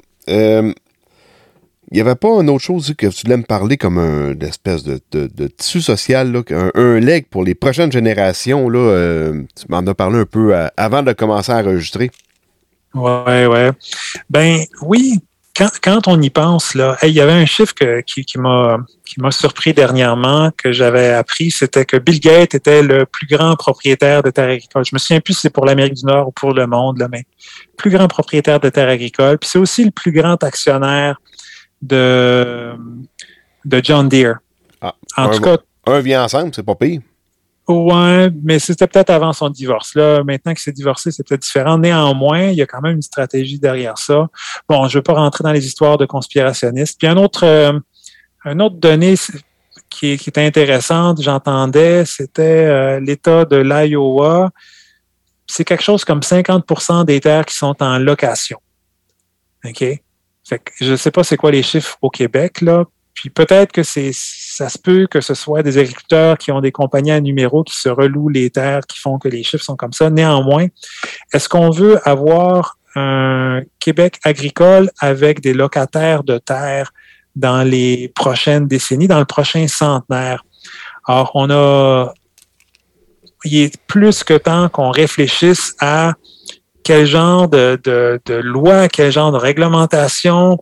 il 1.91 1.95
n'y 1.95 2.01
avait 2.01 2.15
pas 2.15 2.29
une 2.41 2.49
autre 2.49 2.63
chose 2.63 2.93
que 2.97 3.07
tu 3.07 3.25
voulais 3.25 3.37
me 3.37 3.43
parler 3.43 3.77
comme 3.77 3.97
un 3.97 4.37
espèce 4.39 4.83
de, 4.83 4.99
tissu 5.47 5.81
social, 5.81 6.43
un, 6.75 6.99
leg 6.99 7.27
pour 7.29 7.43
les 7.43 7.55
prochaines 7.55 7.91
générations. 7.91 8.67
Euh, 8.73 9.43
tu 9.55 9.65
m'en 9.69 9.79
as 9.79 9.93
parlé 9.93 10.19
un 10.19 10.25
peu 10.25 10.53
euh, 10.53 10.67
avant 10.75 11.01
de 11.01 11.13
commencer 11.13 11.51
à 11.51 11.57
enregistrer. 11.57 12.11
Ouais, 12.93 13.45
ouais. 13.45 13.71
Ben 14.29 14.59
oui, 14.81 15.19
quand, 15.81 16.07
on 16.07 16.21
y 16.21 16.29
pense, 16.29 16.75
là, 16.75 16.97
il 17.03 17.11
y 17.11 17.21
avait 17.21 17.31
un 17.31 17.45
chiffre 17.45 17.73
qui, 18.01 18.25
qui 18.25 18.37
m'a 18.37 19.31
surpris 19.31 19.73
dernièrement, 19.73 20.51
que 20.55 20.71
j'avais 20.71 21.09
appris, 21.09 21.51
c'était 21.51 21.85
que 21.85 21.97
Bill 21.97 22.19
Gates 22.19 22.53
était 22.53 22.83
le 22.83 23.05
plus 23.05 23.27
grand 23.27 23.55
propriétaire 23.55 24.23
de 24.23 24.29
terres 24.29 24.49
agricoles. 24.49 24.85
Je 24.85 24.93
me 24.93 24.99
souviens 24.99 25.21
plus 25.21 25.33
si 25.33 25.41
c'est 25.41 25.49
pour 25.49 25.65
l'Amérique 25.65 25.95
du 25.95 26.05
Nord 26.05 26.27
ou 26.27 26.31
pour 26.31 26.53
le 26.53 26.67
monde, 26.67 26.99
là, 26.99 27.07
mais 27.09 27.23
plus 27.77 27.89
grand 27.89 28.07
propriétaire 28.07 28.59
de 28.59 28.69
terres 28.69 28.89
agricoles. 28.89 29.37
Puis 29.37 29.49
c'est 29.49 29.59
aussi 29.59 29.85
le 29.85 29.91
plus 29.91 30.11
grand 30.11 30.43
actionnaire 30.43 31.17
de, 31.81 32.73
de 33.65 33.81
John 33.83 34.09
Deere. 34.09 34.35
Ah, 34.81 34.93
en 35.15 35.29
tout 35.29 35.41
cas. 35.41 35.57
Un 35.85 35.99
vient 35.99 36.23
ensemble, 36.23 36.51
c'est 36.53 36.63
pas 36.63 36.75
pire. 36.75 37.01
Ouais, 37.67 38.29
mais 38.43 38.59
c'était 38.59 38.87
peut-être 38.87 39.09
avant 39.09 39.33
son 39.33 39.49
divorce. 39.49 39.93
Là, 39.95 40.23
maintenant 40.23 40.53
qu'il 40.53 40.61
s'est 40.61 40.71
divorcé, 40.71 41.11
c'est 41.11 41.27
peut-être 41.27 41.41
différent. 41.41 41.77
Néanmoins, 41.77 42.43
il 42.43 42.55
y 42.55 42.61
a 42.61 42.65
quand 42.65 42.81
même 42.81 42.95
une 42.95 43.01
stratégie 43.01 43.59
derrière 43.59 43.97
ça. 43.97 44.27
Bon, 44.69 44.87
je 44.87 44.97
ne 44.97 44.99
veux 44.99 45.03
pas 45.03 45.13
rentrer 45.13 45.43
dans 45.43 45.51
les 45.51 45.65
histoires 45.65 45.97
de 45.97 46.05
conspirationnistes. 46.05 46.97
Puis 46.97 47.07
un 47.07 47.17
autre, 47.17 47.45
euh, 47.45 47.77
un 48.45 48.59
autre 48.61 48.77
donnée 48.77 49.15
qui, 49.89 50.17
qui 50.17 50.29
était 50.29 50.45
intéressante, 50.45 51.21
j'entendais, 51.21 52.05
c'était 52.05 52.41
euh, 52.41 52.99
l'État 53.01 53.43
de 53.43 53.57
l'Iowa. 53.57 54.49
C'est 55.45 55.65
quelque 55.65 55.83
chose 55.83 56.05
comme 56.05 56.21
50% 56.21 57.03
des 57.03 57.19
terres 57.19 57.45
qui 57.45 57.55
sont 57.55 57.75
en 57.81 57.97
location. 57.97 58.59
OK? 59.65 59.83
Fait 60.47 60.59
que 60.59 60.71
je 60.79 60.91
ne 60.91 60.95
sais 60.95 61.11
pas 61.11 61.23
c'est 61.23 61.37
quoi 61.37 61.51
les 61.51 61.63
chiffres 61.63 61.97
au 62.01 62.09
Québec, 62.09 62.61
là. 62.61 62.85
Puis 63.13 63.29
peut-être 63.31 63.71
que 63.71 63.81
c'est 63.81 64.11
ça 64.13 64.69
se 64.69 64.77
peut 64.77 65.07
que 65.09 65.21
ce 65.21 65.33
soit 65.33 65.63
des 65.63 65.79
agriculteurs 65.79 66.37
qui 66.37 66.51
ont 66.51 66.61
des 66.61 66.71
compagnies 66.71 67.11
à 67.11 67.19
numéro 67.19 67.63
qui 67.63 67.75
se 67.75 67.89
relouent 67.89 68.29
les 68.29 68.51
terres, 68.51 68.81
qui 68.87 68.99
font 68.99 69.17
que 69.17 69.27
les 69.27 69.43
chiffres 69.43 69.63
sont 69.63 69.75
comme 69.75 69.91
ça. 69.91 70.09
Néanmoins, 70.11 70.67
est-ce 71.33 71.49
qu'on 71.49 71.71
veut 71.71 71.99
avoir 72.07 72.77
un 72.95 73.61
Québec 73.79 74.19
agricole 74.23 74.91
avec 74.99 75.41
des 75.41 75.53
locataires 75.53 76.23
de 76.23 76.37
terres 76.37 76.93
dans 77.35 77.63
les 77.63 78.11
prochaines 78.15 78.67
décennies, 78.67 79.07
dans 79.07 79.19
le 79.19 79.25
prochain 79.25 79.67
centenaire? 79.67 80.45
Alors, 81.07 81.31
on 81.33 81.49
a, 81.49 82.13
il 83.45 83.63
est 83.63 83.77
plus 83.87 84.23
que 84.23 84.35
temps 84.35 84.69
qu'on 84.69 84.91
réfléchisse 84.91 85.75
à 85.79 86.13
quel 86.83 87.05
genre 87.05 87.47
de, 87.49 87.79
de, 87.83 88.19
de 88.25 88.35
loi, 88.35 88.87
quel 88.87 89.11
genre 89.11 89.31
de 89.31 89.37
réglementation, 89.37 90.57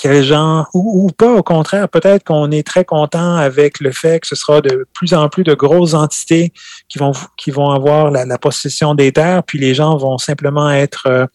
quel 0.00 0.24
genre, 0.24 0.66
ou, 0.72 1.10
pas 1.10 1.30
au 1.30 1.42
contraire, 1.42 1.86
peut-être 1.86 2.24
qu'on 2.24 2.50
est 2.50 2.66
très 2.66 2.86
content 2.86 3.36
avec 3.36 3.80
le 3.80 3.92
fait 3.92 4.20
que 4.20 4.26
ce 4.26 4.34
sera 4.34 4.62
de 4.62 4.86
plus 4.94 5.12
en 5.12 5.28
plus 5.28 5.44
de 5.44 5.52
grosses 5.52 5.92
entités 5.92 6.54
qui 6.88 6.98
vont, 6.98 7.12
qui 7.36 7.50
vont 7.50 7.68
avoir 7.68 8.10
la, 8.10 8.38
possession 8.38 8.94
des 8.94 9.12
terres, 9.12 9.42
puis 9.42 9.58
les 9.58 9.74
gens 9.74 9.98
vont 9.98 10.16
simplement 10.16 10.70
être 10.70 11.06
euh, 11.06 11.26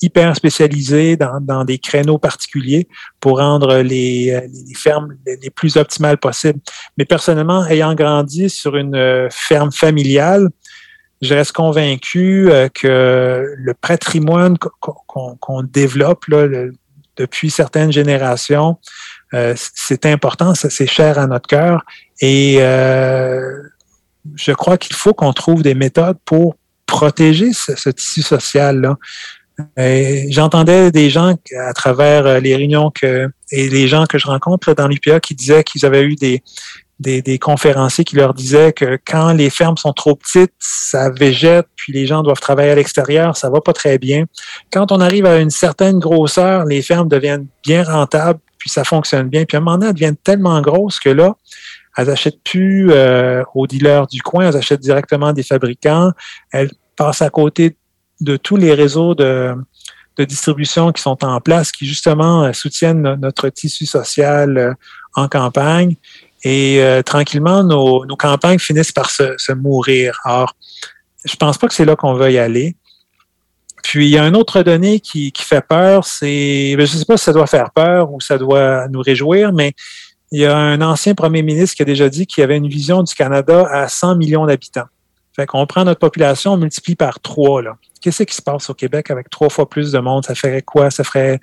hyper 0.00 0.34
spécialisés 0.34 1.18
dans, 1.18 1.38
dans, 1.42 1.66
des 1.66 1.78
créneaux 1.78 2.16
particuliers 2.16 2.88
pour 3.20 3.40
rendre 3.40 3.76
les, 3.76 4.40
les 4.40 4.74
fermes 4.74 5.14
les, 5.26 5.50
plus 5.50 5.76
optimales 5.76 6.16
possibles. 6.16 6.60
Mais 6.96 7.04
personnellement, 7.04 7.66
ayant 7.66 7.94
grandi 7.94 8.48
sur 8.48 8.76
une 8.76 8.96
euh, 8.96 9.28
ferme 9.30 9.70
familiale, 9.70 10.48
je 11.20 11.34
reste 11.34 11.52
convaincu 11.52 12.50
euh, 12.50 12.68
que 12.68 13.54
le 13.56 13.74
patrimoine 13.74 14.56
qu'on 14.58 15.62
développe, 15.62 16.26
là, 16.26 16.46
depuis 17.16 17.50
certaines 17.50 17.92
générations. 17.92 18.78
Euh, 19.34 19.54
c'est 19.56 20.06
important, 20.06 20.54
c'est 20.54 20.86
cher 20.86 21.18
à 21.18 21.26
notre 21.26 21.48
cœur. 21.48 21.84
Et 22.20 22.58
euh, 22.60 23.60
je 24.36 24.52
crois 24.52 24.78
qu'il 24.78 24.94
faut 24.94 25.14
qu'on 25.14 25.32
trouve 25.32 25.62
des 25.62 25.74
méthodes 25.74 26.18
pour 26.24 26.56
protéger 26.86 27.52
ce, 27.52 27.90
tissu 27.90 28.22
social-là. 28.22 28.96
J'entendais 30.30 30.92
des 30.92 31.10
gens 31.10 31.34
à 31.58 31.72
travers 31.72 32.40
les 32.40 32.54
réunions 32.54 32.92
que, 32.92 33.28
et 33.50 33.68
les 33.68 33.88
gens 33.88 34.06
que 34.06 34.16
je 34.16 34.28
rencontre 34.28 34.72
dans 34.72 34.86
l'IPA 34.86 35.18
qui 35.18 35.34
disaient 35.34 35.64
qu'ils 35.64 35.84
avaient 35.84 36.04
eu 36.04 36.14
des, 36.14 36.42
des, 37.00 37.38
conférenciers 37.38 38.04
qui 38.04 38.16
leur 38.16 38.34
disaient 38.34 38.72
que 38.72 38.98
quand 39.06 39.32
les 39.32 39.50
fermes 39.50 39.76
sont 39.76 39.92
trop 39.92 40.16
petites, 40.16 40.52
ça 40.58 41.10
végète, 41.10 41.66
puis 41.76 41.92
les 41.92 42.06
gens 42.06 42.22
doivent 42.22 42.40
travailler 42.40 42.70
à 42.70 42.74
l'extérieur, 42.74 43.36
ça 43.36 43.50
va 43.50 43.60
pas 43.60 43.72
très 43.72 43.98
bien. 43.98 44.24
Quand 44.72 44.90
on 44.90 45.00
arrive 45.00 45.26
à 45.26 45.38
une 45.38 45.50
certaine 45.50 45.98
grosseur, 45.98 46.64
les 46.64 46.82
fermes 46.82 47.08
deviennent 47.08 47.46
bien 47.64 47.84
rentables, 47.84 48.40
puis 48.58 48.68
ça 48.68 48.84
fonctionne 48.84 49.28
bien. 49.28 49.44
Puis 49.44 49.56
à 49.56 49.60
un 49.60 49.62
moment 49.62 49.76
donné, 49.76 49.88
elles 49.88 49.94
deviennent 49.94 50.16
tellement 50.16 50.60
grosses 50.60 50.98
que 50.98 51.10
là, 51.10 51.36
elles 51.96 52.10
achètent 52.10 52.42
plus 52.42 52.90
euh, 52.90 53.42
aux 53.54 53.66
dealers 53.66 54.06
du 54.06 54.22
coin, 54.22 54.48
elles 54.48 54.56
achètent 54.56 54.80
directement 54.80 55.32
des 55.32 55.42
fabricants, 55.42 56.10
elles 56.52 56.70
passent 56.96 57.22
à 57.22 57.30
côté 57.30 57.76
de 58.20 58.36
tous 58.36 58.56
les 58.56 58.74
réseaux 58.74 59.14
de, 59.14 59.54
de 60.16 60.24
distribution 60.24 60.92
qui 60.92 61.00
sont 61.00 61.24
en 61.24 61.40
place, 61.40 61.70
qui 61.70 61.86
justement 61.86 62.44
euh, 62.44 62.52
soutiennent 62.52 63.14
notre 63.20 63.48
tissu 63.48 63.86
social 63.86 64.58
euh, 64.58 64.74
en 65.14 65.28
campagne. 65.28 65.96
Et 66.44 66.80
euh, 66.80 67.02
tranquillement, 67.02 67.64
nos, 67.64 68.04
nos, 68.06 68.16
campagnes 68.16 68.58
finissent 68.58 68.92
par 68.92 69.10
se, 69.10 69.34
se 69.38 69.52
mourir. 69.52 70.20
Or, 70.24 70.54
je 71.24 71.34
pense 71.36 71.58
pas 71.58 71.66
que 71.66 71.74
c'est 71.74 71.84
là 71.84 71.96
qu'on 71.96 72.14
va 72.14 72.30
y 72.30 72.38
aller. 72.38 72.76
Puis, 73.82 74.06
il 74.06 74.10
y 74.10 74.18
a 74.18 74.26
une 74.26 74.36
autre 74.36 74.62
donnée 74.62 75.00
qui, 75.00 75.32
qui 75.32 75.42
fait 75.44 75.64
peur, 75.66 76.04
c'est, 76.04 76.74
ben, 76.76 76.86
je 76.86 76.94
ne 76.94 76.98
sais 76.98 77.04
pas 77.04 77.16
si 77.16 77.24
ça 77.24 77.32
doit 77.32 77.46
faire 77.46 77.70
peur 77.70 78.12
ou 78.12 78.20
ça 78.20 78.38
doit 78.38 78.86
nous 78.88 79.00
réjouir, 79.00 79.52
mais 79.52 79.72
il 80.30 80.40
y 80.40 80.44
a 80.44 80.56
un 80.56 80.80
ancien 80.82 81.14
premier 81.14 81.42
ministre 81.42 81.76
qui 81.76 81.82
a 81.82 81.84
déjà 81.84 82.08
dit 82.08 82.26
qu'il 82.26 82.44
avait 82.44 82.56
une 82.56 82.68
vision 82.68 83.02
du 83.02 83.14
Canada 83.14 83.66
à 83.70 83.88
100 83.88 84.16
millions 84.16 84.46
d'habitants. 84.46 84.86
Fait 85.38 85.46
qu'on 85.46 85.64
prend 85.68 85.84
notre 85.84 86.00
population, 86.00 86.54
on 86.54 86.56
multiplie 86.56 86.96
par 86.96 87.20
trois. 87.20 87.62
Qu'est-ce 88.02 88.24
qui 88.24 88.34
se 88.34 88.42
passe 88.42 88.70
au 88.70 88.74
Québec 88.74 89.08
avec 89.12 89.30
trois 89.30 89.48
fois 89.48 89.68
plus 89.68 89.92
de 89.92 90.00
monde? 90.00 90.24
Ça 90.24 90.34
ferait 90.34 90.62
quoi? 90.62 90.90
Ça 90.90 91.04
ferait 91.04 91.38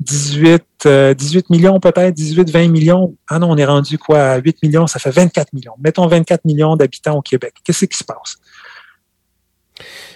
18, 0.00 0.62
18 0.84 0.86
euh, 0.86 1.14
millions 1.48 1.80
peut-être, 1.80 2.12
18, 2.14 2.50
20 2.50 2.68
millions? 2.68 3.16
Ah 3.26 3.38
non, 3.38 3.50
on 3.50 3.56
est 3.56 3.64
rendu 3.64 3.96
quoi? 3.96 4.20
À 4.32 4.36
8 4.36 4.62
millions, 4.62 4.86
ça 4.86 4.98
fait 4.98 5.12
24 5.12 5.54
millions. 5.54 5.72
Mettons 5.82 6.06
24 6.06 6.44
millions 6.44 6.76
d'habitants 6.76 7.16
au 7.16 7.22
Québec. 7.22 7.54
Qu'est-ce 7.64 7.86
qui 7.86 7.96
se 7.96 8.04
passe? 8.04 8.36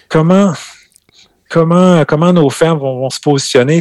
Comment, 0.09 0.53
comment, 1.49 2.05
comment 2.05 2.33
nos 2.33 2.51
fermes 2.51 2.77
vont, 2.77 3.09
se 3.09 3.19
positionner? 3.19 3.79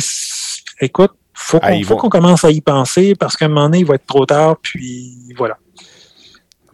Écoute, 0.81 1.13
faut 1.35 1.59
ah, 1.61 1.73
faut 1.85 1.97
qu'on 1.99 2.09
commence 2.09 2.43
à 2.47 2.51
y 2.51 2.63
penser 2.63 3.15
parce 3.17 3.37
qu'à 3.37 3.45
un 3.45 3.49
moment 3.49 3.65
donné, 3.67 3.81
il 3.81 3.87
va 3.87 3.97
être 3.97 4.07
trop 4.07 4.25
tard, 4.25 4.57
puis 4.63 5.15
voilà. 5.37 5.59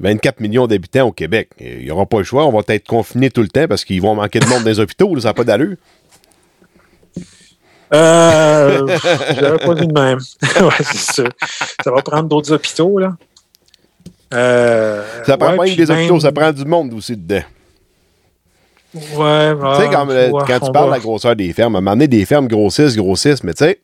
24 0.00 0.40
millions 0.40 0.66
d'habitants 0.66 1.08
au 1.08 1.12
Québec. 1.12 1.50
Il 1.60 1.84
n'y 1.84 1.90
aura 1.90 2.06
pas 2.06 2.18
le 2.18 2.24
choix. 2.24 2.46
On 2.46 2.52
va 2.52 2.62
être 2.68 2.86
confinés 2.86 3.30
tout 3.30 3.42
le 3.42 3.48
temps 3.48 3.66
parce 3.66 3.84
qu'ils 3.84 4.00
vont 4.00 4.14
manquer 4.14 4.40
de 4.40 4.46
monde 4.46 4.62
dans 4.62 4.70
les 4.70 4.80
hôpitaux. 4.80 5.18
ça 5.20 5.28
n'a 5.28 5.34
pas 5.34 5.44
d'allure. 5.44 5.76
Euh, 7.94 8.86
J'avais 9.34 9.58
pas 9.58 9.74
vu 9.74 9.86
de 9.86 9.92
même. 9.92 10.18
ouais, 10.42 10.84
c'est 10.84 11.14
sûr. 11.14 11.28
Ça 11.82 11.90
va 11.90 12.02
prendre 12.02 12.28
d'autres 12.28 12.52
hôpitaux, 12.52 12.98
là. 12.98 13.16
Euh, 14.34 15.02
ça 15.24 15.38
prend 15.38 15.56
pas 15.56 15.66
que 15.66 15.74
des 15.74 15.90
hôpitaux, 15.90 16.20
ça 16.20 16.32
prend 16.32 16.52
du 16.52 16.64
monde 16.64 16.92
aussi 16.92 17.16
dedans. 17.16 17.42
Ouais, 18.94 19.54
Tu 19.54 19.82
sais, 19.82 19.88
quand, 19.90 20.66
tu 20.66 20.72
parles 20.72 20.86
de 20.86 20.94
la 20.94 20.98
grosseur 20.98 21.36
des 21.36 21.52
fermes, 21.52 21.76
à 21.76 21.78
un 21.78 21.80
moment 21.80 21.92
donné, 21.92 22.08
des 22.08 22.24
fermes 22.24 22.48
grossissent, 22.48 22.96
grossissent, 22.96 23.42
mais 23.42 23.54
tu 23.54 23.64
sais, 23.64 23.80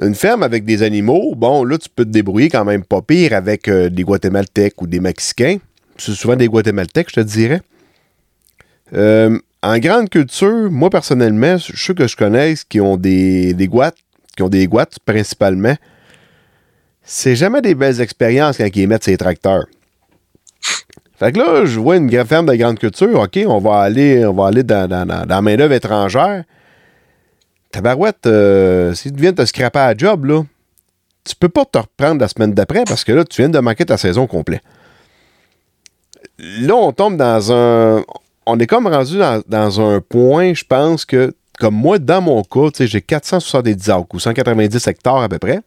une 0.00 0.14
ferme 0.14 0.42
avec 0.42 0.64
des 0.64 0.82
animaux, 0.82 1.34
bon, 1.36 1.64
là, 1.64 1.76
tu 1.76 1.88
peux 1.94 2.04
te 2.04 2.10
débrouiller 2.10 2.48
quand 2.48 2.64
même 2.64 2.84
pas 2.84 3.02
pire 3.02 3.34
avec 3.34 3.68
euh, 3.68 3.90
des 3.90 4.04
Guatémaltèques 4.04 4.80
ou 4.80 4.86
des 4.86 5.00
Mexicains. 5.00 5.58
C'est 5.98 6.12
souvent 6.12 6.36
des 6.36 6.48
Guatémaltèques, 6.48 7.08
je 7.10 7.16
te 7.16 7.20
dirais. 7.20 7.60
Euh, 8.94 9.38
en 9.62 9.78
grande 9.78 10.08
culture, 10.08 10.70
moi 10.70 10.90
personnellement, 10.90 11.56
ceux 11.58 11.94
que 11.94 12.08
je 12.08 12.16
connais 12.16 12.54
qui 12.68 12.80
ont 12.80 12.96
des, 12.96 13.54
des 13.54 13.68
guattes, 13.68 13.96
qui 14.36 14.42
ont 14.42 14.48
des 14.48 14.66
guattes 14.66 14.98
principalement, 15.04 15.76
c'est 17.04 17.36
jamais 17.36 17.62
des 17.62 17.74
belles 17.74 18.00
expériences 18.00 18.58
quand 18.58 18.68
ils 18.74 18.88
mettent 18.88 19.04
ses 19.04 19.16
tracteurs. 19.16 19.66
Fait 21.18 21.32
que 21.32 21.38
là, 21.38 21.64
je 21.64 21.78
vois 21.78 21.96
une 21.96 22.10
ferme 22.24 22.46
de 22.46 22.54
grande 22.54 22.78
culture, 22.78 23.20
OK, 23.20 23.38
on 23.46 23.58
va 23.58 23.80
aller, 23.80 24.26
on 24.26 24.32
va 24.32 24.48
aller 24.48 24.64
dans, 24.64 24.88
dans, 24.88 25.06
dans, 25.06 25.24
la 25.28 25.42
main-d'œuvre 25.42 25.74
étrangère. 25.74 26.44
Tabarouette, 27.72 28.26
euh, 28.26 28.94
si 28.94 29.12
tu 29.12 29.20
viens 29.20 29.32
te 29.32 29.44
scraper 29.44 29.80
à 29.80 29.96
job, 29.96 30.26
là, 30.26 30.44
tu 31.24 31.34
peux 31.34 31.48
pas 31.48 31.64
te 31.64 31.78
reprendre 31.78 32.20
la 32.20 32.28
semaine 32.28 32.52
d'après 32.52 32.84
parce 32.84 33.02
que 33.02 33.12
là, 33.12 33.24
tu 33.24 33.42
viens 33.42 33.48
de 33.48 33.58
manquer 33.58 33.84
ta 33.84 33.96
saison 33.96 34.26
complète. 34.26 34.62
Là, 36.38 36.74
on 36.74 36.92
tombe 36.92 37.16
dans 37.16 37.52
un 37.52 38.04
on 38.46 38.58
est 38.58 38.66
comme 38.66 38.86
rendu 38.86 39.18
dans, 39.46 39.80
un 39.80 40.00
point, 40.00 40.54
je 40.54 40.64
pense 40.64 41.04
que, 41.04 41.34
comme 41.58 41.74
moi, 41.74 41.98
dans 41.98 42.20
mon 42.20 42.42
cas, 42.42 42.70
j'ai 42.80 43.00
470 43.00 43.90
acres 43.90 44.06
ou 44.14 44.18
190 44.18 44.86
hectares 44.86 45.22
à 45.22 45.28
peu 45.28 45.38
près. 45.38 45.60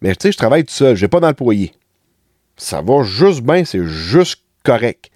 Mais 0.00 0.14
tu 0.14 0.30
je 0.30 0.36
travaille 0.36 0.64
tout 0.64 0.72
seul, 0.72 0.96
j'ai 0.96 1.08
pas 1.08 1.20
d'employé. 1.20 1.72
Ça 2.56 2.82
va 2.82 3.02
juste 3.02 3.40
bien, 3.42 3.64
c'est 3.64 3.84
juste 3.84 4.42
correct. 4.64 5.10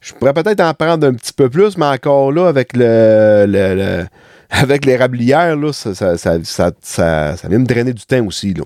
Je 0.00 0.12
pourrais 0.12 0.34
peut-être 0.34 0.60
en 0.60 0.72
prendre 0.74 1.06
un 1.06 1.14
petit 1.14 1.32
peu 1.32 1.48
plus, 1.48 1.76
mais 1.76 1.86
encore 1.86 2.30
là, 2.30 2.46
avec 2.46 2.72
le, 2.74 4.06
avec 4.50 4.84
l'érablière, 4.84 5.56
là, 5.56 5.72
ça, 5.72 5.94
ça, 5.94 7.48
vient 7.48 7.58
me 7.58 7.66
drainer 7.66 7.92
du 7.92 8.04
temps 8.04 8.24
aussi. 8.26 8.54
Là. 8.54 8.64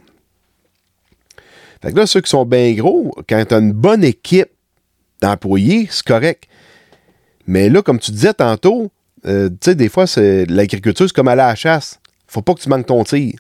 Fait 1.82 1.93
que 1.93 1.97
là, 1.97 2.07
ceux 2.07 2.20
qui 2.20 2.31
sont 2.31 2.44
bien 2.44 2.73
gros, 2.74 3.15
quand 3.28 3.43
tu 3.47 3.55
as 3.55 3.59
une 3.59 3.73
bonne 3.73 4.05
équipe 4.05 4.51
d'employés, 5.23 5.89
c'est 5.90 6.05
correct. 6.05 6.44
Mais 7.47 7.69
là, 7.69 7.82
comme 7.82 7.98
tu 7.98 8.11
disais 8.11 8.35
tantôt, 8.35 8.90
euh, 9.27 9.48
tu 9.48 9.57
sais, 9.62 9.74
des 9.74 9.89
fois, 9.89 10.05
l'agriculture, 10.48 11.07
c'est 11.07 11.15
comme 11.15 11.28
aller 11.28 11.43
à 11.43 11.48
la 11.48 11.55
chasse. 11.55 11.98
Faut 12.27 12.43
pas 12.43 12.55
que 12.55 12.61
tu 12.61 12.69
manques 12.69 12.86
ton 12.86 13.02
tir. 13.05 13.35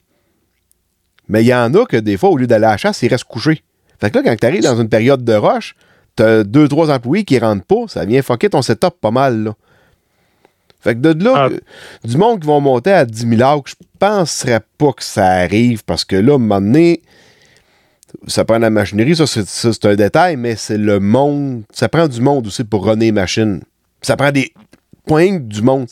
Mais 1.28 1.44
il 1.44 1.46
y 1.46 1.54
en 1.54 1.72
a 1.74 1.86
que 1.86 1.96
des 1.96 2.16
fois, 2.16 2.30
au 2.30 2.36
lieu 2.36 2.46
d'aller 2.46 2.64
à 2.64 2.70
la 2.72 2.76
chasse, 2.76 3.02
ils 3.02 3.08
restent 3.08 3.24
couchés. 3.24 3.62
Fait 4.00 4.10
que 4.10 4.18
là, 4.18 4.24
quand 4.24 4.36
tu 4.36 4.46
arrives 4.46 4.62
dans 4.62 4.80
une 4.80 4.88
période 4.88 5.24
de 5.24 5.34
rush, 5.34 5.76
t'as 6.16 6.42
deux, 6.42 6.66
trois 6.66 6.90
employés 6.90 7.24
qui 7.24 7.38
rentrent 7.38 7.64
pas, 7.64 7.86
ça 7.86 8.04
vient 8.04 8.22
fucker 8.22 8.50
ton 8.50 8.62
setup 8.62 8.94
pas 9.00 9.10
mal. 9.10 9.52
Fait 10.80 10.94
que 10.94 11.00
de 11.00 11.24
là, 11.24 11.48
ah. 11.50 12.06
du 12.06 12.16
monde 12.16 12.40
qui 12.40 12.46
vont 12.46 12.60
monter 12.60 12.92
à 12.92 13.04
10 13.04 13.28
000 13.28 13.42
arcs, 13.42 13.68
je 13.68 13.74
penserais 13.98 14.60
pas 14.78 14.92
que 14.92 15.02
ça 15.02 15.26
arrive 15.26 15.84
parce 15.84 16.04
que 16.04 16.16
là, 16.16 16.32
à 16.32 16.34
un 16.36 16.38
moment 16.38 16.60
donné, 16.60 17.02
ça 18.26 18.44
prend 18.44 18.58
la 18.58 18.70
machinerie, 18.70 19.14
ça 19.14 19.26
c'est 19.26 19.84
un 19.84 19.94
détail, 19.94 20.36
mais 20.36 20.56
c'est 20.56 20.78
le 20.78 21.00
monde, 21.00 21.62
ça 21.72 21.88
prend 21.88 22.08
du 22.08 22.20
monde 22.20 22.46
aussi 22.46 22.64
pour 22.64 22.84
runner 22.86 23.06
les 23.06 23.12
machines. 23.12 23.62
Ça 24.02 24.16
prend 24.16 24.32
des 24.32 24.52
points 25.06 25.38
du 25.38 25.62
monde. 25.62 25.86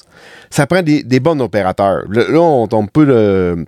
Ça 0.51 0.66
prend 0.66 0.82
des, 0.82 1.20
bons 1.20 1.40
opérateurs. 1.40 2.05
Là, 2.09 2.40
on 2.40 2.66
tombe 2.66 2.90
peu 2.90 3.05
le. 3.05 3.65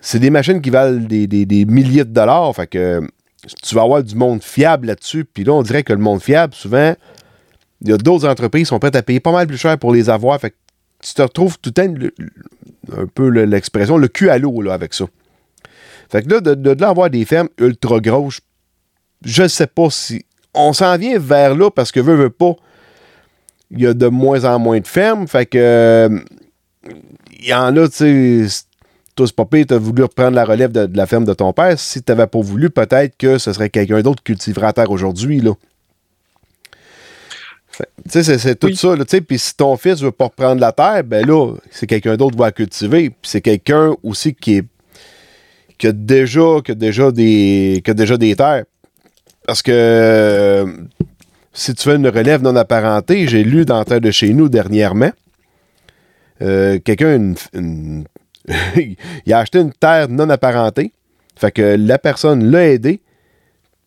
C'est 0.00 0.18
des 0.18 0.30
machines 0.30 0.60
qui 0.60 0.70
valent 0.70 1.00
des, 1.00 1.64
milliers 1.66 2.04
de 2.04 2.12
dollars. 2.12 2.54
Fait 2.54 2.66
que 2.66 3.00
tu 3.62 3.74
vas 3.74 3.82
avoir 3.82 4.02
du 4.02 4.14
monde 4.14 4.42
fiable 4.42 4.88
là-dessus. 4.88 5.24
Puis 5.24 5.44
là, 5.44 5.52
on 5.52 5.62
dirait 5.62 5.82
que 5.82 5.92
le 5.92 5.98
monde 5.98 6.22
fiable, 6.22 6.54
souvent, 6.54 6.94
il 7.84 7.90
y 7.90 7.92
a 7.92 7.98
d'autres 7.98 8.26
entreprises 8.26 8.62
qui 8.62 8.68
sont 8.70 8.78
prêtes 8.78 8.96
à 8.96 9.02
payer 9.02 9.20
pas 9.20 9.30
mal 9.32 9.46
plus 9.46 9.58
cher 9.58 9.78
pour 9.78 9.92
les 9.92 10.10
avoir. 10.10 10.40
Fait 10.40 10.50
que 10.50 10.56
tu 11.02 11.12
te 11.14 11.22
retrouves 11.22 11.58
tout 11.60 11.72
le- 11.76 12.14
un 12.96 13.06
peu 13.06 13.28
le- 13.28 13.44
l'expression, 13.44 13.98
le 13.98 14.08
cul 14.08 14.30
à 14.30 14.38
l'eau 14.38 14.68
avec 14.70 14.94
ça. 14.94 15.04
Fait 16.10 16.22
que 16.22 16.30
là, 16.30 16.40
de, 16.40 16.54
de, 16.54 16.70
là 16.70 17.08
des 17.10 17.24
fermes 17.24 17.48
ultra 17.58 18.00
grosses, 18.00 18.40
je 19.24 19.46
sais 19.46 19.66
pas 19.66 19.90
si. 19.90 20.24
On 20.54 20.72
s'en 20.72 20.96
vient 20.96 21.18
vers 21.18 21.54
là 21.54 21.70
parce 21.70 21.92
que 21.92 22.00
veut, 22.00 22.14
veut 22.14 22.30
pas. 22.30 22.54
Il 23.70 23.80
y 23.80 23.86
a 23.86 23.94
de 23.94 24.06
moins 24.06 24.44
en 24.44 24.58
moins 24.58 24.80
de 24.80 24.86
fermes. 24.86 25.26
Fait 25.28 25.46
que. 25.46 26.08
Il 27.40 27.46
y 27.46 27.54
en 27.54 27.76
a, 27.76 27.88
tu 27.88 28.48
sais. 28.48 28.64
Toi, 29.16 29.26
c'est 29.26 29.36
pas 29.36 29.44
pire, 29.44 29.64
t'as 29.68 29.78
voulu 29.78 30.02
reprendre 30.02 30.34
la 30.34 30.44
relève 30.44 30.72
de, 30.72 30.88
la 30.96 31.06
ferme 31.06 31.24
de 31.24 31.34
ton 31.34 31.52
père. 31.52 31.78
Si 31.78 32.02
t'avais 32.02 32.26
pas 32.26 32.40
voulu, 32.40 32.70
peut-être 32.70 33.16
que 33.16 33.38
ce 33.38 33.52
serait 33.52 33.70
quelqu'un 33.70 34.00
d'autre 34.02 34.22
qui 34.24 34.34
terre 34.72 34.90
aujourd'hui, 34.90 35.40
là. 35.40 35.52
Tu 38.10 38.22
sais, 38.22 38.38
c'est- 38.38 38.54
tout 38.54 38.68
Oui. 38.68 38.76
ça, 38.76 38.94
là, 38.96 39.04
tu 39.04 39.10
sais. 39.16 39.20
Puis 39.20 39.38
si 39.38 39.56
ton 39.56 39.76
fils 39.76 40.00
veut 40.00 40.10
pas 40.12 40.24
reprendre 40.26 40.60
la 40.60 40.72
terre, 40.72 41.02
ben 41.04 41.26
là, 41.26 41.54
c'est 41.70 41.86
quelqu'un 41.86 42.16
d'autre 42.16 42.32
qui 42.32 42.38
va 42.38 42.46
la 42.46 42.52
cultiver. 42.52 43.10
Puis 43.10 43.18
c'est 43.30 43.40
quelqu'un 43.40 43.94
aussi 44.02 44.34
qui 44.34 44.56
est 44.58 44.64
qui 45.76 45.88
a 45.88 45.92
déjà, 45.92 46.60
qui 46.64 46.70
a 46.70 46.74
déjà 46.76 47.10
des, 47.10 47.82
qui 47.84 47.90
a 47.90 47.94
déjà 47.94 48.16
des 48.16 48.36
terres. 48.36 48.64
Parce 49.46 49.60
que 49.60 49.72
euh, 49.72 50.66
si 51.52 51.74
tu 51.74 51.82
fais 51.82 51.96
une 51.96 52.06
relève 52.08 52.42
non 52.42 52.54
apparentée, 52.56 53.26
j'ai 53.26 53.42
lu 53.42 53.64
dans 53.64 53.82
Terre 53.84 54.00
de 54.00 54.10
chez 54.12 54.32
nous 54.34 54.48
dernièrement, 54.48 55.10
euh, 56.42 56.78
quelqu'un 56.78 57.16
une- 57.16 57.34
une- 57.54 58.04
il 59.26 59.32
a 59.32 59.38
acheté 59.40 59.58
une 59.58 59.72
terre 59.72 60.08
non 60.08 60.30
apparentée. 60.30 60.92
Fait 61.36 61.50
que 61.50 61.76
la 61.78 61.98
personne 61.98 62.50
l'a 62.50 62.68
aidé. 62.68 63.00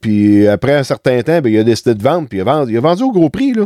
Puis 0.01 0.47
après 0.47 0.73
un 0.73 0.83
certain 0.83 1.21
temps, 1.23 1.41
ben, 1.41 1.51
il 1.51 1.57
a 1.59 1.63
décidé 1.63 1.95
de 1.95 2.03
vendre. 2.03 2.27
Puis 2.27 2.37
il 2.37 2.41
a 2.41 2.43
vendu, 2.43 2.73
il 2.73 2.77
a 2.77 2.81
vendu 2.81 3.03
au 3.03 3.11
gros 3.11 3.29
prix. 3.29 3.53
Là. 3.53 3.65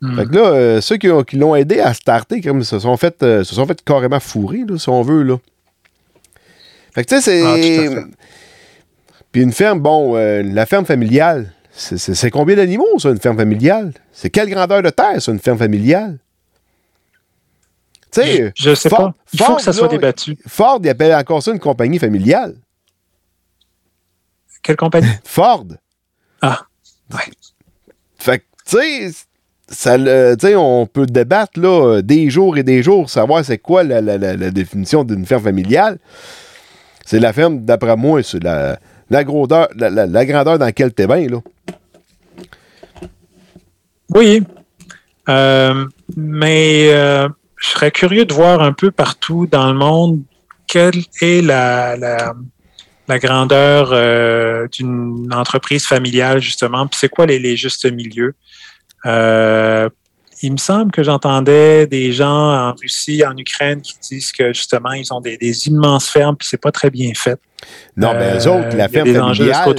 Hmm. 0.00 0.16
Fait 0.16 0.26
que 0.26 0.32
là, 0.34 0.40
euh, 0.50 0.80
ceux 0.80 0.96
qui, 0.98 1.10
ont- 1.10 1.24
qui 1.24 1.36
l'ont 1.36 1.54
aidé 1.56 1.80
à 1.80 1.94
starter, 1.94 2.40
comme 2.40 2.62
se 2.62 2.78
sont 2.78 2.96
fait, 2.96 3.22
euh, 3.22 3.44
se 3.44 3.54
sont 3.54 3.66
fait 3.66 3.82
carrément 3.84 4.20
fourrer, 4.20 4.64
là, 4.68 4.78
si 4.78 4.88
on 4.88 5.02
veut. 5.02 5.22
Là. 5.22 5.36
Fait 6.94 7.04
que 7.04 7.08
tu 7.14 7.20
sais, 7.20 7.42
c'est. 7.42 7.96
Ah. 7.96 8.04
Puis 9.32 9.42
une 9.42 9.52
ferme, 9.52 9.80
bon, 9.80 10.16
euh, 10.16 10.42
la 10.42 10.64
ferme 10.66 10.86
familiale, 10.86 11.52
c'est- 11.72 12.30
combien 12.30 12.56
d'animaux, 12.56 12.98
ça, 12.98 13.10
une 13.10 13.18
ferme 13.20 13.36
familiale? 13.36 13.92
C'est 14.12 14.30
quelle 14.30 14.48
grandeur 14.48 14.82
de 14.82 14.88
terre, 14.90 15.20
ça, 15.20 15.30
une 15.32 15.38
ferme 15.40 15.58
familiale? 15.58 16.18
Tu 18.12 18.22
sais, 18.22 18.52
Je 18.56 18.74
sais 18.74 18.88
Ford- 18.88 18.98
pas. 18.98 19.14
Il 19.32 19.38
faut 19.38 19.44
Ford, 19.44 19.56
que 19.56 19.62
ça 19.62 19.72
soit 19.72 19.88
débattu. 19.88 20.38
Ford, 20.46 20.78
il 20.82 20.88
appelle 20.88 21.14
encore 21.14 21.42
ça 21.42 21.52
une 21.52 21.58
compagnie 21.58 21.98
familiale. 21.98 22.54
Quelle 24.66 24.76
compagnie? 24.76 25.06
Ford. 25.24 25.64
Ah, 26.42 26.60
ouais. 27.12 27.32
Fait 28.18 28.40
que, 28.40 28.44
tu 28.68 28.76
sais, 28.78 29.10
ça, 29.68 29.96
le- 29.96 30.36
on 30.56 30.86
peut 30.86 31.06
débattre 31.06 31.60
là, 31.60 32.00
des 32.02 32.28
jours 32.30 32.58
et 32.58 32.64
des 32.64 32.82
jours, 32.82 33.08
savoir 33.08 33.44
c'est 33.44 33.58
quoi 33.58 33.84
la, 33.84 34.00
la- 34.00 34.18
la- 34.18 34.34
la 34.36 34.50
définition 34.50 35.04
d'une 35.04 35.24
ferme 35.24 35.44
familiale. 35.44 35.98
C'est 37.04 37.20
la 37.20 37.32
ferme, 37.32 37.60
d'après 37.64 37.96
moi, 37.96 38.24
c'est 38.24 38.42
la, 38.42 38.80
la, 39.08 39.22
grandeur, 39.22 39.68
la, 39.76 39.88
la- 39.88 40.06
la 40.06 40.26
grandeur 40.26 40.58
dans 40.58 40.64
laquelle 40.64 40.92
t'es 40.92 41.06
bien, 41.06 41.28
là. 41.28 41.38
Oui. 44.10 44.42
Euh, 45.28 45.86
mais 46.16 46.88
euh, 46.92 47.28
je 47.56 47.68
serais 47.68 47.92
curieux 47.92 48.24
de 48.24 48.34
voir 48.34 48.60
un 48.62 48.72
peu 48.72 48.90
partout 48.90 49.46
dans 49.46 49.72
le 49.72 49.78
monde 49.78 50.22
quelle 50.66 51.02
est 51.20 51.42
la, 51.42 51.96
la, 53.08 53.18
grandeur 53.18 53.90
euh, 53.92 54.66
d'une 54.68 55.28
entreprise 55.32 55.84
familiale, 55.86 56.40
justement, 56.40 56.86
puis 56.86 56.98
c'est 57.00 57.08
quoi 57.08 57.26
les, 57.26 57.38
les 57.38 57.56
justes 57.56 57.90
milieux? 57.90 58.34
Euh, 59.04 59.88
il 60.42 60.52
me 60.52 60.56
semble 60.58 60.90
que 60.92 61.02
j'entendais 61.02 61.86
des 61.86 62.12
gens 62.12 62.68
en 62.68 62.74
Russie, 62.74 63.24
en 63.26 63.36
Ukraine, 63.36 63.80
qui 63.80 63.94
disent 64.02 64.32
que 64.32 64.52
justement, 64.52 64.92
ils 64.92 65.12
ont 65.12 65.20
des, 65.20 65.36
des 65.38 65.68
immenses 65.68 66.08
fermes, 66.10 66.36
puis 66.36 66.46
c'est 66.50 66.60
pas 66.60 66.72
très 66.72 66.90
bien 66.90 67.12
fait. 67.14 67.38
Non, 67.96 68.12
mais 68.12 68.34
eux 68.36 68.46
Euh, 68.46 68.50
autres, 68.58 68.76
la 68.76 68.88
ferme 68.88 69.12
familiale, 69.14 69.74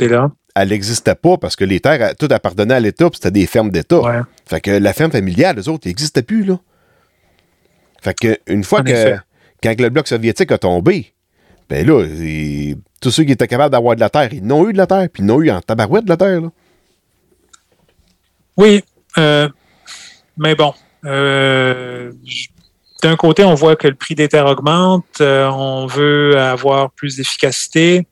elle 0.56 0.70
n'existait 0.70 1.14
pas 1.14 1.38
parce 1.38 1.56
que 1.56 1.64
les 1.64 1.80
terres, 1.80 2.16
tout 2.18 2.28
appartenait 2.32 2.74
à 2.74 2.80
l'État, 2.80 3.08
puis 3.10 3.20
c'était 3.22 3.32
des 3.40 3.46
fermes 3.46 3.70
d'État. 3.70 4.00
Ouais. 4.00 4.22
Fait 4.48 4.60
que 4.60 4.72
la 4.72 4.94
ferme 4.94 5.12
familiale, 5.12 5.60
eux 5.60 5.70
autres, 5.70 5.86
ils 5.86 5.90
n'existaient 5.90 6.24
plus, 6.24 6.44
là. 6.44 6.60
Fait 8.02 8.16
que 8.16 8.40
une 8.48 8.64
fois 8.64 8.80
En 8.80 8.84
que, 8.84 8.90
effet. 8.90 9.20
quand 9.62 9.80
le 9.80 9.90
bloc 9.90 10.08
soviétique 10.08 10.52
a 10.52 10.58
tombé, 10.58 11.14
ben 11.70 11.86
là, 11.86 12.04
ils- 12.06 12.78
tous 13.00 13.12
ceux 13.12 13.24
qui 13.24 13.32
étaient 13.32 13.48
capables 13.48 13.72
d'avoir 13.72 13.96
de 13.96 14.00
la 14.00 14.10
terre, 14.10 14.34
ils 14.34 14.46
n'ont 14.46 14.68
eu 14.68 14.74
de 14.74 14.78
la 14.78 14.88
terre, 14.88 15.08
puis 15.12 15.24
ils 15.24 15.26
n'ont 15.26 15.42
eu 15.42 15.52
en 15.52 15.62
tabarouette 15.62 16.06
de 16.06 16.10
la 16.10 16.18
terre, 16.18 16.42
là. 16.42 16.50
Oui, 18.58 18.84
euh, 19.20 19.48
mais 20.36 20.56
bon, 20.56 20.74
euh, 21.06 22.12
d'un 23.04 23.16
côté, 23.16 23.44
on 23.44 23.54
voit 23.54 23.76
que 23.76 23.88
le 23.88 23.94
prix 23.94 24.16
des 24.16 24.28
terres 24.28 24.48
augmente, 24.48 25.22
euh, 25.22 25.48
on 25.48 25.86
veut 25.86 26.40
avoir 26.40 26.90
plus 26.92 27.18
d'efficacité. 27.18 28.08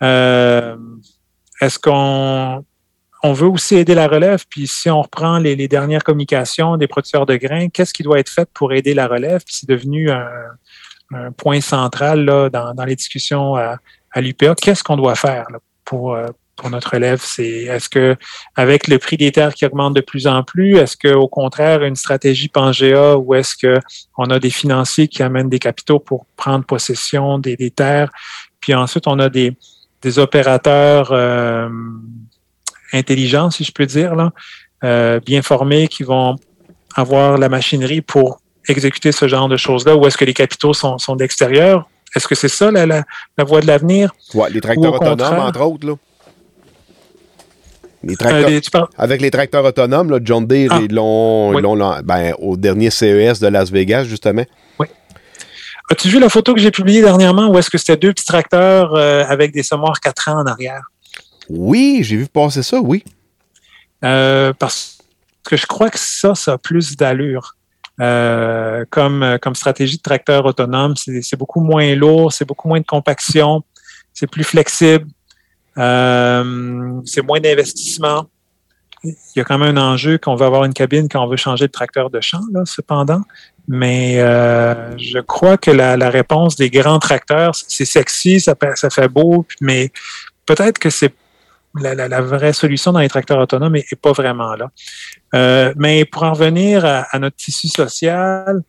Est-ce 0.00 1.78
qu'on 1.78 2.64
on 3.22 3.32
veut 3.32 3.46
aussi 3.46 3.76
aider 3.76 3.94
la 3.94 4.08
relève? 4.08 4.44
Puis 4.50 4.66
si 4.66 4.90
on 4.90 5.00
reprend 5.00 5.38
les, 5.38 5.56
les 5.56 5.68
dernières 5.68 6.04
communications 6.04 6.76
des 6.76 6.88
producteurs 6.88 7.24
de 7.24 7.36
grains, 7.36 7.68
qu'est-ce 7.68 7.94
qui 7.94 8.02
doit 8.02 8.18
être 8.18 8.28
fait 8.28 8.48
pour 8.52 8.72
aider 8.74 8.92
la 8.92 9.06
relève? 9.06 9.42
Puis 9.44 9.54
c'est 9.60 9.68
devenu 9.68 10.10
un, 10.10 10.26
un 11.12 11.32
point 11.32 11.60
central 11.60 12.24
là, 12.24 12.48
dans, 12.48 12.74
dans 12.74 12.84
les 12.84 12.96
discussions 12.96 13.54
à, 13.56 13.76
à 14.12 14.20
l'UPA. 14.20 14.54
Qu'est-ce 14.54 14.82
qu'on 14.82 14.96
doit 14.96 15.14
faire 15.14 15.46
là, 15.50 15.58
pour, 15.84 16.14
euh, 16.14 16.26
pour 16.56 16.70
notre 16.70 16.92
relève? 16.94 17.20
C'est 17.22 17.64
est-ce 17.64 17.88
que 17.88 18.16
avec 18.56 18.88
le 18.88 18.98
prix 18.98 19.16
des 19.16 19.32
terres 19.32 19.54
qui 19.54 19.66
augmente 19.66 19.94
de 19.94 20.00
plus 20.00 20.26
en 20.26 20.42
plus, 20.42 20.76
est-ce 20.76 20.96
qu'au 20.96 21.28
contraire, 21.28 21.82
une 21.82 21.96
stratégie 21.96 22.48
Pangea 22.48 23.16
ou 23.16 23.34
est-ce 23.34 23.54
qu'on 23.56 24.24
a 24.24 24.38
des 24.38 24.50
financiers 24.50 25.08
qui 25.08 25.22
amènent 25.22 25.50
des 25.50 25.58
capitaux 25.58 25.98
pour 25.98 26.26
prendre 26.36 26.64
possession 26.64 27.38
des, 27.38 27.56
des 27.56 27.70
terres? 27.70 28.10
Puis 28.60 28.74
ensuite, 28.74 29.06
on 29.06 29.18
a 29.18 29.28
des, 29.28 29.56
des 30.00 30.18
opérateurs 30.18 31.10
euh, 31.12 31.68
intelligents, 32.92 33.50
si 33.50 33.64
je 33.64 33.72
peux 33.72 33.86
dire, 33.86 34.14
là, 34.14 34.32
euh, 34.84 35.20
bien 35.20 35.42
formés, 35.42 35.88
qui 35.88 36.02
vont 36.02 36.36
avoir 36.94 37.38
la 37.38 37.48
machinerie 37.48 38.00
pour 38.00 38.40
exécuter 38.68 39.12
ce 39.12 39.28
genre 39.28 39.48
de 39.48 39.56
choses-là, 39.56 39.96
ou 39.96 40.06
est-ce 40.06 40.16
que 40.18 40.24
les 40.24 40.34
capitaux 40.34 40.72
sont, 40.74 40.98
sont 40.98 41.16
d'extérieur? 41.16 41.88
Est-ce 42.16 42.28
que 42.28 42.34
c'est 42.34 42.48
ça 42.48 42.70
la, 42.70 42.86
la, 42.86 43.02
la 43.36 43.44
voie 43.44 43.60
de 43.60 43.66
l'avenir? 43.66 44.12
Ouais, 44.34 44.48
les 44.50 44.60
tracteurs 44.60 44.92
Ou 44.92 44.96
au 44.96 44.98
autonomes, 45.12 45.38
entre 45.40 45.60
autres, 45.62 45.86
là. 45.86 45.94
Les 48.02 48.12
Euh, 48.14 48.16
tracteurs, 48.60 48.90
Avec 48.98 49.20
les 49.22 49.30
tracteurs 49.30 49.64
autonomes, 49.64 50.10
là, 50.10 50.18
John 50.22 50.46
Deere, 50.46 50.68
Ah. 50.72 50.80
ils 50.82 50.94
l'ont, 50.94 51.54
Oui. 51.54 51.62
ben, 52.04 52.34
au 52.38 52.56
dernier 52.56 52.90
CES 52.90 53.40
de 53.40 53.46
Las 53.48 53.70
Vegas, 53.70 54.04
justement. 54.04 54.44
As-tu 55.90 56.08
vu 56.08 56.18
la 56.18 56.30
photo 56.30 56.54
que 56.54 56.60
j'ai 56.60 56.70
publiée 56.70 57.02
dernièrement 57.02 57.48
où 57.48 57.58
est-ce 57.58 57.68
que 57.68 57.76
c'était 57.76 57.98
deux 57.98 58.12
petits 58.14 58.24
tracteurs 58.24 58.94
euh, 58.94 59.22
avec 59.28 59.52
des 59.52 59.62
semoirs 59.62 60.00
4 60.00 60.30
ans 60.30 60.40
en 60.40 60.46
arrière? 60.46 60.80
Oui, 61.50 62.00
j'ai 62.02 62.16
vu 62.16 62.26
passer 62.26 62.62
ça, 62.62 62.80
oui. 62.80 63.04
Euh, 64.02 64.54
parce 64.58 64.96
que 65.44 65.58
je 65.58 65.66
crois 65.66 65.90
que 65.90 65.98
ça, 65.98 66.34
ça 66.34 66.54
a 66.54 66.58
plus 66.58 66.96
d'allure. 66.96 67.56
Euh, 68.00 68.84
comme, 68.90 69.22
euh, 69.22 69.38
comme 69.38 69.54
stratégie 69.54 69.98
de 69.98 70.02
tracteur 70.02 70.44
autonome, 70.44 70.94
c'est 70.96 71.36
beaucoup 71.36 71.60
moins 71.60 71.94
lourd, 71.94 72.32
c'est 72.32 72.44
beaucoup 72.44 72.66
moins 72.66 72.80
de 72.80 72.86
compaction, 72.86 73.62
c'est 74.12 74.26
plus 74.26 74.42
flexible, 74.42 75.06
euh, 75.78 77.00
c'est 77.04 77.22
moins 77.22 77.38
d'investissement. 77.38 78.26
Il 79.04 79.14
y 79.36 79.40
a 79.40 79.44
quand 79.44 79.58
même 79.58 79.78
un 79.78 79.92
enjeu 79.92 80.18
qu'on 80.18 80.34
veut 80.34 80.46
avoir 80.46 80.64
une 80.64 80.72
cabine 80.72 81.08
quand 81.08 81.22
on 81.22 81.28
veut 81.28 81.36
changer 81.36 81.66
de 81.66 81.72
tracteur 81.72 82.10
de 82.10 82.20
champ, 82.20 82.40
là, 82.52 82.62
cependant. 82.64 83.22
Mais 83.68 84.16
je 84.16 85.20
crois 85.20 85.56
que 85.56 85.70
la, 85.70 86.10
réponse 86.10 86.56
des 86.56 86.70
grands 86.70 86.98
tracteurs, 86.98 87.54
c'est 87.54 87.84
sexy, 87.84 88.40
ça, 88.40 88.54
ça 88.74 88.90
fait 88.90 89.08
beau, 89.08 89.46
mais 89.60 89.92
peut-être 90.46 90.78
que 90.78 90.90
c'est 90.90 91.12
la, 91.80 92.20
vraie 92.20 92.52
solution 92.52 92.92
dans 92.92 93.00
les 93.00 93.08
tracteurs 93.08 93.38
autonomes 93.38 93.74
n'est 93.74 93.84
pas 94.00 94.12
vraiment 94.12 94.54
là. 94.54 94.70
Euh, 95.34 95.72
mais 95.76 96.04
pour 96.04 96.22
en 96.22 96.32
revenir 96.32 96.84
à, 96.84 97.18
notre 97.18 97.36
tissu 97.36 97.68
social, 97.68 98.62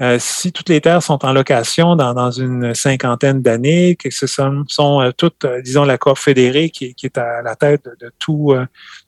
euh, 0.00 0.18
si 0.20 0.52
toutes 0.52 0.68
les 0.68 0.80
terres 0.80 1.02
sont 1.02 1.24
en 1.24 1.32
location 1.32 1.96
dans, 1.96 2.30
une 2.30 2.74
cinquantaine 2.74 3.42
d'années, 3.42 3.96
que 3.96 4.10
ce 4.10 4.26
sont, 4.26 4.64
euh, 5.00 5.10
toutes, 5.16 5.46
disons, 5.62 5.84
la 5.84 5.98
Coop 5.98 6.18
fédérée 6.18 6.70
qui, 6.70 6.94
qui 6.94 7.06
est 7.06 7.18
à 7.18 7.42
la 7.42 7.56
tête 7.56 7.88
de, 8.00 8.12
tout, 8.18 8.54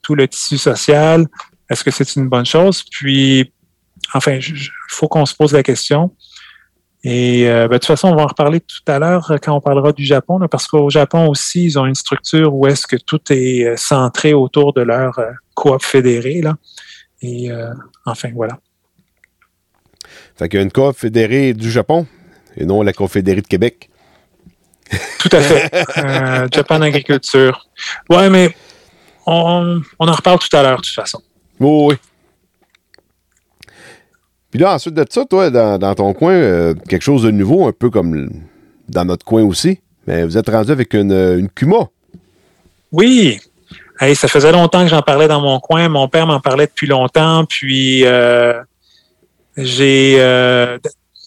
tout 0.02 0.14
le 0.14 0.28
tissu 0.28 0.58
social, 0.58 1.26
est-ce 1.70 1.82
que 1.82 1.90
c'est 1.90 2.16
une 2.16 2.28
bonne 2.28 2.46
chose? 2.46 2.84
Puis, 2.90 3.52
enfin, 4.14 4.32
il 4.32 4.70
faut 4.88 5.08
qu'on 5.08 5.26
se 5.26 5.34
pose 5.34 5.52
la 5.52 5.62
question. 5.62 6.14
Et 7.08 7.48
euh, 7.48 7.68
ben, 7.68 7.74
de 7.74 7.78
toute 7.78 7.86
façon, 7.86 8.08
on 8.08 8.16
va 8.16 8.24
en 8.24 8.26
reparler 8.26 8.58
tout 8.58 8.82
à 8.88 8.98
l'heure 8.98 9.30
euh, 9.30 9.36
quand 9.40 9.54
on 9.54 9.60
parlera 9.60 9.92
du 9.92 10.04
Japon, 10.04 10.38
là, 10.38 10.48
parce 10.48 10.66
qu'au 10.66 10.90
Japon 10.90 11.28
aussi, 11.28 11.62
ils 11.62 11.78
ont 11.78 11.86
une 11.86 11.94
structure 11.94 12.52
où 12.52 12.66
est-ce 12.66 12.84
que 12.84 12.96
tout 12.96 13.20
est 13.30 13.64
euh, 13.64 13.76
centré 13.76 14.34
autour 14.34 14.72
de 14.72 14.80
leur 14.80 15.16
euh, 15.20 15.30
coop 15.54 15.80
fédérée. 15.84 16.40
Là. 16.40 16.56
Et 17.22 17.48
euh, 17.48 17.72
enfin, 18.06 18.30
voilà. 18.34 18.58
Fait 20.34 20.48
qu'il 20.48 20.58
y 20.58 20.60
a 20.60 20.64
une 20.64 20.72
coop 20.72 20.96
fédérée 20.96 21.54
du 21.54 21.70
Japon 21.70 22.08
et 22.56 22.64
non 22.64 22.82
la 22.82 22.92
coop 22.92 23.08
fédérée 23.08 23.40
de 23.40 23.46
Québec. 23.46 23.88
Tout 25.20 25.30
à 25.30 25.40
fait. 25.40 26.50
Japan 26.52 26.80
Agriculture. 26.80 27.68
Ouais, 28.10 28.28
mais 28.30 28.52
on, 29.26 29.80
on 30.00 30.08
en 30.08 30.12
reparle 30.12 30.40
tout 30.40 30.56
à 30.56 30.62
l'heure, 30.64 30.78
de 30.78 30.82
toute 30.82 30.94
façon. 30.94 31.22
Oui, 31.60 31.86
oui. 31.90 31.96
Puis 34.56 34.64
là, 34.64 34.72
ensuite 34.72 34.94
de 34.94 35.04
ça, 35.06 35.26
toi, 35.26 35.50
dans, 35.50 35.94
ton 35.94 36.14
coin, 36.14 36.32
euh, 36.32 36.72
quelque 36.88 37.02
chose 37.02 37.24
de 37.24 37.30
nouveau, 37.30 37.66
un 37.66 37.72
peu 37.72 37.90
comme 37.90 38.30
dans 38.88 39.04
notre 39.04 39.22
coin 39.22 39.42
aussi, 39.42 39.80
mais 40.06 40.24
vous 40.24 40.38
êtes 40.38 40.48
rendu 40.48 40.70
avec 40.72 40.94
une, 40.94 41.12
euh, 41.12 41.38
une 41.38 41.50
Cuma. 41.50 41.88
Oui. 42.90 43.38
Ça 44.14 44.28
faisait 44.28 44.52
longtemps 44.52 44.80
que 44.84 44.88
j'en 44.88 45.02
parlais 45.02 45.28
dans 45.28 45.42
mon 45.42 45.60
coin. 45.60 45.90
Mon 45.90 46.08
père 46.08 46.26
m'en 46.26 46.40
parlait 46.40 46.64
depuis 46.68 46.86
longtemps. 46.86 47.44
Puis 47.44 48.06
euh, 48.06 48.54
j'ai 49.58 50.16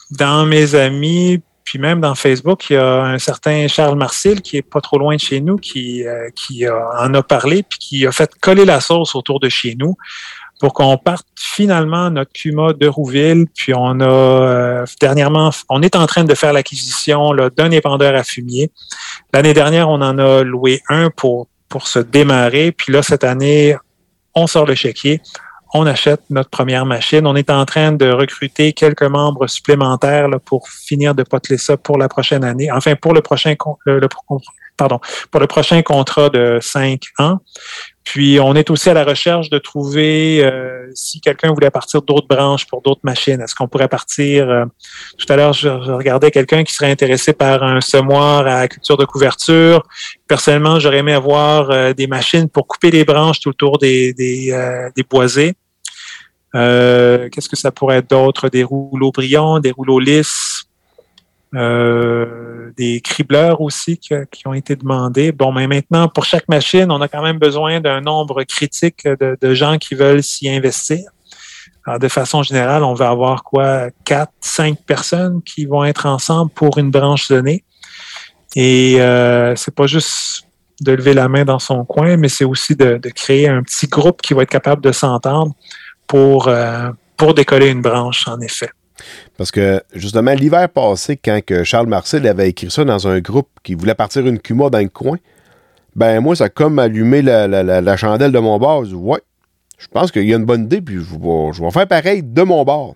dans 0.09 0.47
mes 0.47 0.73
amis, 0.73 1.39
puis 1.63 1.77
même 1.77 2.01
dans 2.01 2.15
Facebook, 2.15 2.71
il 2.71 2.73
y 2.73 2.77
a 2.77 3.03
un 3.03 3.19
certain 3.19 3.67
Charles 3.67 3.95
Marcil 3.95 4.41
qui 4.41 4.57
est 4.57 4.63
pas 4.63 4.81
trop 4.81 4.97
loin 4.97 5.17
de 5.17 5.21
chez 5.21 5.39
nous, 5.39 5.57
qui, 5.57 6.03
qui 6.33 6.65
a- 6.65 6.89
en 6.99 7.13
a 7.13 7.21
parlé, 7.21 7.61
puis 7.61 7.77
qui 7.77 8.07
a 8.07 8.11
fait 8.11 8.31
coller 8.41 8.65
la 8.65 8.81
sauce 8.81 9.13
autour 9.13 9.39
de 9.39 9.49
chez 9.49 9.75
nous 9.77 9.95
pour 10.59 10.73
qu'on 10.73 10.97
parte 10.97 11.25
finalement 11.37 12.09
notre 12.09 12.31
Cuma 12.33 12.73
de 12.73 12.87
Rouville. 12.87 13.45
Puis 13.55 13.73
on 13.73 13.99
a 14.01 14.05
euh, 14.05 14.85
dernièrement, 15.01 15.51
on 15.69 15.81
est 15.81 15.95
en 15.95 16.05
train 16.05 16.23
de 16.25 16.35
faire 16.35 16.53
l'acquisition 16.53 17.33
d'un 17.55 17.71
épandeur 17.71 18.15
à 18.15 18.23
fumier. 18.23 18.69
L'année 19.33 19.53
dernière, 19.53 19.89
on 19.89 20.01
en 20.01 20.17
a 20.19 20.43
loué 20.43 20.81
un 20.89 21.09
pour, 21.09 21.47
pour 21.69 21.87
se 21.87 21.99
démarrer. 21.99 22.71
Puis 22.71 22.91
là, 22.91 23.01
cette 23.01 23.23
année, 23.23 23.75
on 24.35 24.47
sort 24.47 24.65
le 24.65 24.75
chéquier, 24.75 25.21
on 25.73 25.85
achète 25.85 26.21
notre 26.29 26.49
première 26.49 26.85
machine. 26.85 27.25
On 27.27 27.35
est 27.35 27.49
en 27.49 27.63
train 27.65 27.91
de 27.91 28.09
recruter 28.09 28.73
quelques 28.73 29.03
membres 29.03 29.47
supplémentaires 29.47 30.27
là, 30.27 30.39
pour 30.39 30.67
finir 30.67 31.15
de 31.15 31.23
poteler 31.23 31.57
ça 31.57 31.77
pour 31.77 31.97
la 31.97 32.09
prochaine 32.09 32.43
année. 32.43 32.71
Enfin, 32.71 32.95
pour 32.95 33.13
le 33.13 33.21
prochain, 33.21 33.53
le- 33.85 33.99
le- 33.99 34.07
pardon, 34.77 34.99
pour 35.29 35.39
le 35.39 35.47
prochain 35.47 35.81
contrat 35.83 36.29
de 36.29 36.57
cinq 36.61 37.03
ans. 37.19 37.37
Puis, 38.03 38.39
on 38.39 38.55
est 38.55 38.69
aussi 38.71 38.89
à 38.89 38.93
la 38.93 39.03
recherche 39.03 39.49
de 39.49 39.59
trouver 39.59 40.43
euh, 40.43 40.89
si 40.95 41.21
quelqu'un 41.21 41.53
voulait 41.53 41.69
partir 41.69 42.01
d'autres 42.01 42.27
branches 42.27 42.65
pour 42.65 42.81
d'autres 42.81 43.01
machines. 43.03 43.39
Est-ce 43.39 43.53
qu'on 43.53 43.67
pourrait 43.67 43.87
partir 43.87 44.49
euh, 44.49 44.65
Tout 45.17 45.31
à 45.31 45.35
l'heure, 45.35 45.53
je, 45.53 45.69
regardais 45.69 46.31
quelqu'un 46.31 46.63
qui 46.63 46.73
serait 46.73 46.89
intéressé 46.89 47.33
par 47.33 47.61
un 47.61 47.81
semoir 47.81 48.47
à 48.47 48.67
culture 48.67 48.97
de 48.97 49.05
couverture. 49.05 49.83
Personnellement, 50.27 50.79
j'aurais 50.79 50.99
aimé 50.99 51.13
avoir 51.13 51.69
euh, 51.69 51.93
des 51.93 52.07
machines 52.07 52.49
pour 52.49 52.67
couper 52.67 52.89
les 52.89 53.05
branches 53.05 53.39
tout 53.39 53.49
autour 53.49 53.77
des, 53.77 54.13
des, 54.13 54.51
euh, 54.51 54.89
des 54.95 55.03
boisés. 55.03 55.53
Euh, 56.55 57.29
Qu'est-ce 57.29 57.49
que 57.49 57.55
ça 57.55 57.71
pourrait 57.71 57.97
être 57.97 58.09
d'autre? 58.09 58.49
Des 58.49 58.63
rouleaux 58.63 59.11
brillants, 59.11 59.59
des 59.59 59.71
rouleaux 59.71 59.99
lisses, 59.99 60.63
euh, 61.55 62.71
des 62.77 63.01
cribleurs 63.01 63.61
aussi 63.61 63.97
qui, 63.97 64.13
ont 64.45 64.53
été 64.53 64.75
demandés. 64.75 65.31
Bon, 65.31 65.51
mais 65.51 65.67
maintenant, 65.67 66.07
pour 66.07 66.25
chaque 66.25 66.47
machine, 66.47 66.91
on 66.91 67.01
a 67.01 67.07
quand 67.07 67.23
même 67.23 67.39
besoin 67.39 67.81
d'un 67.81 68.01
nombre 68.01 68.43
critique 68.43 69.07
de, 69.07 69.53
gens 69.53 69.77
qui 69.77 69.95
veulent 69.95 70.23
s'y 70.23 70.49
investir. 70.49 71.09
De 71.99 72.07
façon 72.07 72.43
générale, 72.43 72.83
on 72.83 72.93
va 72.93 73.09
avoir 73.09 73.43
quoi? 73.43 73.89
Quatre, 74.05 74.33
cinq 74.41 74.77
personnes 74.85 75.41
qui 75.41 75.65
vont 75.65 75.83
être 75.83 76.05
ensemble 76.05 76.51
pour 76.51 76.77
une 76.77 76.91
branche 76.91 77.27
donnée. 77.29 77.63
Et 78.55 79.01
euh, 79.01 79.55
c'est 79.55 79.73
pas 79.73 79.87
juste 79.87 80.43
de 80.81 80.91
lever 80.93 81.13
la 81.13 81.27
main 81.27 81.45
dans 81.45 81.59
son 81.59 81.83
coin, 81.85 82.17
mais 82.17 82.29
c'est 82.29 82.45
aussi 82.45 82.75
de, 82.75 82.97
de 82.97 83.09
créer 83.09 83.47
un 83.47 83.63
petit 83.63 83.87
groupe 83.87 84.21
qui 84.21 84.33
va 84.33 84.43
être 84.43 84.49
capable 84.49 84.81
de 84.83 84.91
s'entendre 84.91 85.53
pour, 86.07 86.47
euh, 86.47 86.89
pour 87.17 87.33
décoller 87.33 87.67
une 87.67 87.81
branche, 87.81 88.27
en 88.27 88.39
effet. 88.41 88.69
Parce 89.39 89.51
que, 89.51 89.81
justement, 89.93 90.33
l'hiver 90.33 90.67
passé, 90.67 91.15
quand 91.15 91.39
que 91.45 91.63
Charles 91.63 91.87
Marcel 91.87 92.27
avait 92.27 92.49
écrit 92.49 92.69
ça 92.69 92.83
dans 92.83 93.07
un 93.07 93.21
groupe 93.21 93.47
qui 93.63 93.73
voulait 93.73 93.95
partir 93.95 94.27
une 94.27 94.37
Cuma 94.37 94.69
dans 94.69 94.79
le 94.79 94.89
coin, 94.89 95.17
ben 95.95 96.19
moi, 96.19 96.35
ça 96.35 96.43
a 96.43 96.49
comme 96.49 96.77
allumé 96.77 97.21
la, 97.21 97.95
chandelle 97.95 98.33
de 98.33 98.39
mon 98.39 98.59
bord. 98.59 98.83
Je 98.83 98.89
dis, 98.89 98.95
ouais, 98.95 99.21
je 99.77 99.87
pense 99.87 100.11
qu'il 100.11 100.27
y 100.27 100.33
a 100.33 100.35
une 100.35 100.43
bonne 100.43 100.65
idée, 100.65 100.81
puis 100.81 100.97
je 100.97 101.63
vais, 101.63 101.71
faire 101.71 101.87
pareil 101.87 102.21
de 102.21 102.41
mon 102.41 102.65
bord. 102.65 102.95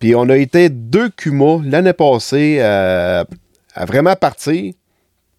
Puis 0.00 0.16
on 0.16 0.28
a 0.28 0.36
été 0.36 0.70
deux 0.70 1.08
Cuma 1.10 1.60
l'année 1.64 1.92
passée 1.92 2.58
à, 2.60 3.26
vraiment 3.86 4.16
partir, 4.16 4.74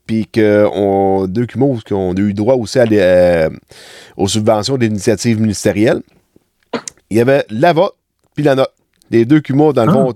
puis 0.08 0.28
que 0.28 0.66
on, 0.74 1.28
deux 1.28 1.46
Cuma 1.46 1.66
où 1.66 1.78
on 1.92 2.14
a 2.16 2.20
eu 2.22 2.34
droit 2.34 2.56
aussi 2.56 2.80
euh, 2.80 3.50
aux 4.16 4.30
subventions 4.30 4.78
d'initiatives 4.78 5.42
ministérielles. 5.42 6.04
Il 7.10 7.18
y 7.18 7.20
avait 7.20 7.44
la 7.50 7.74
vôtre, 7.74 7.98
puis 8.34 8.46
la 8.46 8.56
note. 8.56 8.72
Les 9.12 9.26
deux 9.26 9.40
Cuma, 9.42 9.72
dans 9.74 9.86
le 9.86 9.92
Ah. 9.92 9.94
fond. 9.94 10.14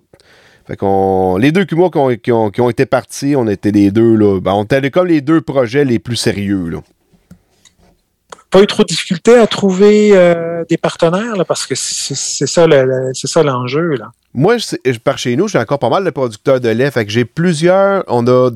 Fait 0.68 0.76
qu'on, 0.78 1.38
les 1.38 1.52
deux 1.52 1.66
Cuma 1.66 1.90
qui 1.90 1.98
ont, 2.00 2.16
qui 2.16 2.32
ont- 2.32 2.50
qui 2.50 2.62
ont 2.62 2.70
été 2.72 2.86
partis, 2.88 3.36
on 3.38 3.48
était 3.48 3.72
les 3.72 3.92
deux, 3.92 4.16
là. 4.16 4.40
Ben, 4.42 4.54
on 4.54 4.64
était 4.64 4.90
comme 4.90 5.06
les 5.08 5.22
deux 5.22 5.42
projets 5.42 5.86
les 5.86 6.00
plus 6.00 6.16
sérieux, 6.16 6.70
là. 6.70 6.80
Pas 8.50 8.62
eu 8.64 8.68
trop 8.68 8.84
de 8.84 8.88
difficulté 8.88 9.38
à 9.38 9.48
trouver 9.48 10.12
euh, 10.16 10.64
des 10.70 10.78
partenaires, 10.78 11.36
là, 11.36 11.44
parce 11.46 11.66
que 11.68 11.76
c'est 11.76 12.48
ça 12.48 12.66
le- 12.68 12.86
le- 12.86 13.14
c'est 13.14 13.28
ça 13.28 13.44
l'enjeu. 13.44 13.96
là. 13.96 14.12
Moi, 14.34 14.58
je- 14.58 14.76
je- 14.92 14.98
par 15.00 15.18
chez 15.18 15.36
nous, 15.36 15.48
j'ai 15.48 15.60
encore 15.60 15.80
pas 15.80 15.90
mal 15.90 16.04
de 16.06 16.10
producteurs 16.10 16.60
de 16.60 16.70
lait. 16.70 16.90
Fait 16.92 17.06
que 17.06 17.12
j'ai 17.12 17.26
plusieurs. 17.26 18.04
On 18.08 18.26
a 18.28 18.50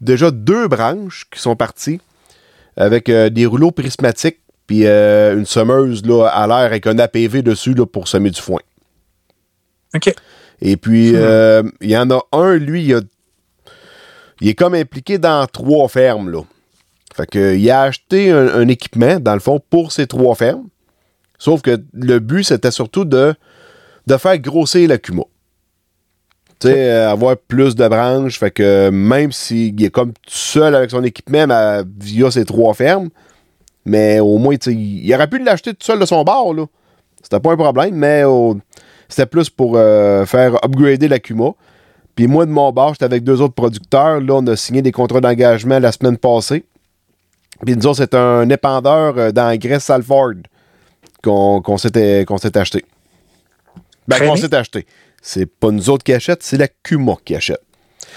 déjà 0.00 0.30
deux 0.30 0.66
branches 0.68 1.26
qui 1.30 1.40
sont 1.40 1.56
parties 1.56 2.00
avec 2.76 3.08
euh, 3.08 3.28
des 3.28 3.44
rouleaux 3.46 3.70
prismatiques 3.70 4.38
puis 4.66 4.86
euh, 4.86 5.36
une 5.36 5.46
semeuse 5.46 6.04
là, 6.06 6.26
à 6.28 6.46
l'air 6.46 6.56
avec 6.56 6.86
un 6.86 6.98
APV 6.98 7.42
dessus 7.42 7.74
là, 7.74 7.84
pour 7.86 8.08
semer 8.08 8.30
du 8.30 8.40
foin. 8.40 8.60
OK. 9.94 10.14
Et 10.60 10.76
puis, 10.76 11.12
Hmm. 11.12 11.16
euh, 11.16 11.62
il 11.80 11.90
y 11.90 11.96
en 11.96 12.10
a 12.10 12.20
un, 12.32 12.54
lui, 12.56 12.84
il, 12.84 12.94
a- 12.94 13.00
il 14.40 14.48
est 14.48 14.54
comme 14.54 14.74
impliqué 14.74 15.18
dans 15.18 15.46
trois 15.46 15.88
fermes. 15.88 16.30
Là. 16.30 16.40
Fait 17.14 17.26
que, 17.26 17.54
il 17.56 17.70
a 17.70 17.82
acheté 17.82 18.30
un, 18.30 18.48
un 18.48 18.68
équipement, 18.68 19.18
dans 19.20 19.34
le 19.34 19.40
fond, 19.40 19.60
pour 19.70 19.92
ces 19.92 20.06
trois 20.06 20.34
fermes. 20.34 20.66
Sauf 21.38 21.62
que 21.62 21.80
le 21.92 22.18
but, 22.18 22.44
c'était 22.44 22.70
surtout 22.72 23.04
de, 23.04 23.34
de 24.06 24.16
faire 24.16 24.38
grossir 24.38 24.88
la 24.88 24.98
Cuma. 24.98 25.22
Tu 26.60 26.66
sais, 26.68 26.90
euh, 26.90 27.10
avoir 27.12 27.36
plus 27.36 27.76
de 27.76 27.86
branches. 27.86 28.38
Fait 28.38 28.50
que 28.50 28.90
même 28.90 29.30
s'il 29.30 29.80
est 29.84 29.90
comme 29.90 30.12
tout 30.12 30.18
seul 30.30 30.74
avec 30.74 30.90
son 30.90 31.04
équipement 31.04 31.46
mais, 31.46 31.82
via 32.00 32.30
ces 32.32 32.44
trois 32.44 32.74
fermes, 32.74 33.10
mais 33.84 34.18
au 34.18 34.38
moins, 34.38 34.56
tu 34.56 34.72
sais, 34.72 34.76
il 34.76 35.14
aurait 35.14 35.28
pu 35.28 35.38
l'acheter 35.42 35.70
tout 35.72 35.84
seul 35.86 36.00
de 36.00 36.06
son 36.06 36.24
bord, 36.24 36.52
là. 36.54 36.66
C'était 37.22 37.40
pas 37.40 37.52
un 37.52 37.56
problème, 37.56 37.94
mais 37.94 38.24
au- 38.24 38.58
c'était 39.08 39.26
plus 39.26 39.50
pour 39.50 39.74
euh, 39.76 40.24
faire 40.26 40.56
upgrader 40.64 41.08
la 41.08 41.18
Cuma. 41.18 41.52
Puis 42.14 42.26
moi, 42.26 42.46
de 42.46 42.50
mon 42.50 42.72
bord, 42.72 42.94
j'étais 42.94 43.04
avec 43.04 43.24
deux 43.24 43.40
autres 43.40 43.54
producteurs. 43.54 44.20
Là, 44.20 44.34
on 44.34 44.46
a 44.48 44.56
signé 44.56 44.82
des 44.82 44.92
contrats 44.92 45.20
d'engagement 45.20 45.78
la 45.78 45.92
semaine 45.92 46.18
passée. 46.18 46.64
Puis 47.64 47.76
nous 47.76 47.86
autres, 47.86 47.98
c'est 47.98 48.14
un 48.14 48.48
épandeur 48.50 49.18
euh, 49.18 49.32
d'engrais 49.32 49.80
Salford 49.80 50.34
qu'on 51.22 51.60
qu'on 51.62 51.76
s'était 51.76 52.24
s'est 52.40 52.56
acheté. 52.56 52.84
Ben, 54.06 54.18
qu'on 54.18 54.36
s'est 54.36 54.54
acheté. 54.54 54.86
C'est 55.22 55.46
pas 55.46 55.70
nous 55.70 55.90
autres 55.90 56.04
qui 56.04 56.12
achètent, 56.12 56.42
c'est 56.42 56.56
la 56.56 56.68
Cuma 56.68 57.14
qui 57.24 57.34
achète. 57.34 57.62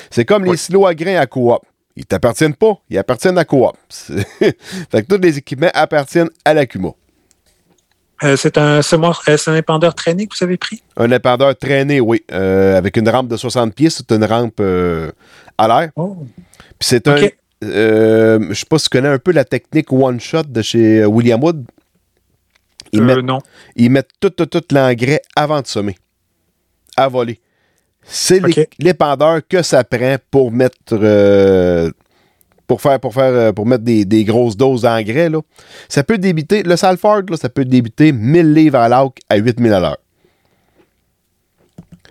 C'est 0.09 0.25
comme 0.25 0.45
les 0.45 0.57
silos 0.57 0.85
à 0.85 0.95
grains 0.95 1.17
à 1.17 1.25
coop. 1.25 1.59
Ils 1.95 2.05
t'appartiennent 2.05 2.55
pas, 2.55 2.81
ils 2.89 2.97
appartiennent 2.97 3.37
à 3.37 3.45
coop. 3.45 3.75
Fait 3.89 4.53
que 5.03 5.15
tous 5.15 5.21
les 5.21 5.37
équipements 5.37 5.71
appartiennent 5.73 6.29
à 6.45 6.53
la 6.53 6.65
Cuma. 6.65 6.89
Euh, 8.23 8.35
c'est 8.37 8.57
un 8.57 8.81
semoir- 8.81 9.21
euh, 9.27 9.37
c'est 9.37 9.49
un 9.51 9.55
épandeur 9.55 9.95
traîné 9.95 10.27
que 10.27 10.35
vous 10.37 10.43
avez 10.43 10.57
pris? 10.57 10.83
Un 10.97 11.09
épandeur 11.11 11.55
traîné, 11.57 11.99
oui, 11.99 12.23
euh, 12.31 12.77
avec 12.77 12.97
une 12.97 13.09
rampe 13.09 13.27
de 13.27 13.37
60 13.37 13.73
pieds, 13.73 13.89
c'est 13.89 14.11
une 14.11 14.23
rampe 14.25 14.61
à 15.57 15.67
l'air. 15.67 15.91
Oh. 15.95 16.17
Puis 16.79 16.87
c'est 16.89 17.07
un. 17.07 17.17
Je 17.61 18.53
sais 18.53 18.65
pas 18.67 18.77
si 18.79 18.89
tu 18.89 18.97
connais 18.97 19.09
un 19.09 19.19
peu 19.19 19.31
la 19.31 19.45
technique 19.45 19.91
One 19.91 20.19
Shot 20.19 20.43
de 20.43 20.61
chez 20.61 21.05
William 21.05 21.43
Wood. 21.43 21.65
Ils, 22.91 23.01
mettent, 23.01 23.19
non. 23.19 23.39
ils 23.75 23.89
mettent 23.89 24.09
tout, 24.19 24.29
tout, 24.31 24.45
tout 24.45 24.63
l'engrais 24.71 25.21
avant 25.35 25.61
de 25.61 25.67
semer. 25.67 25.95
À 26.97 27.07
voler. 27.07 27.39
C'est 28.03 28.41
l'épandeur 28.79 29.41
que 29.47 29.61
ça 29.61 29.83
prend 29.83 30.17
pour 30.29 30.51
mettre. 30.51 30.95
Pour 32.71 32.79
faire, 32.79 33.01
pour 33.01 33.13
faire, 33.13 33.33
euh, 33.33 33.51
pour 33.51 33.65
mettre 33.65 33.83
des, 33.83 34.05
des 34.05 34.23
grosses 34.23 34.55
doses 34.55 34.83
d'engrais, 34.83 35.29
là. 35.29 35.41
Ça 35.89 36.05
peut 36.05 36.17
débiter, 36.17 36.63
le 36.63 36.77
Salford, 36.77 37.23
là, 37.29 37.35
ça 37.35 37.49
peut 37.49 37.65
débiter 37.65 38.13
1000 38.13 38.53
livres 38.53 38.77
à 38.77 38.87
l'auque 38.87 39.17
à 39.27 39.35
8000 39.35 39.73
à 39.73 39.79
l'heure. 39.81 39.97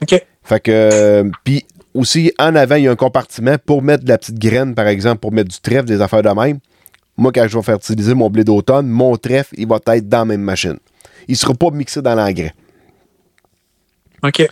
OK. 0.03 0.23
Fait 0.43 0.61
que, 0.61 0.71
euh, 0.71 1.31
puis 1.45 1.65
aussi, 1.95 2.31
en 2.39 2.55
avant, 2.57 2.75
il 2.75 2.85
y 2.85 2.89
a 2.89 2.91
un 2.91 2.97
compartiment 2.97 3.57
pour 3.65 3.81
mettre 3.81 4.05
de 4.05 4.11
la 4.11 4.19
petite 4.19 4.39
graine, 4.39 4.75
par 4.75 4.87
exemple, 4.87 5.21
pour 5.21 5.33
mettre 5.33 5.49
du 5.49 5.61
trèfle, 5.61 5.87
des 5.87 6.03
affaires 6.03 6.23
de 6.23 6.29
même. 6.29 6.59
Moi, 7.17 7.33
quand 7.33 7.49
je 7.49 7.57
vais 7.57 7.65
faire 7.65 7.77
utiliser 7.77 8.13
mon 8.13 8.29
blé 8.29 8.45
d'automne, 8.45 8.87
mon 8.87 9.17
trèfle, 9.17 9.55
il 9.57 9.67
va 9.67 9.79
être 9.87 10.11
dans 10.11 10.19
la 10.19 10.25
même 10.27 10.43
machine. 10.43 10.77
Il 11.27 11.33
ne 11.33 11.37
sera 11.37 11.55
pas 11.55 11.71
mixé 11.71 12.03
dans 12.03 12.15
l'engrais. 12.15 12.53
OK. 14.23 14.47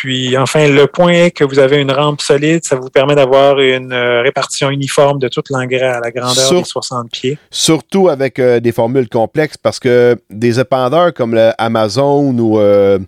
Puis, 0.00 0.36
enfin, 0.38 0.68
le 0.68 0.86
point 0.86 1.12
est 1.12 1.30
que 1.32 1.44
vous 1.44 1.58
avez 1.58 1.76
une 1.76 1.90
rampe 1.92 2.22
solide, 2.22 2.64
ça 2.64 2.76
vous 2.76 2.88
permet 2.88 3.14
d'avoir 3.14 3.60
une 3.60 3.92
euh, 3.92 4.22
répartition 4.22 4.70
uniforme 4.70 5.18
de 5.18 5.28
tout 5.28 5.42
l'engrais 5.50 5.82
à 5.82 6.00
la 6.00 6.10
grandeur 6.10 6.44
Sur- 6.46 6.58
des 6.62 6.64
60 6.64 7.10
pieds. 7.10 7.38
Surtout 7.50 8.08
avec 8.08 8.38
euh, 8.38 8.58
des 8.58 8.72
formules 8.72 9.08
complexes, 9.08 9.58
parce 9.58 9.78
que 9.78 10.16
des 10.30 10.58
épandeurs 10.58 11.12
comme 11.12 11.34
le 11.34 11.50
Amazon 11.58 12.36
ou 12.38 12.58
euh, 12.58 12.98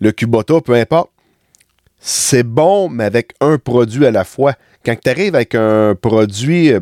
le 0.00 0.10
Kubota, 0.10 0.60
peu 0.60 0.74
importe, 0.74 1.10
c'est 2.00 2.42
bon, 2.42 2.88
mais 2.88 3.04
avec 3.04 3.34
un 3.40 3.56
produit 3.58 4.04
à 4.06 4.10
la 4.10 4.24
fois. 4.24 4.54
Quand 4.84 4.96
tu 5.00 5.08
arrives 5.10 5.36
avec 5.36 5.54
un 5.54 5.94
produit, 5.94 6.72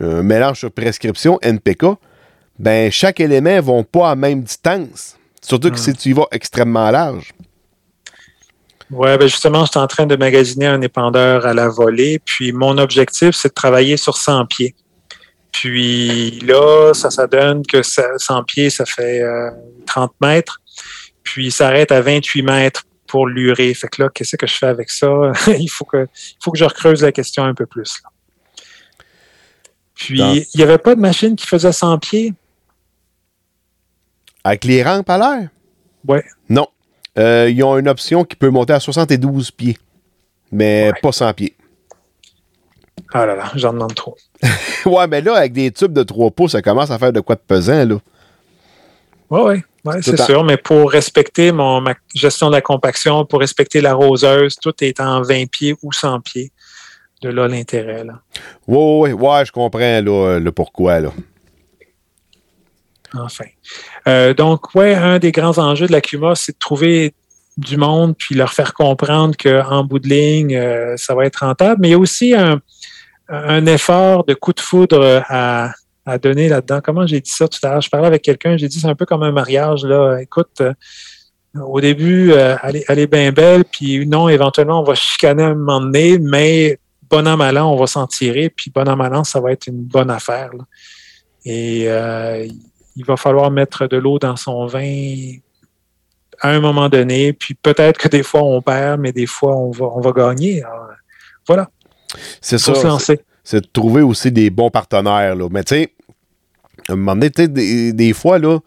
un 0.00 0.22
mélange 0.22 0.60
sur 0.60 0.70
prescription, 0.70 1.38
NPK, 1.42 1.86
ben 2.60 2.92
chaque 2.92 3.18
élément 3.18 3.56
ne 3.56 3.60
vont 3.60 3.82
pas 3.82 4.10
à 4.12 4.14
même 4.14 4.42
distance. 4.44 5.16
Surtout 5.42 5.70
que 5.70 5.74
Hmm. 5.74 5.78
si 5.78 5.92
tu 5.94 6.10
y 6.10 6.12
vas 6.12 6.28
extrêmement 6.30 6.90
large. 6.92 7.32
Ouais, 8.90 9.16
ben 9.18 9.26
justement, 9.26 9.64
je 9.64 9.70
suis 9.72 9.80
en 9.80 9.86
train 9.86 10.06
de 10.06 10.14
magasiner 10.16 10.66
un 10.66 10.80
épandeur 10.82 11.46
à 11.46 11.54
la 11.54 11.68
volée. 11.68 12.18
Puis 12.24 12.52
mon 12.52 12.78
objectif, 12.78 13.34
c'est 13.34 13.48
de 13.48 13.54
travailler 13.54 13.96
sur 13.96 14.16
100 14.16 14.46
pieds. 14.46 14.74
Puis 15.52 16.40
là, 16.40 16.92
ça, 16.94 17.10
ça 17.10 17.26
donne 17.26 17.64
que 17.66 17.82
ça- 17.82 18.18
100 18.18 18.44
pieds, 18.44 18.70
ça 18.70 18.84
fait 18.84 19.22
euh, 19.22 19.50
30 19.86 20.12
mètres. 20.20 20.60
Puis 21.22 21.50
ça 21.50 21.68
arrête 21.68 21.92
à 21.92 22.00
28 22.02 22.42
mètres 22.42 22.84
pour 23.06 23.26
l'urée. 23.26 23.72
Fait 23.74 23.88
que 23.88 24.02
là, 24.02 24.08
qu'est-ce 24.12 24.36
que 24.36 24.46
je 24.46 24.54
fais 24.54 24.66
avec 24.66 24.90
ça? 24.90 25.08
il, 25.58 25.68
faut 25.68 25.84
que, 25.84 26.06
il 26.14 26.36
faut 26.42 26.50
que 26.52 26.58
je 26.58 26.64
recreuse 26.64 27.02
la 27.02 27.12
question 27.12 27.44
un 27.44 27.54
peu 27.54 27.66
plus. 27.66 28.00
là. 28.02 28.10
Puis, 29.94 30.18
Dans- 30.18 30.32
il 30.34 30.46
n'y 30.56 30.62
avait 30.62 30.78
pas 30.78 30.94
de 30.94 31.00
machine 31.00 31.36
qui 31.36 31.46
faisait 31.46 31.72
100 31.72 31.98
pieds? 31.98 32.34
Avec 34.42 34.64
les 34.64 34.82
rampes 34.82 35.08
à 35.08 35.16
l'air? 35.18 35.48
Ouais. 36.06 36.24
Non. 36.50 36.66
Euh, 37.18 37.48
ils 37.50 37.62
ont 37.62 37.78
une 37.78 37.88
option 37.88 38.24
qui 38.24 38.36
peut 38.36 38.50
monter 38.50 38.72
à 38.72 38.80
72 38.80 39.50
pieds, 39.50 39.78
mais 40.50 40.90
Ouais. 40.92 41.00
pas 41.00 41.12
100 41.12 41.32
pieds. 41.34 41.54
Ah 43.12 43.26
là 43.26 43.36
là, 43.36 43.52
j'en 43.54 43.72
demande 43.72 43.94
trop. 43.94 44.16
ouais, 44.86 45.06
mais 45.06 45.20
là, 45.20 45.34
avec 45.36 45.52
des 45.52 45.70
tubes 45.70 45.92
de 45.92 46.02
3 46.02 46.30
pouces, 46.32 46.52
ça 46.52 46.62
commence 46.62 46.90
à 46.90 46.98
faire 46.98 47.12
de 47.12 47.20
quoi 47.20 47.36
de 47.36 47.40
pesant, 47.46 47.84
là. 47.84 47.96
Oui, 49.30 49.40
oui, 49.44 49.62
ouais, 49.84 50.02
c'est 50.02 50.20
en- 50.20 50.24
sûr, 50.26 50.44
mais 50.44 50.56
pour 50.56 50.90
respecter 50.90 51.50
mon, 51.52 51.80
ma 51.80 51.94
gestion 52.14 52.48
de 52.48 52.52
la 52.54 52.60
compaction, 52.60 53.24
pour 53.24 53.40
respecter 53.40 53.80
la 53.80 53.94
roseuse, 53.94 54.56
tout 54.56 54.74
est 54.82 55.00
en 55.00 55.22
20 55.22 55.48
pieds 55.50 55.74
ou 55.82 55.92
100 55.92 56.20
pieds. 56.20 56.50
De 57.22 57.30
là 57.30 57.48
l'intérêt. 57.48 58.04
Là. 58.04 58.20
Ouais, 58.66 58.76
ouais, 58.76 59.12
ouais, 59.12 59.44
je 59.46 59.52
comprends 59.52 59.78
là, 59.78 60.00
le 60.02 60.50
pourquoi, 60.50 61.00
là. 61.00 61.10
Enfin. 63.16 63.44
Euh, 64.06 64.34
donc, 64.34 64.74
ouais, 64.74 64.94
un 64.94 65.18
des 65.18 65.32
grands 65.32 65.58
enjeux 65.58 65.86
de 65.86 65.92
la 65.92 66.00
CUMA, 66.00 66.34
c'est 66.34 66.52
de 66.52 66.58
trouver 66.58 67.14
du 67.56 67.76
monde 67.76 68.14
puis 68.18 68.34
leur 68.34 68.52
faire 68.52 68.74
comprendre 68.74 69.36
qu'en 69.36 69.84
bout 69.84 69.98
de 69.98 70.08
ligne, 70.08 70.56
euh, 70.56 70.96
ça 70.96 71.14
va 71.14 71.24
être 71.24 71.44
rentable. 71.44 71.80
Mais 71.80 71.88
il 71.88 71.92
y 71.92 71.94
a 71.94 71.98
aussi 71.98 72.34
un, 72.34 72.60
effort 73.66 74.24
de 74.24 74.34
coup 74.34 74.52
de 74.52 74.60
foudre 74.60 75.22
à, 75.28 75.70
à 76.06 76.18
donner 76.18 76.48
là-dedans. 76.48 76.80
Comment 76.82 77.06
j'ai 77.06 77.20
dit 77.20 77.30
ça 77.30 77.48
tout 77.48 77.58
à 77.62 77.70
l'heure? 77.70 77.80
Je 77.80 77.88
parlais 77.88 78.06
avec 78.06 78.22
quelqu'un, 78.22 78.56
j'ai 78.56 78.68
dit 78.68 78.80
c'est 78.80 78.88
un 78.88 78.94
peu 78.94 79.06
comme 79.06 79.22
un 79.22 79.32
mariage. 79.32 79.84
Là. 79.84 80.18
Écoute, 80.18 80.60
euh, 80.60 80.72
au 81.60 81.80
début, 81.80 82.32
euh, 82.32 82.56
elle, 82.62 82.98
est, 82.98 83.06
bien 83.06 83.32
belle, 83.32 83.64
puis 83.64 84.06
non, 84.06 84.28
éventuellement, 84.28 84.80
on 84.80 84.84
va 84.84 84.94
chicaner 84.94 85.44
un 85.44 85.54
moment 85.54 85.80
donné, 85.80 86.18
mais 86.18 86.78
bon 87.08 87.26
an, 87.26 87.36
mal 87.36 87.56
on 87.58 87.76
va 87.76 87.86
s'en 87.86 88.06
tirer, 88.06 88.50
puis 88.50 88.70
bon 88.70 88.88
an, 88.88 88.96
mal 88.96 89.24
ça 89.24 89.40
va 89.40 89.52
être 89.52 89.66
une 89.68 89.82
bonne 89.82 90.10
affaire. 90.10 90.50
Et 91.44 91.84
euh, 91.86 92.46
il 92.96 93.04
va 93.04 93.16
falloir 93.16 93.50
mettre 93.50 93.86
de 93.86 93.96
l'eau 93.96 94.18
dans 94.18 94.36
son 94.36 94.66
vin 94.66 95.32
à 96.40 96.50
un 96.50 96.60
moment 96.60 96.88
donné, 96.88 97.32
puis 97.32 97.54
peut-être 97.54 97.98
que 97.98 98.08
des 98.08 98.22
fois 98.22 98.42
on 98.42 98.60
perd, 98.60 99.00
mais 99.00 99.12
des 99.12 99.26
fois 99.26 99.56
on 99.56 99.70
va, 99.70 99.86
on 99.86 100.00
va 100.00 100.12
gagner. 100.12 100.62
Alors, 100.62 100.88
voilà, 101.46 101.70
C'est 102.40 102.58
ça. 102.58 102.74
se 102.74 102.86
lancer. 102.86 103.20
c'est 103.44 103.60
de 103.60 103.68
trouver 103.72 104.02
aussi 104.02 104.32
des 104.32 104.50
bons 104.50 104.70
partenaires. 104.70 105.34
Là. 105.36 105.48
Mais 105.50 105.62
tu 105.64 105.74
sais, 105.76 105.92
à 106.88 106.92
un 106.92 106.96
moment 106.96 107.14
donné, 107.16 107.30
des, 107.30 107.92
des 107.92 108.12
fois, 108.12 108.38
là, 108.38 108.58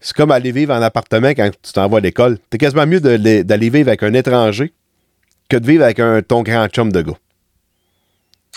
c'est 0.00 0.14
comme 0.14 0.30
aller 0.30 0.52
vivre 0.52 0.74
en 0.74 0.82
appartement 0.82 1.28
quand 1.30 1.50
tu 1.62 1.72
t'en 1.72 1.88
vas 1.88 1.98
à 1.98 2.00
l'école. 2.00 2.38
C'est 2.52 2.58
quasiment 2.58 2.86
mieux 2.86 3.00
de- 3.00 3.42
d'aller 3.42 3.70
vivre 3.70 3.88
avec 3.88 4.02
un 4.02 4.12
étranger 4.14 4.72
que 5.48 5.56
de 5.56 5.66
vivre 5.66 5.84
avec 5.84 6.00
un, 6.00 6.20
ton 6.22 6.42
grand 6.42 6.66
chum 6.68 6.90
de 6.92 7.02
gars. 7.02 7.18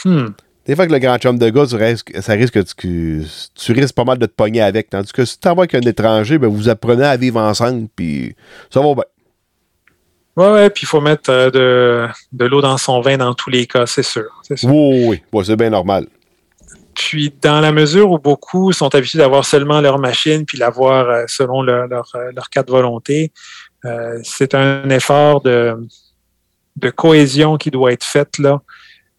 Hmm. 0.03 0.27
Des 0.69 0.75
fois 0.75 0.85
que 0.85 0.91
le 0.91 0.99
grand 0.99 1.17
chum 1.17 1.39
de 1.39 1.49
gars, 1.49 1.65
tu 1.65 1.75
risques- 1.75 2.21
ça 2.21 2.33
risque 2.33 2.53
que 2.53 2.59
tu, 2.59 3.23
tu 3.55 3.71
risques 3.71 3.95
pas 3.95 4.03
mal 4.03 4.19
de 4.19 4.27
te 4.27 4.31
pogner 4.31 4.61
avec. 4.61 4.91
Tandis 4.91 5.11
que 5.11 5.25
si 5.25 5.33
tu 5.33 5.39
t'en 5.39 5.55
vas 5.55 5.61
avec 5.63 5.73
un 5.73 5.81
étranger, 5.81 6.37
ben, 6.37 6.47
vous 6.47 6.69
apprenez 6.69 7.05
à 7.05 7.17
vivre 7.17 7.39
ensemble, 7.39 7.87
puis 7.95 8.35
ça 8.69 8.79
va 8.79 8.93
bien. 8.93 9.03
Ouais, 10.35 10.51
ouais, 10.51 10.69
puis 10.69 10.83
il 10.83 10.85
faut 10.85 11.01
mettre 11.01 11.31
euh, 11.31 11.49
de, 11.49 12.07
de 12.33 12.45
l'eau 12.45 12.61
dans 12.61 12.77
son 12.77 13.01
vin 13.01 13.17
dans 13.17 13.33
tous 13.33 13.49
les 13.49 13.65
cas, 13.65 13.87
c'est 13.87 14.03
sûr. 14.03 14.25
Oui, 14.51 14.57
oui, 14.61 15.05
oui. 15.07 15.23
Ouais, 15.33 15.43
c'est 15.43 15.55
bien 15.55 15.71
normal. 15.71 16.05
Puis, 16.93 17.33
dans 17.41 17.61
la 17.61 17.71
mesure 17.71 18.11
où 18.11 18.19
beaucoup 18.19 18.71
sont 18.71 18.93
habitués 18.93 19.17
d'avoir 19.17 19.45
seulement 19.45 19.81
leur 19.81 19.97
machine, 19.97 20.45
puis 20.45 20.59
l'avoir 20.59 21.09
euh, 21.09 21.23
selon 21.27 21.63
leur, 21.63 21.87
leur, 21.87 22.11
leur 22.35 22.47
cas 22.51 22.61
de 22.61 22.69
volonté, 22.69 23.31
euh, 23.85 24.19
c'est 24.21 24.53
un 24.53 24.87
effort 24.91 25.41
de, 25.41 25.75
de 26.75 26.89
cohésion 26.91 27.57
qui 27.57 27.71
doit 27.71 27.91
être 27.91 28.05
fait 28.05 28.37
là. 28.37 28.61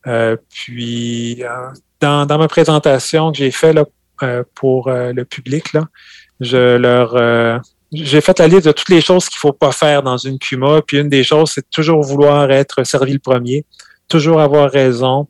Euh, 0.06 0.36
puis, 0.48 1.42
euh, 1.42 1.68
dans, 2.00 2.26
ma 2.26 2.48
présentation 2.48 3.32
que 3.32 3.38
j'ai 3.38 3.50
faite 3.50 3.76
euh, 4.22 4.44
pour 4.54 4.90
le 4.90 5.24
public, 5.24 5.72
je 6.40 6.76
leur 6.76 7.62
j'ai 7.92 8.20
fait 8.20 8.38
la 8.38 8.46
liste 8.46 8.66
de 8.66 8.72
toutes 8.72 8.88
les 8.88 9.00
choses 9.00 9.28
qu'il 9.28 9.40
faut 9.40 9.52
pas 9.52 9.72
faire 9.72 10.04
dans 10.04 10.16
une 10.16 10.38
CUMA. 10.38 10.82
Puis 10.86 10.98
une 10.98 11.08
des 11.08 11.24
choses, 11.24 11.50
c'est 11.50 11.68
toujours 11.70 12.02
vouloir 12.02 12.48
être 12.52 12.84
servi 12.84 13.12
le 13.12 13.18
premier, 13.18 13.64
toujours 14.08 14.40
avoir 14.40 14.70
raison. 14.70 15.26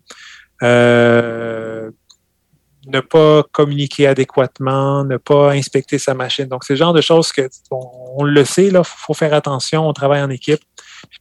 Ne 2.87 3.01
pas 3.01 3.45
communiquer 3.51 4.07
adéquatement, 4.07 5.05
ne 5.05 5.17
pas 5.17 5.53
inspecter 5.53 5.99
sa 5.99 6.13
machine. 6.13 6.47
Donc, 6.47 6.65
c'est 6.65 6.75
le 6.75 6.79
genre 6.79 6.93
de 6.93 7.01
choses 7.01 7.33
que 7.33 7.49
on, 7.71 8.25
le 8.25 8.45
sait, 8.45 8.71
là, 8.71 8.83
faut 8.85 9.15
faire 9.15 9.33
attention, 9.33 9.89
on 9.89 9.93
travaille 9.93 10.23
en 10.23 10.31
équipe. 10.31 10.61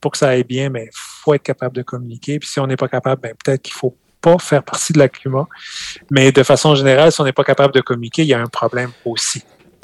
Pour 0.02 0.12
que 0.12 0.18
ça 0.18 0.30
aille 0.30 0.44
bien, 0.44 0.70
mais 0.70 0.90
faut 1.20 1.34
être 1.34 1.44
capable 1.44 1.76
de 1.76 1.82
communiquer. 1.82 2.40
Puis 2.40 2.50
si 2.50 2.60
on 2.60 2.68
n'est 2.68 2.78
pas 2.78 2.88
capable, 2.88 3.22
ben, 3.22 3.34
peut-être 3.44 3.62
qu'il 3.62 3.74
faut 3.74 3.96
pas 4.22 4.38
faire 4.38 4.64
partie 4.64 4.94
de 4.94 5.00
la 5.00 5.08
CUMA. 5.08 5.48
Mais 6.12 6.32
de 6.32 6.44
façon 6.44 6.76
générale, 6.76 7.12
si 7.12 7.22
on 7.22 7.26
n'est 7.26 7.32
pas 7.32 7.44
capable 7.44 7.74
de 7.74 7.82
communiquer, 7.82 8.24
il 8.24 8.28
y 8.28 8.34
a 8.34 8.40
un 8.40 8.48
problème 8.48 8.92
aussi. 9.06 9.44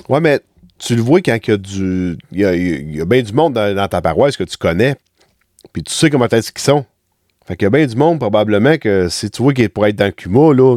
Ouais, 0.10 0.20
mais 0.20 0.40
tu 0.78 0.96
le 0.96 1.02
vois 1.02 1.22
quand 1.22 1.38
il 1.48 1.50
y 1.50 1.54
a 1.54 1.58
du. 1.58 2.18
Il 2.32 2.40
y 2.40 2.46
a, 2.46 2.54
il 2.54 2.96
y 2.96 3.02
a 3.02 3.06
bien 3.06 3.22
du 3.22 3.34
monde 3.34 3.54
dans, 3.54 3.74
dans 3.76 3.88
ta 3.88 4.02
paroisse 4.02 4.36
que 4.36 4.44
tu 4.44 4.58
connais, 4.58 4.96
puis 5.72 5.84
tu 5.84 5.94
sais 5.94 6.10
comment 6.10 6.28
est-ce 6.28 6.52
qu'ils 6.52 6.62
sont. 6.64 6.86
Fait 7.48 7.56
qu'il 7.56 7.66
y 7.66 7.68
a 7.68 7.70
bien 7.70 7.86
du 7.86 7.96
monde, 7.96 8.20
probablement, 8.20 8.78
que 8.78 9.08
si 9.08 9.30
tu 9.30 9.42
vois 9.42 9.54
qu'il 9.54 9.64
est 9.64 9.70
pour 9.70 9.86
être 9.86 9.96
dans 9.96 10.06
le 10.06 10.12
CUMA, 10.12 10.54
là, 10.54 10.76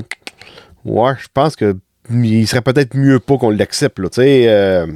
ouais, 0.85 1.13
je 1.19 1.27
pense 1.33 1.57
que 1.57 1.77
il 2.11 2.47
serait 2.47 2.63
peut-être 2.63 2.95
mieux 2.95 3.19
pas 3.21 3.37
qu'on 3.37 3.51
l'accepte, 3.51 3.99
là, 3.99 4.09
tu 4.09 4.23
sais. 4.23 4.49
euh, 4.49 4.87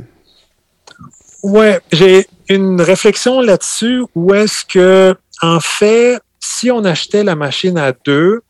Ouais, 1.42 1.80
j'ai 1.90 2.26
une 2.48 2.80
réflexion 2.80 3.40
là-dessus 3.40 4.04
où 4.14 4.32
est-ce 4.32 4.64
que, 4.64 5.16
en 5.42 5.60
fait, 5.60 6.20
si 6.40 6.70
on 6.70 6.84
achetait 6.84 7.24
la 7.24 7.34
machine 7.34 7.76
à 7.76 7.92
deux, 7.92 8.42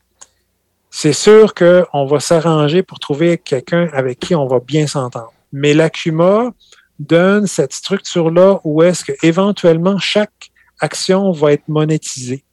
c'est 0.90 1.14
sûr 1.14 1.55
qu'on 1.55 2.05
va 2.05 2.20
s'arranger 2.20 2.82
pour 2.82 3.01
trouver 3.01 3.39
quelqu'un 3.39 3.89
avec 3.94 4.20
qui 4.20 4.35
on 4.35 4.47
va 4.47 4.60
bien 4.60 4.86
s'entendre. 4.86 5.32
Mais 5.52 5.73
l'Acuma 5.73 6.52
donne 6.98 7.47
cette 7.47 7.73
structure-là 7.73 8.60
où 8.64 8.82
est-ce 8.82 9.05
que 9.05 9.12
éventuellement 9.23 9.98
chaque 9.98 10.51
action 10.81 11.32
va 11.32 11.52
être 11.52 11.66
monétisée. 11.69 12.44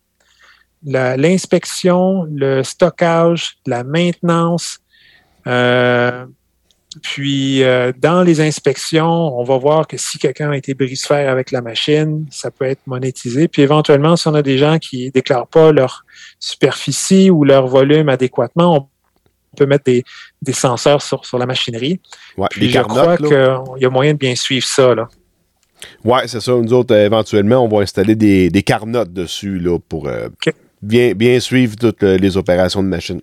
L'inspection, 0.84 2.26
le 2.32 2.64
stockage, 2.64 3.58
la 3.66 3.84
maintenance, 3.84 4.80
euh, 5.48 6.26
puis, 7.04 7.62
euh, 7.64 7.92
dans 7.96 8.24
les 8.24 8.42
inspections, 8.42 9.40
on 9.40 9.44
va 9.44 9.58
voir 9.58 9.88
que 9.88 9.96
si 9.96 10.18
quelqu'un 10.18 10.50
a 10.52 10.58
été 10.58 10.74
brise-fer 10.74 11.30
avec 11.30 11.52
la 11.52 11.62
machine, 11.62 12.26
ça 12.32 12.50
peut 12.50 12.66
être 12.66 12.82
monétisé. 12.88 13.48
Puis, 13.48 13.62
éventuellement, 13.62 14.16
si 14.16 14.28
on 14.28 14.34
a 14.34 14.42
des 14.42 14.58
gens 14.58 14.80
qui 14.80 15.12
déclarent 15.12 15.48
pas 15.48 15.72
leur 15.72 16.04
superficie 16.40 17.30
ou 17.30 17.44
leur 17.44 17.68
volume 17.68 18.10
adéquatement, 18.10 18.76
on 18.76 19.56
peut 19.56 19.68
mettre 19.68 19.84
des, 19.84 20.04
des 20.42 20.54
senseurs 20.54 21.04
sur, 21.04 21.26
sur 21.26 21.38
la 21.38 21.46
machinerie. 21.46 22.00
ouais, 22.38 22.48
Puis, 22.50 22.72
je 22.72 22.80
crois 22.80 23.18
qu'il 23.18 23.82
y 23.82 23.86
a 23.86 23.90
moyen 23.92 24.14
de 24.14 24.18
bien 24.18 24.34
suivre 24.34 24.66
ça. 24.66 24.96
Là. 24.96 25.08
Ouais, 26.04 26.28
c'est 26.28 26.42
ça. 26.42 26.54
Nous 26.54 26.74
autres, 26.74 26.96
euh, 26.96 27.06
éventuellement, 27.06 27.64
on 27.64 27.68
va 27.68 27.84
installer 27.84 28.16
des, 28.16 28.50
des 28.50 28.64
carnotes 28.64 29.14
dessus, 29.14 29.60
là, 29.60 29.78
pour 29.78 30.08
euh, 30.08 30.28
bien, 30.82 31.14
bien 31.14 31.40
suivre 31.40 31.76
toutes 31.76 32.02
les 32.02 32.36
opérations 32.36 32.82
de 32.82 32.88
machine. 32.88 33.22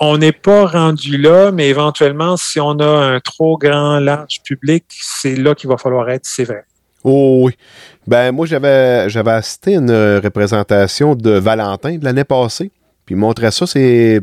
On 0.00 0.18
n'est 0.18 0.32
pas 0.32 0.66
rendu 0.66 1.16
là, 1.18 1.52
mais 1.52 1.68
éventuellement, 1.68 2.36
si 2.36 2.58
on 2.60 2.72
a 2.80 2.86
un 2.86 3.20
trop 3.20 3.56
grand, 3.56 4.00
large 4.00 4.42
public, 4.44 4.84
c'est 4.88 5.36
là 5.36 5.54
qu'il 5.54 5.68
va 5.70 5.76
falloir 5.76 6.10
être 6.10 6.26
sévère. 6.26 6.64
Oh 7.04 7.42
oui. 7.44 7.52
Ben 8.06 8.32
moi 8.32 8.46
j'avais 8.46 9.08
j'avais 9.10 9.30
assisté 9.32 9.74
une 9.74 9.90
représentation 10.22 11.14
de 11.14 11.30
Valentin 11.32 11.96
de 11.96 12.04
l'année 12.04 12.24
passée. 12.24 12.70
Puis 13.04 13.14
il 13.14 13.18
montrait 13.18 13.50
ça, 13.50 13.66
c'est 13.66 14.20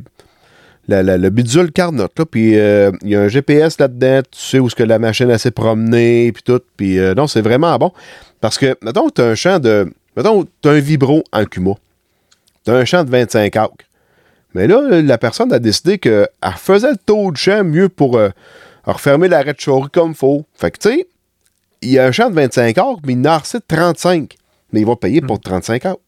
la- 0.88 1.03
le 1.18 1.30
bidule 1.30 1.72
Carnot. 1.72 2.07
Puis 2.31 2.57
euh, 2.60 2.91
il 3.03 3.10
y 3.10 3.15
a 3.15 3.22
un 3.22 3.27
GPS 3.27 3.80
là-dedans, 3.80 4.22
tu 4.31 4.39
sais 4.41 4.60
où 4.60 4.68
ce 4.69 4.76
que 4.76 4.84
la 4.84 4.98
machine 4.99 5.35
s'est 5.38 5.52
promenée, 5.52 6.31
puis 6.31 6.41
tout. 6.43 6.60
Puis 6.76 6.98
euh, 6.99 7.14
non, 7.14 7.27
c'est 7.27 7.41
vraiment 7.41 7.77
bon. 7.77 7.91
Parce 8.41 8.57
que, 8.57 8.76
mettons, 8.81 9.10
tu 9.11 9.22
as 9.22 9.26
un 9.26 9.35
champ 9.35 9.60
de. 9.60 9.93
Mettons, 10.18 10.43
tu 10.61 10.68
as 10.68 10.72
un 10.72 10.80
vibro 10.80 11.23
en 11.31 11.45
Cuma. 11.45 11.76
Tu 12.65 12.72
as 12.72 12.76
un 12.76 12.85
champ 12.85 13.03
de 13.03 13.11
25 13.11 13.56
acres. 13.56 13.76
Mais 14.53 14.68
là, 14.68 15.02
la 15.02 15.18
personne 15.18 15.52
a 15.53 15.60
décidé 15.60 15.98
qu'elle 15.98 16.28
faisait 16.57 16.91
le 16.91 16.98
taux 16.98 17.32
de 17.32 17.38
champ 17.38 17.64
mieux 17.64 17.90
pour 17.90 18.18
euh, 18.18 18.30
refermer 18.84 19.28
l'arrêt 19.28 19.53
de 19.53 19.60
chaurie 19.60 19.90
comme 19.91 20.14
faut. 20.15 20.45
Fait 20.56 20.72
que, 20.72 20.78
tu 20.80 20.90
sais, 20.90 21.07
il 21.82 21.90
y 21.91 21.99
a 21.99 22.06
un 22.06 22.11
champ 22.11 22.30
de 22.30 22.36
25 22.36 22.78
acres, 22.78 22.99
mais 23.06 23.14
il 23.14 23.19
en 23.19 23.26
a 23.32 23.38
reçu 23.40 23.57
35. 23.65 24.36
Mais 24.73 24.82
il 24.82 24.86
va 24.86 24.95
payer 24.95 25.22
pour 25.22 25.40
35 25.40 25.86
acres. 25.86 25.99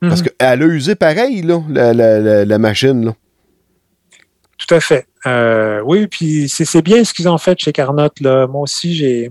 Parce 0.00 0.20
Mhm. 0.20 0.28
qu'elle 0.38 0.62
a 0.62 0.66
usé 0.66 0.94
pareil, 0.94 1.42
là, 1.42 1.62
la, 1.70 1.92
la- 1.94 2.18
la- 2.20 2.44
la 2.44 2.58
machine. 2.58 3.04
Là. 3.06 3.14
Tout 4.58 4.74
à 4.74 4.80
fait. 4.80 5.06
Euh, 5.26 5.80
oui, 5.84 6.06
puis 6.06 6.48
c'est 6.48 6.82
bien 6.82 7.02
ce 7.04 7.12
qu'ils 7.12 7.28
ont 7.28 7.38
fait 7.38 7.58
chez 7.58 7.72
Carnot. 7.72 8.08
Là. 8.20 8.46
Moi 8.46 8.62
aussi, 8.62 8.94
j'ai 8.94 9.30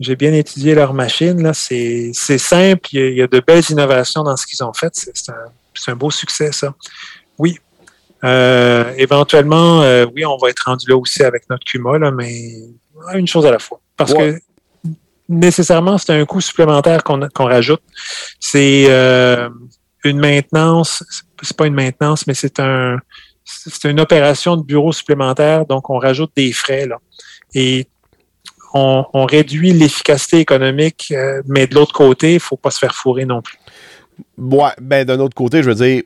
j'ai 0.00 0.14
bien 0.14 0.32
étudié 0.32 0.76
leur 0.76 0.94
machine. 0.94 1.50
C'est, 1.54 2.12
simple, 2.14 2.88
il 2.92 3.14
y, 3.14 3.22
a, 3.22 3.26
de 3.26 3.40
belles 3.40 3.64
innovations 3.68 4.22
dans 4.22 4.36
ce 4.36 4.46
qu'ils 4.46 4.62
ont 4.62 4.72
fait. 4.72 4.90
C'est, 4.94 5.28
un, 5.30 5.92
un, 5.92 5.96
beau 5.96 6.12
succès, 6.12 6.52
ça. 6.52 6.72
Oui. 7.38 7.58
Euh, 8.24 8.92
éventuellement, 8.96 9.82
euh, 9.82 10.06
oui, 10.14 10.24
on 10.24 10.36
va 10.36 10.50
être 10.50 10.64
rendu 10.66 10.88
là 10.88 10.96
aussi 10.96 11.22
avec 11.22 11.48
notre 11.48 11.64
Cuma, 11.64 11.98
là, 11.98 12.10
mais 12.10 12.52
une 13.14 13.28
chose 13.28 13.46
à 13.46 13.50
la 13.50 13.58
fois. 13.58 13.80
Parce 13.96 14.12
que 14.12 14.38
nécessairement, 15.28 15.98
c'est 15.98 16.12
un 16.12 16.24
coût 16.24 16.40
supplémentaire 16.40 17.04
qu'on, 17.04 17.28
qu'on 17.28 17.44
rajoute. 17.44 17.82
C'est 18.40 18.86
euh, 18.88 19.48
une 20.04 20.18
maintenance, 20.18 21.04
c'est 21.42 21.56
pas 21.56 21.66
une 21.66 21.74
maintenance, 21.74 22.26
mais 22.26 22.34
c'est 22.34 22.60
un 22.60 22.98
c'est 23.44 23.88
une 23.88 23.98
opération 23.98 24.58
de 24.58 24.62
bureau 24.62 24.92
supplémentaire, 24.92 25.64
donc 25.64 25.88
on 25.88 25.98
rajoute 25.98 26.32
des 26.36 26.52
frais. 26.52 26.86
Là. 26.86 26.98
Et 27.54 27.86
on, 28.74 29.24
réduit 29.24 29.72
l'efficacité 29.72 30.38
économique, 30.38 31.14
mais 31.46 31.66
de 31.66 31.74
l'autre 31.74 31.94
côté, 31.94 32.32
il 32.32 32.34
ne 32.34 32.40
faut 32.40 32.58
pas 32.58 32.70
se 32.70 32.78
faire 32.78 32.94
fourrer 32.94 33.24
non 33.24 33.40
plus. 33.40 33.58
Ouais, 34.36 34.72
ben 34.80 35.06
d'un 35.06 35.18
autre 35.20 35.34
côté, 35.34 35.62
je 35.62 35.70
veux 35.70 35.74
dire, 35.74 36.02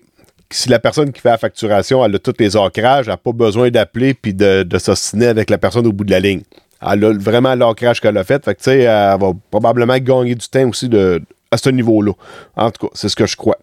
si 0.53 0.69
la 0.69 0.79
personne 0.79 1.13
qui 1.13 1.21
fait 1.21 1.31
la 1.31 1.39
facturation, 1.39 2.05
elle 2.05 2.15
a 2.15 2.19
tous 2.19 2.35
les 2.39 2.57
ancrages, 2.57 3.07
elle 3.07 3.13
n'a 3.13 3.17
pas 3.17 3.33
besoin 3.33 3.71
d'appeler 3.71 4.15
puis 4.15 4.35
de, 4.35 4.63
de 4.63 5.25
avec 5.25 5.51
la 5.51 5.59
personne 5.59 5.87
au 5.87 5.93
bout 5.93 6.05
de 6.05 6.11
la 6.11 6.21
ligne. 6.21 6.43
Elle 6.81 7.05
a 7.05 7.13
vraiment 7.13 7.55
l'ancrage 7.55 8.01
qu'elle 8.01 8.19
a 8.19 8.25
fait. 8.25 8.45
Fait 8.45 8.55
que, 8.55 8.71
elle 8.71 9.21
va 9.21 9.33
probablement 9.51 9.99
gagner 9.99 10.35
du 10.35 10.49
temps 10.49 10.69
aussi 10.69 10.91
à 11.51 11.57
ce 11.57 11.71
niveau-là. 11.71 12.13
En 12.57 12.71
tout 12.71 12.87
cas, 12.87 12.93
c'est 12.95 13.09
ce 13.09 13.17
que 13.17 13.27
je 13.27 13.37
crois. 13.37 13.59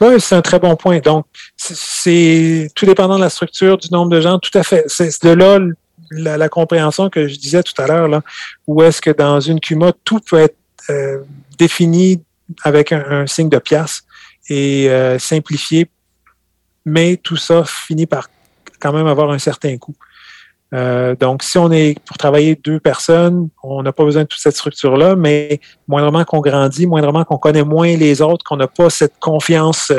Oui, 0.00 0.20
c'est 0.20 0.34
un 0.34 0.42
très 0.42 0.58
bon 0.58 0.76
point. 0.76 0.98
Donc, 0.98 1.26
c'est 1.56 2.68
tout 2.74 2.86
dépendant 2.86 3.16
de 3.16 3.22
la 3.22 3.30
structure, 3.30 3.78
du 3.78 3.88
nombre 3.90 4.10
de 4.10 4.20
gens, 4.20 4.38
tout 4.38 4.56
à 4.56 4.62
fait. 4.62 4.84
C'est 4.88 5.22
de 5.24 5.30
là 5.30 5.58
la, 6.10 6.48
compréhension 6.48 7.10
que 7.10 7.28
je 7.28 7.36
disais 7.36 7.62
tout 7.62 7.80
à 7.80 7.86
l'heure, 7.86 8.08
là, 8.08 8.22
où 8.66 8.82
est-ce 8.82 9.00
que 9.00 9.10
dans 9.10 9.40
une 9.40 9.60
CUMA, 9.60 9.92
tout 10.04 10.20
peut 10.20 10.38
être 10.38 10.56
euh, 10.90 11.18
défini 11.58 12.22
avec 12.62 12.92
un, 12.92 13.26
signe 13.26 13.48
de 13.48 13.58
pièce 13.58 14.03
et 14.48 14.88
euh, 14.88 15.18
simplifié, 15.18 15.88
mais 16.84 17.16
tout 17.16 17.36
ça 17.36 17.64
finit 17.64 18.06
par 18.06 18.28
quand 18.80 18.92
même 18.92 19.06
avoir 19.06 19.30
un 19.30 19.38
certain 19.38 19.76
coût. 19.78 19.94
Euh, 20.74 21.14
donc, 21.14 21.42
si 21.42 21.56
on 21.56 21.70
est 21.70 21.98
pour 22.04 22.18
travailler 22.18 22.56
deux 22.56 22.80
personnes, 22.80 23.48
on 23.62 23.82
n'a 23.82 23.92
pas 23.92 24.04
besoin 24.04 24.22
de 24.22 24.28
toute 24.28 24.40
cette 24.40 24.56
structure-là, 24.56 25.14
mais 25.14 25.60
moindrement 25.86 26.24
qu'on 26.24 26.40
grandit, 26.40 26.86
moindrement 26.86 27.24
qu'on 27.24 27.38
connaît 27.38 27.62
moins 27.62 27.96
les 27.96 28.20
autres, 28.20 28.44
qu'on 28.44 28.56
n'a 28.56 28.66
pas 28.66 28.90
cette 28.90 29.18
confiance 29.20 29.92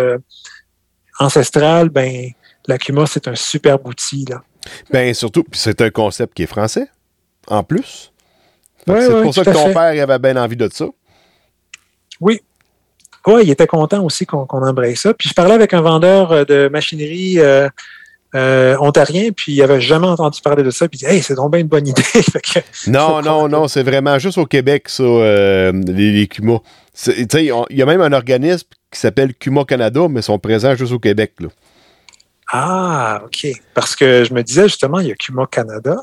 ancestrale, 1.19 1.89
ben 1.89 2.31
la 2.67 2.77
CUMA, 2.77 3.05
c'est 3.07 3.27
un 3.27 3.35
super 3.35 3.85
outil. 3.85 4.25
Là. 4.29 4.43
Ben 4.91 5.13
surtout, 5.13 5.45
c'est 5.51 5.81
un 5.81 5.89
concept 5.89 6.33
qui 6.33 6.43
est 6.43 6.47
français, 6.47 6.87
en 7.47 7.63
plus. 7.63 8.11
c'est 8.85 9.21
pour 9.21 9.33
ça 9.33 9.43
que 9.43 9.51
ton 9.51 9.73
père 9.73 10.03
avait 10.09 10.19
bien 10.19 10.41
envie 10.41 10.57
de 10.57 10.69
ça. 10.71 10.85
Oui. 12.19 12.41
Oui, 13.27 13.41
il 13.43 13.49
était 13.49 13.67
content 13.67 14.03
aussi 14.03 14.25
qu'on 14.25 14.45
embraye 14.49 14.95
ça. 14.95 15.13
Puis 15.13 15.29
je 15.29 15.33
parlais 15.33 15.53
avec 15.53 15.73
un 15.73 15.81
vendeur 15.81 16.31
euh, 16.31 16.45
de 16.45 16.69
machinerie 16.71 17.39
euh, 17.39 17.67
euh, 18.35 18.77
ontarien, 18.79 19.31
puis 19.31 19.53
il 19.53 19.59
n'avait 19.59 19.81
jamais 19.81 20.07
entendu 20.07 20.41
parler 20.41 20.63
de 20.63 20.69
ça. 20.69 20.87
Puis 20.87 20.99
il 21.01 21.05
dit 21.07 21.13
Hey, 21.13 21.21
c'est 21.23 21.35
donc 21.35 21.51
bien 21.51 21.61
une 21.61 21.67
bonne 21.67 21.87
idée. 21.87 22.03
non, 22.87 23.21
non, 23.21 23.47
non, 23.47 23.67
c'est 23.67 23.83
vraiment 23.83 24.19
juste 24.19 24.37
au 24.37 24.45
Québec, 24.45 24.89
ça, 24.89 25.03
les, 25.03 26.11
les 26.11 26.27
CUMA. 26.27 26.59
Il 27.07 27.51
y 27.71 27.81
a 27.81 27.85
même 27.85 28.01
un 28.01 28.13
organisme 28.13 28.67
qui 28.91 28.99
s'appelle 28.99 29.33
CUMA 29.33 29.65
Canada, 29.65 30.07
mais 30.09 30.19
ils 30.19 30.23
sont 30.23 30.39
présents 30.39 30.75
juste 30.75 30.93
au 30.93 30.99
Québec. 30.99 31.33
Là. 31.39 31.47
Ah, 32.51 33.21
OK. 33.25 33.47
Parce 33.73 33.95
que 33.95 34.23
je 34.23 34.33
me 34.33 34.43
disais 34.43 34.63
justement, 34.63 34.99
il 34.99 35.07
y 35.07 35.11
a 35.11 35.15
Cuma 35.15 35.47
Canada. 35.47 35.97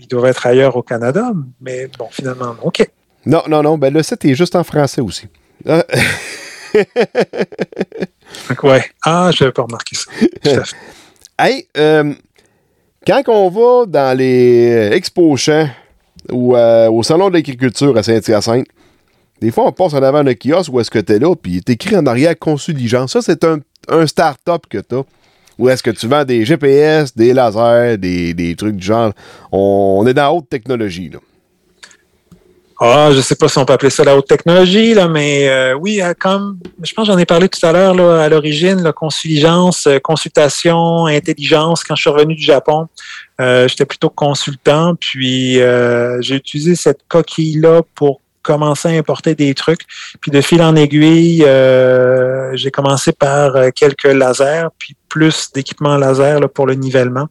Ils 0.00 0.08
doivent 0.08 0.26
être 0.26 0.46
ailleurs 0.46 0.76
au 0.76 0.82
Canada, 0.82 1.32
mais 1.60 1.88
bon, 1.98 2.08
finalement, 2.10 2.54
OK. 2.62 2.88
Non, 3.26 3.42
non, 3.48 3.62
non. 3.62 3.78
Ben, 3.78 3.92
le 3.92 4.02
site 4.02 4.24
est 4.24 4.34
juste 4.34 4.56
en 4.56 4.64
français 4.64 5.00
aussi. 5.00 5.28
Ah. 5.68 5.84
Ah, 9.04 9.30
je 9.32 9.44
n'avais 9.44 9.52
pas 9.52 9.62
remarqué 9.62 9.96
ça. 9.96 10.10
hey, 11.38 11.66
euh, 11.76 12.14
quand 13.06 13.22
on 13.28 13.48
va 13.48 13.86
dans 13.86 14.16
les 14.16 14.90
expos 14.92 15.40
champs 15.40 15.68
ou 16.30 16.56
euh, 16.56 16.90
au 16.90 17.02
salon 17.02 17.28
de 17.28 17.34
l'agriculture 17.34 17.96
à 17.96 18.02
Saint-Hyacinthe, 18.02 18.66
des 19.40 19.50
fois, 19.50 19.66
on 19.66 19.72
passe 19.72 19.94
en 19.94 20.02
avant 20.02 20.24
d'un 20.24 20.34
kiosque 20.34 20.72
où 20.72 20.80
est-ce 20.80 20.90
que 20.90 20.98
tu 20.98 21.12
es 21.12 21.18
là, 21.18 21.34
puis 21.34 21.58
est 21.58 21.68
écrit 21.68 21.96
en 21.96 22.06
arrière 22.06 22.38
consuligence. 22.38 23.12
Ça, 23.12 23.20
c'est 23.20 23.44
un, 23.44 24.06
start-up 24.06 24.62
que 24.68 24.78
tu 24.78 24.94
as. 24.94 25.02
Ou 25.58 25.68
est-ce 25.68 25.82
que 25.82 25.90
tu 25.90 26.08
vends 26.08 26.24
des 26.24 26.44
GPS, 26.44 27.14
des 27.14 27.32
lasers, 27.32 27.98
des, 27.98 28.54
trucs 28.56 28.76
du 28.76 28.86
genre? 28.86 29.12
On, 29.52 30.04
est 30.06 30.14
dans 30.14 30.22
la 30.22 30.32
haute 30.32 30.48
technologie, 30.48 31.10
là. 31.10 31.18
Ah, 32.80 33.10
je 33.12 33.20
sais 33.20 33.36
pas 33.36 33.48
si 33.48 33.56
on 33.58 33.64
peut 33.64 33.72
appeler 33.72 33.90
ça 33.90 34.02
la 34.02 34.16
haute 34.16 34.26
technologie, 34.26 34.94
là, 34.94 35.06
mais 35.06 35.48
euh, 35.48 35.74
oui, 35.74 36.02
euh, 36.02 36.12
comme 36.18 36.58
je 36.82 36.92
pense 36.92 37.06
j'en 37.06 37.16
ai 37.18 37.24
parlé 37.24 37.48
tout 37.48 37.64
à 37.64 37.70
l'heure 37.70 37.98
à 38.20 38.28
l'origine, 38.28 38.82
la 38.82 38.90
euh, 38.90 40.00
consultation, 40.00 41.06
intelligence. 41.06 41.84
Quand 41.84 41.94
je 41.94 42.00
suis 42.00 42.10
revenu 42.10 42.34
du 42.34 42.42
Japon, 42.42 42.88
j'étais 43.38 43.84
plutôt 43.84 44.10
consultant, 44.10 44.96
puis 44.96 45.60
j'ai 46.20 46.34
utilisé 46.34 46.74
cette 46.74 47.00
coquille-là 47.06 47.82
pour 47.94 48.20
commencé 48.44 48.88
à 48.88 48.92
importer 48.92 49.34
des 49.34 49.54
trucs. 49.54 49.80
Puis 50.20 50.30
de 50.30 50.40
fil 50.40 50.62
en 50.62 50.76
aiguille, 50.76 51.44
euh, 51.44 52.54
j'ai 52.54 52.70
commencé 52.70 53.10
par 53.10 53.56
euh, 53.56 53.70
quelques 53.74 54.04
lasers, 54.04 54.68
puis 54.78 54.94
plus 55.08 55.50
d'équipements 55.52 55.96
laser 55.96 56.40
là, 56.40 56.48
pour 56.48 56.66
le 56.66 56.74
nivellement. 56.74 57.28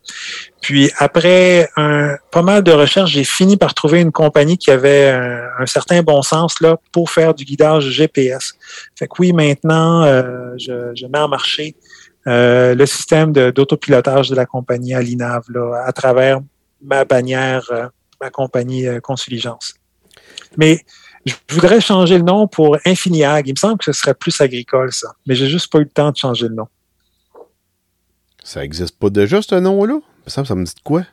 Puis 0.61 0.89
après 0.97 1.69
pas 1.75 2.41
mal 2.41 2.63
de 2.63 2.71
recherches, 2.71 3.11
j'ai 3.11 3.25
fini 3.25 3.57
par 3.57 3.73
trouver 3.73 3.99
une 3.99 4.13
compagnie 4.13 4.57
qui 4.57 4.71
avait 4.71 5.09
un, 5.09 5.65
certain 5.65 6.01
bon 6.01 6.21
sens 6.21 6.61
là, 6.61 6.77
pour 6.93 7.11
faire 7.11 7.33
du 7.33 7.43
guidage 7.43 7.89
GPS. 7.89 8.53
Fait 8.97 9.07
que 9.07 9.13
oui, 9.19 9.33
maintenant, 9.33 10.03
euh, 10.03 10.53
je, 10.57 11.05
mets 11.07 11.19
en 11.19 11.27
marché 11.27 11.75
le 12.25 12.85
système 12.85 13.33
d'autopilotage 13.33 14.29
de, 14.29 14.35
la 14.35 14.45
compagnie 14.45 14.93
Alinav 14.93 15.43
là, 15.49 15.83
à 15.85 15.91
travers 15.91 16.39
ma 16.81 17.03
bannière, 17.03 17.69
ma 18.21 18.29
compagnie 18.29 18.85
Consuligence. 19.01 19.73
Mais 20.57 20.79
je 21.25 21.35
voudrais 21.49 21.79
changer 21.79 22.17
le 22.17 22.23
nom 22.23 22.47
pour 22.47 22.77
Infiniag. 22.85 23.47
Il 23.47 23.53
me 23.53 23.57
semble 23.57 23.77
que 23.77 23.85
ce 23.85 23.93
serait 23.93 24.13
plus 24.13 24.39
agricole, 24.41 24.91
ça. 24.91 25.13
Mais 25.25 25.35
j'ai 25.35 25.47
juste 25.47 25.71
pas 25.71 25.79
eu 25.79 25.83
le 25.83 25.89
temps 25.89 26.11
de 26.11 26.17
changer 26.17 26.47
le 26.47 26.55
nom. 26.55 26.67
Ça 28.43 28.59
n'existe 28.59 28.97
pas 28.99 29.09
déjà, 29.09 29.41
ce 29.41 29.55
nom-là? 29.55 29.99
Ça, 30.27 30.43
ça 30.43 30.55
me 30.55 30.65
dit 30.65 30.73
de 30.73 30.81
quoi? 30.83 31.03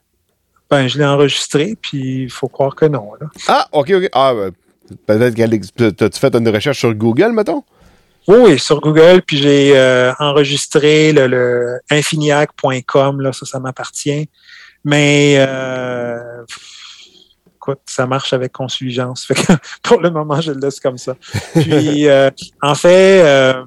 Ben, 0.69 0.89
je 0.89 0.99
l'ai 0.99 1.05
enregistré, 1.05 1.77
puis 1.81 2.25
il 2.25 2.31
faut 2.31 2.49
croire 2.49 2.75
que 2.75 2.87
non. 2.87 3.13
Là. 3.21 3.29
Ah, 3.49 3.69
OK, 3.73 3.91
OK. 3.91 4.09
Ah, 4.13 4.35
ben, 4.35 4.53
peut-être 5.07 5.35
qu'elle. 5.35 5.95
T'as-tu 5.95 6.19
fait 6.19 6.35
une 6.35 6.49
recherche 6.49 6.79
sur 6.79 6.95
Google, 6.95 7.33
mettons? 7.33 7.65
Oui, 8.29 8.59
sur 8.59 8.81
Google, 8.81 9.23
puis 9.27 9.39
j'ai 9.39 9.77
euh, 9.77 10.13
enregistré 10.19 11.13
le, 11.13 11.81
infiniag.com, 11.91 13.21
là, 13.21 13.33
ça, 13.33 13.47
ça 13.47 13.59
m'appartient. 13.59 14.29
Mais 14.85 15.37
euh, 15.39 16.45
écoute, 17.61 17.81
ça 17.85 18.07
marche 18.07 18.33
avec 18.33 18.53
consuligence. 18.53 19.29
pour 19.83 20.01
le 20.01 20.11
moment, 20.11 20.41
je 20.41 20.53
le 20.53 20.61
laisse 20.61 20.81
comme 20.81 20.97
ça. 20.97 21.15
Puis, 21.53 22.09
euh, 22.09 22.31
en 22.63 22.75
fait, 22.75 23.23
euh, 23.23 23.65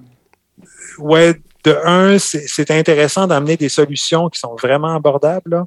ouais, 0.97 1.39
de 1.63 1.77
un, 1.85 2.17
c'est 2.17 2.71
intéressant 2.71 3.27
d'amener 3.27 3.55
des 3.55 3.69
solutions 3.69 4.29
qui 4.29 4.39
sont 4.39 4.55
vraiment 4.55 4.95
abordables 4.95 5.63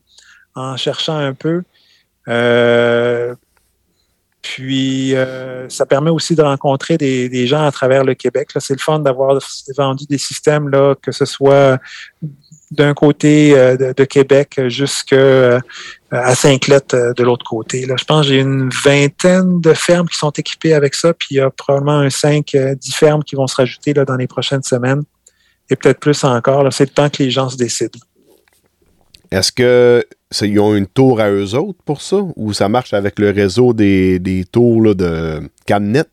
en 0.57 0.77
cherchant 0.77 1.17
un 1.17 1.35
peu. 1.35 1.63
Euh, 2.29 3.35
puis, 4.43 5.15
ça 5.69 5.87
permet 5.87 6.11
aussi 6.11 6.35
de 6.35 6.43
rencontrer 6.43 6.99
des, 6.99 7.47
gens 7.47 7.65
à 7.65 7.71
travers 7.71 8.03
le 8.03 8.15
Québec. 8.15 8.51
C'est 8.59 8.75
le 8.75 8.81
fun 8.81 8.99
d'avoir 8.99 9.39
vendu 9.77 10.05
des 10.07 10.19
systèmes, 10.19 10.69
là, 10.69 10.97
que 11.01 11.13
ce 11.13 11.25
soit 11.25 11.79
d'un 12.73 12.95
côté 12.95 13.53
de, 13.77 14.05
Québec 14.05 14.61
jusqu'à 14.69 15.61
à 16.11 16.35
Saint-Cloud 16.35 16.83
euh, 16.95 17.13
de 17.15 17.23
l'autre 17.25 17.45
côté. 17.45 17.87
Là. 17.87 17.95
Je 17.99 18.05
pense 18.05 18.27
que 18.27 18.33
j'ai 18.33 18.41
une 18.41 18.71
vingtaine 18.85 19.61
de 19.61 19.73
fermes 19.75 20.09
qui 20.09 20.17
sont 20.17 20.31
équipées 20.31 20.75
avec 20.75 20.95
ça, 20.95 21.13
puis 21.13 21.29
il 21.33 21.37
y 21.39 21.41
a 21.41 21.51
probablement 21.51 21.99
un 21.99 22.11
5, 22.11 22.47
10 22.47 22.57
euh, 22.57 22.75
fermes 22.93 23.25
qui 23.25 23.35
vont 23.35 23.47
se 23.47 23.57
rajouter 23.57 23.93
là, 23.93 24.05
dans 24.05 24.17
les 24.17 24.27
prochaines 24.27 24.63
semaines, 24.63 25.03
et 25.69 25.77
peut-être 25.77 26.01
plus 26.01 26.23
encore. 26.25 26.73
C'est 26.73 26.85
le 26.85 26.91
temps 26.91 27.11
que 27.11 27.23
les 27.23 27.31
gens 27.31 27.49
se 27.49 27.57
décident. 27.57 27.99
Est-ce 29.33 29.51
qu'ils 29.51 30.61
ont 30.61 30.75
une 30.77 30.87
tour 30.87 31.21
à 31.21 31.31
eux 31.31 31.55
autres 31.55 31.81
pour 31.85 32.01
ça, 32.01 32.19
ou 32.37 32.53
ça 32.53 32.69
marche 32.69 32.95
avec 32.95 33.19
le 33.19 33.31
réseau 33.31 33.73
des, 33.73 34.19
des 34.19 34.45
tours 34.45 34.95
de 34.95 35.41
Camnet? 35.67 36.05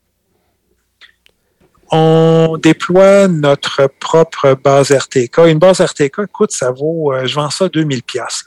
on 1.95 2.57
déploie 2.57 3.27
notre 3.27 3.87
propre 3.99 4.55
base 4.55 4.91
RTK. 4.91 5.37
Une 5.45 5.59
base 5.59 5.79
RTK, 5.79 6.21
écoute, 6.23 6.51
ça 6.51 6.71
vaut, 6.71 7.13
euh, 7.13 7.27
je 7.27 7.35
vends 7.35 7.51
ça 7.51 7.69
2000 7.69 8.01
pièces. 8.01 8.45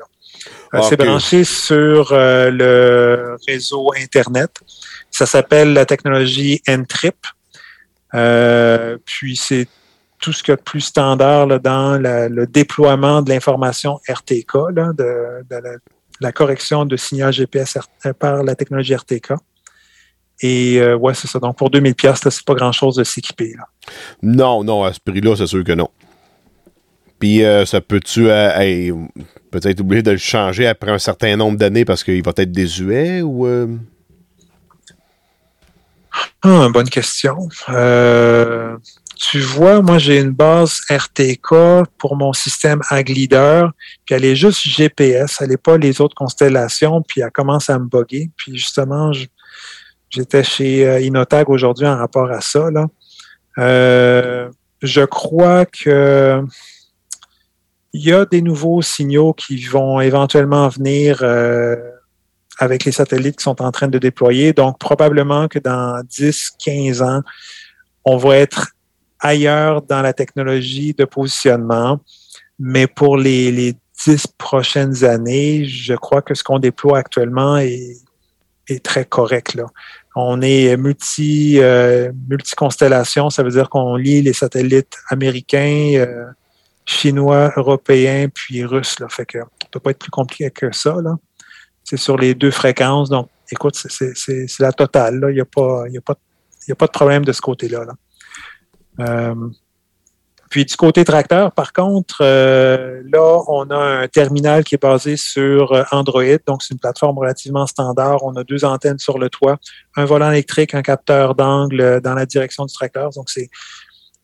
Euh, 0.74 0.78
c'est 0.88 0.96
branché 1.06 1.44
sur 1.44 2.12
euh, 2.12 2.50
le 2.50 3.36
réseau 3.46 3.90
Internet. 3.96 4.50
Ça 5.10 5.26
s'appelle 5.26 5.72
la 5.72 5.86
technologie 5.86 6.60
N-Trip. 6.66 7.16
Euh, 8.14 8.96
puis 9.04 9.36
c'est 9.36 9.68
tout 10.20 10.32
ce 10.32 10.42
qu'il 10.42 10.52
y 10.52 10.54
a 10.54 10.56
de 10.56 10.62
plus 10.62 10.80
standard 10.80 11.46
là, 11.46 11.58
dans 11.58 12.00
la- 12.00 12.28
le 12.28 12.46
déploiement 12.46 13.22
de 13.22 13.30
l'information 13.30 14.00
RTK, 14.08 14.54
là, 14.74 14.92
de, 14.96 15.44
de 15.50 15.56
la, 15.56 15.70
la 16.20 16.32
correction 16.32 16.84
de 16.86 16.96
signal 16.96 17.32
GPS 17.32 17.78
par 18.18 18.42
la 18.42 18.54
technologie 18.54 18.94
RTK. 18.94 19.32
Et 20.42 20.78
euh, 20.80 20.94
ouais, 20.96 21.14
c'est 21.14 21.28
ça. 21.28 21.38
Donc 21.38 21.56
pour 21.56 21.70
2000 21.70 21.94
pièces, 21.94 22.20
c'est 22.28 22.44
pas 22.44 22.54
grand-chose 22.54 22.96
de 22.96 23.04
s'équiper. 23.04 23.54
Non, 24.22 24.62
non, 24.64 24.84
à 24.84 24.92
ce 24.92 25.00
prix-là, 25.00 25.34
c'est 25.36 25.46
sûr 25.46 25.64
que 25.64 25.72
non. 25.72 25.88
Puis 27.18 27.44
euh, 27.44 27.64
ça 27.64 27.80
peut-tu 27.80 28.28
euh, 28.28 28.92
peut-être 29.50 29.80
oublier 29.80 30.02
de 30.02 30.10
le 30.12 30.18
changer 30.18 30.66
après 30.66 30.90
un 30.90 30.98
certain 30.98 31.36
nombre 31.36 31.56
d'années 31.56 31.84
parce 31.84 32.04
qu'il 32.04 32.22
va 32.22 32.32
être 32.36 32.52
désuet 32.52 33.22
ou. 33.22 33.46
euh, 33.46 33.66
Ah, 36.42 36.68
bonne 36.72 36.88
question. 36.88 37.48
Euh, 37.70 38.76
tu 39.16 39.40
vois, 39.40 39.80
moi, 39.80 39.98
j'ai 39.98 40.20
une 40.20 40.30
base 40.30 40.80
RTK 40.90 41.86
pour 41.98 42.16
mon 42.16 42.34
système 42.34 42.80
AgLeader, 42.90 43.68
puis 44.04 44.14
elle 44.14 44.24
est 44.26 44.36
juste 44.36 44.60
GPS, 44.62 45.38
elle 45.40 45.48
n'est 45.48 45.56
pas 45.56 45.78
les 45.78 46.00
autres 46.02 46.14
constellations, 46.14 47.02
puis 47.02 47.22
elle 47.22 47.30
commence 47.30 47.70
à 47.70 47.78
me 47.78 47.86
bugger. 47.86 48.30
Puis 48.36 48.56
justement, 48.56 49.10
j'étais 50.10 50.44
chez 50.44 51.02
Inotag 51.02 51.48
aujourd'hui 51.48 51.86
en 51.86 51.96
rapport 51.96 52.30
à 52.30 52.42
ça. 52.42 52.68
Je 53.56 55.04
crois 55.06 55.64
que 55.64 56.44
il 57.92 58.04
y 58.04 58.12
a 58.12 58.24
des 58.24 58.42
nouveaux 58.42 58.82
signaux 58.82 59.32
qui 59.32 59.64
vont 59.64 60.00
éventuellement 60.00 60.68
venir 60.68 61.20
euh, 61.22 61.76
avec 62.58 62.84
les 62.84 62.92
satellites 62.92 63.36
qui 63.36 63.44
sont 63.44 63.62
en 63.62 63.72
train 63.72 63.88
de 63.88 63.98
déployer. 63.98 64.52
Donc, 64.52 64.78
probablement 64.78 65.48
que 65.48 65.58
dans 65.58 66.02
10, 66.04 66.52
15 66.64 67.02
ans, 67.02 67.22
on 68.04 68.16
va 68.16 68.36
être 68.36 68.68
ailleurs 69.20 69.82
dans 69.82 70.02
la 70.02 70.12
technologie 70.12 70.94
de 70.94 71.04
positionnement. 71.04 72.00
Mais 72.58 72.86
pour 72.86 73.16
les, 73.16 73.50
les 73.52 73.74
10 74.04 74.26
prochaines 74.38 75.04
années, 75.04 75.64
je 75.64 75.94
crois 75.94 76.22
que 76.22 76.34
ce 76.34 76.44
qu'on 76.44 76.58
déploie 76.58 76.98
actuellement 76.98 77.56
est, 77.58 77.98
très 78.82 79.04
correct. 79.04 79.54
Là. 79.54 79.66
On 80.16 80.40
est 80.40 80.76
multi, 80.76 81.58
euh, 81.60 82.10
multi-constellation, 82.28 83.30
ça 83.30 83.44
veut 83.44 83.50
dire 83.50 83.68
qu'on 83.68 83.94
lie 83.94 84.22
les 84.22 84.32
satellites 84.32 84.96
américains, 85.08 85.92
euh, 85.94 86.24
chinois, 86.86 87.52
européens, 87.56 88.28
puis 88.32 88.64
russes. 88.64 88.98
Là. 89.00 89.08
Fait 89.10 89.26
que 89.26 89.38
ça 89.40 89.68
peut 89.70 89.80
pas 89.80 89.90
être 89.90 89.98
plus 89.98 90.10
compliqué 90.10 90.50
que 90.50 90.72
ça. 90.74 90.96
Là 91.02 91.16
c'est 91.86 91.96
sur 91.96 92.16
les 92.16 92.34
deux 92.34 92.50
fréquences. 92.50 93.08
Donc, 93.08 93.28
écoute, 93.50 93.76
c'est- 93.76 94.58
la 94.60 94.72
totale. 94.72 95.20
Là. 95.20 95.30
Il 95.30 95.34
n'y 95.34 95.40
a, 95.40 95.44
pas- 95.44 95.84
y 95.88 95.96
a, 95.96 96.00
pas- 96.00 96.16
y 96.68 96.72
a 96.72 96.74
pas 96.74 96.86
de 96.86 96.92
problème 96.92 97.24
de 97.24 97.32
ce 97.32 97.40
côté-là. 97.40 97.84
là. 97.84 97.94
Euh, 99.08 99.34
puis 100.50 100.64
du 100.64 100.74
côté 100.76 101.04
tracteur, 101.04 101.52
par 101.52 101.72
contre, 101.72 102.18
euh, 102.22 103.02
là, 103.12 103.40
on 103.46 103.70
a 103.70 103.76
un 103.76 104.08
terminal 104.08 104.64
qui 104.64 104.74
est 104.74 104.82
basé 104.82 105.16
sur 105.16 105.72
euh, 105.72 105.84
Android. 105.92 106.24
Donc, 106.46 106.62
c'est 106.62 106.74
une 106.74 106.80
plateforme 106.80 107.18
relativement 107.18 107.66
standard. 107.66 108.24
On 108.24 108.34
a 108.34 108.42
deux 108.42 108.64
antennes 108.64 108.98
sur 108.98 109.18
le 109.18 109.28
toit, 109.28 109.58
un 109.96 110.04
volant 110.06 110.30
électrique, 110.30 110.74
un 110.74 110.82
capteur 110.82 111.34
d'angle 111.36 111.80
euh, 111.80 112.00
dans 112.00 112.14
la 112.14 112.26
direction 112.26 112.64
du 112.64 112.74
tracteur. 112.74 113.10
Donc, 113.10 113.30
c'est 113.30 113.48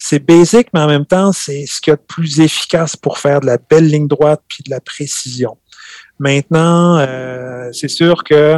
c'est 0.05 0.19
basic, 0.19 0.67
mais 0.75 0.81
en 0.81 0.89
même 0.89 1.07
temps, 1.07 1.31
c'est 1.31 1.65
ce 1.65 1.81
qu'il 1.81 1.93
y 1.93 1.95
a 1.95 1.97
de 1.97 2.03
plus 2.03 2.41
efficace 2.41 2.97
pour 2.97 3.19
faire 3.19 3.41
de 3.41 3.47
la 3.47 3.57
belle 3.57 3.87
ligne 3.87 4.09
droite 4.09 4.43
puis 4.49 4.65
de 4.65 4.71
la 4.71 4.81
précision. 4.81 5.57
Maintenant, 6.19 6.99
euh, 6.99 7.71
c'est 7.73 7.89
sûr 7.89 8.25
que 8.25 8.57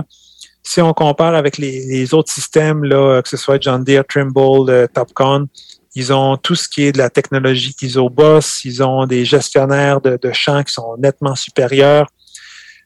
si 0.62 0.80
on 0.80 0.94
compare 0.94 1.34
avec 1.34 1.58
les, 1.58 2.14
autres 2.14 2.32
systèmes, 2.32 2.82
là, 2.82 3.20
que 3.20 3.28
ce 3.28 3.36
soit 3.36 3.62
John 3.62 3.84
Deere, 3.84 4.06
Trimble, 4.06 4.70
euh, 4.70 4.86
Topcon, 4.86 5.46
ils 5.94 6.14
ont 6.14 6.38
tout 6.38 6.54
ce 6.54 6.66
qui 6.66 6.84
est 6.84 6.92
de 6.92 6.98
la 6.98 7.10
technologie 7.10 7.76
ISOBOS, 7.78 8.64
ils 8.64 8.82
ont 8.82 9.04
des 9.04 9.26
gestionnaires 9.26 10.00
de, 10.00 10.18
de 10.20 10.32
champs 10.32 10.62
qui 10.62 10.72
sont 10.72 10.96
nettement 10.96 11.34
supérieurs. 11.34 12.06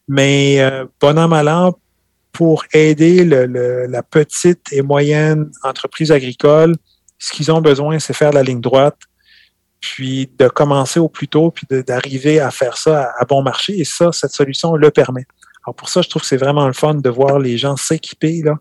Mais 0.09 0.57
euh, 0.59 0.85
bon 1.01 1.17
an, 1.17 1.29
mal 1.29 1.49
an, 1.49 1.79
pour 2.33 2.65
aider 2.73 3.25
la 3.25 4.03
petite 4.03 4.73
et 4.73 4.83
moyenne 4.83 5.49
entreprise 5.63 6.11
agricole, 6.11 6.75
ce 7.19 7.33
qu'ils 7.33 7.51
ont 7.51 7.61
besoin, 7.61 7.99
c'est 7.99 8.15
faire 8.15 8.33
la 8.33 8.43
ligne 8.43 8.61
droite, 8.61 8.99
puis 9.81 10.31
de 10.39 10.49
commencer 10.49 11.01
au 11.01 11.09
plus 11.09 11.29
tôt, 11.29 11.51
puis 11.51 11.67
d'arriver 11.83 12.41
à 12.41 12.51
faire 12.51 12.77
ça 12.77 13.13
à, 13.19 13.25
bon 13.25 13.43
marché. 13.43 13.79
Et 13.79 13.85
ça, 13.85 14.11
cette 14.13 14.33
solution 14.33 14.75
le 14.75 14.91
permet. 14.91 15.27
Alors 15.65 15.75
pour 15.75 15.89
ça, 15.89 16.03
je 16.03 16.09
trouve 16.09 16.23
que 16.23 16.29
c'est 16.29 16.37
vraiment 16.37 16.67
le 16.67 16.73
fun 16.73 16.95
de 16.95 17.11
voir 17.11 17.39
les 17.39 17.59
gens 17.59 17.77
s'équiper, 17.77 18.43
là, 18.43 18.55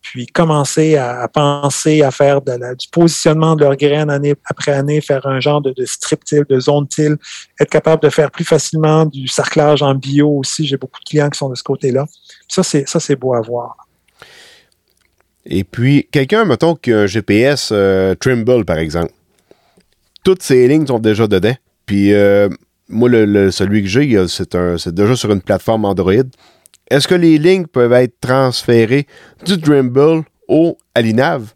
puis 0.00 0.26
commencer 0.26 0.96
à, 0.96 1.26
penser 1.28 2.02
à 2.02 2.10
faire 2.10 2.40
du 2.40 2.88
positionnement 2.92 3.56
de 3.56 3.64
leurs 3.64 3.76
graines 3.76 4.10
année 4.10 4.34
après 4.44 4.72
année, 4.72 5.00
faire 5.00 5.26
un 5.26 5.40
genre 5.40 5.60
de, 5.60 5.72
de 5.72 5.84
strip 5.84 6.24
till, 6.24 6.44
de 6.48 6.60
zone 6.60 6.86
till, 6.86 7.16
être 7.60 7.70
capable 7.70 8.02
de 8.02 8.08
faire 8.08 8.30
plus 8.30 8.44
facilement 8.44 9.04
du 9.04 9.26
sarclage 9.26 9.82
en 9.82 9.94
bio 9.94 10.28
aussi. 10.30 10.66
J'ai 10.66 10.76
beaucoup 10.76 11.00
de 11.00 11.04
clients 11.04 11.28
qui 11.28 11.38
sont 11.38 11.48
de 11.48 11.56
ce 11.56 11.64
côté-là. 11.64 12.06
Ça, 12.48 12.62
c'est 12.62 12.88
ça, 12.88 13.00
c'est 13.00 13.16
beau 13.16 13.34
à 13.34 13.40
voir. 13.40 13.85
Et 15.48 15.64
puis, 15.64 16.08
quelqu'un, 16.10 16.44
mettons, 16.44 16.74
qui 16.74 16.92
a 16.92 17.00
un 17.00 17.06
GPS 17.06 17.70
euh, 17.72 18.14
Trimble, 18.16 18.64
par 18.64 18.78
exemple. 18.78 19.12
Toutes 20.24 20.42
ces 20.42 20.66
lignes 20.66 20.86
sont 20.86 20.98
déjà 20.98 21.28
dedans. 21.28 21.54
Puis, 21.86 22.12
euh, 22.12 22.48
moi, 22.88 23.08
le, 23.08 23.50
celui 23.50 23.82
que 23.82 23.88
j'ai, 23.88 24.26
c'est 24.28 24.94
déjà 24.94 25.14
sur 25.14 25.30
une 25.30 25.40
plateforme 25.40 25.84
Android. 25.84 26.14
Est-ce 26.90 27.06
que 27.06 27.14
les 27.14 27.38
lignes 27.38 27.66
peuvent 27.66 27.92
être 27.92 28.18
transférées 28.20 29.06
du 29.44 29.60
Trimble 29.60 30.24
au 30.48 30.76
Alinav? 30.94 31.55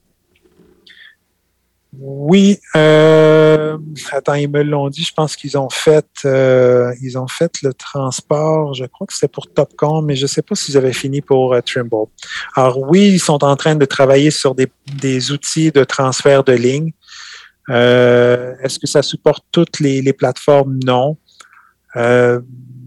Oui, 1.99 2.59
euh, 2.77 3.77
attends, 4.13 4.35
ils 4.35 4.49
me 4.49 4.63
l'ont 4.63 4.89
dit. 4.89 5.03
Je 5.03 5.13
pense 5.13 5.35
qu'ils 5.35 5.59
ont 5.59 5.71
fait, 5.71 6.07
euh, 6.25 6.95
ils 7.03 7.19
ont 7.19 7.27
fait 7.27 7.53
le 7.63 7.75
transport. 7.75 8.75
Je 8.75 8.85
crois 8.85 9.09
que 9.09 9.13
c'était 9.13 9.29
pour 9.29 9.53
Topcom, 9.53 10.05
mais 10.05 10.15
je 10.15 10.23
ne 10.23 10.29
sais 10.29 10.43
pas 10.43 10.55
s'ils 10.55 10.77
avaient 10.77 10.93
fini 10.93 11.21
pour 11.21 11.53
euh, 11.53 11.61
Trimble. 11.61 12.07
Alors 12.55 12.79
oui, 12.79 13.09
ils 13.09 13.19
sont 13.19 13.43
en 13.43 13.57
train 13.57 13.75
de 13.75 13.85
travailler 13.87 14.31
sur 14.31 14.55
des, 14.55 14.69
des 15.01 15.33
outils 15.33 15.73
de 15.73 15.83
transfert 15.83 16.45
de 16.45 16.53
lignes. 16.53 16.93
Euh, 17.71 18.55
Est-ce 18.63 18.79
que 18.79 18.87
ça 18.87 19.03
supporte 19.03 19.45
toutes 19.51 19.81
les, 19.81 20.01
les 20.01 20.13
plateformes? 20.13 20.79
Non. 20.85 21.17
Euh, 21.97 22.41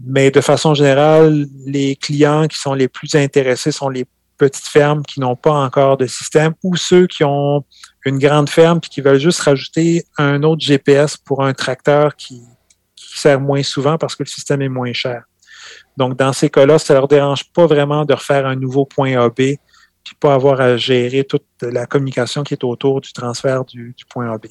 mais 0.06 0.30
de 0.30 0.40
façon 0.40 0.72
générale, 0.72 1.46
les 1.66 1.96
clients 1.96 2.48
qui 2.48 2.58
sont 2.58 2.72
les 2.72 2.88
plus 2.88 3.14
intéressés 3.14 3.70
sont 3.70 3.90
les 3.90 4.06
petites 4.38 4.66
fermes 4.66 5.02
qui 5.02 5.20
n'ont 5.20 5.36
pas 5.36 5.52
encore 5.52 5.96
de 5.96 6.06
système 6.06 6.54
ou 6.62 6.74
ceux 6.76 7.06
qui 7.06 7.22
ont 7.22 7.64
une 8.04 8.18
grande 8.18 8.48
ferme 8.48 8.80
puis 8.80 8.90
qui 8.90 9.00
veulent 9.00 9.18
juste 9.18 9.40
rajouter 9.40 10.04
un 10.18 10.42
autre 10.42 10.62
GPS 10.62 11.16
pour 11.16 11.44
un 11.44 11.54
tracteur 11.54 12.16
qui, 12.16 12.42
qui 12.94 13.18
sert 13.18 13.40
moins 13.40 13.62
souvent 13.62 13.98
parce 13.98 14.14
que 14.14 14.22
le 14.22 14.28
système 14.28 14.62
est 14.62 14.68
moins 14.68 14.92
cher. 14.92 15.22
Donc, 15.96 16.18
dans 16.18 16.32
ces 16.32 16.50
cas-là, 16.50 16.78
ça 16.78 16.94
ne 16.94 16.98
leur 16.98 17.08
dérange 17.08 17.44
pas 17.52 17.66
vraiment 17.66 18.04
de 18.04 18.12
refaire 18.12 18.46
un 18.46 18.56
nouveau 18.56 18.84
point 18.84 19.18
AB 19.18 19.34
puis 19.36 20.14
pas 20.20 20.34
avoir 20.34 20.60
à 20.60 20.76
gérer 20.76 21.24
toute 21.24 21.46
la 21.62 21.86
communication 21.86 22.42
qui 22.42 22.52
est 22.54 22.64
autour 22.64 23.00
du 23.00 23.12
transfert 23.12 23.64
du, 23.64 23.94
du 23.96 24.04
point 24.04 24.30
AB. 24.30 24.46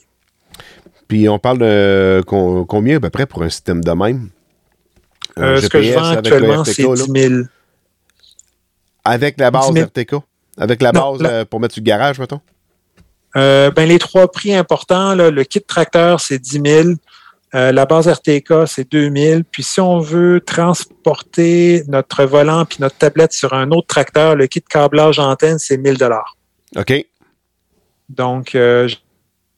Puis, 1.07 1.29
on 1.29 1.37
parle 1.37 1.59
de 1.59 2.23
combien 2.25 2.97
à 2.97 2.99
peu 2.99 3.09
près 3.11 3.27
pour 3.27 3.43
un 3.43 3.49
système 3.49 3.83
de 3.83 3.91
même? 3.91 4.29
Euh, 5.37 5.61
ce 5.61 5.67
que 5.67 5.81
je 5.81 5.93
vends 5.93 6.09
actuellement, 6.09 6.63
c'est 6.63 6.81
là? 6.81 6.95
10 6.95 7.29
000. 7.29 7.43
Avec 9.05 9.39
la 9.39 9.51
base 9.51 9.71
10 9.71 9.73
000. 9.73 9.85
RTK? 9.87 10.15
Avec 10.57 10.81
la 10.81 10.91
Non, 10.91 11.17
base 11.17 11.29
euh, 11.31 11.45
pour 11.45 11.59
mettre 11.59 11.75
le 11.77 11.83
garage, 11.83 12.19
mettons? 12.19 12.41
Euh, 13.35 13.71
ben, 13.71 13.87
les 13.87 13.99
trois 13.99 14.31
prix 14.31 14.53
importants, 14.53 15.15
là, 15.15 15.31
le 15.31 15.43
kit 15.43 15.61
tracteur, 15.61 16.19
c'est 16.19 16.39
10 16.39 16.61
000. 16.65 16.89
Euh, 17.55 17.71
la 17.71 17.85
base 17.85 18.07
RTK, 18.07 18.67
c'est 18.67 18.91
2 18.91 19.11
000. 19.15 19.41
Puis 19.49 19.63
si 19.63 19.79
on 19.79 19.99
veut 19.99 20.41
transporter 20.41 21.83
notre 21.87 22.23
volant 22.25 22.65
puis 22.65 22.77
notre 22.81 22.97
tablette 22.97 23.33
sur 23.33 23.53
un 23.53 23.69
autre 23.71 23.87
tracteur, 23.87 24.35
le 24.35 24.47
kit 24.47 24.61
câblage 24.61 25.19
antenne, 25.19 25.59
c'est 25.59 25.77
1000 25.77 25.97
dollars. 25.97 26.35
OK. 26.75 27.05
Donc, 28.09 28.55
euh, 28.55 28.89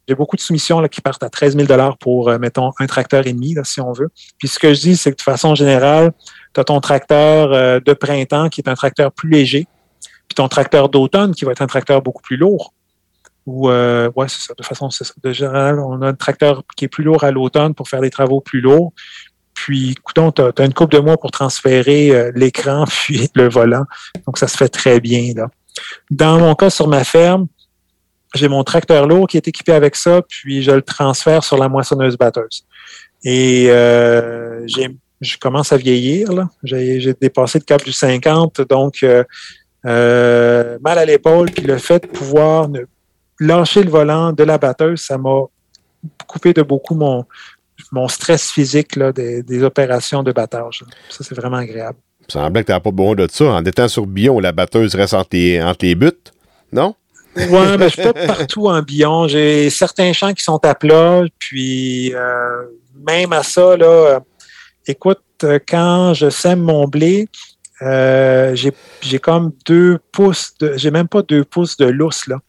j'ai 0.07 0.15
beaucoup 0.15 0.35
de 0.35 0.41
soumissions 0.41 0.81
là, 0.81 0.89
qui 0.89 0.99
partent 0.99 1.23
à 1.23 1.29
13 1.29 1.55
000 1.55 1.67
dollars 1.67 1.97
pour, 1.97 2.29
euh, 2.29 2.37
mettons, 2.37 2.71
un 2.79 2.85
tracteur 2.85 3.25
et 3.27 3.33
demi, 3.33 3.53
là, 3.53 3.63
si 3.63 3.79
on 3.79 3.93
veut. 3.93 4.09
Puis 4.37 4.49
ce 4.49 4.59
que 4.59 4.73
je 4.73 4.81
dis, 4.81 4.97
c'est 4.97 5.11
que 5.11 5.17
de 5.17 5.21
façon 5.21 5.55
générale, 5.55 6.11
tu 6.53 6.59
as 6.59 6.65
ton 6.65 6.81
tracteur 6.81 7.81
de 7.81 7.93
printemps 7.93 8.49
qui 8.49 8.61
est 8.61 8.69
un 8.69 8.75
tracteur 8.75 9.11
plus 9.11 9.29
léger, 9.29 9.67
puis 10.27 10.35
ton 10.35 10.47
tracteur 10.47 10.89
d'automne 10.89 11.33
qui 11.33 11.45
va 11.45 11.51
être 11.53 11.61
un 11.61 11.67
tracteur 11.67 12.01
beaucoup 12.01 12.21
plus 12.21 12.37
lourd. 12.37 12.73
Ou, 13.45 13.69
euh, 13.69 14.09
ouais, 14.15 14.27
c'est 14.27 14.41
ça. 14.41 14.53
De 14.57 14.63
façon 14.63 14.89
ça. 14.89 15.05
de 15.23 15.31
général, 15.31 15.79
on 15.79 16.01
a 16.01 16.07
un 16.07 16.13
tracteur 16.13 16.63
qui 16.75 16.85
est 16.85 16.87
plus 16.87 17.03
lourd 17.03 17.23
à 17.23 17.31
l'automne 17.31 17.73
pour 17.73 17.87
faire 17.87 18.01
des 18.01 18.09
travaux 18.09 18.41
plus 18.41 18.61
lourds. 18.61 18.91
Puis, 19.53 19.91
écoutons, 19.91 20.31
tu 20.31 20.41
as, 20.41 20.65
une 20.65 20.73
couple 20.73 20.95
de 20.95 20.99
mois 20.99 21.17
pour 21.17 21.31
transférer 21.31 22.11
euh, 22.11 22.31
l'écran 22.35 22.85
puis 22.89 23.29
le 23.35 23.49
volant. 23.49 23.85
Donc, 24.25 24.37
ça 24.37 24.47
se 24.47 24.57
fait 24.57 24.69
très 24.69 24.99
bien. 24.99 25.33
Là. 25.35 25.47
Dans 26.11 26.39
mon 26.39 26.55
cas, 26.55 26.69
sur 26.69 26.87
ma 26.87 27.03
ferme, 27.03 27.47
j'ai 28.35 28.47
mon 28.47 28.63
tracteur 28.63 29.07
lourd 29.07 29.27
qui 29.27 29.37
est 29.37 29.47
équipé 29.47 29.71
avec 29.71 29.95
ça, 29.95 30.21
puis 30.27 30.61
je 30.61 30.71
le 30.71 30.81
transfère 30.81 31.43
sur 31.43 31.57
la 31.57 31.69
moissonneuse 31.69 32.17
batteuse. 32.17 32.65
Et 33.23 33.67
euh, 33.69 34.65
je 35.21 35.37
commence 35.37 35.71
à 35.71 35.77
vieillir. 35.77 36.29
J'ai 36.63 37.13
dépassé 37.19 37.59
le 37.59 37.63
cap 37.63 37.83
du 37.83 37.93
50, 37.93 38.61
donc 38.69 39.03
euh, 39.03 39.23
euh, 39.85 40.77
mal 40.81 40.99
à 40.99 41.05
l'épaule. 41.05 41.49
Puis 41.51 41.65
le 41.65 41.77
fait 41.77 42.03
de 42.03 42.07
pouvoir 42.07 42.69
ne 42.69 42.81
lâcher 43.39 43.83
le 43.83 43.89
volant 43.89 44.33
de 44.33 44.43
la 44.43 44.57
batteuse, 44.57 45.01
ça 45.01 45.17
m'a 45.17 45.41
coupé 46.27 46.53
de 46.53 46.61
beaucoup 46.61 46.95
mon, 46.95 47.25
mon 47.91 48.07
stress 48.07 48.51
physique 48.51 48.95
là, 48.95 49.11
des, 49.11 49.43
des 49.43 49.63
opérations 49.63 50.23
de 50.23 50.31
battage. 50.31 50.83
Ça, 51.09 51.23
c'est 51.23 51.35
vraiment 51.35 51.57
agréable. 51.57 51.97
Ça 52.27 52.41
semblait 52.41 52.63
que 52.63 52.67
tu 52.67 52.71
n'as 52.71 52.79
pas 52.79 52.91
besoin 52.91 53.15
de 53.15 53.27
ça. 53.29 53.45
En 53.45 53.63
étant 53.63 53.87
sur 53.87 54.07
Bion, 54.07 54.39
la 54.39 54.51
batteuse 54.51 54.95
reste 54.95 55.13
entre 55.13 55.29
les, 55.33 55.61
entre 55.61 55.85
les 55.85 55.95
buts, 55.95 56.11
non? 56.71 56.95
Oui, 57.35 57.77
mais 57.77 57.89
je 57.89 57.93
suis 58.01 58.03
pas 58.03 58.13
partout 58.13 58.67
en 58.67 58.81
Bion. 58.81 59.27
J'ai 59.27 59.69
certains 59.69 60.13
champs 60.13 60.33
qui 60.33 60.43
sont 60.43 60.63
à 60.65 60.73
plat, 60.73 61.23
puis 61.37 62.13
euh, 62.15 62.63
même 63.07 63.33
à 63.33 63.43
ça, 63.43 63.77
là, 63.77 63.85
euh, 63.85 64.19
écoute, 64.87 65.21
euh, 65.43 65.59
quand 65.67 66.13
je 66.13 66.29
sème 66.29 66.61
mon 66.61 66.87
blé, 66.87 67.27
euh, 67.81 68.55
j'ai 68.55 69.19
comme 69.19 69.51
deux 69.65 69.99
pouces, 70.11 70.53
de, 70.59 70.73
j'ai 70.77 70.91
même 70.91 71.07
pas 71.07 71.21
deux 71.21 71.43
pouces 71.43 71.77
de 71.77 71.85
lousse, 71.85 72.27
là. 72.27 72.39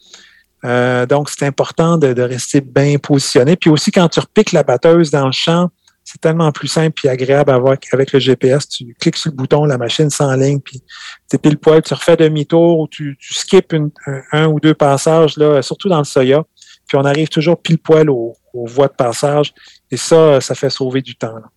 Euh, 0.64 1.06
donc, 1.06 1.30
c'est 1.30 1.46
important 1.46 1.98
de, 1.98 2.12
de, 2.12 2.22
rester 2.22 2.60
bien 2.60 2.96
positionné. 2.98 3.56
Puis 3.56 3.70
aussi, 3.70 3.90
quand 3.90 4.08
tu 4.08 4.20
repiques 4.20 4.52
la 4.52 4.62
batteuse 4.62 5.10
dans 5.10 5.26
le 5.26 5.32
champ, 5.32 5.70
c'est 6.02 6.20
tellement 6.20 6.52
plus 6.52 6.68
simple 6.68 7.04
et 7.04 7.10
agréable 7.10 7.50
à 7.50 7.58
voir 7.58 7.76
avec 7.92 8.12
le 8.12 8.20
GPS. 8.20 8.68
Tu 8.68 8.94
cliques 9.00 9.16
sur 9.16 9.30
le 9.32 9.36
bouton, 9.36 9.64
la 9.64 9.76
machine 9.76 10.08
s'enligne, 10.08 10.60
puis 10.60 10.80
tu 11.28 11.36
pile 11.36 11.58
poil, 11.58 11.82
tu 11.82 11.94
refais 11.94 12.16
demi-tour 12.16 12.78
ou 12.78 12.88
tu, 12.88 13.16
tu 13.20 13.34
skips 13.34 13.72
une, 13.72 13.90
un, 14.06 14.22
un, 14.32 14.46
ou 14.46 14.60
deux 14.60 14.74
passages, 14.74 15.36
là, 15.36 15.60
surtout 15.62 15.88
dans 15.88 15.98
le 15.98 16.04
Soya. 16.04 16.44
Puis 16.86 16.96
on 16.96 17.04
arrive 17.04 17.28
toujours 17.28 17.60
pile 17.60 17.78
poil 17.78 18.08
aux, 18.08 18.34
aux 18.54 18.66
voies 18.66 18.86
de 18.86 18.94
passage. 18.94 19.52
Et 19.90 19.96
ça, 19.96 20.40
ça 20.40 20.54
fait 20.54 20.70
sauver 20.70 21.02
du 21.02 21.16
temps. 21.16 21.34
Là. 21.34 21.50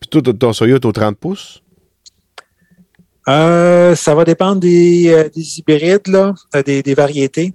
Puis 0.00 0.10
toi, 0.10 0.20
ton 0.32 0.52
Soya 0.52 0.76
est 0.76 0.84
au 0.84 0.92
30 0.92 1.16
pouces? 1.16 1.62
Euh, 3.28 3.94
ça 3.94 4.14
va 4.14 4.24
dépendre 4.24 4.60
des, 4.60 5.10
euh, 5.10 5.28
des 5.28 5.58
hybrides, 5.58 6.08
là, 6.08 6.34
des, 6.64 6.82
des 6.82 6.94
variétés. 6.94 7.54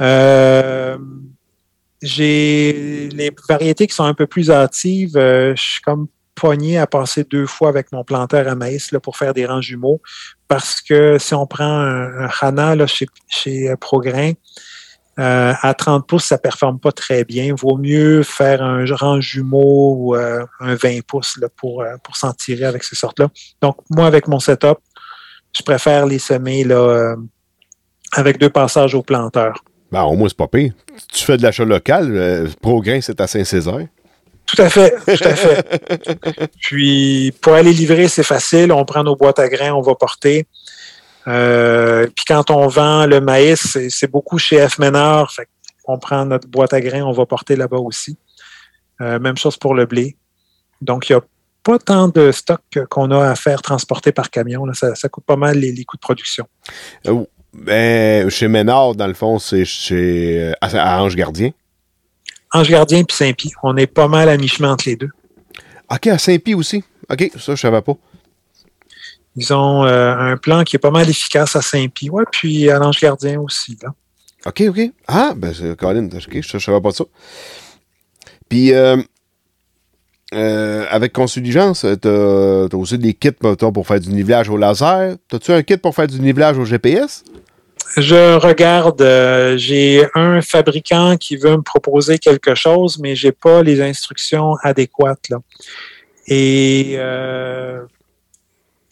Euh, 0.00 0.96
j'ai 2.00 3.08
les 3.08 3.32
variétés 3.48 3.86
qui 3.86 3.94
sont 3.94 4.04
un 4.04 4.14
peu 4.14 4.26
plus 4.26 4.50
hâtives. 4.50 5.16
Euh, 5.16 5.54
je 5.56 5.62
suis 5.62 5.80
comme 5.82 6.08
pogné 6.34 6.78
à 6.78 6.86
passer 6.86 7.24
deux 7.24 7.46
fois 7.46 7.68
avec 7.68 7.90
mon 7.90 8.04
planteur 8.04 8.46
à 8.46 8.54
maïs 8.54 8.92
là, 8.92 9.00
pour 9.00 9.16
faire 9.16 9.34
des 9.34 9.46
rangs 9.46 9.60
jumeaux. 9.60 10.00
Parce 10.46 10.80
que 10.80 11.18
si 11.18 11.34
on 11.34 11.46
prend 11.46 11.64
un, 11.64 12.26
un 12.26 12.30
Hana 12.40 12.76
là, 12.76 12.86
chez, 12.86 13.06
chez 13.28 13.74
Prograin, 13.80 14.32
euh, 15.18 15.52
à 15.60 15.74
30 15.74 16.06
pouces, 16.06 16.26
ça 16.26 16.36
ne 16.36 16.40
performe 16.40 16.78
pas 16.78 16.92
très 16.92 17.24
bien. 17.24 17.52
Vaut 17.58 17.76
mieux 17.76 18.22
faire 18.22 18.62
un 18.62 18.84
rang 18.94 19.20
jumeau 19.20 19.96
ou 19.98 20.14
un 20.14 20.46
20 20.60 21.00
pouces 21.04 21.36
là, 21.38 21.48
pour, 21.56 21.84
pour 22.04 22.16
s'en 22.16 22.32
tirer 22.32 22.66
avec 22.66 22.84
ces 22.84 22.94
sortes-là. 22.94 23.26
Donc, 23.60 23.78
moi, 23.90 24.06
avec 24.06 24.28
mon 24.28 24.38
setup, 24.38 24.78
je 25.56 25.64
préfère 25.64 26.06
les 26.06 26.20
semer 26.20 26.62
là, 26.62 27.16
avec 28.12 28.38
deux 28.38 28.50
passages 28.50 28.94
au 28.94 29.02
planteur. 29.02 29.60
Ben, 29.90 30.02
au 30.02 30.14
moins, 30.14 30.28
c'est 30.28 30.36
pas 30.36 30.48
pire. 30.48 30.72
Tu 31.12 31.24
fais 31.24 31.36
de 31.36 31.42
l'achat 31.42 31.64
local, 31.64 32.10
euh, 32.14 32.48
Prograin, 32.60 33.00
c'est 33.00 33.20
à 33.20 33.26
Saint-Césaire. 33.26 33.86
Tout 34.46 34.62
à 34.62 34.68
fait, 34.70 34.94
tout 35.04 35.24
à 35.24 35.34
fait. 35.34 36.50
Puis, 36.60 37.32
pour 37.40 37.52
aller 37.52 37.72
livrer, 37.72 38.08
c'est 38.08 38.22
facile. 38.22 38.72
On 38.72 38.84
prend 38.84 39.04
nos 39.04 39.14
boîtes 39.14 39.38
à 39.38 39.48
grains, 39.48 39.72
on 39.72 39.82
va 39.82 39.94
porter. 39.94 40.46
Euh, 41.26 42.06
puis 42.14 42.24
quand 42.26 42.50
on 42.50 42.68
vend 42.68 43.04
le 43.04 43.20
maïs, 43.20 43.76
c'est 43.90 44.10
beaucoup 44.10 44.38
chez 44.38 44.66
F 44.66 44.78
Ménard. 44.78 45.30
Fait 45.30 45.46
on 45.86 45.98
prend 45.98 46.24
notre 46.24 46.48
boîte 46.48 46.72
à 46.72 46.80
grains, 46.80 47.02
on 47.02 47.12
va 47.12 47.26
porter 47.26 47.56
là-bas 47.56 47.78
aussi. 47.78 48.16
Euh, 49.00 49.18
même 49.18 49.36
chose 49.36 49.56
pour 49.56 49.74
le 49.74 49.86
blé. 49.86 50.16
Donc, 50.80 51.08
il 51.08 51.12
n'y 51.12 51.18
a 51.18 51.22
pas 51.62 51.78
tant 51.78 52.08
de 52.08 52.30
stock 52.30 52.60
qu'on 52.90 53.10
a 53.10 53.30
à 53.30 53.34
faire 53.34 53.62
transporter 53.62 54.12
par 54.12 54.30
camion. 54.30 54.64
Là. 54.64 54.74
Ça, 54.74 54.94
ça, 54.94 55.08
coûte 55.08 55.24
pas 55.24 55.36
mal 55.36 55.58
les, 55.58 55.72
les 55.72 55.84
coûts 55.84 55.96
de 55.96 56.00
production. 56.00 56.46
Euh, 57.06 57.24
ben, 57.64 58.28
chez 58.30 58.48
Ménard, 58.48 58.94
dans 58.94 59.06
le 59.06 59.14
fond, 59.14 59.38
c'est 59.38 59.64
chez 59.64 60.52
à 60.60 61.02
Ange 61.02 61.16
Gardien. 61.16 61.50
Ange 62.52 62.70
Gardien 62.70 63.04
puis 63.04 63.16
Saint-Pie. 63.16 63.52
On 63.62 63.76
est 63.76 63.86
pas 63.86 64.08
mal 64.08 64.28
à 64.28 64.36
mi-chemin 64.36 64.72
entre 64.72 64.88
les 64.88 64.96
deux. 64.96 65.10
OK, 65.90 66.06
à 66.06 66.18
Saint-Pie 66.18 66.54
aussi. 66.54 66.82
OK, 67.10 67.30
ça, 67.38 67.54
je 67.54 67.60
savais 67.60 67.82
pas. 67.82 67.94
Ils 69.36 69.52
ont 69.52 69.84
euh, 69.84 70.16
un 70.16 70.36
plan 70.36 70.64
qui 70.64 70.76
est 70.76 70.80
pas 70.80 70.90
mal 70.90 71.08
efficace 71.08 71.56
à 71.56 71.62
Saint-Pie. 71.62 72.10
Ouais, 72.10 72.24
puis 72.30 72.70
à 72.70 72.78
l'Ange 72.78 73.00
Gardien 73.00 73.40
aussi. 73.40 73.78
Là. 73.82 73.90
OK, 74.46 74.62
OK. 74.68 74.80
Ah, 75.06 75.32
ben, 75.36 75.52
c'est 75.54 75.76
Colin, 75.76 76.06
OK, 76.06 76.40
je 76.40 76.56
ne 76.56 76.60
savais 76.60 76.80
pas 76.80 76.90
ça. 76.90 77.04
Puis, 78.48 78.72
euh, 78.72 78.96
euh, 80.34 80.86
avec 80.90 81.12
Consuligence, 81.12 81.86
tu 82.02 82.08
as, 82.08 82.68
aussi 82.74 82.98
des 82.98 83.14
kits 83.14 83.30
mettons, 83.42 83.72
pour 83.72 83.86
faire 83.86 84.00
du 84.00 84.10
nivelage 84.10 84.48
au 84.48 84.56
laser. 84.56 85.16
As-tu 85.32 85.52
un 85.52 85.62
kit 85.62 85.76
pour 85.76 85.94
faire 85.94 86.06
du 86.06 86.20
nivelage 86.20 86.58
au 86.58 86.64
GPS? 86.64 87.24
Je 87.96 88.36
regarde, 88.36 89.00
euh, 89.00 89.56
j'ai 89.56 90.06
un 90.14 90.40
fabricant 90.42 91.16
qui 91.16 91.36
veut 91.36 91.56
me 91.56 91.62
proposer 91.62 92.18
quelque 92.18 92.54
chose, 92.54 92.98
mais 92.98 93.16
j'ai 93.16 93.32
pas 93.32 93.62
les 93.62 93.80
instructions 93.80 94.56
adéquates. 94.62 95.30
Et 96.26 96.94
euh, 96.98 97.80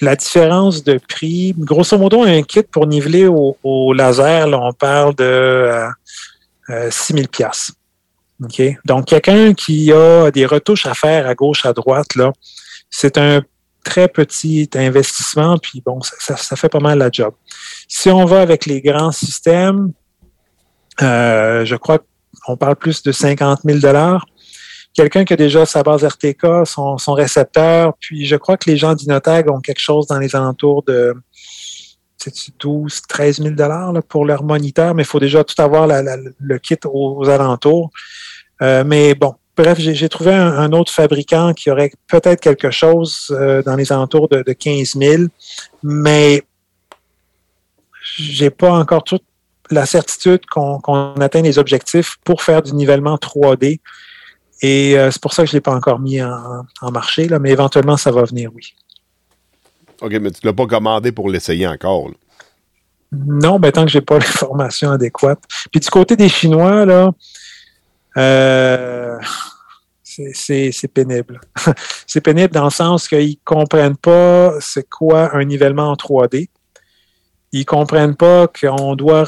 la 0.00 0.16
différence 0.16 0.82
de 0.82 0.98
prix, 0.98 1.54
grosso 1.56 1.96
modo, 1.98 2.22
un 2.22 2.42
kit 2.42 2.62
pour 2.62 2.86
niveler 2.86 3.26
au, 3.26 3.92
laser, 3.92 4.46
là, 4.46 4.58
on 4.60 4.72
parle 4.72 5.14
de 5.14 5.24
euh, 5.24 5.88
euh, 6.70 6.90
6 6.90 7.12
000 7.14 7.26
pièces. 7.28 7.72
Okay? 8.42 8.78
Donc, 8.84 9.06
quelqu'un 9.06 9.54
qui 9.54 9.92
a 9.92 10.30
des 10.30 10.46
retouches 10.46 10.86
à 10.86 10.94
faire 10.94 11.26
à 11.26 11.34
gauche, 11.34 11.64
à 11.64 11.72
droite, 11.72 12.14
là, 12.14 12.32
c'est 12.90 13.18
un 13.18 13.42
très 13.84 14.08
petit 14.08 14.68
investissement, 14.74 15.58
puis 15.58 15.82
bon, 15.84 16.00
ça, 16.02 16.36
ça, 16.36 16.56
fait 16.56 16.68
pas 16.68 16.80
mal 16.80 16.98
la 16.98 17.08
job. 17.10 17.32
Si 17.88 18.10
on 18.10 18.24
va 18.24 18.40
avec 18.40 18.66
les 18.66 18.80
grands 18.80 19.12
systèmes, 19.12 19.92
euh, 21.02 21.64
je 21.64 21.76
crois 21.76 21.98
qu'on 22.44 22.56
parle 22.56 22.76
plus 22.76 23.02
de 23.02 23.12
50 23.12 23.60
000 23.64 23.78
dollars. 23.78 24.26
Quelqu'un 24.94 25.24
qui 25.24 25.34
a 25.34 25.36
déjà 25.36 25.66
sa 25.66 25.82
base 25.82 26.04
RTK, 26.04 26.64
son, 26.64 26.96
récepteur, 27.12 27.92
puis 28.00 28.24
je 28.24 28.36
crois 28.36 28.56
que 28.56 28.68
les 28.70 28.78
gens 28.78 28.94
d'Inotag 28.94 29.50
ont 29.50 29.60
quelque 29.60 29.80
chose 29.80 30.06
dans 30.06 30.18
les 30.18 30.34
alentours 30.34 30.82
de 30.84 31.14
12, 32.58 33.02
13 33.06 33.42
000 33.42 33.50
dollars 33.50 33.92
pour 34.08 34.24
leur 34.24 34.42
moniteur, 34.42 34.94
mais 34.94 35.02
il 35.02 35.06
faut 35.06 35.20
déjà 35.20 35.44
tout 35.44 35.60
avoir 35.60 35.86
le 35.86 36.58
kit 36.58 36.78
aux, 36.86 37.28
alentours. 37.28 37.90
Euh, 38.62 38.84
mais 38.84 39.14
bon, 39.14 39.34
bref, 39.54 39.78
j'ai 39.78 40.08
trouvé 40.08 40.32
un, 40.32 40.72
autre 40.72 40.90
fabricant 40.90 41.52
qui 41.52 41.70
aurait 41.70 41.92
peut-être 42.08 42.40
quelque 42.40 42.70
chose 42.70 43.28
euh, 43.38 43.62
dans 43.62 43.76
les 43.76 43.92
alentours 43.92 44.28
de, 44.28 44.42
de 44.42 44.52
15 44.54 44.94
000, 44.96 45.24
mais 45.82 46.42
j'ai 48.16 48.50
pas 48.50 48.70
encore 48.70 49.04
toute 49.04 49.24
la 49.70 49.86
certitude 49.86 50.46
qu'on 50.46 50.80
qu 50.80 51.22
atteint 51.22 51.42
les 51.42 51.58
objectifs 51.58 52.16
pour 52.24 52.42
faire 52.42 52.62
du 52.62 52.72
nivellement 52.74 53.16
3D. 53.16 53.80
Et 54.62 54.98
euh, 54.98 55.10
c'est 55.10 55.20
pour 55.20 55.32
ça 55.34 55.42
que 55.42 55.48
je 55.48 55.52
ne 55.52 55.56
l'ai 55.58 55.60
pas 55.60 55.74
encore 55.74 55.98
mis 55.98 56.22
en, 56.22 56.64
en, 56.80 56.90
marché, 56.90 57.28
là, 57.28 57.38
mais 57.38 57.50
éventuellement, 57.50 57.96
ça 57.96 58.10
va 58.10 58.24
venir, 58.24 58.50
oui. 58.54 58.74
OK, 60.00 60.12
mais 60.12 60.30
tu 60.30 60.40
ne 60.44 60.50
l'as 60.50 60.52
pas 60.52 60.66
commandé 60.66 61.12
pour 61.12 61.28
l'essayer 61.28 61.66
encore. 61.66 62.08
Là. 62.08 62.14
Non, 63.12 63.58
ben, 63.58 63.72
tant 63.72 63.84
que 63.84 63.90
je 63.90 63.98
n'ai 63.98 64.04
pas 64.04 64.18
l'information 64.18 64.90
adéquate. 64.90 65.40
Puis 65.70 65.80
du 65.80 65.88
côté 65.90 66.16
des 66.16 66.28
Chinois, 66.28 66.84
là, 66.86 67.12
euh, 68.16 69.18
c'est 70.02 70.92
pénible. 70.92 71.40
c'est 72.06 72.20
pénible 72.20 72.52
dans 72.52 72.64
le 72.64 72.70
sens 72.70 73.08
qu'ils 73.08 73.30
ne 73.30 73.34
comprennent 73.44 73.96
pas 73.96 74.54
c'est 74.60 74.88
quoi 74.88 75.36
un 75.36 75.44
nivellement 75.44 75.90
en 75.90 75.94
3D. 75.94 76.48
Ils 77.52 77.60
ne 77.60 77.64
comprennent 77.64 78.16
pas 78.16 78.48
qu'on 78.48 78.94
doit 78.94 79.26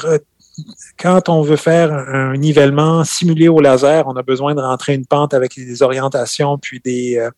quand 0.97 1.29
on 1.29 1.41
veut 1.41 1.55
faire 1.55 1.93
un 1.93 2.35
nivellement 2.35 3.03
simulé 3.03 3.47
au 3.47 3.59
laser, 3.59 4.07
on 4.07 4.15
a 4.15 4.23
besoin 4.23 4.55
de 4.55 4.61
rentrer 4.61 4.93
une 4.93 5.05
pente 5.05 5.33
avec 5.33 5.55
des 5.55 5.81
orientations 5.81 6.57
puis 6.57 6.79
des, 6.79 7.17
euh, 7.17 7.29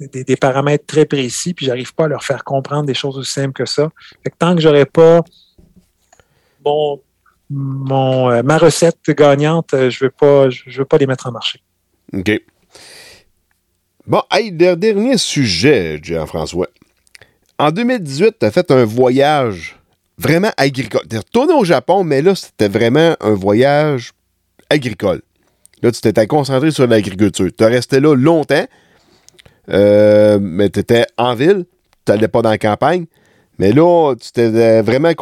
des, 0.00 0.24
des, 0.24 0.36
paramètres 0.36 0.86
très 0.86 1.06
précis, 1.06 1.54
puis 1.54 1.66
j'arrive 1.66 1.94
pas 1.94 2.04
à 2.04 2.08
leur 2.08 2.24
faire 2.24 2.44
comprendre 2.44 2.84
des 2.84 2.94
choses 2.94 3.16
aussi 3.16 3.32
simples 3.32 3.52
que 3.52 3.66
ça. 3.66 3.88
Fait 4.22 4.30
que 4.30 4.36
tant 4.38 4.54
que 4.54 4.60
j'aurais 4.60 4.86
pas 4.86 5.22
mon, 7.50 8.30
euh, 8.30 8.42
ma 8.42 8.58
recette 8.58 8.98
gagnante, 9.08 9.70
je 9.72 10.04
veux 10.04 10.10
pas 10.10 10.50
je 10.50 10.78
veux 10.78 10.84
pas 10.84 10.98
les 10.98 11.06
mettre 11.06 11.26
en 11.26 11.32
marché. 11.32 11.62
OK. 12.12 12.30
Bon, 14.06 14.22
hey, 14.30 14.52
dernier 14.52 15.18
sujet, 15.18 16.00
Jean-François. 16.02 16.68
En 17.58 17.70
2018, 17.70 18.36
tu 18.40 18.46
as 18.46 18.50
fait 18.50 18.70
un 18.70 18.84
voyage 18.84 19.77
vraiment 20.18 20.50
agricole. 20.56 21.02
Tu 21.08 21.16
retourné 21.16 21.54
au 21.54 21.64
Japon, 21.64 22.04
mais 22.04 22.22
là, 22.22 22.34
c'était 22.34 22.68
vraiment 22.68 23.16
un 23.20 23.34
voyage 23.34 24.12
agricole. 24.68 25.22
Là, 25.82 25.92
tu 25.92 26.00
t'étais 26.00 26.26
concentré 26.26 26.70
sur 26.70 26.86
l'agriculture. 26.86 27.48
Tu 27.56 27.64
es 27.64 27.66
resté 27.66 28.00
là 28.00 28.14
longtemps, 28.14 28.66
euh, 29.70 30.38
mais 30.40 30.70
tu 30.70 30.80
étais 30.80 31.06
en 31.16 31.34
ville, 31.34 31.64
tu 32.04 32.12
n'allais 32.12 32.28
pas 32.28 32.42
dans 32.42 32.50
la 32.50 32.58
campagne. 32.58 33.06
Mais 33.58 33.72
là, 33.72 34.14
tu 34.20 34.32
t'es 34.32 34.82
vraiment 34.82 35.12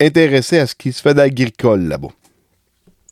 intéressé 0.00 0.58
à 0.58 0.66
ce 0.66 0.74
qui 0.74 0.92
se 0.92 1.02
fait 1.02 1.14
d'agricole 1.14 1.82
là-bas. 1.82 2.08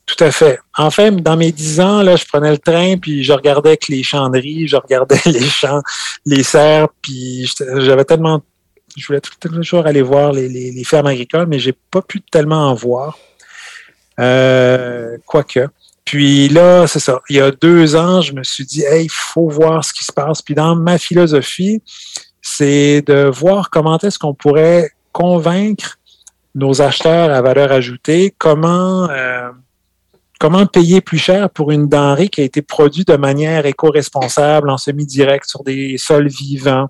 Tout 0.07 0.23
à 0.23 0.31
fait. 0.31 0.61
En 0.79 0.91
fait, 0.91 1.11
dans 1.17 1.37
mes 1.37 1.51
dix 1.51 1.81
ans, 1.81 2.03
là, 2.03 2.15
je 2.15 2.25
prenais 2.25 2.53
le 2.53 2.59
train, 2.59 2.97
puis 2.97 3.25
je 3.25 3.33
regardais 3.33 3.77
les 3.89 4.05
chanderies, 4.05 4.69
je 4.69 4.77
regardais 4.77 5.19
les 5.27 5.45
champs, 5.45 5.83
les 6.25 6.45
serres, 6.45 6.89
puis 7.03 7.51
j'avais 7.79 8.05
tellement 8.05 8.41
je 8.97 9.07
voulais 9.07 9.21
toujours 9.21 9.87
aller 9.87 10.03
voir 10.03 10.33
les, 10.33 10.85
fermes 10.85 11.07
agricoles, 11.07 11.47
mais 11.47 11.59
j'ai 11.59 11.75
pas 11.91 12.03
pu 12.03 12.21
tellement 12.21 12.71
en 12.71 12.75
voir. 12.75 13.19
Euh, 14.19 15.19
quoique. 15.27 15.69
Puis 16.05 16.49
là, 16.49 16.87
c'est 16.87 17.01
ça. 17.01 17.21
Il 17.29 17.37
y 17.37 17.41
a 17.41 17.51
deux 17.51 17.97
ans, 17.97 18.21
je 18.21 18.33
me 18.33 18.43
suis 18.45 18.65
dit, 18.65 18.83
hey, 18.83 19.07
il 19.07 19.11
faut 19.11 19.49
voir 19.49 19.85
ce 19.85 19.93
qui 19.93 20.05
se 20.05 20.13
passe. 20.13 20.41
Puis 20.41 20.55
dans 20.55 20.77
ma 20.77 20.99
philosophie, 20.99 21.83
c'est 22.41 23.03
de 23.03 23.25
voir 23.25 23.71
comment 23.71 23.99
est-ce 23.99 24.19
qu'on 24.19 24.35
pourrait 24.35 24.91
convaincre 25.13 25.99
nos 26.55 26.81
acheteurs 26.81 27.31
à 27.31 27.43
valeur 27.43 27.73
ajoutée, 27.73 28.35
comment, 28.39 29.11
euh, 29.11 29.51
comment 30.39 30.65
payer 30.65 31.01
plus 31.01 31.19
cher 31.19 31.51
pour 31.51 31.71
une 31.71 31.89
denrée 31.89 32.29
qui 32.29 32.41
a 32.41 32.45
été 32.45 32.63
produite 32.63 33.09
de 33.09 33.17
manière 33.17 33.67
éco-responsable, 33.67 34.71
en 34.71 34.79
semi-direct, 34.79 35.47
sur 35.47 35.65
des 35.65 35.99
sols 35.99 36.29
vivants, 36.29 36.89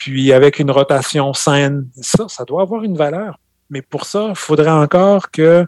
puis 0.00 0.32
avec 0.32 0.58
une 0.58 0.70
rotation 0.70 1.32
saine. 1.34 1.86
Ça, 2.00 2.24
ça 2.28 2.44
doit 2.44 2.62
avoir 2.62 2.82
une 2.82 2.96
valeur. 2.96 3.38
Mais 3.68 3.82
pour 3.82 4.06
ça, 4.06 4.28
il 4.30 4.34
faudrait 4.34 4.70
encore 4.70 5.30
que 5.30 5.66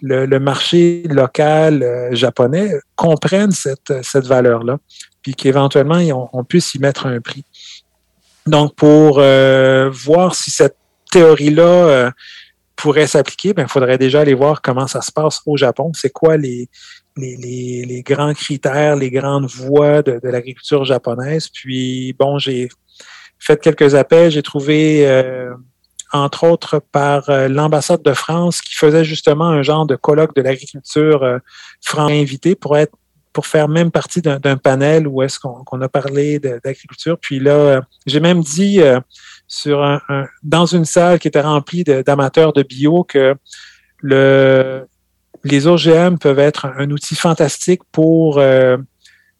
le, 0.00 0.38
marché 0.38 1.04
local 1.08 1.82
euh, 1.82 2.14
japonais 2.14 2.72
comprenne 2.96 3.52
cette, 3.52 3.92
cette 4.02 4.26
valeur-là, 4.26 4.78
puis 5.22 5.34
qu'éventuellement, 5.34 6.28
on, 6.32 6.44
puisse 6.44 6.74
y 6.74 6.78
mettre 6.80 7.06
un 7.06 7.20
prix. 7.20 7.44
Donc, 8.46 8.74
pour 8.74 9.18
euh, 9.18 9.88
voir 9.90 10.34
si 10.34 10.50
cette 10.50 10.76
théorie-là 11.12 11.62
euh, 11.62 12.10
pourrait 12.74 13.06
s'appliquer, 13.06 13.50
il 13.50 13.54
ben, 13.54 13.68
faudrait 13.68 13.98
déjà 13.98 14.22
aller 14.22 14.34
voir 14.34 14.60
comment 14.60 14.88
ça 14.88 15.00
se 15.00 15.12
passe 15.12 15.40
au 15.46 15.56
Japon. 15.56 15.92
C'est 15.94 16.10
quoi 16.10 16.36
les, 16.36 16.68
les, 17.16 17.36
les, 17.36 17.84
les, 17.86 18.02
grands 18.02 18.34
critères, 18.34 18.96
les 18.96 19.10
grandes 19.10 19.46
voies 19.46 20.02
de, 20.02 20.18
de 20.22 20.28
l'agriculture 20.28 20.84
japonaise? 20.84 21.48
Puis, 21.48 22.14
bon, 22.18 22.38
j'ai 22.38 22.68
fait 23.38 23.60
quelques 23.60 23.94
appels. 23.94 24.30
J'ai 24.30 24.42
trouvé, 24.42 25.06
euh, 25.06 25.52
entre 26.12 26.44
autres, 26.44 26.80
par 26.92 27.28
euh, 27.28 27.48
l'ambassade 27.48 28.02
de 28.02 28.12
France 28.12 28.60
qui 28.60 28.74
faisait 28.74 29.04
justement 29.04 29.48
un 29.48 29.62
genre 29.62 29.86
de 29.86 29.96
colloque 29.96 30.34
de 30.34 30.42
l'agriculture 30.42 31.22
euh, 31.22 31.38
franc 31.82 32.06
invité 32.06 32.54
pour 32.54 32.76
être 32.76 32.92
pour 33.32 33.48
faire 33.48 33.66
même 33.68 33.90
partie 33.90 34.22
d'un 34.22 34.56
panel 34.56 35.08
où 35.08 35.20
est-ce 35.20 35.40
qu'on 35.40 35.80
a 35.80 35.88
parlé 35.88 36.38
d'agriculture. 36.38 37.18
Puis 37.20 37.40
là, 37.40 37.80
j'ai 38.06 38.20
même 38.20 38.42
dit 38.42 38.80
sur 39.48 40.00
dans 40.44 40.66
une 40.66 40.84
salle 40.84 41.18
qui 41.18 41.26
était 41.26 41.40
remplie 41.40 41.82
d'amateurs 41.82 42.52
de, 42.52 42.62
bio 42.62 43.02
que 43.02 43.34
le, 43.98 44.86
les 45.42 45.66
OGM 45.66 46.18
peuvent 46.18 46.38
être 46.38 46.66
un, 46.66 46.88
outil 46.92 47.16
fantastique 47.16 47.82
pour 47.90 48.40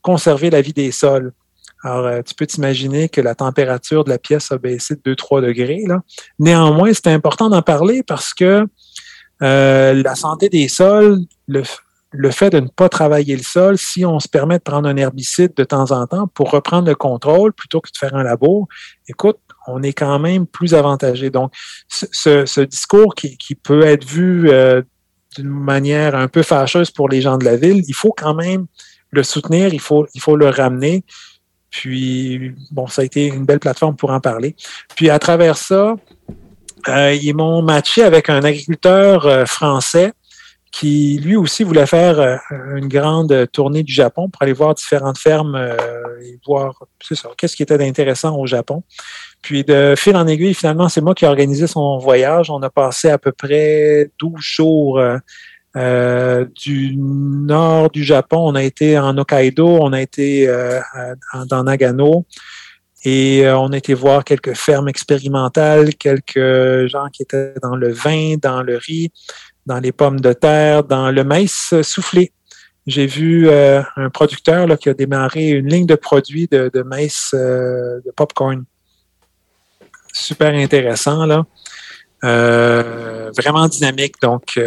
conserver 0.02 0.50
la 0.50 0.60
vie 0.60 0.72
des 0.72 0.90
sols. 0.90 1.32
Alors, 1.84 2.06
euh, 2.06 2.22
tu 2.22 2.34
peux 2.34 2.46
t'imaginer 2.46 3.10
que 3.10 3.20
la 3.20 3.34
température 3.34 4.04
de 4.04 4.10
la 4.10 4.18
pièce 4.18 4.50
a 4.50 4.56
baissé 4.56 4.96
de 4.96 5.14
2-3 5.14 5.42
degrés. 5.42 5.84
Néanmoins, 6.38 6.92
c'est 6.94 7.08
important 7.08 7.50
d'en 7.50 7.60
parler 7.60 8.02
parce 8.02 8.32
que 8.32 8.66
euh, 9.42 9.92
la 9.92 10.14
santé 10.14 10.48
des 10.48 10.68
sols, 10.68 11.18
le, 11.46 11.62
fait 12.30 12.48
de 12.48 12.60
ne 12.60 12.68
pas 12.68 12.88
travailler 12.88 13.36
le 13.36 13.42
sol, 13.42 13.76
si 13.76 14.06
on 14.06 14.18
se 14.18 14.28
permet 14.28 14.56
de 14.58 14.62
prendre 14.62 14.88
un 14.88 14.96
herbicide 14.96 15.52
de 15.54 15.64
temps 15.64 15.90
en 15.90 16.06
temps 16.06 16.26
pour 16.28 16.50
reprendre 16.50 16.88
le 16.88 16.94
contrôle 16.94 17.52
plutôt 17.52 17.82
que 17.82 17.90
de 17.90 17.98
faire 17.98 18.14
un 18.14 18.22
labo, 18.22 18.66
écoute, 19.06 19.36
on 19.66 19.82
est 19.82 19.92
quand 19.92 20.18
même 20.18 20.46
plus 20.46 20.72
avantagé. 20.72 21.28
Donc, 21.28 21.52
ce, 21.88 22.64
discours 22.64 23.14
qui, 23.14 23.36
qui, 23.36 23.54
peut 23.54 23.82
être 23.82 24.06
vu 24.06 24.48
euh, 24.48 24.80
d'une 25.36 25.50
manière 25.50 26.14
un 26.14 26.28
peu 26.28 26.42
fâcheuse 26.42 26.90
pour 26.90 27.10
les 27.10 27.20
gens 27.20 27.36
de 27.36 27.44
la 27.44 27.56
ville, 27.56 27.82
il 27.86 27.94
faut 27.94 28.14
quand 28.16 28.34
même 28.34 28.66
le 29.10 29.22
soutenir, 29.22 29.74
il 29.74 29.80
faut, 29.80 30.06
il 30.14 30.20
faut 30.20 30.36
le 30.36 30.48
ramener. 30.48 31.04
Puis, 31.74 32.54
bon, 32.70 32.86
ça 32.86 33.02
a 33.02 33.04
été 33.04 33.26
une 33.26 33.44
belle 33.44 33.58
plateforme 33.58 33.96
pour 33.96 34.10
en 34.10 34.20
parler. 34.20 34.54
Puis, 34.94 35.10
à 35.10 35.18
travers 35.18 35.56
ça, 35.58 35.96
euh, 36.88 37.12
ils 37.20 37.34
m'ont 37.34 37.62
matché 37.62 38.04
avec 38.04 38.30
un 38.30 38.44
agriculteur 38.44 39.26
euh, 39.26 39.44
français 39.44 40.12
qui, 40.70 41.18
lui 41.20 41.34
aussi, 41.34 41.64
voulait 41.64 41.86
faire 41.86 42.20
euh, 42.20 42.36
une 42.76 42.86
grande 42.86 43.50
tournée 43.50 43.82
du 43.82 43.92
Japon 43.92 44.28
pour 44.28 44.40
aller 44.42 44.52
voir 44.52 44.74
différentes 44.74 45.18
fermes 45.18 45.56
et 46.22 46.38
voir, 46.46 46.84
c'est 47.02 47.16
ça, 47.16 47.30
qu'est-ce 47.36 47.56
qui 47.56 47.64
était 47.64 47.78
d'intéressant 47.78 48.38
au 48.38 48.46
Japon. 48.46 48.84
Puis, 49.42 49.64
de 49.64 49.94
fil 49.96 50.16
en 50.16 50.28
aiguille, 50.28 50.54
finalement, 50.54 50.88
c'est 50.88 51.00
moi 51.00 51.12
qui 51.16 51.24
ai 51.24 51.28
organisé 51.28 51.66
son 51.66 51.98
voyage. 51.98 52.50
On 52.50 52.62
a 52.62 52.70
passé 52.70 53.10
à 53.10 53.18
peu 53.18 53.32
près 53.32 54.10
12 54.20 54.32
jours 54.38 55.00
euh, 55.76 56.44
du 56.54 56.96
nord 56.96 57.90
du 57.90 58.04
Japon, 58.04 58.38
on 58.38 58.54
a 58.54 58.62
été 58.62 58.96
en 58.96 59.18
Hokkaido, 59.18 59.66
on 59.66 59.92
a 59.92 60.00
été 60.00 60.48
euh, 60.48 60.80
dans 61.48 61.64
Nagano 61.64 62.26
et 63.04 63.44
euh, 63.44 63.58
on 63.58 63.72
a 63.72 63.76
été 63.76 63.92
voir 63.92 64.22
quelques 64.22 64.54
fermes 64.54 64.88
expérimentales, 64.88 65.94
quelques 65.96 66.86
gens 66.86 67.08
qui 67.12 67.22
étaient 67.22 67.54
dans 67.60 67.74
le 67.74 67.92
vin, 67.92 68.36
dans 68.40 68.62
le 68.62 68.76
riz, 68.76 69.10
dans 69.66 69.80
les 69.80 69.90
pommes 69.90 70.20
de 70.20 70.32
terre, 70.32 70.84
dans 70.84 71.10
le 71.10 71.24
maïs 71.24 71.74
soufflé. 71.82 72.30
J'ai 72.86 73.06
vu 73.06 73.50
un 73.50 74.10
producteur 74.12 74.66
là, 74.66 74.76
qui 74.76 74.90
a 74.90 74.94
démarré 74.94 75.48
une 75.48 75.68
ligne 75.68 75.86
de 75.86 75.94
produits 75.94 76.46
de, 76.48 76.82
maïs 76.82 77.30
de 77.32 78.12
popcorn. 78.14 78.62
Super 80.12 80.54
intéressant, 80.54 81.24
là. 81.24 81.44
vraiment 82.22 83.68
dynamique. 83.68 84.16
Donc, 84.20 84.58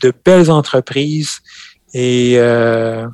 de 0.00 0.12
belles 0.24 0.50
entreprises 0.50 1.40
et 1.94 2.34
euh, 2.38 3.06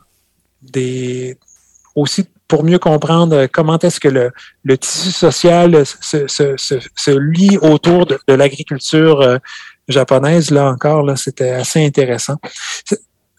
aussi 1.94 2.26
pour 2.48 2.64
mieux 2.64 2.78
comprendre 2.78 3.46
comment 3.46 3.78
est-ce 3.78 3.98
que 3.98 4.08
le, 4.08 4.78
tissu 4.78 5.10
social 5.10 5.84
se, 5.84 7.18
lie 7.18 7.58
autour 7.58 8.06
de, 8.06 8.18
l'agriculture 8.28 9.20
euh, 9.20 9.38
japonaise. 9.88 10.50
Là 10.50 10.68
encore, 10.70 11.10
c'était 11.16 11.50
assez 11.50 11.84
intéressant. 11.84 12.36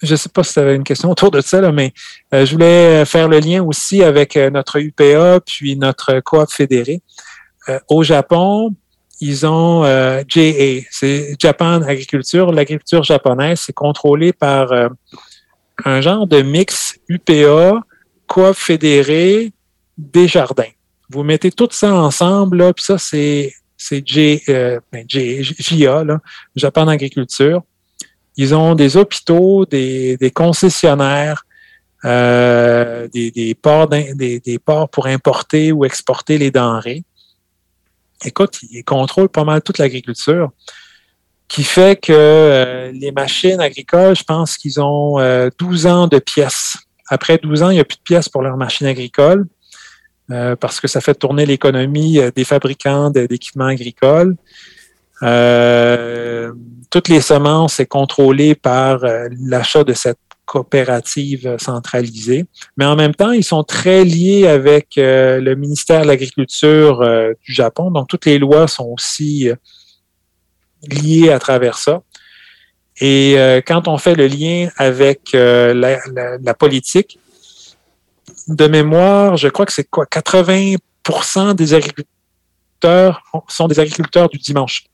Je 0.02 0.12
ne 0.12 0.16
sais 0.16 0.28
pas 0.28 0.44
si 0.44 0.52
tu 0.52 0.60
avais 0.60 0.76
une 0.76 0.84
question 0.84 1.10
autour 1.10 1.30
de 1.30 1.40
ça, 1.40 1.72
mais 1.72 1.92
euh, 2.34 2.44
je 2.44 2.52
voulais 2.52 3.04
faire 3.04 3.28
le 3.28 3.38
lien 3.40 3.62
aussi 3.62 4.02
avec 4.02 4.36
notre 4.36 4.78
UPA 4.78 5.40
puis 5.44 5.76
notre 5.76 6.20
coop 6.20 6.50
fédéré. 6.50 7.02
au 7.88 8.02
Japon, 8.02 8.74
ils 9.20 9.46
ont 9.46 9.84
euh, 9.84 10.22
JA, 10.28 10.86
c'est 10.90 11.36
Japan 11.38 11.82
Agriculture. 11.82 12.52
L'agriculture 12.52 13.02
japonaise, 13.02 13.60
c'est 13.60 13.72
contrôlé 13.72 14.32
par 14.32 14.72
euh, 14.72 14.88
un 15.84 16.00
genre 16.00 16.26
de 16.26 16.42
mix 16.42 16.98
UPA, 17.08 17.80
coop 18.26 18.54
fédéré, 18.54 19.52
des 19.96 20.28
jardins. 20.28 20.70
Vous 21.10 21.24
mettez 21.24 21.50
tout 21.50 21.68
ça 21.70 21.92
ensemble, 21.94 22.72
puis 22.74 22.84
ça, 22.84 22.98
c'est 22.98 23.52
c'est 23.76 24.06
J, 24.06 24.42
euh, 24.48 24.80
ben, 24.92 25.04
JA, 25.08 26.04
là, 26.04 26.20
Japan 26.56 26.88
Agriculture. 26.88 27.62
Ils 28.36 28.54
ont 28.54 28.74
des 28.74 28.96
hôpitaux, 28.96 29.66
des, 29.66 30.16
des 30.16 30.30
concessionnaires, 30.32 31.44
euh, 32.04 33.08
des, 33.08 33.30
des, 33.30 33.54
ports 33.54 33.88
des, 33.88 34.40
des 34.40 34.58
ports 34.58 34.88
pour 34.88 35.06
importer 35.06 35.72
ou 35.72 35.84
exporter 35.84 36.38
les 36.38 36.50
denrées 36.50 37.04
écoute, 38.24 38.58
ils 38.70 38.84
contrôlent 38.84 39.28
pas 39.28 39.44
mal 39.44 39.62
toute 39.62 39.78
l'agriculture, 39.78 40.50
qui 41.48 41.64
fait 41.64 42.00
que 42.00 42.12
euh, 42.12 42.92
les 42.92 43.10
machines 43.10 43.60
agricoles, 43.60 44.14
je 44.14 44.22
pense 44.22 44.56
qu'ils 44.56 44.80
ont 44.80 45.14
12 45.58 45.86
euh, 45.86 45.90
ans 45.90 46.06
de 46.06 46.18
pièces. 46.18 46.76
Après 47.08 47.38
12 47.38 47.62
ans, 47.62 47.70
il 47.70 47.74
n'y 47.74 47.80
a 47.80 47.84
plus 47.84 47.96
de 47.96 48.02
pièces 48.02 48.28
pour 48.28 48.42
leurs 48.42 48.58
machines 48.58 48.86
agricoles 48.86 49.46
euh, 50.30 50.56
parce 50.56 50.78
que 50.78 50.88
ça 50.88 51.00
fait 51.00 51.14
tourner 51.14 51.46
l'économie 51.46 52.20
des 52.36 52.44
fabricants 52.44 53.10
d'équipements 53.10 53.66
agricoles. 53.66 54.36
toutes 56.90 57.08
les 57.08 57.22
semences 57.22 57.76
sont 57.76 57.84
contrôlées 57.86 58.54
par 58.54 58.98
l'achat 59.40 59.84
de 59.84 59.94
cette 59.94 60.18
coopérative 60.48 61.56
centralisée. 61.58 62.46
Mais 62.78 62.86
en 62.86 62.96
même 62.96 63.14
temps, 63.14 63.32
ils 63.32 63.44
sont 63.44 63.62
très 63.62 64.02
liés 64.02 64.48
avec 64.48 64.96
euh, 64.96 65.40
le 65.40 65.54
ministère 65.54 66.02
de 66.02 66.06
l'Agriculture 66.06 67.02
euh, 67.02 67.34
du 67.44 67.52
Japon. 67.52 67.90
Donc, 67.90 68.08
toutes 68.08 68.24
les 68.24 68.38
lois 68.38 68.66
sont 68.66 68.86
aussi 68.86 69.50
euh, 69.50 69.54
liées 70.90 71.30
à 71.30 71.38
travers 71.38 71.76
ça. 71.76 72.02
Et 73.00 73.36
quand 73.64 73.86
on 73.86 73.96
fait 73.96 74.16
le 74.16 74.26
lien 74.26 74.70
avec 74.76 75.30
la, 75.32 76.54
politique, 76.58 77.20
de 78.48 78.66
mémoire, 78.66 79.36
je 79.36 79.46
crois 79.46 79.64
que 79.66 79.72
c'est 79.72 79.84
quoi, 79.84 80.04
80% 80.04 81.54
des 81.54 81.74
agriculteurs 81.74 83.22
sont 83.46 83.68
des 83.68 83.78
agriculteurs 83.78 84.28
du 84.28 84.38
dimanche. 84.38 84.86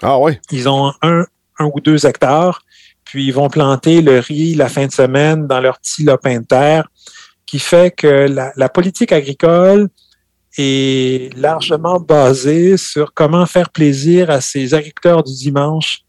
Ah 0.00 0.16
oui. 0.20 0.38
Ils 0.52 0.68
ont 0.68 0.92
un, 1.02 1.26
un 1.58 1.70
ou 1.74 1.80
deux 1.80 2.06
hectares 2.06 2.62
puis 3.10 3.26
ils 3.26 3.32
vont 3.32 3.48
planter 3.48 4.02
le 4.02 4.20
riz 4.20 4.54
la 4.54 4.68
fin 4.68 4.86
de 4.86 4.92
semaine 4.92 5.48
dans 5.48 5.60
leur 5.60 5.80
petit 5.80 6.04
lopin 6.04 6.38
de 6.38 6.44
terre, 6.44 6.88
qui 7.44 7.58
fait 7.58 7.90
que 7.90 8.06
la, 8.06 8.68
politique 8.68 9.10
agricole 9.10 9.88
est 10.56 11.36
largement 11.36 11.98
basée 11.98 12.76
sur 12.76 13.12
comment 13.12 13.46
faire 13.46 13.70
plaisir 13.70 14.30
à 14.30 14.40
ces 14.40 14.74
agriculteurs 14.74 15.24
du 15.24 15.34
dimanche 15.34 16.02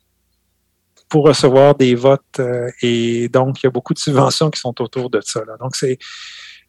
pour 1.10 1.26
recevoir 1.26 1.73
des 1.73 1.95
votes. 1.95 2.40
Euh, 2.40 2.69
et 2.84 3.30
donc, 3.30 3.64
il 3.64 3.65
y 3.65 3.68
a 3.68 3.72
beaucoup 3.72 3.95
de 3.95 3.99
subventions 3.99 4.52
qui 4.52 4.60
sont 4.60 4.80
autour 4.80 5.10
de 5.10 5.22
ça. 5.26 5.41
Donc, 5.60 5.76
c'est 5.76 5.98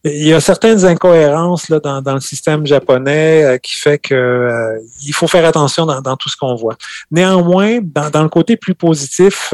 il 0.05 0.27
y 0.27 0.33
a 0.33 0.41
certaines 0.41 0.85
incohérences 0.87 1.71
dans, 1.71 2.15
le 2.15 2.21
système 2.21 2.67
japonais 2.67 3.45
euh, 3.45 3.59
qui 3.59 3.79
fait 3.79 3.99
que 3.99 4.15
euh, 4.15 4.79
il 5.05 5.13
faut 5.13 5.29
faire 5.29 5.45
attention 5.45 5.85
dans, 5.85 6.17
tout 6.17 6.31
ce 6.31 6.39
qu'on 6.39 6.55
voit. 6.55 6.77
Néanmoins, 7.11 7.81
dans, 7.83 8.09
dans, 8.09 8.23
le 8.23 8.31
côté 8.31 8.57
plus 8.57 8.75
positif, 8.75 9.53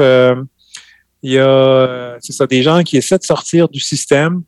il 1.21 1.31
y 1.33 1.39
a 1.39 2.17
c'est 2.21 2.33
ça, 2.33 2.47
des 2.47 2.63
gens 2.63 2.83
qui 2.83 2.97
essaient 2.97 3.17
de 3.17 3.23
sortir 3.23 3.69
du 3.69 3.79
système 3.79 4.43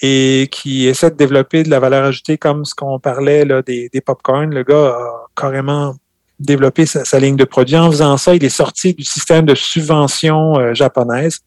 et 0.00 0.48
qui 0.50 0.86
essaient 0.86 1.10
de 1.10 1.16
développer 1.16 1.62
de 1.62 1.70
la 1.70 1.80
valeur 1.80 2.04
ajoutée 2.04 2.38
comme 2.38 2.64
ce 2.64 2.74
qu'on 2.74 2.98
parlait 2.98 3.44
là, 3.44 3.62
des, 3.62 3.88
des 3.92 4.00
popcorn. 4.00 4.52
Le 4.52 4.62
gars 4.62 4.88
a 4.88 5.26
carrément 5.34 5.94
développé 6.38 6.84
sa, 6.84 7.04
sa, 7.04 7.18
ligne 7.18 7.36
de 7.36 7.44
produits. 7.44 7.76
En 7.76 7.90
faisant 7.90 8.16
ça, 8.16 8.34
il 8.34 8.44
est 8.44 8.50
sorti 8.50 8.94
du 8.94 9.04
système 9.04 9.46
de 9.46 9.54
subvention 9.54 10.58
euh, 10.58 10.74
japonaise. 10.74 11.40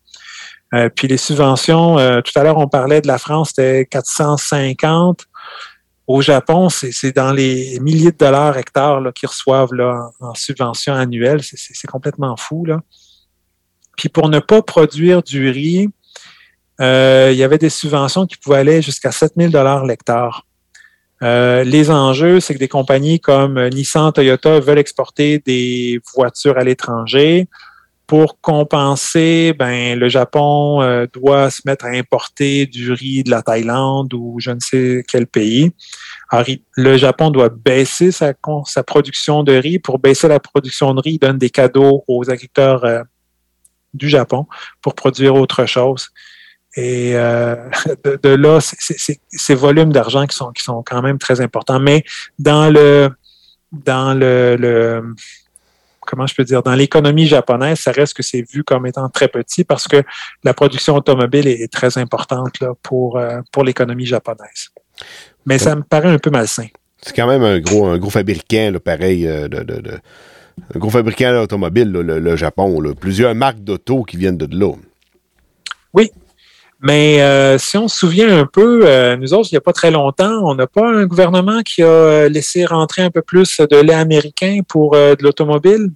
Euh, 0.74 0.90
puis 0.90 1.08
les 1.08 1.18
subventions, 1.18 1.98
euh, 1.98 2.22
tout 2.22 2.32
à 2.36 2.44
l'heure, 2.44 2.58
on 2.58 2.68
parlait 2.68 3.02
de 3.02 3.08
la 3.08 3.18
France, 3.18 3.50
c'était 3.50 3.86
450. 3.86 5.26
Au 6.08 6.22
Japon, 6.22 6.70
c'est 6.70 7.16
dans 7.16 7.32
les 7.32 7.80
milliers 7.82 8.12
de 8.12 8.18
dollars 8.18 8.58
hectares 8.58 9.14
qu'ils 9.14 9.30
reçoivent 9.30 9.74
là, 9.74 10.10
en, 10.20 10.30
en 10.30 10.34
subvention 10.34 10.96
annuelle. 10.96 11.42
C'est 11.44 11.88
complètement 11.88 12.36
fou. 12.36 12.66
Là. 12.66 12.82
Puis 14.00 14.08
pour 14.08 14.30
ne 14.30 14.40
pas 14.40 14.62
produire 14.62 15.22
du 15.22 15.50
riz, 15.50 15.90
euh, 16.80 17.32
il 17.34 17.38
y 17.38 17.44
avait 17.44 17.58
des 17.58 17.70
subventions 17.70 18.26
qui 18.26 18.38
pouvaient 18.38 18.60
aller 18.60 18.82
jusqu'à 18.82 19.12
7000 19.12 19.52
dollars 19.52 19.86
l'hectare. 19.86 20.46
Euh, 21.22 21.66
les 21.66 21.92
enjeux, 21.92 22.40
c'est 22.40 22.54
que 22.54 22.60
des 22.60 22.70
compagnies 22.70 23.20
comme 23.20 23.62
Nissan, 23.68 24.14
Toyota 24.14 24.62
veulent 24.62 24.80
exporter 24.80 25.40
des 25.40 26.00
voitures 26.16 26.58
à 26.58 26.64
l'étranger. 26.64 27.50
Pour 28.08 28.40
compenser, 28.40 29.52
ben, 29.52 30.00
le 30.00 30.08
Japon 30.08 30.82
euh, 30.82 31.06
doit 31.12 31.52
se 31.52 31.64
mettre 31.66 31.84
à 31.84 31.90
importer 31.90 32.68
du 32.68 32.94
riz 32.94 33.24
de 33.24 33.32
la 33.32 33.42
Thaïlande 33.42 34.14
ou 34.14 34.38
je 34.40 34.52
ne 34.52 34.62
sais 34.62 35.04
quel 35.10 35.28
pays. 35.28 35.72
Le 36.78 36.96
Japon 36.96 37.32
doit 37.32 37.50
baisser 37.50 38.14
sa, 38.14 38.32
sa 38.66 38.84
production 38.84 39.44
de 39.44 39.58
riz. 39.58 39.78
Pour 39.78 40.00
baisser 40.00 40.30
la 40.30 40.40
production 40.40 40.94
de 40.94 41.02
riz, 41.02 41.12
il 41.16 41.20
donne 41.20 41.38
des 41.38 41.50
cadeaux 41.50 42.06
aux 42.08 42.30
agriculteurs 42.30 43.04
du 43.94 44.10
Japon 44.10 44.46
pour 44.82 44.96
produire 44.96 45.36
autre 45.36 45.66
chose. 45.66 46.10
Et 46.76 47.16
euh, 47.16 47.56
de, 48.04 48.20
de, 48.22 48.30
là, 48.30 48.60
c'est 48.62 49.20
ces 49.30 49.56
volumes 49.56 49.92
d'argent 49.92 50.26
qui 50.28 50.36
sont, 50.36 50.52
qui 50.52 50.64
sont 50.64 50.84
quand 50.84 51.02
même 51.02 51.18
très 51.18 51.42
importants. 51.42 51.80
Mais 51.80 52.04
dans 52.38 52.70
le 52.70 53.10
dans 53.72 54.18
le, 54.18 54.56
le 54.56 55.04
comment 56.10 56.26
je 56.26 56.34
peux 56.34 56.44
dire, 56.44 56.64
dans 56.64 56.74
l'économie 56.74 57.28
japonaise, 57.28 57.80
ça 57.80 57.92
reste 57.92 58.16
que 58.16 58.24
c'est 58.24 58.42
vu 58.42 58.64
comme 58.64 58.88
étant 58.88 59.08
très 59.10 59.28
petit 59.28 59.64
parce 59.64 59.88
que 59.88 60.02
la 60.44 60.54
production 60.54 60.96
automobile 60.96 61.48
est, 61.48 61.62
est 61.62 61.72
très 61.72 61.98
importante 61.98 62.60
là, 62.60 62.74
pour, 62.82 63.18
euh, 63.18 63.42
pour 63.52 63.64
l'économie 63.64 64.06
japonaise. 64.06 64.70
Mais 65.46 65.60
ça 65.60 65.76
me 65.76 65.84
paraît 65.84 66.10
un 66.10 66.18
peu 66.18 66.32
malsain. 66.32 66.68
C'est 67.02 67.16
quand 67.16 67.28
même 67.28 67.44
un 67.44 67.60
gros, 67.60 67.86
un 67.86 67.98
gros 67.98 68.10
fabricant, 68.10 68.72
là, 68.72 68.80
pareil, 68.80 69.28
euh, 69.28 69.48
de, 69.48 69.64
de, 69.64 69.82
de, 69.82 70.00
un 70.76 70.80
gros 70.80 70.90
fabricant 70.90 71.42
automobile, 71.42 71.92
là, 71.92 72.20
le, 72.20 72.36
Japon. 72.36 72.80
Là. 72.82 72.94
Plusieurs 72.94 73.36
marques 73.36 73.60
d'auto 73.60 74.04
qui 74.04 74.18
viennent 74.18 74.38
de 74.38 74.48
là. 74.56 74.74
Oui, 75.94 76.12
mais 76.82 77.22
euh, 77.22 77.58
si 77.58 77.78
on 77.78 77.90
se 77.90 77.98
souvient 77.98 78.38
un 78.38 78.46
peu, 78.46 78.84
euh, 78.86 79.18
nous 79.18 79.34
autres, 79.34 79.50
il 79.52 79.56
n'y 79.56 79.58
a 79.58 79.62
pas 79.62 79.74
très 79.74 79.92
longtemps, 79.92 80.42
on 80.44 80.56
n'a 80.56 80.66
pas 80.66 80.88
un 80.88 81.06
gouvernement 81.06 81.62
qui 81.62 81.84
a 81.84 82.30
laissé 82.30 82.66
rentrer 82.66 83.02
un 83.02 83.12
peu 83.12 83.22
plus 83.22 83.60
de 83.60 83.76
lait 83.76 83.94
américain 83.94 84.62
pour 84.68 84.96
euh, 84.96 85.16
de 85.16 85.24
l'automobile. 85.24 85.90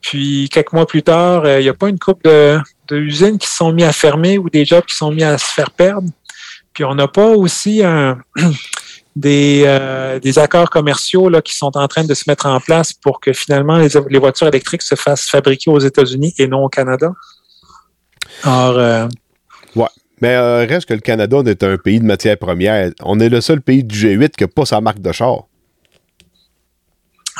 Puis 0.00 0.48
quelques 0.50 0.72
mois 0.72 0.86
plus 0.86 1.04
tard, 1.04 1.46
il 1.46 1.62
n'y 1.62 1.68
a 1.68 1.74
pas 1.74 1.88
une 1.88 1.98
couple 1.98 2.28
de, 2.28 2.60
usines 2.90 3.38
qui 3.38 3.46
sont 3.46 3.72
mis 3.72 3.84
à 3.84 3.92
fermer 3.92 4.36
ou 4.36 4.50
des 4.50 4.64
jobs 4.64 4.84
qui 4.84 4.96
sont 4.96 5.12
mis 5.12 5.22
à 5.22 5.38
se 5.38 5.46
faire 5.46 5.70
perdre. 5.70 6.08
Puis 6.72 6.84
on 6.84 6.96
n'a 6.96 7.06
pas 7.06 7.28
aussi 7.28 7.84
un, 7.84 8.18
des, 9.14 9.62
euh, 9.66 10.18
des, 10.18 10.38
accords 10.38 10.70
commerciaux 10.70 11.28
là, 11.28 11.42
qui 11.42 11.54
sont 11.54 11.76
en 11.76 11.86
train 11.88 12.04
de 12.04 12.14
se 12.14 12.24
mettre 12.26 12.46
en 12.46 12.60
place 12.60 12.92
pour 12.92 13.20
que 13.20 13.32
finalement 13.32 13.76
les, 13.76 13.88
les 14.08 14.18
voitures 14.18 14.48
électriques 14.48 14.82
se 14.82 14.94
fassent 14.94 15.28
fabriquer 15.28 15.70
aux 15.70 15.78
États-Unis 15.78 16.34
et 16.38 16.46
non 16.46 16.64
au 16.64 16.68
Canada. 16.68 17.12
Alors, 18.44 18.78
euh, 18.78 19.08
ouais. 19.76 19.86
Mais 20.20 20.36
euh, 20.36 20.64
reste 20.68 20.88
que 20.88 20.94
le 20.94 21.00
Canada 21.00 21.42
est 21.46 21.62
un 21.64 21.76
pays 21.76 22.00
de 22.00 22.04
matières 22.04 22.38
premières. 22.38 22.92
On 23.02 23.18
est 23.20 23.28
le 23.28 23.40
seul 23.40 23.60
pays 23.60 23.82
du 23.82 23.96
G8 23.96 24.30
qui 24.30 24.44
n'a 24.44 24.48
pas 24.48 24.64
sa 24.64 24.80
marque 24.80 25.00
de 25.00 25.12
char. 25.12 25.46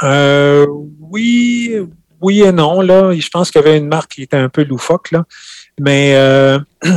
Euh, 0.03 0.67
oui, 1.01 1.77
oui 2.21 2.43
et 2.43 2.53
non. 2.53 2.81
Là. 2.81 3.13
Je 3.15 3.29
pense 3.29 3.51
qu'il 3.51 3.61
y 3.61 3.65
avait 3.65 3.79
une 3.79 3.87
marque 3.87 4.13
qui 4.13 4.23
était 4.23 4.37
un 4.37 4.49
peu 4.49 4.65
loufoque. 4.65 5.13
Là. 5.13 5.25
Mais 5.81 6.15
euh, 6.17 6.59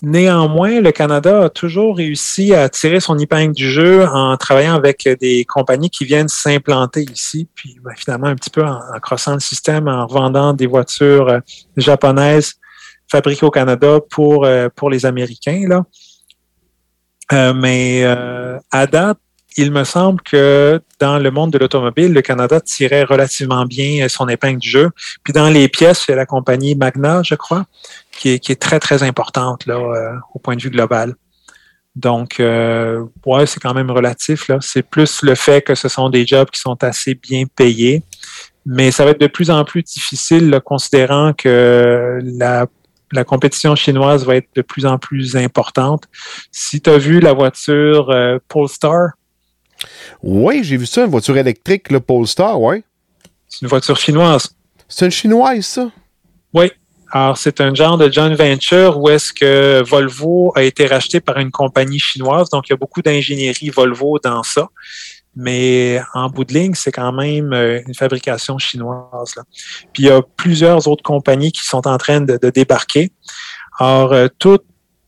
Néanmoins, 0.00 0.80
le 0.80 0.92
Canada 0.92 1.44
a 1.44 1.48
toujours 1.48 1.96
réussi 1.96 2.54
à 2.54 2.68
tirer 2.68 3.00
son 3.00 3.18
épingle 3.18 3.52
du 3.52 3.68
jeu 3.68 4.06
en 4.06 4.36
travaillant 4.36 4.74
avec 4.74 5.08
des 5.20 5.44
compagnies 5.44 5.90
qui 5.90 6.04
viennent 6.04 6.28
s'implanter 6.28 7.02
ici, 7.02 7.48
puis 7.52 7.80
ben, 7.82 7.90
finalement 7.96 8.28
un 8.28 8.36
petit 8.36 8.50
peu 8.50 8.62
en, 8.62 8.76
en, 8.76 9.00
crossant 9.00 9.34
le 9.34 9.40
système, 9.40 9.88
en 9.88 10.06
vendant 10.06 10.52
des 10.52 10.66
voitures 10.66 11.28
euh, 11.28 11.40
japonaises 11.76 12.54
fabriquées 13.10 13.46
au 13.46 13.50
Canada 13.50 13.98
pour, 14.08 14.44
euh, 14.44 14.68
pour 14.74 14.88
les 14.88 15.04
Américains. 15.04 15.82
Euh, 17.32 17.52
mais 17.52 18.04
à 18.70 18.86
date, 18.86 19.18
il 19.58 19.72
me 19.72 19.82
semble 19.82 20.20
que 20.22 20.80
dans 21.00 21.18
le 21.18 21.30
monde 21.32 21.50
de 21.50 21.58
l'automobile, 21.58 22.12
le 22.12 22.22
Canada 22.22 22.60
tirait 22.60 23.02
relativement 23.02 23.66
bien 23.66 24.08
son 24.08 24.28
épingle 24.28 24.60
du 24.60 24.70
jeu. 24.70 24.90
Puis 25.24 25.32
dans 25.32 25.50
les 25.50 25.68
pièces, 25.68 26.04
c'est 26.06 26.14
la 26.14 26.26
compagnie 26.26 26.76
Magna, 26.76 27.22
je 27.24 27.34
crois, 27.34 27.66
qui 28.12 28.30
est, 28.30 28.60
très, 28.60 28.78
très 28.78 29.02
importante 29.02 29.66
là, 29.66 29.74
euh, 29.74 30.14
au 30.32 30.38
point 30.38 30.54
de 30.54 30.62
vue 30.62 30.70
global. 30.70 31.14
Donc, 31.96 32.38
euh, 32.38 33.04
ouais, 33.26 33.46
c'est 33.46 33.58
quand 33.58 33.74
même 33.74 33.90
relatif. 33.90 34.48
C'est 34.60 34.82
plus 34.82 35.22
le 35.22 35.34
fait 35.34 35.62
que 35.62 35.74
ce 35.74 35.88
sont 35.88 36.08
des 36.08 36.24
jobs 36.24 36.48
qui 36.50 36.60
sont 36.60 36.84
assez 36.84 37.16
bien 37.16 37.44
payés. 37.56 38.04
Mais 38.64 38.92
ça 38.92 39.04
va 39.04 39.10
être 39.10 39.20
de 39.20 39.26
plus 39.26 39.50
en 39.50 39.64
plus 39.64 39.82
difficile, 39.82 40.60
considérant 40.64 41.32
que 41.32 42.20
la 42.22 42.66
la 43.12 43.24
compétition 43.24 43.74
chinoise 43.74 44.24
va 44.26 44.36
être 44.36 44.48
de 44.54 44.62
plus 44.62 44.86
en 44.86 44.98
plus 44.98 45.36
importante. 45.36 46.04
Si 46.52 46.80
tu 46.80 46.90
as 46.90 46.98
vu 46.98 47.20
la 47.20 47.32
voiture 47.32 48.10
euh, 48.10 48.38
Polestar, 48.48 49.12
oui, 50.22 50.64
j'ai 50.64 50.76
vu 50.76 50.86
ça, 50.86 51.04
une 51.04 51.10
voiture 51.10 51.36
électrique, 51.36 51.90
le 51.90 52.00
Polestar, 52.00 52.60
oui. 52.60 52.82
C'est 53.48 53.62
une 53.62 53.68
voiture 53.68 53.96
chinoise. 53.96 54.54
C'est 54.88 55.06
une 55.06 55.10
chinoise, 55.10 55.64
ça? 55.66 55.90
Oui. 56.54 56.70
Alors, 57.10 57.38
c'est 57.38 57.60
un 57.60 57.74
genre 57.74 57.96
de 57.96 58.10
joint 58.12 58.34
venture 58.34 58.98
où 58.98 59.08
est-ce 59.08 59.32
que 59.32 59.82
Volvo 59.82 60.52
a 60.54 60.62
été 60.62 60.86
racheté 60.86 61.20
par 61.20 61.38
une 61.38 61.50
compagnie 61.50 61.98
chinoise. 61.98 62.50
Donc, 62.50 62.68
il 62.68 62.72
y 62.72 62.74
a 62.74 62.76
beaucoup 62.76 63.00
d'ingénierie 63.00 63.70
Volvo 63.70 64.18
dans 64.18 64.42
ça. 64.42 64.68
Mais 65.34 66.00
en 66.14 66.28
bout 66.28 66.44
de 66.44 66.52
ligne, 66.52 66.74
c'est 66.74 66.90
quand 66.90 67.12
même 67.12 67.52
euh, 67.52 67.80
une 67.86 67.94
fabrication 67.94 68.58
chinoise. 68.58 69.36
Là. 69.36 69.44
Puis, 69.92 70.02
il 70.02 70.06
y 70.06 70.10
a 70.10 70.20
plusieurs 70.36 70.86
autres 70.88 71.02
compagnies 71.02 71.52
qui 71.52 71.64
sont 71.64 71.86
en 71.86 71.96
train 71.96 72.20
de, 72.20 72.38
de 72.42 72.50
débarquer. 72.50 73.12
Alors, 73.78 74.12
euh, 74.12 74.28
toutes 74.38 74.64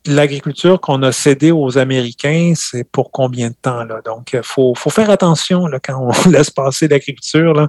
l'agriculture 0.07 0.81
qu'on 0.81 1.03
a 1.03 1.13
cédée 1.13 1.51
aux 1.51 1.77
Américains, 1.79 2.55
c'est 2.57 2.85
pour 2.85 3.11
combien 3.11 3.49
de 3.49 3.55
temps? 3.61 3.85
Là? 3.85 4.01
Donc, 4.05 4.31
il 4.33 4.43
faut, 4.43 4.75
faut, 4.75 4.91
faire 4.91 5.11
attention 5.11 5.67
là, 5.67 5.79
quand 5.83 5.99
on 5.99 6.31
laisse 6.31 6.51
passer 6.51 6.89
l'agriculture. 6.89 7.69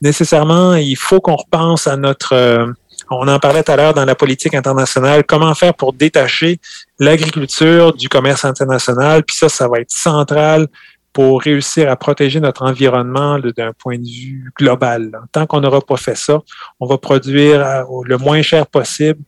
Nécessairement, 0.00 0.74
il 0.74 0.96
faut 0.96 1.20
qu'on 1.20 1.36
repense 1.36 1.86
à 1.86 1.96
notre... 1.96 2.34
Euh, 2.34 2.66
on 3.10 3.26
en 3.28 3.38
parlait 3.38 3.62
tout 3.62 3.72
à 3.72 3.76
l'heure 3.76 3.94
dans 3.94 4.04
la 4.04 4.14
politique 4.14 4.54
internationale, 4.54 5.24
comment 5.24 5.54
faire 5.54 5.74
pour 5.74 5.92
détacher 5.92 6.60
l'agriculture 6.98 7.92
du 7.92 8.08
commerce 8.08 8.44
international. 8.44 9.24
Puis 9.24 9.36
ça, 9.36 9.48
ça 9.48 9.68
va 9.68 9.80
être 9.80 9.90
central 9.90 10.68
pour 11.12 11.42
réussir 11.42 11.90
à 11.90 11.96
protéger 11.96 12.40
notre 12.40 12.62
environnement 12.62 13.38
d'un 13.38 13.72
point 13.72 13.98
de 13.98 14.06
vue 14.06 14.50
global. 14.56 15.10
Tant 15.30 15.46
qu'on 15.46 15.60
n'aura 15.60 15.80
pas 15.82 15.96
fait 15.96 16.16
ça, 16.16 16.40
on 16.80 16.86
va 16.86 16.96
produire 16.96 17.84
le 18.04 18.16
moins 18.16 18.40
cher 18.40 18.66
possible 18.66 19.20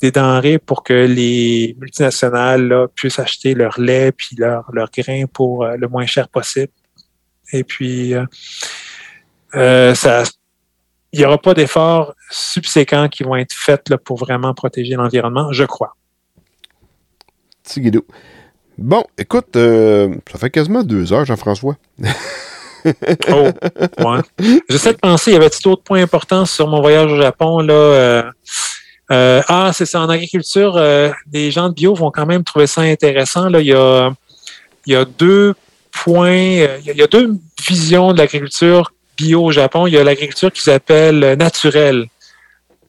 des 0.00 0.10
denrées 0.10 0.58
pour 0.58 0.82
que 0.82 0.92
les 0.92 1.76
multinationales 1.80 2.68
là, 2.68 2.86
puissent 2.94 3.18
acheter 3.18 3.54
leur 3.54 3.80
lait 3.80 4.12
puis 4.12 4.36
leur, 4.36 4.70
leur 4.72 4.90
grain 4.90 5.24
pour 5.32 5.64
euh, 5.64 5.76
le 5.76 5.88
moins 5.88 6.06
cher 6.06 6.28
possible. 6.28 6.72
Et 7.52 7.64
puis, 7.64 8.14
euh, 8.14 8.24
euh, 9.54 9.94
ça, 9.94 10.22
il 11.12 11.20
n'y 11.20 11.24
aura 11.24 11.38
pas 11.38 11.54
d'efforts 11.54 12.14
subséquents 12.30 13.08
qui 13.08 13.22
vont 13.22 13.36
être 13.36 13.54
faits 13.54 13.88
là, 13.88 13.98
pour 13.98 14.18
vraiment 14.18 14.54
protéger 14.54 14.94
l'environnement, 14.94 15.52
je 15.52 15.64
crois. 15.64 15.96
Tigidou. 17.62 18.02
Bon, 18.76 19.04
écoute, 19.16 19.56
euh, 19.56 20.14
ça 20.30 20.38
fait 20.38 20.50
quasiment 20.50 20.82
deux 20.82 21.12
heures, 21.12 21.24
Jean-François. 21.24 21.76
oh, 22.84 23.50
ouais. 23.98 24.54
J'essaie 24.68 24.92
de 24.92 24.98
penser, 24.98 25.32
il 25.32 25.34
y 25.34 25.36
avait 25.36 25.50
d'autres 25.64 25.82
points 25.82 26.02
importants 26.02 26.46
sur 26.46 26.68
mon 26.68 26.80
voyage 26.80 27.12
au 27.12 27.20
Japon. 27.20 27.58
Là, 27.60 27.74
euh, 27.74 28.22
euh, 29.10 29.42
ah, 29.48 29.70
c'est 29.72 29.86
ça, 29.86 30.00
en 30.00 30.08
agriculture, 30.08 30.76
euh, 30.76 31.10
les 31.32 31.50
gens 31.50 31.68
de 31.68 31.74
bio 31.74 31.94
vont 31.94 32.10
quand 32.10 32.26
même 32.26 32.44
trouver 32.44 32.66
ça 32.66 32.82
intéressant. 32.82 33.48
Là. 33.48 33.60
Il, 33.60 33.66
y 34.86 34.94
a, 34.94 35.04
deux 35.04 35.54
points, 35.90 36.30
il 36.30 36.58
y 36.58 36.90
a, 36.90 36.92
il 36.92 36.96
y 36.96 37.02
a 37.02 37.06
deux 37.06 37.34
visions 37.66 38.12
de 38.12 38.18
l'agriculture 38.18 38.92
bio 39.16 39.44
au 39.44 39.52
Japon. 39.52 39.86
Il 39.86 39.94
y 39.94 39.98
a 39.98 40.04
l'agriculture 40.04 40.52
qu'ils 40.52 40.70
appellent 40.72 41.36
naturelle, 41.38 42.06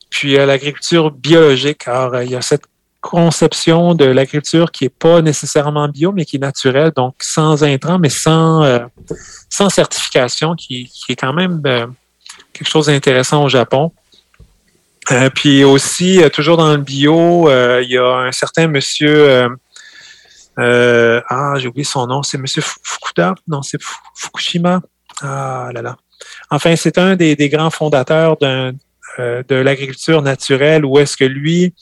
puis 0.09 0.29
il 0.29 0.35
y 0.35 0.37
a 0.37 0.45
l'agriculture 0.45 1.11
biologique. 1.11 1.87
Alors, 1.87 2.21
il 2.21 2.31
y 2.31 2.35
a 2.35 2.41
cette 2.41 2.63
conception 3.01 3.95
de 3.95 4.05
l'agriculture 4.05 4.71
qui 4.71 4.85
n'est 4.85 4.89
pas 4.89 5.21
nécessairement 5.21 5.87
bio, 5.87 6.11
mais 6.11 6.25
qui 6.25 6.35
est 6.35 6.39
naturelle, 6.39 6.91
donc 6.95 7.15
sans 7.21 7.63
intrants, 7.63 7.99
mais 7.99 8.09
sans, 8.09 8.63
euh, 8.63 8.79
certification, 9.49 10.55
qui, 10.55 10.91
est 11.07 11.15
quand 11.15 11.33
même 11.33 11.61
euh, 11.65 11.87
quelque 12.51 12.67
chose 12.67 12.87
d'intéressant 12.87 13.43
au 13.43 13.49
Japon. 13.49 13.91
Euh, 15.11 15.30
puis 15.34 15.64
aussi, 15.64 16.22
euh, 16.23 16.30
toujours 16.30 16.57
dans 16.57 16.72
le 16.72 16.77
bio, 16.81 17.49
euh, 17.49 17.81
il 17.84 17.90
y 17.90 17.98
a 17.98 18.06
un 18.06 18.31
certain 18.31 18.68
monsieur. 18.68 19.30
euh, 19.30 19.49
euh, 20.60 21.22
ah, 21.30 21.53
j'ai 21.57 21.68
oublié 21.68 21.84
son 21.86 22.06
nom. 22.06 22.22
C'est 22.22 22.38
monsieur 22.38 22.61
Fu- 22.61 22.80
Fukuda? 22.84 23.34
Non, 23.48 23.61
c'est 23.61 23.81
Fu- 23.81 23.95
Fukushima. 24.15 24.81
Ah 25.22 25.69
là 25.73 25.81
là. 25.81 25.98
Enfin, 26.52 26.76
c'est 26.76 26.98
un 26.98 27.15
des, 27.15 27.36
des 27.36 27.49
grands 27.49 27.69
fondateurs 27.69 28.38
de 28.38 29.56
l'agriculture 29.56 30.22
naturelle 30.22 30.86
où 30.86 30.99
est-ce 30.99 31.18
que 31.18 31.26
lui, 31.26 31.73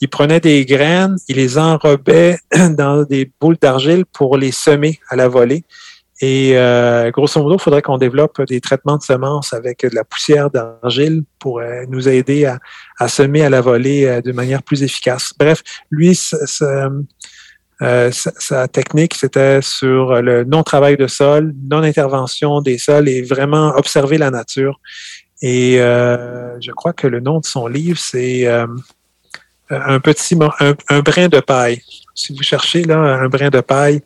il 0.00 0.08
prenait 0.08 0.40
des 0.40 0.64
graines, 0.64 1.16
il 1.28 1.36
les 1.36 1.58
enrobait 1.58 2.38
dans 2.76 3.02
des 3.02 3.30
boules 3.40 3.56
d'argile 3.60 4.04
pour 4.12 4.36
les 4.36 4.52
semer 4.52 5.00
à 5.08 5.16
la 5.16 5.28
volée. 5.28 5.64
Et 6.20 6.56
euh, 6.56 7.12
grosso 7.12 7.40
modo, 7.40 7.56
il 7.56 7.62
faudrait 7.62 7.82
qu'on 7.82 7.96
développe 7.96 8.42
des 8.42 8.60
traitements 8.60 8.96
de 8.96 9.02
semences 9.02 9.52
avec 9.52 9.82
de 9.82 9.94
la 9.94 10.02
poussière 10.02 10.50
d'argile 10.50 11.22
pour 11.38 11.60
euh, 11.60 11.84
nous 11.88 12.08
aider 12.08 12.44
à, 12.44 12.58
à 12.98 13.06
semer 13.06 13.44
à 13.44 13.50
la 13.50 13.60
volée 13.60 14.04
euh, 14.04 14.20
de 14.20 14.32
manière 14.32 14.64
plus 14.64 14.82
efficace. 14.82 15.32
Bref, 15.38 15.62
lui, 15.92 16.18
euh, 16.62 18.10
sa, 18.10 18.32
sa 18.36 18.66
technique, 18.66 19.14
c'était 19.14 19.62
sur 19.62 20.20
le 20.20 20.42
non-travail 20.42 20.96
de 20.96 21.06
sol, 21.06 21.54
non-intervention 21.70 22.60
des 22.62 22.78
sols 22.78 23.08
et 23.08 23.22
vraiment 23.22 23.68
observer 23.76 24.18
la 24.18 24.32
nature. 24.32 24.80
Et 25.40 25.76
je 25.78 26.72
crois 26.72 26.92
que 26.92 27.06
le 27.06 27.20
nom 27.20 27.38
de 27.38 27.46
son 27.46 27.68
livre, 27.68 27.96
c'est 27.96 28.44
un 29.70 30.00
petit 30.00 30.36
un, 30.58 30.74
un 30.88 31.00
brin 31.00 31.28
de 31.28 31.38
paille. 31.38 31.80
Si 32.16 32.34
vous 32.34 32.42
cherchez 32.42 32.82
là 32.82 32.98
un 32.98 33.28
brin 33.28 33.48
de 33.50 33.60
paille 33.60 34.00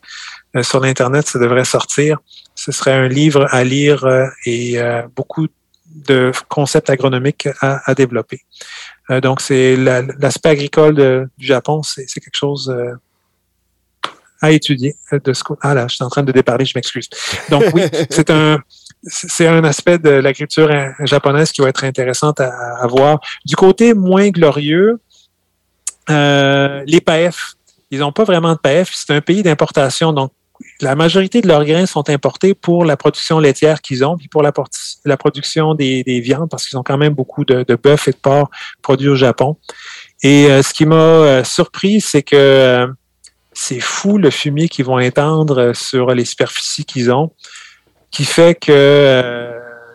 sur 0.61 0.79
l'internet, 0.79 1.25
ça 1.27 1.39
devrait 1.39 1.65
sortir. 1.65 2.19
Ce 2.53 2.71
serait 2.71 2.93
un 2.93 3.07
livre 3.07 3.47
à 3.49 3.63
lire 3.63 4.03
euh, 4.05 4.27
et 4.45 4.79
euh, 4.79 5.01
beaucoup 5.15 5.47
de 5.95 6.31
concepts 6.49 6.89
agronomiques 6.89 7.47
à, 7.61 7.81
à 7.89 7.95
développer. 7.95 8.41
Euh, 9.09 9.19
donc 9.21 9.41
c'est 9.41 9.75
la- 9.75 10.01
l'aspect 10.19 10.49
agricole 10.49 10.95
de- 10.95 11.27
du 11.37 11.45
Japon, 11.47 11.81
c'est 11.83 12.05
quelque 12.05 12.35
chose 12.37 12.69
euh, 12.69 12.93
à 14.41 14.51
étudier. 14.51 14.95
euh, 15.13 15.19
De 15.19 15.33
ce, 15.33 15.43
ah 15.61 15.73
là, 15.73 15.87
je 15.87 15.95
suis 15.95 16.03
en 16.03 16.09
train 16.09 16.23
de 16.23 16.31
déparler, 16.31 16.65
je 16.65 16.73
m'excuse. 16.75 17.09
Donc 17.49 17.63
oui, 17.73 17.83
c'est 18.09 18.29
un 18.29 18.59
c'est 19.05 19.47
un 19.47 19.63
aspect 19.65 19.97
de 19.97 20.09
l'agriculture 20.09 20.69
euh, 20.71 20.87
japonaise 21.05 21.51
qui 21.51 21.61
va 21.61 21.69
être 21.69 21.83
intéressante 21.83 22.39
à, 22.39 22.49
à 22.81 22.87
voir. 22.87 23.19
Du 23.45 23.55
côté 23.55 23.93
moins 23.93 24.29
glorieux, 24.29 24.99
euh, 26.09 26.83
les 26.85 27.01
PAF, 27.01 27.53
ils 27.91 27.99
n'ont 27.99 28.11
pas 28.11 28.23
vraiment 28.23 28.53
de 28.53 28.59
PAF. 28.59 28.91
C'est 28.93 29.13
un 29.13 29.21
pays 29.21 29.43
d'importation, 29.43 30.13
donc 30.13 30.31
la 30.83 30.95
majorité 30.95 31.41
de 31.41 31.47
leurs 31.47 31.65
grains 31.65 31.85
sont 31.85 32.09
importés 32.09 32.53
pour 32.53 32.85
la 32.85 32.97
production 32.97 33.39
laitière 33.39 33.81
qu'ils 33.81 34.05
ont, 34.05 34.17
puis 34.17 34.27
pour 34.27 34.43
la, 34.43 34.51
production 35.17 35.73
des, 35.73 36.03
des 36.03 36.19
viandes, 36.19 36.49
parce 36.49 36.67
qu'ils 36.67 36.77
ont 36.77 36.83
quand 36.83 36.97
même 36.97 37.13
beaucoup 37.13 37.45
de, 37.45 37.63
de 37.67 37.75
bœuf 37.75 38.07
et 38.07 38.11
de 38.11 38.17
porc 38.17 38.49
produits 38.81 39.09
au 39.09 39.15
Japon. 39.15 39.57
Et 40.21 40.47
euh, 40.47 40.61
ce 40.61 40.73
qui 40.73 40.85
m'a 40.85 40.95
euh, 40.95 41.43
surpris, 41.43 42.01
c'est 42.01 42.23
que 42.23 42.35
euh, 42.35 42.87
c'est 43.53 43.79
fou 43.79 44.17
le 44.17 44.29
fumier 44.29 44.69
qu'ils 44.69 44.85
vont 44.85 44.99
étendre 44.99 45.73
sur 45.73 46.13
les 46.13 46.25
superficies 46.25 46.85
qu'ils 46.85 47.11
ont, 47.11 47.31
qui 48.11 48.25
fait 48.25 48.55
que 48.55 49.51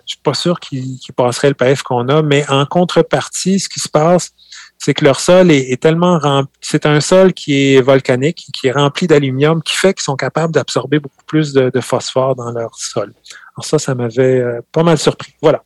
je 0.06 0.15
suis 0.15 0.23
pas 0.23 0.35
sûr 0.35 0.59
qu'ils 0.59 0.98
qu'ils 0.98 1.15
passeraient 1.15 1.48
le 1.48 1.55
PF 1.55 1.82
qu'on 1.82 2.09
a, 2.09 2.23
mais 2.23 2.48
en 2.48 2.65
contrepartie, 2.66 3.60
ce 3.60 3.69
qui 3.69 3.81
se 3.81 3.89
passe, 3.89 4.31
c'est 4.79 4.95
que 4.95 5.05
leur 5.05 5.21
sol 5.21 5.51
est, 5.51 5.71
est 5.73 5.83
tellement 5.83 6.19
rempli, 6.19 6.53
c'est 6.61 6.87
un 6.87 7.01
sol 7.01 7.33
qui 7.33 7.75
est 7.75 7.81
volcanique, 7.81 8.47
qui 8.55 8.69
est 8.69 8.73
rempli 8.73 9.07
d'aluminium, 9.07 9.63
qui 9.63 9.77
fait 9.77 9.95
qu'ils 9.95 10.05
sont 10.05 10.17
capables 10.17 10.53
d'absorber 10.53 11.01
beaucoup 11.01 11.25
plus 11.27 11.53
de, 11.53 11.71
de 11.71 11.81
phosphore 11.81 12.37
dans 12.37 12.51
leur 12.53 12.75
sol. 12.77 13.13
Alors 13.57 13.65
ça, 13.65 13.79
ça 13.79 13.95
m'avait 13.95 14.41
euh, 14.41 14.61
pas 14.73 14.83
mal 14.83 14.99
surpris. 14.99 15.35
Voilà. 15.43 15.63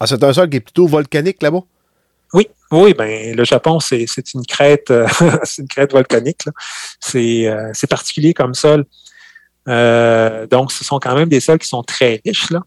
Ah, 0.00 0.06
c'est 0.06 0.22
un 0.22 0.32
sol 0.32 0.50
qui 0.50 0.56
est 0.56 0.60
plutôt 0.60 0.86
volcanique 0.86 1.42
là-bas? 1.42 1.62
Oui, 2.32 2.48
oui, 2.70 2.94
ben 2.94 3.34
le 3.36 3.44
Japon, 3.44 3.78
c'est 3.80 4.06
une 4.34 4.44
crête, 4.44 4.90
euh, 4.90 5.06
c'est 5.44 5.62
une 5.62 5.68
crête 5.68 5.92
volcanique. 5.92 6.42
C'est 7.00 7.46
euh, 7.46 7.70
c'est 7.72 7.86
particulier 7.86 8.34
comme 8.34 8.54
sol. 8.54 8.84
Euh, 9.68 10.46
donc, 10.46 10.72
ce 10.72 10.84
sont 10.84 10.98
quand 10.98 11.14
même 11.14 11.28
des 11.28 11.40
sols 11.40 11.58
qui 11.58 11.68
sont 11.68 11.82
très 11.82 12.20
riches. 12.24 12.50
Là. 12.50 12.60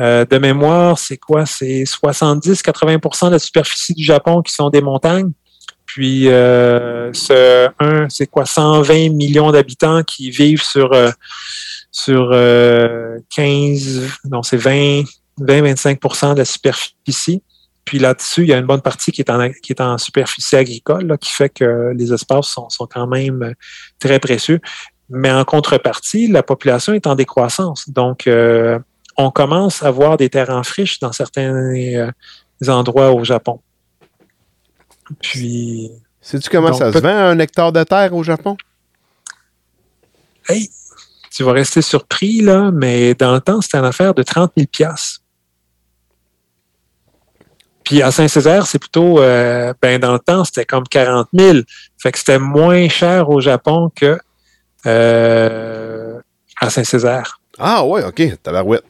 Euh, 0.00 0.24
de 0.24 0.38
mémoire, 0.38 0.98
c'est 0.98 1.18
quoi? 1.18 1.44
C'est 1.44 1.84
70-80% 1.84 3.26
de 3.26 3.32
la 3.32 3.38
superficie 3.38 3.92
du 3.92 4.02
Japon 4.02 4.40
qui 4.40 4.52
sont 4.52 4.70
des 4.70 4.80
montagnes. 4.80 5.32
Puis, 5.84 6.28
euh, 6.28 7.12
ce, 7.12 7.68
c'est 8.08 8.28
quoi? 8.28 8.46
120 8.46 9.10
millions 9.10 9.50
d'habitants 9.50 10.04
qui 10.04 10.30
vivent 10.30 10.62
sur, 10.62 10.92
euh, 10.92 11.10
sur 11.90 12.30
euh, 12.32 13.18
15, 13.28 14.02
non, 14.30 14.44
c'est 14.44 14.56
20, 14.56 15.02
20-25% 15.40 16.34
de 16.34 16.38
la 16.38 16.44
superficie. 16.44 17.42
Puis 17.84 17.98
là-dessus, 17.98 18.42
il 18.42 18.50
y 18.50 18.52
a 18.52 18.58
une 18.58 18.66
bonne 18.66 18.82
partie 18.82 19.10
qui 19.10 19.20
est 19.20 19.80
en, 19.80 19.98
superficie 19.98 20.54
agricole, 20.54 21.18
qui 21.20 21.32
fait 21.32 21.48
que 21.48 21.92
les 21.96 22.12
espaces 22.12 22.56
sont, 22.68 22.86
quand 22.86 23.08
même 23.08 23.54
très 23.98 24.20
précieux. 24.20 24.60
Mais 25.08 25.32
en 25.32 25.44
contrepartie, 25.44 26.28
la 26.28 26.44
population 26.44 26.92
est 26.92 27.08
en 27.08 27.16
décroissance. 27.16 27.88
Donc, 27.90 28.28
on 29.26 29.30
commence 29.30 29.82
à 29.82 29.90
voir 29.90 30.16
des 30.16 30.28
terres 30.28 30.50
en 30.50 30.62
friche 30.62 30.98
dans 31.00 31.12
certains 31.12 31.52
euh, 31.54 32.10
endroits 32.68 33.12
au 33.12 33.24
Japon. 33.24 33.60
Puis, 35.20 35.90
Sais-tu 36.20 36.50
comment 36.50 36.70
Donc, 36.70 36.78
ça 36.78 36.92
se 36.92 36.98
vend 36.98 37.08
un 37.08 37.38
hectare 37.38 37.72
de 37.72 37.82
terre 37.82 38.14
au 38.14 38.22
Japon? 38.22 38.56
hey, 40.48 40.68
tu 41.30 41.44
vas 41.44 41.52
rester 41.52 41.80
surpris, 41.82 42.40
là, 42.40 42.70
mais 42.72 43.14
dans 43.14 43.32
le 43.32 43.40
temps, 43.40 43.60
c'était 43.60 43.78
une 43.78 43.84
affaire 43.84 44.14
de 44.14 44.22
30 44.22 44.52
000 44.56 44.66
piastres. 44.66 45.20
Puis 47.84 48.02
à 48.02 48.10
Saint-Césaire, 48.12 48.66
c'est 48.66 48.78
plutôt, 48.78 49.20
euh, 49.20 49.72
ben 49.82 49.98
dans 49.98 50.12
le 50.12 50.18
temps, 50.18 50.44
c'était 50.44 50.64
comme 50.64 50.86
40 50.86 51.28
000. 51.32 51.58
Fait 51.98 52.12
que 52.12 52.18
c'était 52.18 52.38
moins 52.38 52.88
cher 52.88 53.30
au 53.30 53.40
Japon 53.40 53.90
que 53.94 54.18
euh, 54.86 56.20
à 56.60 56.70
Saint-Césaire. 56.70 57.40
Ah 57.58 57.84
ouais, 57.84 58.04
ok, 58.04 58.42
tabarouette. 58.42 58.84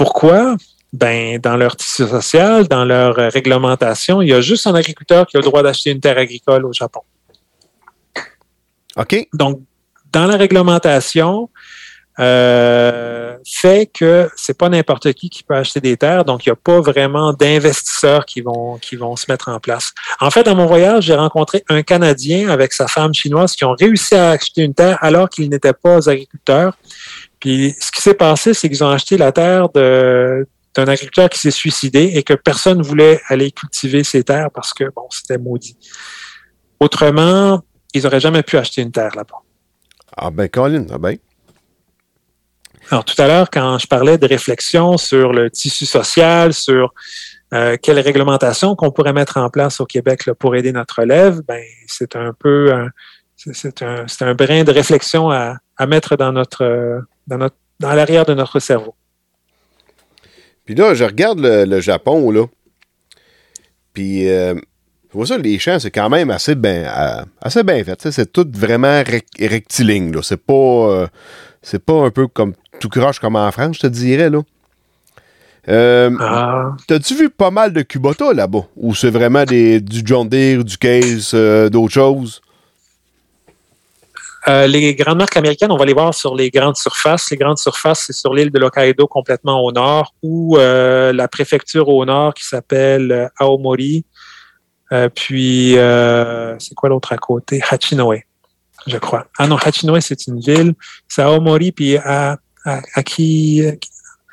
Pourquoi? 0.00 0.56
Ben, 0.94 1.38
dans 1.38 1.58
leur 1.58 1.76
tissu 1.76 2.08
social, 2.08 2.66
dans 2.66 2.86
leur 2.86 3.18
euh, 3.18 3.28
réglementation, 3.28 4.22
il 4.22 4.30
y 4.30 4.32
a 4.32 4.40
juste 4.40 4.66
un 4.66 4.74
agriculteur 4.74 5.26
qui 5.26 5.36
a 5.36 5.40
le 5.40 5.44
droit 5.44 5.62
d'acheter 5.62 5.90
une 5.90 6.00
terre 6.00 6.16
agricole 6.16 6.64
au 6.64 6.72
Japon. 6.72 7.02
OK. 8.96 9.28
Donc, 9.34 9.60
dans 10.10 10.24
la 10.24 10.38
réglementation, 10.38 11.50
euh, 12.18 13.36
fait 13.46 13.90
que 13.92 14.30
c'est 14.36 14.56
pas 14.56 14.70
n'importe 14.70 15.12
qui 15.12 15.28
qui 15.28 15.42
peut 15.42 15.54
acheter 15.54 15.80
des 15.80 15.98
terres, 15.98 16.24
donc 16.24 16.44
il 16.44 16.48
n'y 16.48 16.52
a 16.52 16.56
pas 16.56 16.80
vraiment 16.80 17.34
d'investisseurs 17.34 18.24
qui 18.24 18.40
vont, 18.40 18.78
qui 18.78 18.96
vont 18.96 19.16
se 19.16 19.26
mettre 19.30 19.48
en 19.48 19.60
place. 19.60 19.92
En 20.18 20.30
fait, 20.30 20.44
dans 20.44 20.54
mon 20.54 20.66
voyage, 20.66 21.04
j'ai 21.04 21.14
rencontré 21.14 21.62
un 21.68 21.82
Canadien 21.82 22.48
avec 22.48 22.72
sa 22.72 22.88
femme 22.88 23.12
chinoise 23.12 23.54
qui 23.54 23.66
ont 23.66 23.74
réussi 23.78 24.14
à 24.14 24.30
acheter 24.30 24.62
une 24.62 24.74
terre 24.74 24.98
alors 25.02 25.28
qu'ils 25.28 25.50
n'étaient 25.50 25.74
pas 25.74 26.08
agriculteurs. 26.08 26.74
Puis 27.40 27.74
ce 27.80 27.90
qui 27.90 28.02
s'est 28.02 28.14
passé, 28.14 28.54
c'est 28.54 28.68
qu'ils 28.68 28.84
ont 28.84 28.90
acheté 28.90 29.16
la 29.16 29.32
terre 29.32 29.68
de 29.70 30.46
d'un 30.76 30.86
agriculteur 30.86 31.28
qui 31.28 31.40
s'est 31.40 31.50
suicidé 31.50 32.12
et 32.14 32.22
que 32.22 32.34
personne 32.34 32.78
ne 32.78 32.84
voulait 32.84 33.20
aller 33.28 33.50
cultiver 33.50 34.04
ces 34.04 34.22
terres 34.22 34.50
parce 34.54 34.72
que 34.72 34.84
bon, 34.94 35.06
c'était 35.10 35.38
maudit. 35.38 35.76
Autrement, 36.78 37.60
ils 37.92 38.04
n'auraient 38.04 38.20
jamais 38.20 38.42
pu 38.42 38.56
acheter 38.56 38.82
une 38.82 38.92
terre 38.92 39.14
là-bas. 39.16 39.42
Ah 40.16 40.30
ben, 40.30 40.48
Colin, 40.48 40.86
ah 40.92 40.98
ben. 40.98 41.16
Alors, 42.90 43.04
tout 43.04 43.20
à 43.20 43.26
l'heure, 43.26 43.50
quand 43.50 43.78
je 43.78 43.86
parlais 43.86 44.18
de 44.18 44.26
réflexion 44.26 44.96
sur 44.96 45.32
le 45.32 45.50
tissu 45.50 45.86
social, 45.86 46.52
sur 46.52 46.92
euh, 47.52 47.76
quelle 47.80 47.98
réglementation 47.98 48.74
qu'on 48.74 48.90
pourrait 48.90 49.12
mettre 49.12 49.36
en 49.36 49.50
place 49.50 49.80
au 49.80 49.86
Québec 49.86 50.26
là, 50.26 50.34
pour 50.34 50.56
aider 50.56 50.72
notre 50.72 51.00
relève, 51.00 51.40
ben, 51.46 51.62
c'est 51.86 52.16
un 52.16 52.32
peu 52.32 52.72
un, 52.72 52.88
c'est 53.36 53.82
un, 53.82 54.06
c'est 54.06 54.24
un 54.24 54.34
brin 54.34 54.64
de 54.64 54.72
réflexion 54.72 55.30
à, 55.30 55.56
à 55.80 55.86
mettre 55.86 56.14
dans 56.16 56.30
notre, 56.30 56.62
euh, 56.62 57.00
dans 57.26 57.38
notre, 57.38 57.56
dans 57.80 57.94
l'arrière 57.94 58.26
de 58.26 58.34
notre 58.34 58.60
cerveau. 58.60 58.94
Puis 60.66 60.74
là, 60.74 60.92
je 60.92 61.04
regarde 61.04 61.40
le, 61.40 61.64
le 61.64 61.80
Japon, 61.80 62.30
là. 62.30 62.44
Puis, 63.94 64.28
euh, 64.28 64.54
je 65.10 65.14
vois 65.16 65.26
ça, 65.26 65.38
les 65.38 65.58
champs, 65.58 65.78
c'est 65.78 65.90
quand 65.90 66.10
même 66.10 66.30
assez 66.30 66.54
bien 66.54 66.84
euh, 66.84 67.24
assez 67.40 67.62
bien 67.64 67.82
fait. 67.82 67.96
tu 67.96 68.02
sais, 68.02 68.12
C'est 68.12 68.30
tout 68.30 68.46
vraiment 68.54 69.02
rec- 69.02 69.26
rectiligne, 69.40 70.12
là. 70.12 70.20
C'est 70.22 70.36
pas, 70.44 70.52
euh, 70.52 71.06
c'est 71.62 71.82
pas 71.82 71.94
un 72.04 72.10
peu 72.10 72.28
comme 72.28 72.52
tout 72.78 72.90
croche 72.90 73.18
comme 73.18 73.36
en 73.36 73.50
France, 73.50 73.76
je 73.76 73.80
te 73.80 73.86
dirais, 73.86 74.28
là. 74.28 74.40
Euh, 75.68 76.10
Ah, 76.20 76.76
T'as-tu 76.86 77.14
vu 77.14 77.30
pas 77.30 77.50
mal 77.50 77.72
de 77.72 77.80
Kubota 77.82 78.32
là-bas? 78.34 78.66
Ou 78.76 78.94
c'est 78.94 79.10
vraiment 79.10 79.44
des, 79.44 79.80
du 79.80 80.02
John 80.04 80.28
Deere, 80.28 80.62
du 80.62 80.76
Case, 80.76 81.32
euh, 81.34 81.70
d'autres 81.70 81.94
choses? 81.94 82.42
Euh, 84.48 84.66
les 84.66 84.94
grandes 84.94 85.18
marques 85.18 85.36
américaines, 85.36 85.70
on 85.70 85.76
va 85.76 85.84
les 85.84 85.92
voir 85.92 86.14
sur 86.14 86.34
les 86.34 86.50
grandes 86.50 86.76
surfaces. 86.76 87.30
Les 87.30 87.36
grandes 87.36 87.58
surfaces, 87.58 88.04
c'est 88.06 88.12
sur 88.12 88.32
l'île 88.32 88.50
de 88.50 88.58
l'Hokkaido 88.58 89.06
complètement 89.06 89.62
au 89.62 89.70
nord, 89.72 90.14
ou 90.22 90.56
euh, 90.56 91.12
la 91.12 91.28
préfecture 91.28 91.88
au 91.88 92.04
nord 92.04 92.32
qui 92.34 92.44
s'appelle 92.44 93.12
euh, 93.12 93.28
Aomori. 93.38 94.04
Puis, 95.14 95.74
c'est 96.58 96.74
quoi 96.74 96.88
l'autre 96.88 97.12
à 97.12 97.16
côté? 97.16 97.60
Hachinoe, 97.70 98.22
je 98.88 98.96
crois. 98.96 99.26
Ah 99.38 99.46
non, 99.46 99.56
Hachinoe, 99.56 100.00
c'est 100.00 100.26
une 100.26 100.40
ville. 100.40 100.72
C'est 101.06 101.22
Aomori, 101.22 101.70
puis 101.70 101.96
à, 101.98 102.38
à- 102.64 102.80
Aki, 102.94 103.62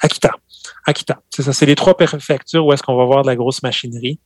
Akita. 0.02 0.32
Akita, 0.88 1.20
c'est 1.30 1.44
ça. 1.44 1.54
C'est 1.54 1.68
les 1.68 1.76
trois 1.76 1.96
préfectures 1.96 2.66
où 2.66 2.74
est-ce 2.74 2.82
qu'on 2.82 2.96
va 2.96 3.06
voir 3.06 3.22
de 3.22 3.28
la 3.28 3.36
grosse 3.36 3.62
machinerie. 3.62 4.20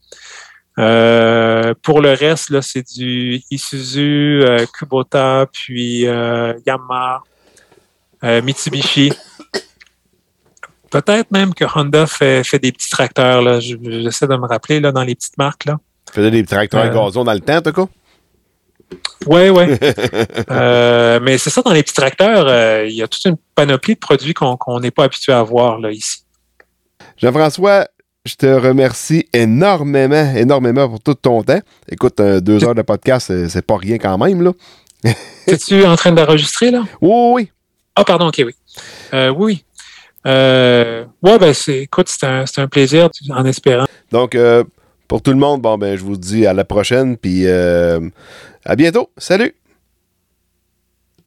Euh, 0.79 1.73
pour 1.81 2.01
le 2.01 2.13
reste, 2.13 2.49
là, 2.49 2.61
c'est 2.61 2.83
du 2.95 3.41
Isuzu, 3.51 4.43
euh, 4.43 4.65
Kubota, 4.73 5.47
puis 5.51 6.07
euh, 6.07 6.53
Yamaha, 6.65 7.23
Mitsubishi. 8.41 9.11
Peut-être 10.89 11.31
même 11.31 11.53
que 11.53 11.65
Honda 11.73 12.05
fait, 12.05 12.43
fait 12.43 12.59
des 12.59 12.71
petits 12.71 12.89
tracteurs. 12.89 13.41
Là. 13.41 13.59
J'essaie 13.59 14.27
de 14.27 14.35
me 14.35 14.47
rappeler 14.47 14.79
là, 14.79 14.91
dans 14.91 15.03
les 15.03 15.15
petites 15.15 15.37
marques. 15.37 15.65
Là. 15.65 15.77
Faisais 16.11 16.31
des 16.31 16.43
tracteurs 16.43 16.81
à 16.81 16.89
gazon 16.89 17.23
dans 17.23 17.33
le 17.33 17.39
temps, 17.39 17.57
en 17.57 17.61
tout 17.61 17.71
cas. 17.71 17.85
Oui, 19.25 19.49
oui. 19.49 19.65
Mais 21.21 21.37
c'est 21.37 21.49
ça, 21.49 21.61
dans 21.61 21.71
les 21.71 21.83
petits 21.83 21.93
tracteurs, 21.93 22.85
il 22.85 22.93
y 22.93 23.01
a 23.01 23.07
toute 23.07 23.23
une 23.23 23.37
panoplie 23.55 23.93
de 23.93 23.99
produits 23.99 24.33
qu'on 24.33 24.57
qu'on 24.57 24.79
n'est 24.81 24.91
pas 24.91 25.05
habitué 25.05 25.31
à 25.31 25.41
voir 25.43 25.79
là, 25.79 25.91
ici. 25.91 26.25
Jean-François, 27.17 27.87
je 28.25 28.35
te 28.35 28.45
remercie 28.45 29.27
énormément, 29.33 30.33
énormément 30.35 30.87
pour 30.87 30.99
tout 30.99 31.15
ton 31.15 31.41
temps. 31.43 31.59
Écoute, 31.89 32.19
euh, 32.19 32.39
deux 32.39 32.63
heures 32.63 32.75
de 32.75 32.81
podcast, 32.83 33.47
c'est- 33.47 33.61
pas 33.65 33.77
rien 33.77 33.97
quand 33.97 34.17
même, 34.17 34.41
là. 34.41 34.51
Es-tu 35.47 35.83
en 35.85 35.95
train 35.95 36.11
d'enregistrer 36.11 36.69
là? 36.71 36.83
Oui, 37.01 37.31
oui. 37.33 37.51
Ah, 37.95 38.03
pardon, 38.03 38.27
ok, 38.27 38.43
oui. 38.45 38.53
Euh, 39.13 39.29
oui, 39.29 39.45
oui. 39.45 39.65
Euh, 40.27 41.03
ouais, 41.23 41.39
ben, 41.39 41.53
c'est, 41.53 41.79
écoute, 41.79 42.07
c'est 42.09 42.25
un, 42.27 42.45
c'est 42.45 42.61
un 42.61 42.67
plaisir 42.67 43.09
en 43.31 43.43
espérant. 43.45 43.85
Donc, 44.11 44.35
euh, 44.35 44.63
pour 45.07 45.23
tout 45.23 45.31
le 45.31 45.37
monde, 45.37 45.61
bon, 45.61 45.77
ben, 45.79 45.97
je 45.97 46.03
vous 46.03 46.15
dis 46.15 46.45
à 46.45 46.53
la 46.53 46.63
prochaine, 46.63 47.17
puis 47.17 47.47
à 47.47 48.75
bientôt. 48.75 49.09
Salut! 49.17 49.55